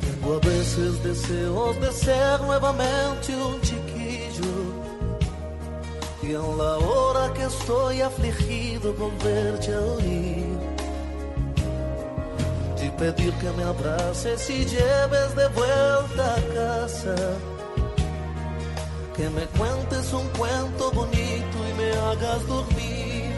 [0.00, 4.77] Tengo a veces deseos de ser nuevamente un chiquillo.
[6.28, 10.58] Y en la hora que estoy afligido volverte a oír.
[12.84, 17.16] Y pedir que me abraces y lleves de vuelta a casa.
[19.16, 23.32] Que me cuentes un cuento bonito y me hagas dormir.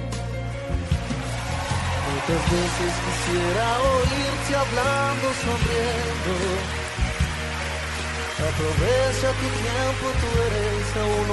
[2.10, 6.89] Muchas veces quisiera oírte hablando, sonriendo.
[8.40, 10.06] Aprovecha tu tiempo,
[11.00, 11.30] aún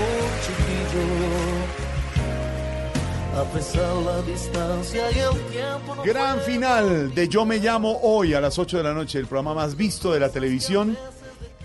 [3.38, 5.96] a pesar la distancia y el tiempo.
[5.96, 9.28] no Gran final de Yo Me Llamo hoy a las 8 de la noche, el
[9.28, 10.98] programa más visto de la televisión.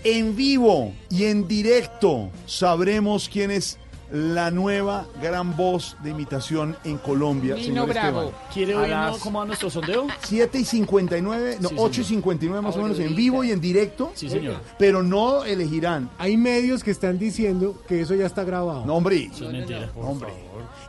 [0.03, 3.79] En vivo y en directo sabremos quién es
[4.11, 7.55] la nueva gran voz de imitación en Colombia.
[7.55, 8.21] Nino señor Bravo.
[8.23, 8.43] Esteban.
[8.53, 10.07] ¿Quiere las cómo va nuestro sondeo?
[10.23, 12.07] 7 y 59, no, Sí, 8 y señor.
[12.07, 14.11] 59 más o menos en vivo y en directo.
[14.13, 14.57] Sí, señor.
[14.77, 16.09] Pero no elegirán.
[16.17, 18.85] Hay medios que están diciendo que eso ya está grabado.
[18.85, 19.29] No, hombre.
[19.33, 19.89] Eso es mentira.
[19.95, 20.29] Hombre.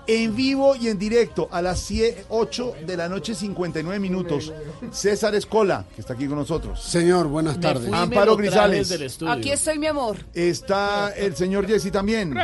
[0.07, 4.53] En vivo y en directo a las 7, 8 de la noche 59 minutos.
[4.91, 6.83] César Escola, que está aquí con nosotros.
[6.83, 7.93] Señor, buenas tardes.
[7.93, 9.19] Amparo Grisales.
[9.27, 10.17] Aquí estoy, mi amor.
[10.35, 12.35] Está el señor Jesse también.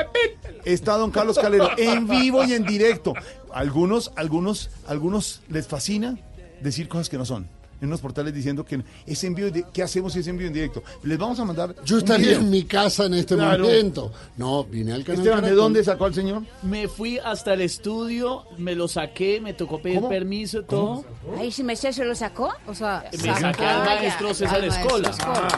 [0.65, 3.15] Está don Carlos Calero en vivo y en directo.
[3.53, 6.19] Algunos, algunos, algunos les fascina
[6.61, 7.60] decir cosas que no son.
[7.81, 9.49] En unos portales diciendo que es en vivo.
[9.49, 10.83] y di- ¿Qué hacemos si es en vivo y en directo?
[11.03, 11.75] Les vamos a mandar.
[11.85, 13.65] Yo estaría en mi casa en este Claro.
[13.65, 14.13] momento.
[14.37, 15.21] No, vine al canal.
[15.21, 16.43] Esteban, ¿de dónde sacó al señor?
[16.63, 20.09] Me fui hasta el estudio, me lo saqué, me tocó pedir ¿Cómo?
[20.11, 21.05] permiso, todo.
[21.39, 22.53] Ay, si me se lo sacó.
[22.67, 25.09] O sea, Me saca- saqué al maestro César Escola.
[25.11, 25.49] Escola.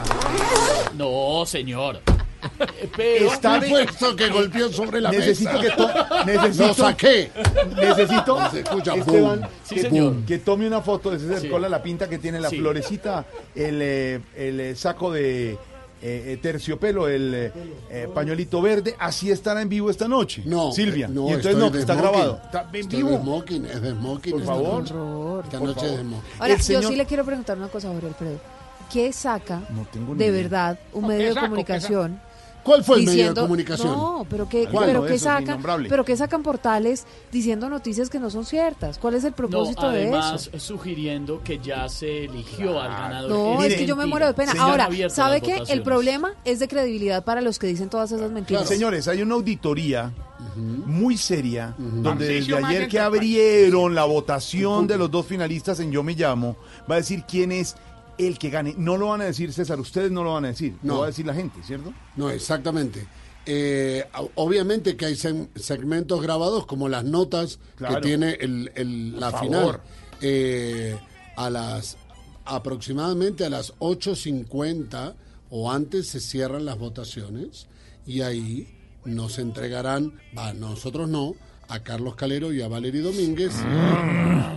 [0.96, 2.00] No, señor.
[2.96, 6.08] Pero Está puesto que golpeó sobre la Necesito mesa.
[6.24, 7.30] que necesito Lo saqué.
[7.76, 9.48] Necesito Se escucha, Esteban boom.
[9.64, 10.16] Sí, que, señor.
[10.26, 11.48] que tome una foto de César Sí.
[11.48, 12.58] La pinta que tiene la Sí.
[12.58, 15.56] florecita, el, eh, el eh, saco de
[16.04, 17.52] eh, terciopelo, el
[17.88, 20.42] eh, pañuelito verde, así estará en vivo esta noche.
[20.44, 21.06] No, Silvia.
[21.06, 22.10] no, y entonces no, que está smoking.
[22.12, 22.40] grabado.
[22.44, 23.18] Está en Estoy de vivo.
[23.22, 24.32] smoking, es de smoking.
[24.32, 24.82] Por esta favor.
[24.82, 25.44] Horror.
[25.44, 26.10] Esta Por noche es de favor.
[26.10, 26.30] smoking.
[26.40, 28.40] Ahora, El señor- yo sí le quiero preguntar una cosa Jorge Alfredo.
[28.92, 30.42] ¿Qué saca No de idea.
[30.42, 32.20] verdad un ¿O medio de comunicación?
[32.62, 33.88] ¿Cuál fue el medio de comunicación?
[33.92, 38.30] No, pero que, pero No, que sacan, pero que sacan portales diciendo noticias que no
[38.30, 38.98] son ciertas.
[38.98, 40.58] ¿Cuál es el no, propósito de además eso?
[40.58, 43.30] sugiriendo que ya se eligió al ganador.
[43.30, 44.52] No, es que yo me muero de pena.
[44.52, 45.62] señor, Ahora, ¿sabe qué?
[45.68, 48.68] El problema es de credibilidad para los que dicen todas esas mentiras.
[48.68, 50.12] Señores, hay una auditoría
[50.56, 56.02] muy seria donde desde ayer que abrieron la votación de los dos finalistas en Yo
[56.02, 56.56] Me Llamo,
[56.90, 57.76] va a decir quién es
[58.18, 58.74] el que gane.
[58.76, 60.94] No lo van a decir, César, ustedes no lo van a decir, No.
[60.94, 61.92] lo va a decir la gente, ¿cierto?
[62.16, 63.06] No, exactamente.
[63.44, 64.04] Eh,
[64.36, 67.96] obviamente que hay seg- segmentos grabados como las notas Claro.
[67.96, 69.60] que tiene el, el- la Por final.
[69.60, 69.80] favor.
[70.20, 70.96] Eh,
[71.36, 71.96] a las
[72.44, 75.14] aproximadamente a las 8.50
[75.50, 77.66] o antes se cierran las votaciones
[78.06, 81.34] y ahí nos entregarán, a nosotros no,
[81.72, 83.54] a Carlos Calero y a Valery Domínguez,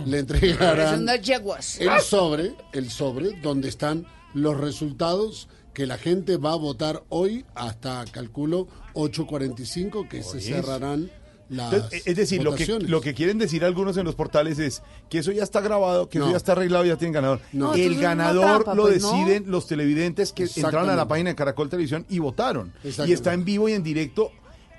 [0.04, 6.56] le entregarán el sobre, el sobre donde están los resultados que la gente va a
[6.56, 11.10] votar hoy hasta calculo 8.45 que se cerrarán
[11.48, 14.82] las Entonces, es decir, lo que, lo que quieren decir algunos en los portales es
[15.08, 17.40] que eso ya está grabado, que eso ya está arreglado, ya tienen ganador.
[17.52, 17.72] No.
[17.74, 19.12] El ganador trampa, lo pues, no.
[19.12, 22.74] deciden los televidentes que entraron a la página de Caracol Televisión y votaron.
[23.06, 24.32] Y está en vivo y en directo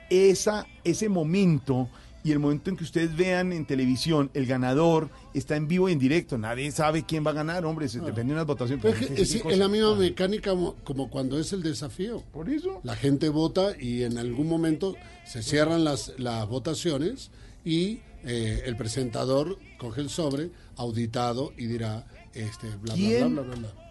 [0.10, 1.90] esa, ese momento
[2.24, 5.94] y el momento en que ustedes vean en televisión el ganador está en vivo y
[5.94, 6.38] en directo.
[6.38, 8.84] Nadie sabe quién va a ganar, hombre, se depende de unas votaciones.
[8.84, 9.54] Pero es, que ¿Qué es- cosa?
[9.54, 12.24] es la misma mecánica mo- como cuando es el desafío.
[12.34, 12.82] Por eso.
[12.84, 17.32] La gente vota y en algún momento se cierran las, las votaciones
[17.64, 23.34] y eh, el presentador coge el sobre auditado y dirá este bla bla ¿Quién?
[23.36, 23.72] bla bla bla.
[23.74, 23.84] bla.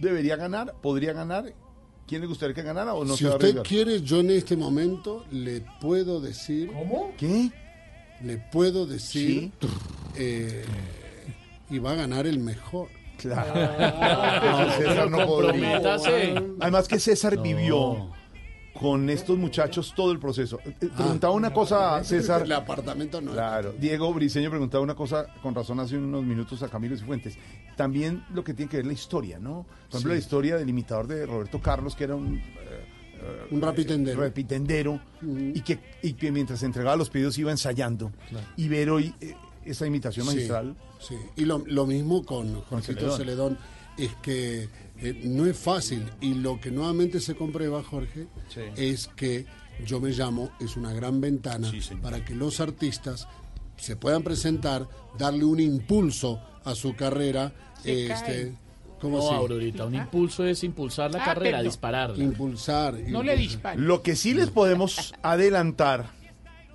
[0.00, 0.74] ¿Debería ganar?
[0.82, 1.52] ¿Podría ganar?
[2.10, 3.66] ¿Quién le gustaría que ganara o no si se va a usted arriesgar?
[3.66, 6.70] quiere, yo en este momento le puedo decir.
[6.72, 7.12] ¿Cómo?
[7.16, 7.50] ¿Qué?
[8.24, 9.52] Le puedo decir.
[10.16, 10.64] eh,
[11.70, 12.88] y va a ganar el mejor.
[13.16, 13.52] Claro.
[13.54, 15.74] Ah, No, César no podría.
[15.80, 16.34] comprométase.
[16.58, 17.42] Además que César No.
[17.42, 18.10] vivió
[18.80, 20.58] con estos muchachos todo el proceso.
[20.64, 22.42] Eh, eh, Preguntaba una cosa, César.
[22.42, 23.32] El apartamento no.
[23.32, 23.74] Claro.
[23.78, 27.36] Diego Briseño preguntaba una cosa con razón hace unos minutos a Camilo Cifuentes.
[27.76, 29.64] También lo que tiene que ver la historia, ¿no?
[29.64, 30.08] Por ejemplo, Sí.
[30.08, 32.36] la historia del imitador de Roberto Carlos, que era un...
[32.38, 34.18] eh, Un rapitendero.
[34.20, 38.10] repitendero, y, que, y que mientras entregaba los pedidos iba ensayando.
[38.30, 38.46] Claro.
[38.56, 39.34] Y ver hoy eh,
[39.66, 40.74] esa imitación Sí, magistral.
[40.98, 43.18] Sí, y lo, lo mismo con Juancito Celedón.
[43.18, 43.58] Celedón.
[43.98, 44.68] Es que
[45.02, 48.60] eh, no es fácil y lo que nuevamente se comprueba, Jorge, Sí.
[48.76, 49.46] es que
[49.86, 51.70] Yo Me Llamo es una gran ventana
[52.02, 53.26] para que los artistas
[53.76, 54.86] se puedan presentar,
[55.18, 57.52] darle un impulso a su carrera.
[57.82, 58.54] Se este, cae.
[59.00, 59.34] ¿Cómo No, así?
[59.34, 61.64] Aurorita, un impulso es impulsar la Ah, carrera, perdón.
[61.70, 62.22] dispararla.
[62.22, 62.94] Impulsar.
[63.08, 63.86] No le disparen.
[63.86, 66.10] Lo que sí les podemos adelantar.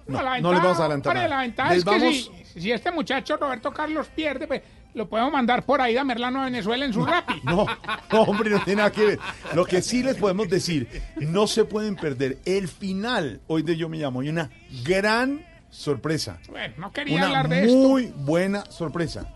[0.07, 1.11] No, no les vamos a adelantar.
[1.15, 1.35] hombre, nada.
[1.35, 4.63] La ventaja Les es que vamos- si, si este muchacho Roberto Carlos pierde, pues
[4.95, 7.35] lo podemos mandar por ahí a Merlano a Venezuela en su rapi.
[7.43, 7.65] No,
[8.11, 9.19] no, hombre, no tiene nada que ver.
[9.53, 13.89] Lo que sí les podemos decir, no se pueden perder el final hoy de Yo
[13.89, 14.21] Me Llamo.
[14.21, 14.49] Hay una
[14.83, 16.39] gran sorpresa.
[16.49, 17.75] Bueno, no quería Una hablar de esto.
[17.75, 19.31] muy buena sorpresa.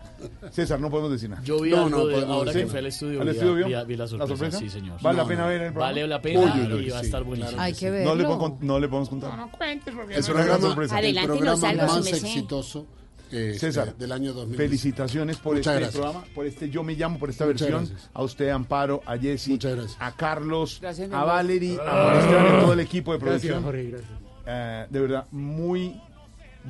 [0.50, 1.42] César, no podemos decir nada.
[1.44, 2.64] Yo vi No, algo no de- podemos ahora decir.
[2.66, 3.66] que fue al estudio, ¿Al vi, estudio vio?
[3.66, 5.00] vi- vi la sorpresa, sí, señor.
[5.00, 5.48] ¿Vale No, la pena no.
[5.48, 5.86] ver el programa?
[5.92, 7.60] Vale la pena Uy, uy, uy, y va a estar buenísimo.
[7.60, 8.58] Hay que No le, verlo.
[8.60, 9.36] no le podemos contar.
[9.36, 10.98] No cuentes porque Es no- una gran sorpresa.
[10.98, 12.86] el Adelántenos programa más exitoso
[13.32, 14.56] eh, César, del año 2000.
[14.56, 16.02] Felicitaciones por Muchas este gracias.
[16.02, 17.86] programa, por este Yo Me Llamo, por esta Muchas versión.
[17.86, 18.10] gracias.
[18.12, 19.58] A usted, Amparo, a Jessy,
[19.98, 21.24] a Carlos, Gracias, a.
[21.24, 23.62] Valerie, a Esteban y todo el equipo de Gracias, producción.
[23.64, 24.10] Jorge, gracias.
[24.46, 26.00] Eh, de verdad, muy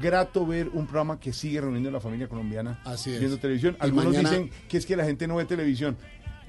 [0.01, 3.19] grato ver un programa que sigue reuniendo a la familia colombiana Así es.
[3.19, 3.77] viendo televisión.
[3.81, 5.97] Y Algunos mañana- dicen que es que la gente no ve televisión.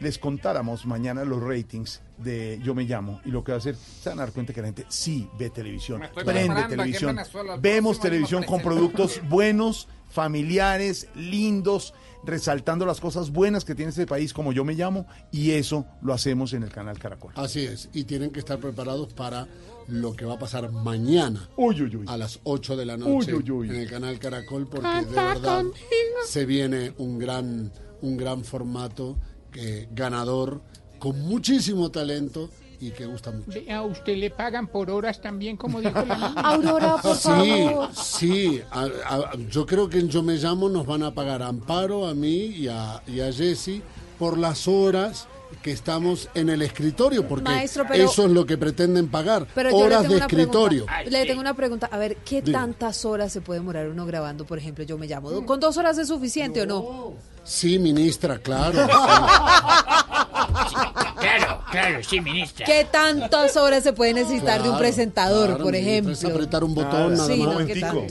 [0.01, 3.75] Les contáramos mañana los ratings de Yo Me Llamo y lo que va a hacer,
[3.75, 7.17] se van a dar cuenta que la gente sí ve televisión, prende televisión.
[7.59, 14.33] Vemos televisión con productos buenos, familiares, lindos, resaltando las cosas buenas que tiene este país
[14.33, 17.33] como Yo Me Llamo y eso lo hacemos en el canal Caracol.
[17.35, 19.47] Así es, y tienen que estar preparados para
[19.87, 21.47] lo que va a pasar mañana
[22.07, 23.69] a las 8 de la noche Uy, uy, uy.
[23.69, 25.75] en el canal Caracol, porque de verdad conmigo.
[26.25, 27.71] se viene un gran,
[28.01, 29.17] un gran formato
[29.55, 30.61] eh, ganador,
[30.99, 32.49] con muchísimo talento
[32.79, 33.59] y que gusta mucho.
[33.71, 36.33] A usted le pagan por horas también, como dijo la niña.
[36.43, 37.89] Aurora, por Sí, favor.
[37.95, 41.47] sí, a- a- yo creo que en Yo Me Llamo nos van a pagar a
[41.47, 43.81] Amparo, a mí y a, y a Jessy
[44.17, 45.27] por las horas
[45.61, 49.75] que estamos en el escritorio, porque Maestro, pero- eso es lo que pretenden pagar, Pero
[49.75, 50.85] horas de escritorio.
[50.85, 51.09] pregunta.
[51.11, 51.89] Le tengo una pregunta.
[51.91, 54.45] A ver, ¿qué tantas horas se puede demorar uno grabando?
[54.45, 55.45] Por ejemplo, yo me llamo.
[55.45, 57.13] ¿Con dos horas es suficiente o no?
[57.43, 58.79] Sí, ministra, claro.
[61.19, 62.65] Claro, claro, sí, ministra.
[62.65, 66.13] ¿Qué tantas horas se puede necesitar de un presentador, claro, por ejemplo?
[66.13, 67.93] es apretar un botón, nada Sí, más.
[67.93, 68.03] no.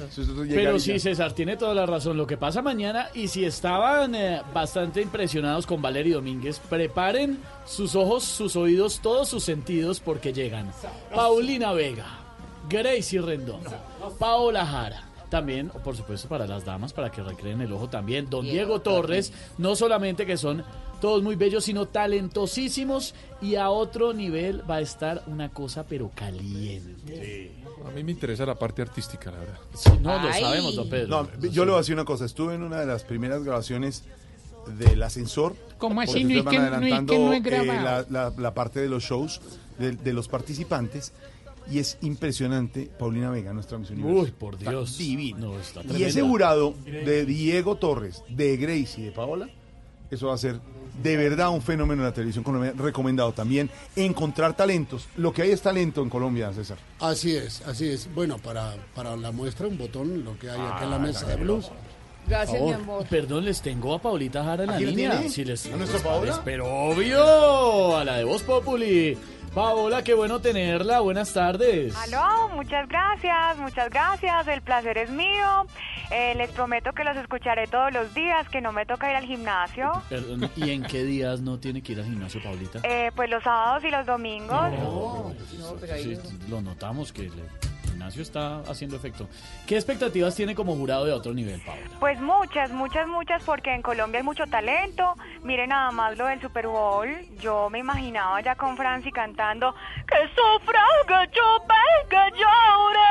[0.49, 2.17] Pero sí, César, tiene toda la razón.
[2.17, 7.95] Lo que pasa mañana, y si estaban eh, bastante impresionados con Valery Domínguez, preparen sus
[7.95, 10.71] ojos, sus oídos, todos sus sentidos, porque llegan
[11.15, 12.07] Paulina Vega,
[12.69, 13.61] Gracie Rendón,
[14.19, 15.05] Paola Jara.
[15.31, 18.29] También, por supuesto, para las damas, para que recreen el ojo también.
[18.29, 20.65] Don Diego, Torres, no solamente que son
[21.01, 23.15] todos muy bellos, sino talentosísimos.
[23.41, 27.53] Y a otro nivel va a estar una cosa, pero caliente.
[27.87, 29.59] A mí me interesa la parte artística, la verdad.
[30.03, 31.09] no, lo sabemos, don Pedro.
[31.09, 32.25] No, yo le voy a decir una cosa.
[32.25, 34.03] Estuve en una de las primeras grabaciones
[34.79, 35.57] del ascensor.
[35.79, 36.25] ¿Cómo así?
[36.25, 38.07] No es que- no es que adelantando, no he eh, grabado.
[38.11, 39.41] la, la- la parte de los shows
[39.79, 41.13] de, de los participantes.
[41.71, 44.23] Y es impresionante, Paulina Vega, nuestra Miss Universo.
[44.23, 44.99] Uy, por Está Dios.
[44.99, 45.39] divina.
[45.39, 49.49] No, está y ese jurado de Diego Torres, de Grace y de Paola,
[50.11, 50.59] eso va a ser
[51.03, 52.81] de verdad un fenómeno en la televisión colombiana.
[52.83, 55.07] Recomendado también encontrar talentos.
[55.17, 56.77] Lo que hay es talento en Colombia, César.
[56.99, 58.13] Así es, así es.
[58.15, 61.27] Bueno, para, para la muestra, un botón, lo que hay acá en la Ah, mesa
[61.27, 61.71] de blues.
[62.29, 63.07] Gracias, mi amor.
[63.09, 65.29] Perdón, les tengo a Paulita Jara en la ¿Aquí la línea.
[65.29, 66.43] Si les, ¿A nuestra Paola?
[66.45, 69.17] Pero obvio, a la de Voz Populi.
[69.55, 71.01] Paola, qué bueno tenerla.
[71.01, 71.95] Buenas tardes.
[71.97, 75.67] Aló, muchas gracias, muchas gracias, el placer es mío.
[76.11, 79.25] Eh, les prometo que los escucharé todos los días, que no me toca ir al
[79.25, 79.91] gimnasio.
[80.09, 82.81] Perdón, ¿y en qué días no tiene que ir al gimnasio, Paulita?
[82.85, 84.71] Eh, pues los sábados y los domingos.
[85.99, 86.17] Sí,
[86.49, 87.29] lo notamos que
[87.91, 89.29] gimnasio está haciendo efecto.
[89.67, 91.83] ¿Qué expectativas tiene como jurado de otro nivel, Paola?
[91.99, 95.15] Pues muchas, muchas, muchas, porque en Colombia hay mucho talento.
[95.43, 97.09] Miren nada más lo del Super Bowl.
[97.41, 99.75] Yo me imaginaba ya con Franci cantando
[100.07, 103.11] que sufra, que yo venga, llore.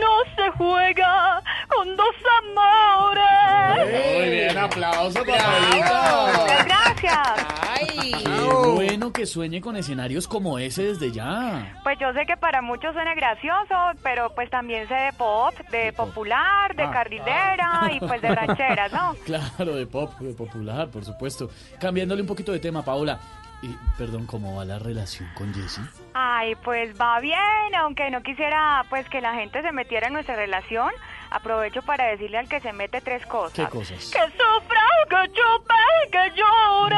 [0.00, 4.16] No se juega con dos amores.
[4.16, 7.46] Muy bien, aplauso para gracias.
[7.68, 8.12] Ay.
[8.24, 11.80] Qué bueno que sueñe con escenarios como ese desde ya.
[11.82, 15.92] Pues yo sé que para muchos suena gracioso, pero pues también sé de pop, de
[15.92, 16.90] popular, de Ah.
[16.90, 19.14] carrilera y pues de rancheras, ¿no?
[19.24, 21.50] Claro, de pop, de popular, por supuesto.
[21.80, 23.18] Cambiándole un poquito de tema, Paola.
[23.62, 25.80] Y, perdón, ¿cómo va la relación con Jesse?
[26.12, 30.36] Ay, pues va bien, aunque no quisiera pues que la gente se metiera en nuestra
[30.36, 30.90] relación.
[31.36, 33.52] Aprovecho para decirle al que se mete tres cosas.
[33.52, 34.10] ¿Qué cosas?
[34.10, 36.96] Que sufra, que chupe, que llore.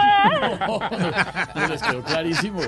[1.54, 2.60] No, les quedó clarísimo.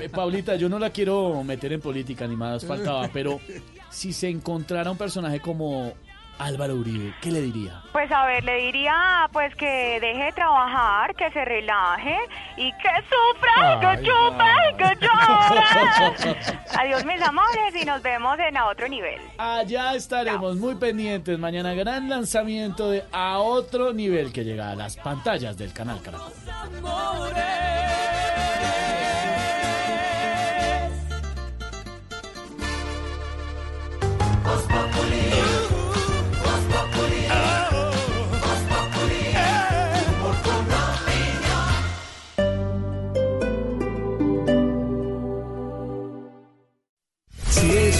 [0.00, 3.40] Eh, Paulita, yo no la quiero meter en política ni más faltaba, pero
[3.88, 5.94] si se encontrara un personaje como
[6.38, 7.82] Álvaro Uribe, ¿qué le diría?
[7.92, 12.16] Pues a ver, le diría pues que deje de trabajar, que se relaje
[12.56, 14.44] y que sufra, Ay, que chupe,
[14.78, 16.36] que llore.
[16.78, 19.20] Adiós mis amores y nos vemos en a otro nivel.
[19.38, 21.38] Allá estaremos muy pendientes.
[21.38, 26.32] Mañana gran lanzamiento de A Otro Nivel que llega a las pantallas del canal Caracol.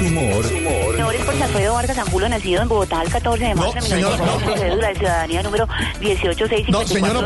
[0.04, 0.10] Es
[0.44, 3.80] es humor, Señores, por Alfredo Vargas Angulo, nacido en Bogotá el 14 de marzo de
[3.82, 4.56] señora, 1900, no, no.
[4.62, 5.68] cédula de ciudadanía número
[6.00, 7.20] 18654 No, señora,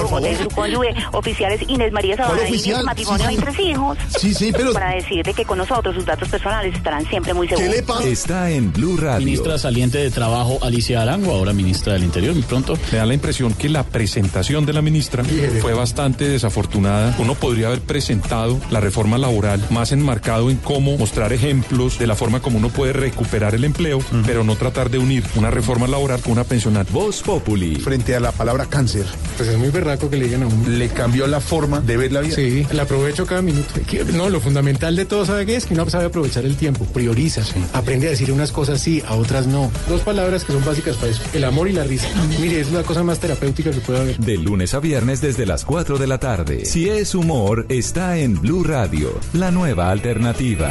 [0.00, 2.84] por favor, su cónyuge, oficiales Inés María ¿Cuál Sabana y oficial?
[2.84, 3.98] matrimonio Sí, tres hijos.
[4.18, 7.74] Sí, sí, pero- Para decirte que con nosotros sus datos personales estarán siempre muy seguros.
[8.04, 9.24] está en Blue Radio.
[9.24, 12.78] Ministra saliente de Trabajo Alicia Arango, ahora ministra del Interior, muy pronto.
[12.90, 15.24] Me da la impresión que la presentación de la ministra
[15.60, 17.14] fue bastante desafortunada.
[17.18, 22.11] Uno podría haber presentado la reforma laboral más enmarcado en cómo mostrar ejemplos de la
[22.14, 26.20] forma como uno puede recuperar el empleo, pero no tratar de unir una reforma laboral
[26.20, 26.86] con una pensional.
[26.90, 27.76] Voz Populi.
[27.76, 29.06] Frente a la palabra cáncer.
[29.36, 30.68] Pues es muy berraco que le digan a uno.
[30.68, 32.34] Le cambió la forma de ver la vida.
[32.34, 33.68] Sí, la aprovecho cada minuto.
[34.14, 35.66] No, lo fundamental de todo, ¿sabe qué es?
[35.66, 37.42] Que uno sabe aprovechar el tiempo, prioriza,
[37.72, 39.70] aprende a decir unas cosas sí, a otras no.
[39.88, 42.08] Dos palabras que son básicas para eso, el amor y la risa.
[42.40, 44.18] Mire, es la cosa más terapéutica que puede haber.
[44.18, 46.64] De lunes a viernes desde las 4 de la tarde.
[46.64, 50.70] Si es humor, está en Blue Radio, la nueva alternativa.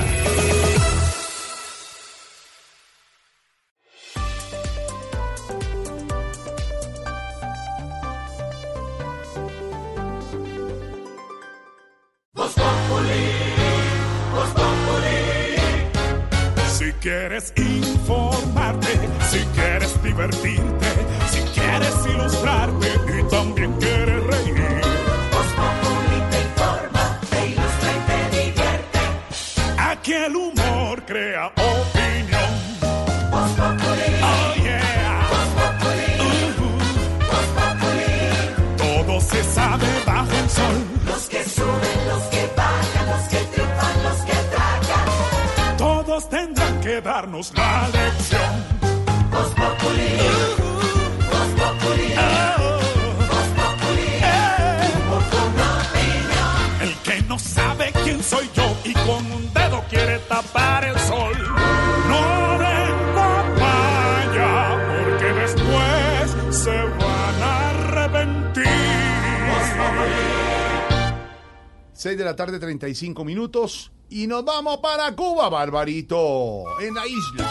[72.91, 77.49] 45 minutos y nos vamos para Cuba, Barbarito, en la isla.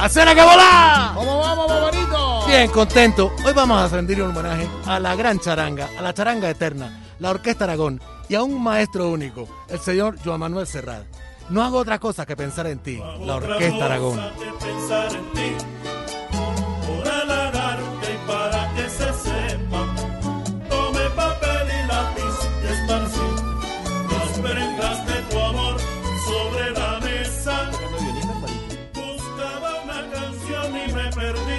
[0.00, 1.12] ¡Acera que volá!
[1.14, 2.46] ¿Cómo vamos, Barbarito?
[2.48, 3.32] Bien, contento.
[3.46, 7.30] Hoy vamos a rendir un homenaje a la gran charanga, a la charanga eterna, la
[7.30, 11.04] Orquesta Aragón y a un maestro único, el señor Joan Manuel Serrat.
[11.48, 14.20] No hago otra cosa que pensar en ti, la Orquesta Aragón.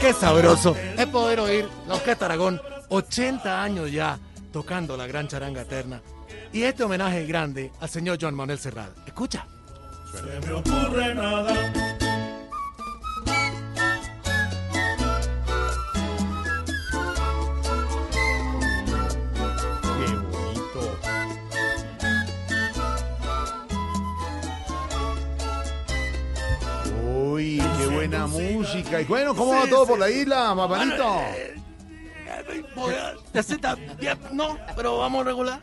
[0.06, 4.20] Qué sabroso es poder oír la Orquesta Aragón, 80 años ya
[4.54, 6.00] tocando la gran charanga eterna.
[6.54, 8.92] Y este homenaje grande al señor Joan Manuel Serrat.
[9.08, 9.48] Escucha.
[10.14, 11.96] se me ocurre nada
[28.08, 29.02] buena música.
[29.02, 29.90] Y bueno, ¿cómo va todo sí.
[29.90, 30.54] por la isla?
[32.76, 35.62] Voy a- Necesita bien, no, pero vamos regular.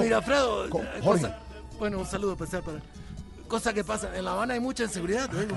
[0.00, 0.84] Mira, Alfredo, ¿Cómo?
[0.84, 1.22] eh, Jorge.
[1.22, 1.38] cosa-
[1.78, 2.78] bueno, un saludo especial para.
[3.46, 5.56] Cosa que pasa, en La Habana hay mucha inseguridad, te digo.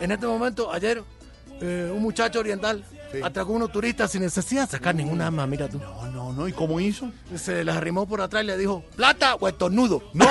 [0.00, 1.02] En este momento, ayer,
[1.60, 2.84] eh, un muchacho oriental
[3.22, 5.78] atracó a unos turistas sin necesidad de sacar ninguna arma, mira tú.
[5.78, 7.10] No, no, no, ¿y cómo hizo?
[7.34, 10.02] Se les arrimó por atrás y le dijo, plata o estornudo.
[10.12, 10.24] No,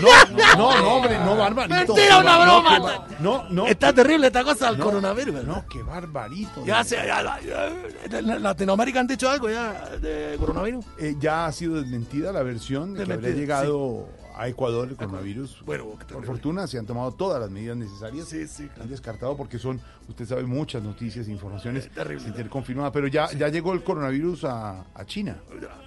[0.00, 1.94] no, no, no, hombre, no, Barbarito.
[1.94, 3.06] Mentira, una broma.
[3.20, 3.66] No, no.
[3.66, 5.54] Está terrible esta cosa del coronavirus, ¿verdad?
[5.56, 6.64] No, qué barbarito.
[6.64, 10.84] Ya se, ya, ya- en Latinoamérica han dicho algo ya de coronavirus.
[10.98, 15.62] Eh, ya ha sido desmentida la versión de que habría llegado a Ecuador el coronavirus.
[15.64, 18.28] Bueno, por fortuna se han tomado todas las medidas necesarias.
[18.28, 18.68] Sí, sí.
[18.80, 21.88] Han descartado porque son, usted sabe, muchas noticias e Eh, informaciones
[22.20, 22.90] sin tener confirmada.
[22.92, 25.36] Pero ya, ya llegó el coronavirus a, a China.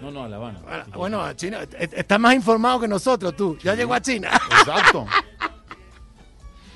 [0.01, 0.85] No, no, a La Habana.
[0.95, 3.57] Bueno, a China, eh, está más informado que nosotros, tú.
[3.63, 4.29] Ya llegó a China.
[4.59, 5.05] Exacto.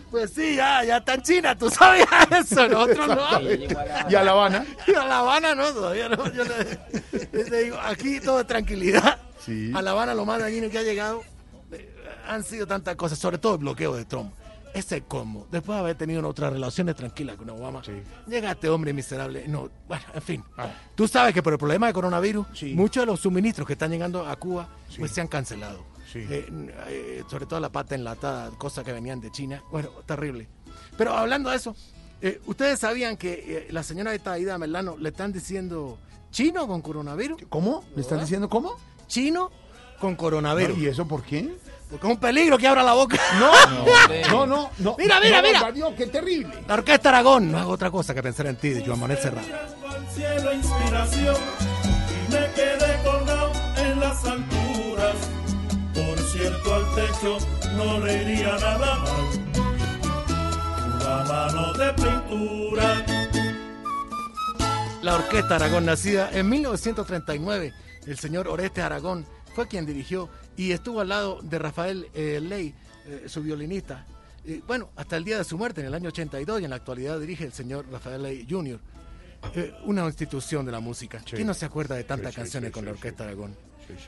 [0.09, 3.49] Pues sí, ya, ya está en China, tú sabías eso, nosotros no.
[4.09, 4.65] Y a La Habana.
[4.87, 6.29] Y a La Habana no, todavía no.
[6.33, 6.79] Yo le-
[7.31, 9.19] yo digo, aquí todo es tranquilidad.
[9.39, 9.71] Sí.
[9.73, 11.23] A La Habana lo más dañino que ha llegado
[12.31, 14.33] han sido tantas cosas, sobre todo el bloqueo de Trump.
[14.73, 17.81] Ese combo, después de haber tenido otras relaciones tranquilas con Obama,
[18.25, 19.45] llega este hombre miserable.
[19.49, 20.43] No, bueno, en fin.
[20.95, 24.25] Tú sabes que por el problema de coronavirus, muchos de los suministros que están llegando
[24.25, 25.83] a Cuba pues se han cancelado.
[26.09, 26.19] Sí.
[26.29, 26.45] Eh,
[26.87, 29.61] eh, sobre todo la pata enlatada, cosas que venían de China.
[29.71, 30.47] Bueno, terrible.
[30.97, 31.75] Pero hablando de eso,
[32.21, 35.97] eh, ¿ustedes sabían que eh, la señora esta Aida Melano le están diciendo
[36.31, 37.41] chino con coronavirus?
[37.49, 37.83] ¿Cómo?
[37.95, 38.75] ¿Le están diciendo cómo?
[39.07, 39.51] Chino
[39.99, 40.77] con coronavirus.
[40.77, 41.55] ¿Y eso por qué?
[41.91, 43.17] Porque es un peligro que abra la boca.
[43.39, 43.51] No,
[44.29, 44.95] no, no, no.
[44.97, 45.73] Mira, mira, mira.
[45.97, 46.63] Qué terrible.
[46.67, 49.43] La Orquesta Aragón no hago otra cosa que pensar en ti, de Joan Manuel Serrat.
[49.43, 51.35] al cielo inspiración
[52.29, 55.15] y me quedé colgado en las alturas.
[55.93, 57.37] Por cierto, al techo
[57.75, 59.41] no le iría nada mal.
[60.95, 63.05] Una mano de pintura.
[65.01, 67.73] La Orquesta Aragón, nacida en 1939,
[68.05, 72.73] el señor Oreste Aragón fue quien dirigió y estuvo al lado de Rafael eh, Ley,
[73.05, 74.05] eh, su violinista.
[74.45, 76.75] Eh, bueno, hasta el día de su muerte, en el año 82, y en la
[76.75, 78.79] actualidad dirige el señor Rafael Ley Jr.,
[79.55, 81.21] eh, una institución de la música.
[81.27, 82.91] ¿Quién no se acuerda de tantas sí, canciones sí, con la.
[82.91, 83.55] Orquesta Aragón?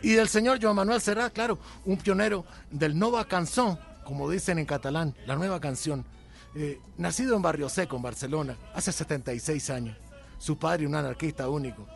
[0.02, 4.66] Y del señor Joan Manuel Serrat, claro, un pionero del Nova Canción, como dicen en
[4.66, 6.06] catalán, la nueva canción.
[6.98, 9.98] Nacido en Barrio Seco, en Barcelona, hace 76 años.
[10.38, 11.88] Su padre, un anarquista único.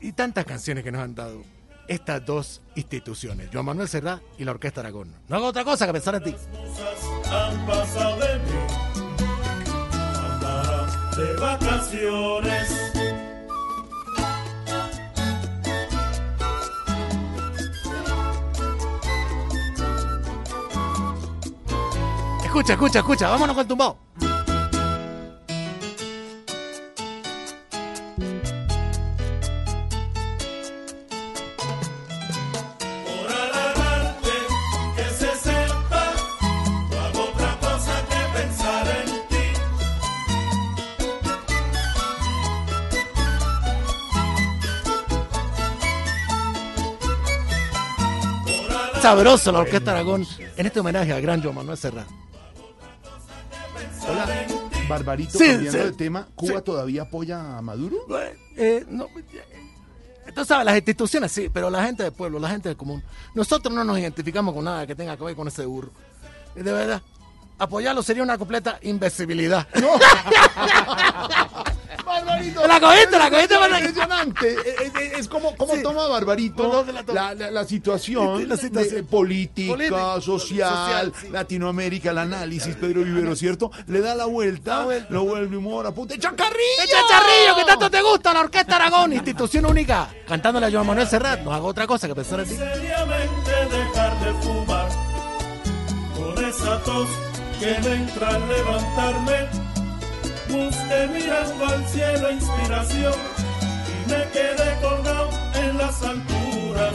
[0.00, 1.44] Y tantas canciones que nos han dado
[1.88, 5.14] estas dos instituciones, Joan Manuel Serrat y la Orquesta Aragón.
[5.28, 6.34] No hago otra cosa que pensar en ti.
[7.30, 8.50] Han pasado de mí.
[10.30, 12.70] Andarán de vacaciones.
[22.44, 23.98] Escucha, escucha, escucha, vámonos con el tumbao.
[49.06, 50.26] Sabroso la Orquesta Aragón
[50.56, 52.08] en este homenaje al gran Joan Manuel Serrat.
[54.08, 54.26] Hola,
[54.88, 56.64] Barbarito, Sí, cambiando sí, de tema, ¿Cuba sí.
[56.64, 57.98] todavía apoya a Maduro?
[58.56, 62.68] Eh, no, eh, tú sabes, las instituciones sí, pero la gente del pueblo, la gente
[62.68, 63.00] del común.
[63.32, 65.92] Nosotros no nos identificamos con nada que tenga que ver con ese burro.
[66.56, 67.00] Y de verdad,
[67.58, 69.66] apoyarlo sería una completa invisibilidad.
[72.04, 72.66] Barbarito.
[72.66, 73.88] La cogiste, la cogiste, Barbarito.
[73.88, 74.54] impresionante.
[74.54, 78.94] Es, es- es como, como toma Barbarito la, la- la situación, La situación.
[78.94, 81.28] de- política, Política, social, social, sí.
[81.30, 83.70] Latinoamérica, el análisis, Pedro Vivero, ¿cierto?
[83.88, 86.16] Le da la vuelta, lo vuelve humor a puta.
[86.16, 86.82] ¡Chacarrillo!
[86.82, 88.32] ¡El chacharrillo que tanto te gusta!
[88.32, 91.40] La Orquesta Aragón, institución única, cantándole a Joan Manuel Serrat.
[91.40, 92.54] No hago otra cosa que pensar en ti.
[92.56, 94.88] Seriamente dejar de fumar
[96.16, 97.08] con esa tos
[97.58, 99.48] que me entra al levantarme.
[100.48, 103.14] Busqué mirando al cielo inspiración
[103.88, 106.94] y me quedé colgado en las alturas.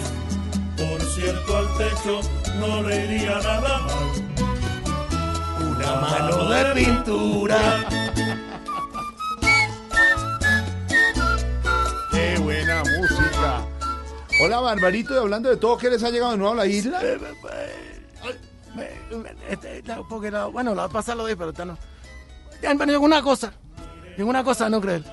[0.77, 2.21] Por cierto, al techo
[2.59, 4.21] no le iría nada mal.
[5.69, 7.59] Una mano de pintura.
[12.11, 13.65] ¡Qué buena música!
[14.43, 16.99] Hola, Barbarito, y hablando de todo, ¿qué les ha llegado de nuevo a la isla?
[19.49, 21.77] Este, porque la- bueno, la va a pasar lo de pero esta no.
[22.61, 23.51] Bueno, ninguna cosa.
[24.17, 25.03] Ninguna cosa no creer.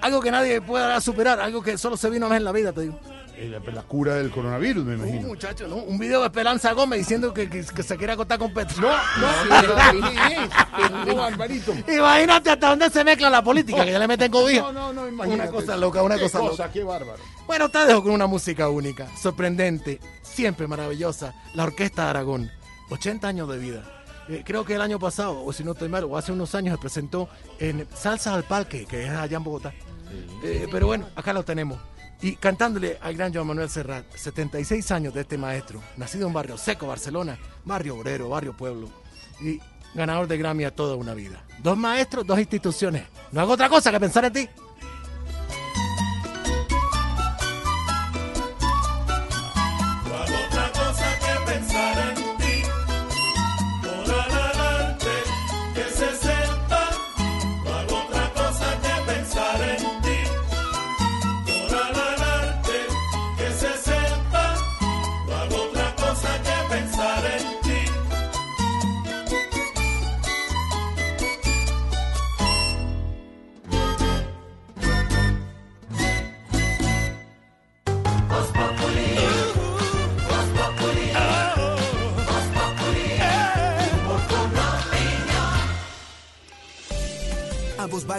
[0.00, 2.72] Algo que nadie pueda superar, algo que solo se vino una vez en la vida,
[2.72, 2.98] te digo.
[3.36, 5.28] Eh, La, la cura del coronavirus, me Un imagino.
[5.28, 5.76] muchacho, ¿no?
[5.76, 8.82] Un video de Esperanza Gómez diciendo que, que- que se quiere acostar con Petro.
[8.82, 8.90] No,
[9.20, 11.42] no, no.
[11.88, 14.62] Imagínate hasta dónde se mezcla la política, que ya le meten cobija.
[14.62, 15.42] No, no, no, imagínate.
[15.50, 16.72] Una cosa loca, una Qué cosa, cosa, loca.
[16.72, 17.22] qué bárbaro.
[17.46, 21.34] Bueno, te dejo con una música única, sorprendente, siempre maravillosa.
[21.54, 22.50] La Orquesta de Aragón,
[22.92, 23.82] 80 años de vida.
[24.28, 26.74] Eh, creo que el año pasado, o si no estoy mal, o hace unos años
[26.76, 29.72] se presentó en Salsa al Parque, que es allá en Bogotá.
[30.42, 31.78] Eh, pero bueno, acá lo tenemos.
[32.20, 36.56] Y cantándole al gran Joan Manuel Serrat, 76 años de este maestro, nacido en Barrio
[36.56, 38.88] Seco, Barcelona, barrio obrero, barrio pueblo,
[39.40, 39.60] y
[39.94, 41.42] ganador de Grammy a toda una vida.
[41.58, 43.04] Dos maestros, dos instituciones.
[43.32, 44.48] No hago otra cosa que pensar en ti.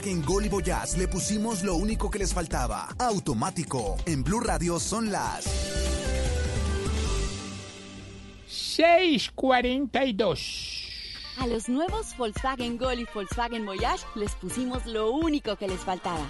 [0.03, 2.89] Volkswagen Gol y Voyage le pusimos lo único que les faltaba.
[2.99, 3.95] Automático.
[4.05, 5.45] En Blue Radio son las
[8.47, 10.89] 642.
[11.39, 16.29] A los nuevos Volkswagen Gol y Volkswagen Voyage les pusimos lo único que les faltaba.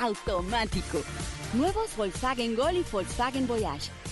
[0.00, 1.02] automático.
[1.54, 3.90] Nuevos Volkswagen Gol y Volkswagen Voyage,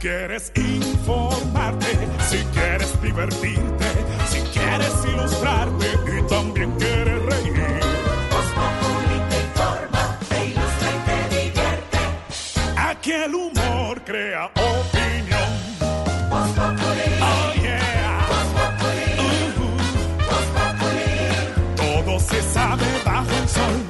[0.00, 3.84] Quieres informarte, si quieres divertirte,
[4.30, 7.80] si quieres ilustrarte y también quieres reír.
[8.30, 11.98] Voz Populi te informa, te ilustra y te divierte.
[12.76, 15.50] Aquí el humor crea opinión.
[16.30, 17.06] Voz Populi.
[17.20, 18.26] Oh yeah.
[18.26, 18.48] Voz
[21.76, 23.89] Todo se sabe bajo el sol.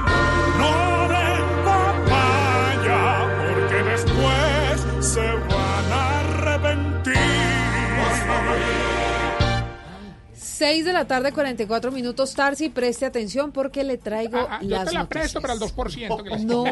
[10.61, 12.35] 6 de la tarde, 44 minutos.
[12.35, 15.07] Tarsi, preste atención porque le traigo Ah, ah, yo las te la noticias.
[15.07, 16.23] presto para el 2%.
[16.23, 16.63] que les- No.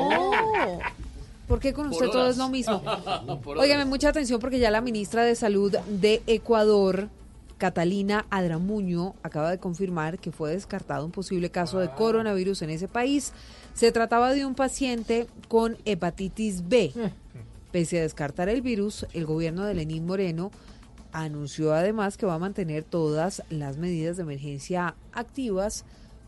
[1.47, 2.83] ¿Por qué con usted Por todo es lo mismo?
[3.57, 7.09] Óigame, mucha atención porque ya la ministra de Salud de Ecuador,
[7.57, 12.87] Catalina Adramuño, acaba de confirmar que fue descartado un posible caso de coronavirus en ese
[12.87, 13.33] país.
[13.73, 16.93] Se trataba de un paciente con hepatitis B.
[17.71, 20.51] Pese a descartar el virus, el gobierno de Lenín Moreno
[21.11, 25.85] anunció además que va a mantener todas las medidas de emergencia activas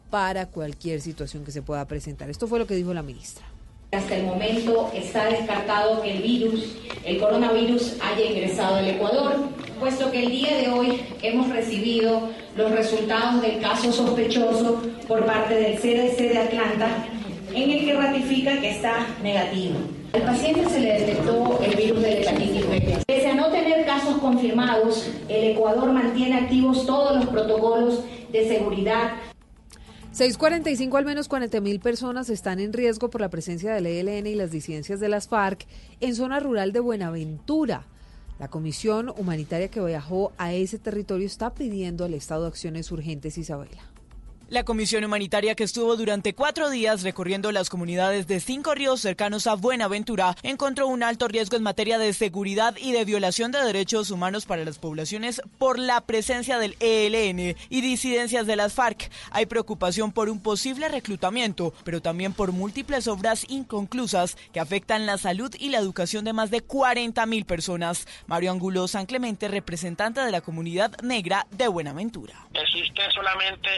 [0.09, 2.29] para cualquier situación que se pueda presentar.
[2.29, 3.45] Esto fue lo que dijo la ministra.
[3.91, 9.49] Hasta el momento está descartado que el virus, el coronavirus, haya ingresado al Ecuador,
[9.81, 15.55] puesto que el día de hoy hemos recibido los resultados del caso sospechoso por parte
[15.55, 17.05] del CDC de Atlanta,
[17.53, 19.75] en el que ratifica que está negativo.
[20.13, 22.97] Al paciente se le detectó el virus de la hepatitis B.
[23.07, 29.11] Pese a no tener casos confirmados, el Ecuador mantiene activos todos los protocolos de seguridad
[30.13, 34.35] 645 al menos 40 mil personas están en riesgo por la presencia del ELN y
[34.35, 35.65] las disidencias de las FARC
[36.01, 37.85] en zona rural de Buenaventura.
[38.37, 43.90] La comisión humanitaria que viajó a ese territorio está pidiendo al Estado acciones urgentes, Isabela.
[44.51, 49.47] La comisión humanitaria que estuvo durante cuatro días recorriendo las comunidades de cinco ríos cercanos
[49.47, 54.11] a Buenaventura encontró un alto riesgo en materia de seguridad y de violación de derechos
[54.11, 59.09] humanos para las poblaciones por la presencia del ELN y disidencias de las FARC.
[59.31, 65.17] Hay preocupación por un posible reclutamiento, pero también por múltiples obras inconclusas que afectan la
[65.17, 68.05] salud y la educación de más de 40 mil personas.
[68.27, 72.33] Mario Angulo San Clemente, representante de la comunidad negra de Buenaventura.
[72.53, 73.69] existen solamente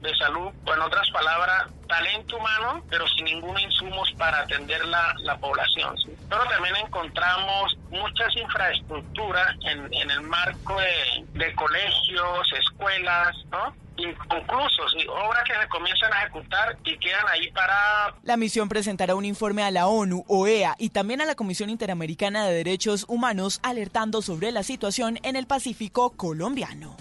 [0.00, 5.14] de salud, o en otras palabras, talento humano, pero sin ningún insumos para atender la,
[5.22, 5.96] la población.
[5.98, 6.10] ¿sí?
[6.28, 13.74] Pero también encontramos muchas infraestructuras en, en el marco de, de colegios, escuelas, ¿no?
[13.96, 19.14] inconclusos y obras que se comienzan a ejecutar y quedan ahí para La misión presentará
[19.14, 23.60] un informe a la ONU, OEA y también a la Comisión Interamericana de Derechos Humanos
[23.62, 26.96] alertando sobre la situación en el Pacífico colombiano.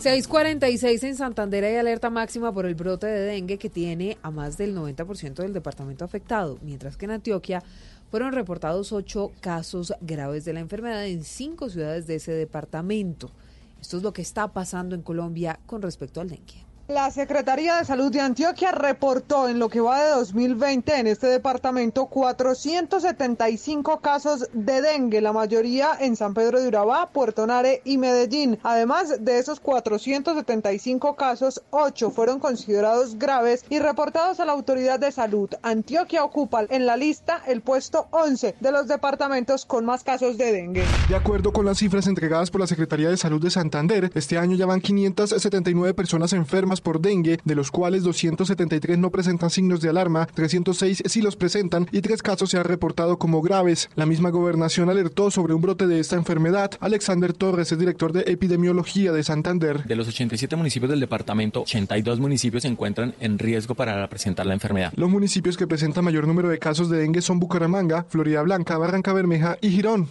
[0.00, 4.56] 646 en Santander hay alerta máxima por el brote de dengue que tiene a más
[4.56, 7.62] del 90% del departamento afectado, mientras que en Antioquia
[8.10, 13.30] fueron reportados ocho casos graves de la enfermedad en cinco ciudades de ese departamento.
[13.78, 16.69] Esto es lo que está pasando en Colombia con respecto al dengue.
[16.90, 21.28] La Secretaría de Salud de Antioquia reportó en lo que va de 2020 en este
[21.28, 27.96] departamento 475 casos de dengue, la mayoría en San Pedro de Urabá, Puerto Nare y
[27.96, 28.58] Medellín.
[28.64, 35.12] Además de esos 475 casos, 8 fueron considerados graves y reportados a la autoridad de
[35.12, 35.48] salud.
[35.62, 40.50] Antioquia ocupa en la lista el puesto 11 de los departamentos con más casos de
[40.50, 40.84] dengue.
[41.08, 44.56] De acuerdo con las cifras entregadas por la Secretaría de Salud de Santander, este año
[44.56, 49.88] ya van 579 personas enfermas por dengue, de los cuales 273 no presentan signos de
[49.88, 53.88] alarma, 306 sí los presentan y tres casos se han reportado como graves.
[53.96, 56.72] La misma gobernación alertó sobre un brote de esta enfermedad.
[56.80, 59.84] Alexander Torres es director de epidemiología de Santander.
[59.84, 64.54] De los 87 municipios del departamento, 82 municipios se encuentran en riesgo para presentar la
[64.54, 64.92] enfermedad.
[64.96, 69.12] Los municipios que presentan mayor número de casos de dengue son Bucaramanga, Florida Blanca, Barranca
[69.12, 70.08] Bermeja y Girón.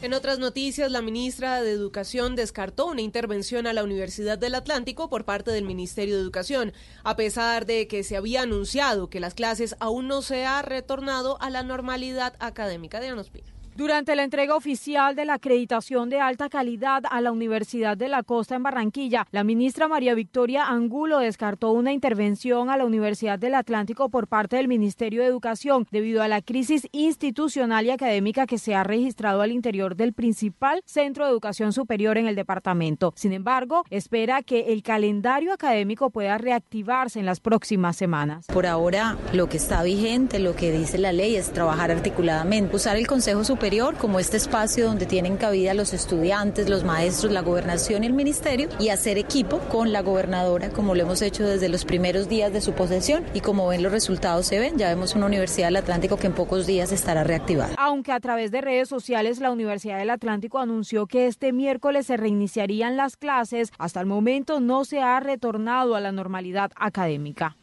[0.00, 5.10] En otras noticias, la ministra de Educación descartó una intervención a la Universidad del Atlántico
[5.10, 9.34] por parte del Ministerio de Educación, a pesar de que se había anunciado que las
[9.34, 13.57] clases aún no se ha retornado a la normalidad académica de Anospina.
[13.78, 18.24] Durante la entrega oficial de la acreditación de alta calidad a la Universidad de la
[18.24, 23.54] Costa en Barranquilla, la ministra María Victoria Angulo descartó una intervención a la Universidad del
[23.54, 28.58] Atlántico por parte del Ministerio de Educación debido a la crisis institucional y académica que
[28.58, 33.12] se ha registrado al interior del principal centro de educación superior en el departamento.
[33.14, 38.46] Sin embargo, espera que el calendario académico pueda reactivarse en las próximas semanas.
[38.52, 42.96] Por ahora, lo que está vigente, lo que dice la ley es trabajar articuladamente, usar
[42.96, 43.67] el Consejo Superior
[43.98, 48.70] como este espacio donde tienen cabida los estudiantes, los maestros, la gobernación y el ministerio
[48.78, 52.62] y hacer equipo con la gobernadora como lo hemos hecho desde los primeros días de
[52.62, 56.16] su posesión y como ven los resultados se ven, ya vemos una Universidad del Atlántico
[56.16, 57.74] que en pocos días estará reactivada.
[57.76, 62.16] Aunque a través de redes sociales la Universidad del Atlántico anunció que este miércoles se
[62.16, 67.58] reiniciarían las clases, hasta el momento no se ha retornado a la normalidad académica.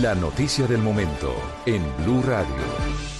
[0.00, 1.32] La noticia del momento
[1.64, 3.11] en Blue Radio.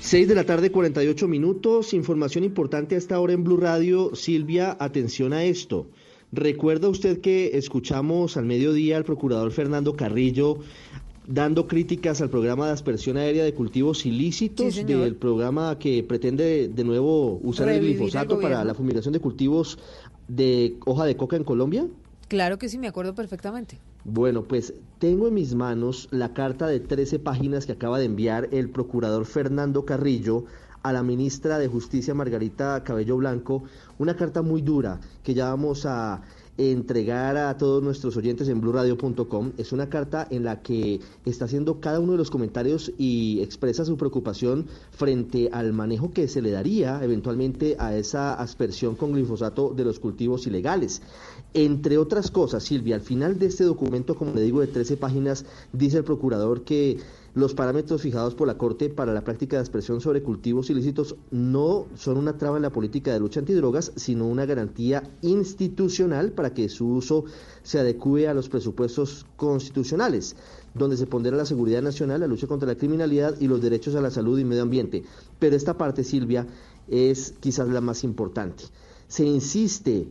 [0.00, 1.92] 6 de la tarde, 48 minutos.
[1.92, 4.14] Información importante a esta hora en Blue Radio.
[4.14, 5.88] Silvia, atención a esto.
[6.32, 10.58] ¿Recuerda usted que escuchamos al mediodía al procurador Fernando Carrillo
[11.26, 16.84] dando críticas al programa de aspersión aérea de cultivos ilícitos, del programa que pretende de
[16.84, 19.78] nuevo usar el glifosato para la fumigación de cultivos
[20.28, 21.86] de hoja de coca en Colombia?
[22.28, 23.78] Claro que sí, me acuerdo perfectamente.
[24.04, 28.48] Bueno, pues tengo en mis manos la carta de 13 páginas que acaba de enviar
[28.50, 30.46] el procurador Fernando Carrillo
[30.82, 33.64] a la ministra de Justicia Margarita Cabello Blanco,
[33.98, 36.22] una carta muy dura que ya vamos a
[36.60, 39.52] entregar a todos nuestros oyentes en blurradio.com.
[39.56, 43.86] Es una carta en la que está haciendo cada uno de los comentarios y expresa
[43.86, 49.72] su preocupación frente al manejo que se le daría eventualmente a esa aspersión con glifosato
[49.74, 51.00] de los cultivos ilegales.
[51.54, 55.46] Entre otras cosas, Silvia, al final de este documento, como le digo, de 13 páginas,
[55.72, 56.98] dice el procurador que
[57.34, 61.86] los parámetros fijados por la Corte para la práctica de expresión sobre cultivos ilícitos no
[61.94, 66.68] son una traba en la política de lucha antidrogas, sino una garantía institucional para que
[66.68, 67.24] su uso
[67.62, 70.34] se adecue a los presupuestos constitucionales,
[70.74, 74.00] donde se pondera la seguridad nacional, la lucha contra la criminalidad y los derechos a
[74.00, 75.04] la salud y medio ambiente.
[75.38, 76.46] Pero esta parte, Silvia,
[76.88, 78.64] es quizás la más importante.
[79.06, 80.08] Se insiste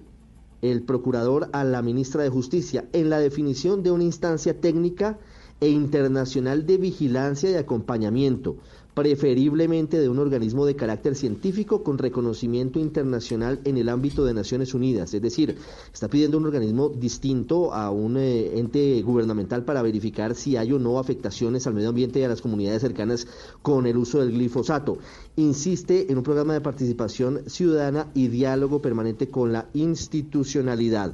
[0.62, 5.20] el procurador a la ministra de Justicia en la definición de una instancia técnica
[5.62, 8.56] e internacional de vigilancia y acompañamiento,
[8.94, 14.74] preferiblemente de un organismo de carácter científico con reconocimiento internacional en el ámbito de Naciones
[14.74, 15.14] Unidas.
[15.14, 15.56] Es decir,
[15.94, 20.80] está pidiendo un organismo distinto a un eh, ente gubernamental para verificar si hay o
[20.80, 23.28] no afectaciones al medio ambiente y a las comunidades cercanas
[23.62, 24.98] con el uso del glifosato.
[25.38, 31.14] Insiste en un programa de participación ciudadana y diálogo permanente con la institucionalidad.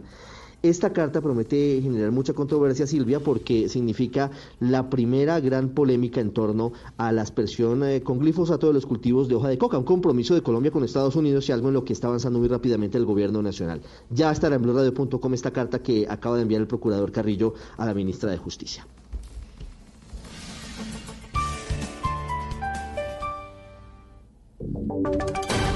[0.61, 6.71] Esta carta promete generar mucha controversia, Silvia, porque significa la primera gran polémica en torno
[6.97, 10.33] a la aspersión eh, con glifosato de los cultivos de hoja de coca, un compromiso
[10.33, 13.05] de Colombia con Estados Unidos y algo en lo que está avanzando muy rápidamente el
[13.05, 13.81] gobierno nacional.
[14.09, 17.93] Ya estará en blurradio.com esta carta que acaba de enviar el procurador Carrillo a la
[17.93, 18.85] ministra de Justicia.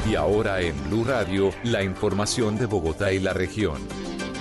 [0.10, 3.78] Y ahora en Blue Radio, la información de Bogotá y la región.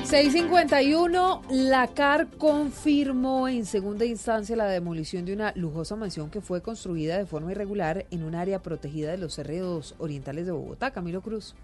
[0.09, 6.62] 651, la CAR confirmó en segunda instancia la demolición de una lujosa mansión que fue
[6.62, 10.93] construida de forma irregular en un área protegida de los cerros orientales de Bogotá.
[10.93, 11.55] Camilo Cruz.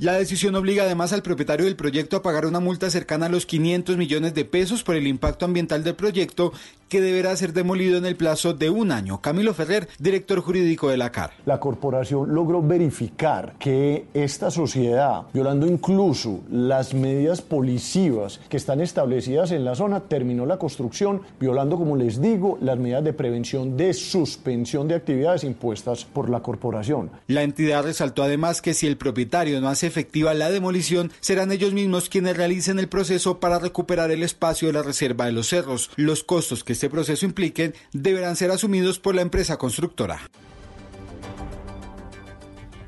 [0.00, 3.46] La decisión obliga además al propietario del proyecto a pagar una multa cercana a los
[3.46, 6.52] 500 millones de pesos por el impacto ambiental del proyecto
[6.88, 9.20] que deberá ser demolido en el plazo de un año.
[9.20, 11.32] Camilo Ferrer, director jurídico de la CAR.
[11.46, 19.50] La corporación logró verificar que esta sociedad, violando incluso las medidas policivas que están establecidas
[19.50, 23.92] en la zona, terminó la construcción, violando, como les digo, las medidas de prevención de
[23.92, 27.10] suspensión de actividades impuestas por la corporación.
[27.26, 31.72] La entidad resaltó además que si el propietario no hace efectiva la demolición, serán ellos
[31.72, 35.90] mismos quienes realicen el proceso para recuperar el espacio de la reserva de los cerros.
[35.96, 40.20] Los costos que este proceso implique deberán ser asumidos por la empresa constructora.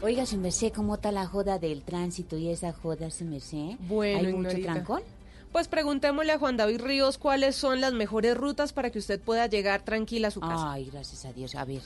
[0.02, 3.76] Oiga, su merced, ¿cómo está la joda del tránsito y esa joda, su merced?
[3.80, 5.02] Bueno, ¿Hay mucho trancón?
[5.52, 9.46] Pues preguntémosle a Juan David Ríos cuáles son las mejores rutas para que usted pueda
[9.46, 10.72] llegar tranquila a su casa.
[10.72, 11.54] Ay, gracias a Dios.
[11.56, 11.82] A ver,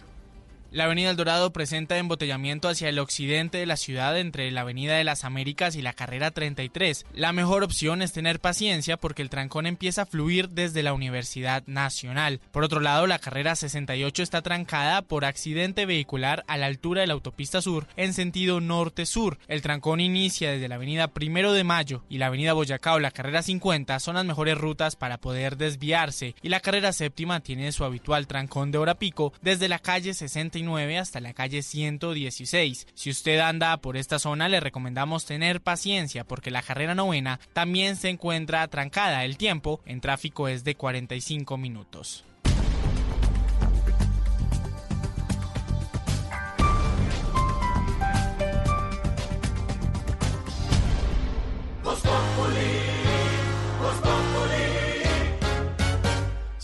[0.74, 4.96] La avenida El Dorado presenta embotellamiento hacia el occidente de la ciudad entre la avenida
[4.96, 7.06] de las Américas y la carrera 33.
[7.14, 11.62] La mejor opción es tener paciencia porque el trancón empieza a fluir desde la Universidad
[11.68, 12.40] Nacional.
[12.50, 17.06] Por otro lado, la carrera 68 está trancada por accidente vehicular a la altura de
[17.06, 19.38] la autopista sur en sentido norte-sur.
[19.46, 23.12] El trancón inicia desde la avenida Primero de Mayo y la avenida Boyacá o la
[23.12, 27.84] carrera 50 son las mejores rutas para poder desviarse y la carrera séptima tiene su
[27.84, 30.63] habitual trancón de hora pico desde la calle 69
[30.98, 32.86] hasta la calle 116.
[32.94, 37.96] Si usted anda por esta zona le recomendamos tener paciencia porque la carrera novena también
[37.96, 39.24] se encuentra trancada.
[39.24, 42.24] El tiempo en tráfico es de 45 minutos.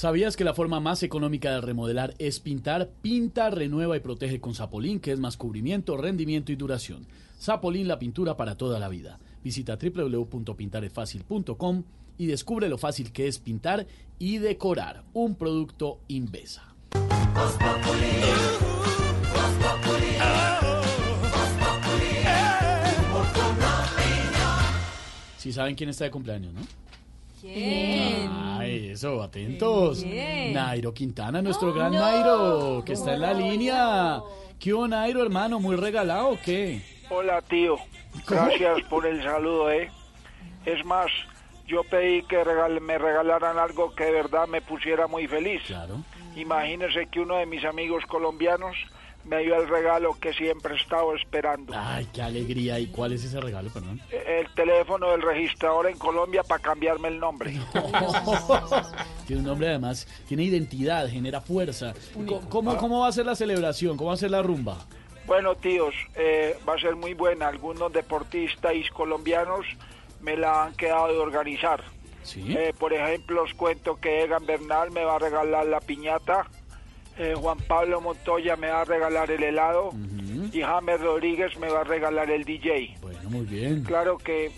[0.00, 2.88] ¿Sabías que la forma más económica de remodelar es pintar?
[3.02, 7.06] Pinta, renueva y protege con Zapolín, que es más cubrimiento, rendimiento y duración.
[7.38, 9.18] Zapolín, la pintura para toda la vida.
[9.44, 11.82] Visita www.pintaresfacil.com
[12.16, 13.86] y descubre lo fácil que es pintar
[14.18, 16.74] y decorar un producto Invesa.
[25.36, 26.62] Si saben quién está de cumpleaños, ¿no?
[27.40, 28.30] ¿Quién?
[28.32, 30.02] Ay, eso, atentos.
[30.02, 30.52] ¿Quién?
[30.52, 34.20] Nairo Quintana, nuestro gran Nairo, que está en la línea.
[34.58, 35.58] ¿Qué hubo, Nairo, hermano?
[35.58, 36.82] ¿Muy regalado o qué?
[37.08, 37.76] Hola, tío.
[38.28, 39.90] Gracias por el saludo, ¿eh?
[40.66, 41.06] Es más,
[41.66, 45.62] yo pedí que regal- me regalaran algo que de verdad me pusiera muy feliz.
[45.66, 46.02] Claro.
[46.36, 48.76] Imagínese que uno de mis amigos colombianos
[49.30, 51.72] me dio el regalo que siempre he estado esperando.
[51.76, 52.80] Ay, qué alegría.
[52.80, 54.00] ¿Y cuál es ese regalo, perdón?
[54.10, 57.52] El teléfono del registrador en Colombia para cambiarme el nombre.
[59.28, 61.94] Tiene un nombre además, tiene identidad, genera fuerza.
[62.48, 63.96] ¿Cómo, ¿Cómo va a ser la celebración?
[63.96, 64.76] ¿Cómo va a ser la rumba?
[65.26, 67.46] Bueno, tíos, eh, va a ser muy buena.
[67.46, 69.64] Algunos deportistas colombianos
[70.20, 71.84] me la han quedado de organizar.
[72.24, 72.52] ¿Sí?
[72.58, 76.48] Eh, por ejemplo, os cuento que Egan Bernal me va a regalar la piñata,
[77.20, 79.90] eh, Juan Pablo Montoya me va a regalar el helado
[80.52, 82.96] y James Rodríguez me va a regalar el DJ.
[83.02, 83.84] Bueno, muy bien.
[83.84, 84.50] Claro que,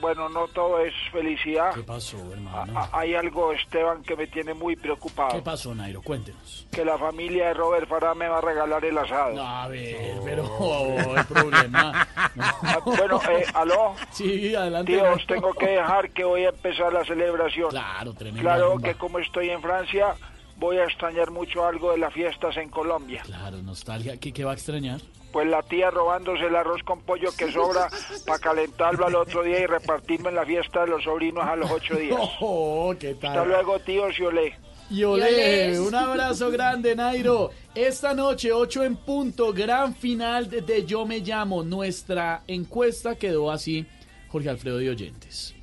[0.00, 1.74] bueno, no todo es felicidad.
[1.74, 2.78] ¿Qué pasó, hermano?
[2.78, 5.30] A- hay algo, Esteban, que me tiene muy preocupado.
[5.36, 6.00] ¿Qué pasó, Nairo?
[6.02, 6.66] Cuéntenos.
[6.72, 9.40] Que la familia de Robert Farah me va a regalar el asado.
[9.42, 12.08] A ver, pero oh, el problema.
[12.38, 13.94] Ah, Bueno, eh, aló.
[14.12, 14.92] Sí, adelante.
[14.92, 17.70] Tío, os tengo que dejar que voy a empezar la celebración.
[17.70, 20.14] Claro, tremenda Claro que como estoy en Francia,
[20.58, 23.22] voy a extrañar mucho algo de las fiestas en Colombia.
[23.24, 24.18] Claro, nostalgia.
[24.18, 25.00] ¿Qué, qué va a extrañar?
[25.32, 27.88] Pues la tía robándose el arroz con pollo que sobra
[28.26, 31.70] para calentarlo al otro día y repartirme en la fiesta de los sobrinos a los
[31.70, 32.18] ocho días.
[32.40, 33.30] Oh, ¿qué tal?
[33.30, 34.54] Hasta luego, tío Siolé.
[34.90, 37.50] Y olé, un abrazo grande, Nairo.
[37.74, 41.62] Esta noche, 8 en punto, gran final de, de Yo Me Llamo.
[41.62, 43.84] Nuestra encuesta quedó así,
[44.28, 45.54] Jorge Alfredo de Oyentes.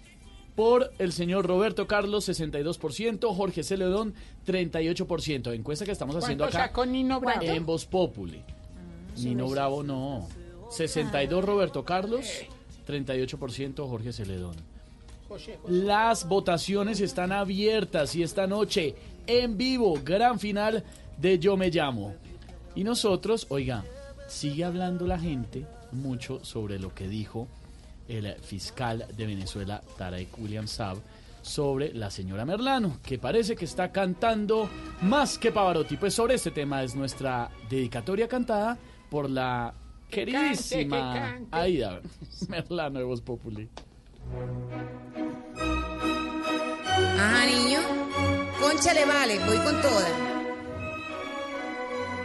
[0.56, 4.14] Por el señor Roberto Carlos, 62%, Jorge Celedón,
[4.48, 5.54] 38%.
[5.54, 7.42] Encuesta que estamos haciendo ¿Cuánto acá sacó Nino Bravo?
[7.42, 8.42] en Voz Populi.
[9.18, 10.28] Nino Bravo no.
[10.70, 12.26] 62 Roberto Carlos,
[12.88, 14.56] 38% Jorge Celedón.
[15.28, 15.74] José, José.
[15.74, 18.96] Las votaciones están abiertas y esta noche
[19.28, 20.84] en vivo, gran final
[21.18, 22.16] de Yo Me Llamo.
[22.76, 23.84] Y nosotros, oiga,
[24.28, 27.48] sigue hablando la gente mucho sobre lo que dijo
[28.08, 30.98] el fiscal de Venezuela, Tarek William Saab,
[31.42, 34.68] sobre la señora Merlano, que parece que está cantando
[35.02, 35.98] más que Pavarotti.
[35.98, 38.78] Pues sobre este tema es nuestra dedicatoria cantada
[39.10, 39.74] por la
[40.10, 41.48] Que cante, queridísima que cante.
[41.52, 42.02] Aida
[42.50, 43.70] Merlano de Voz Populi.
[47.18, 47.80] Ajá, niño.
[48.60, 50.08] Conchale, vale, voy con toda.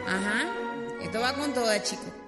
[0.06, 0.46] Ajá,
[1.02, 2.19] esto va con toda, chico.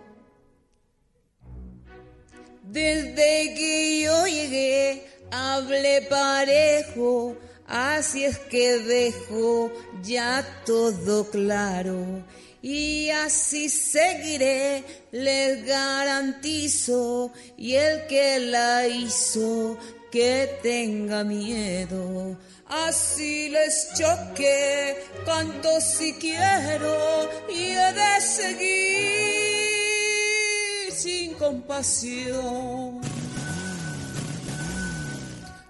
[2.62, 12.24] Desde que yo llegué, hablé parejo, así es que dejo ya todo claro.
[12.62, 19.76] Y así seguiré, les garantizo, y el que la hizo,
[20.12, 22.39] que tenga miedo.
[22.66, 29.61] Así les choque, canto si quiero, y he de seguir
[31.02, 33.00] sin compasión.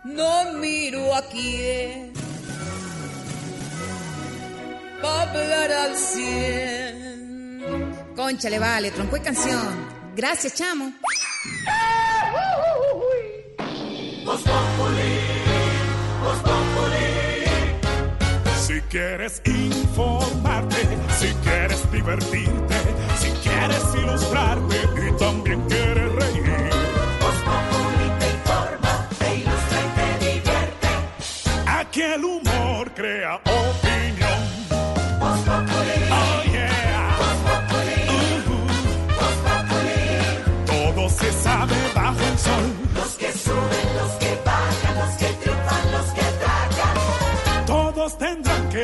[0.04, 2.12] No miro a quién
[5.00, 7.16] pa' hablar al cien.
[8.14, 9.64] Conchale, vale, tronco y canción.
[10.14, 10.92] Gracias, chamo.
[18.90, 20.82] Quieres informarte,
[21.18, 22.74] si quieres divertirte,
[23.18, 24.76] si quieres ilustrarte
[25.08, 26.70] y también quieres reír.
[27.20, 30.88] Voz Populi te informa, te ilustra y te divierte.
[31.66, 34.40] Aquí el humor crea opinión.
[35.20, 35.98] Voz Populi.
[36.10, 37.16] Oh yeah.
[37.18, 37.98] Voz Populi.
[39.18, 40.00] Voz Populi.
[40.66, 42.66] Todo se sabe bajo el sol.
[42.94, 44.21] Los que suben, los que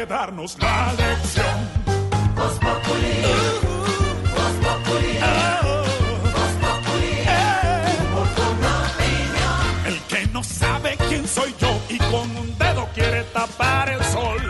[0.09, 1.57] darnos la lección.
[2.35, 3.17] Voz Populi.
[4.35, 5.19] Voz Populi.
[6.35, 7.15] Voz Populi.
[8.01, 9.87] Humor con opinión.
[9.87, 14.41] El que no sabe quién soy yo y con un dedo quiere tapar el sol.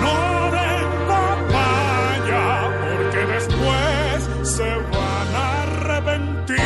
[0.00, 0.68] No de
[1.12, 2.44] papaya,
[2.80, 6.56] porque después se van a arrepentir.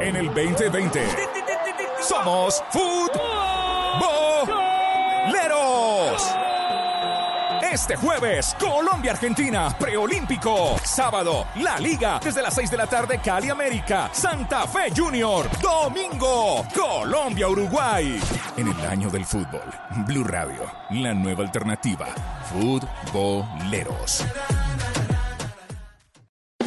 [0.00, 1.00] En el 2020
[2.00, 3.55] somos futboleros.
[7.76, 10.78] Este jueves, Colombia-Argentina, preolímpico.
[10.82, 15.46] Sábado, La Liga, desde las 6 de la tarde, Cali América, Santa Fe Junior.
[15.60, 18.18] Domingo, Colombia-Uruguay.
[18.56, 19.60] En el año del fútbol,
[20.06, 22.06] Blue Radio, la nueva alternativa.
[22.50, 24.24] Futboleros.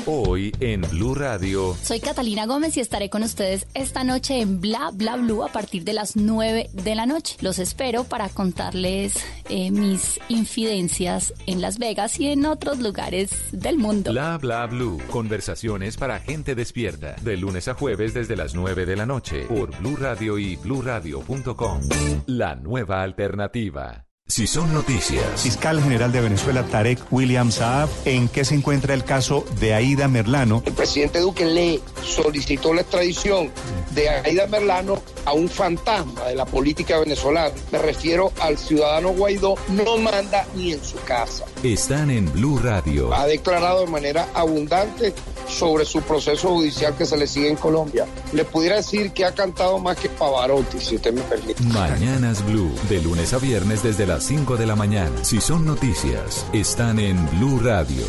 [0.05, 1.75] Hoy en Blue Radio.
[1.81, 5.83] Soy Catalina Gómez y estaré con ustedes esta noche en Bla Bla Blue a partir
[5.83, 7.37] de las 9 de la noche.
[7.41, 9.15] Los espero para contarles
[9.49, 14.11] eh, mis infidencias en Las Vegas y en otros lugares del mundo.
[14.11, 14.99] Bla bla blue.
[15.09, 17.15] Conversaciones para gente despierta.
[17.21, 21.81] De lunes a jueves desde las 9 de la noche por Blue Radio y bluradio.com.
[22.25, 24.08] La nueva alternativa.
[24.29, 25.41] Si son noticias.
[25.41, 30.07] Fiscal General de Venezuela, Tarek William Saab, ¿en qué se encuentra el caso de Aida
[30.07, 30.61] Merlano?
[30.67, 33.49] El presidente Duque le solicitó la extradición
[33.89, 37.55] de Aida Merlano a un fantasma de la política venezolana.
[37.71, 41.45] Me refiero al ciudadano Guaidó, no manda ni en su casa.
[41.63, 43.11] Están en Blue Radio.
[43.11, 45.15] Ha declarado de manera abundante
[45.47, 48.05] sobre su proceso judicial que se le sigue en Colombia.
[48.33, 51.63] Le pudiera decir que ha cantado más que Pavarotti, si usted me permite.
[51.63, 52.71] Mañanas Blue.
[52.89, 55.23] De lunes a viernes desde las 5 de la mañana.
[55.23, 58.03] Si son noticias, están en Blue Radio.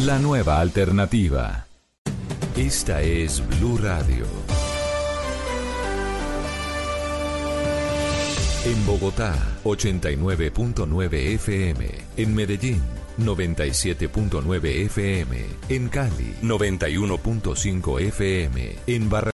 [0.00, 1.66] La nueva alternativa.
[2.56, 4.26] Esta es Blue Radio.
[8.64, 9.34] En Bogotá,
[9.64, 11.86] 89.9 FM.
[12.18, 12.82] En Medellín,
[13.24, 15.46] 97.9 FM.
[15.68, 18.76] En Cali, 91.5 FM.
[18.86, 19.20] En Barranquilla.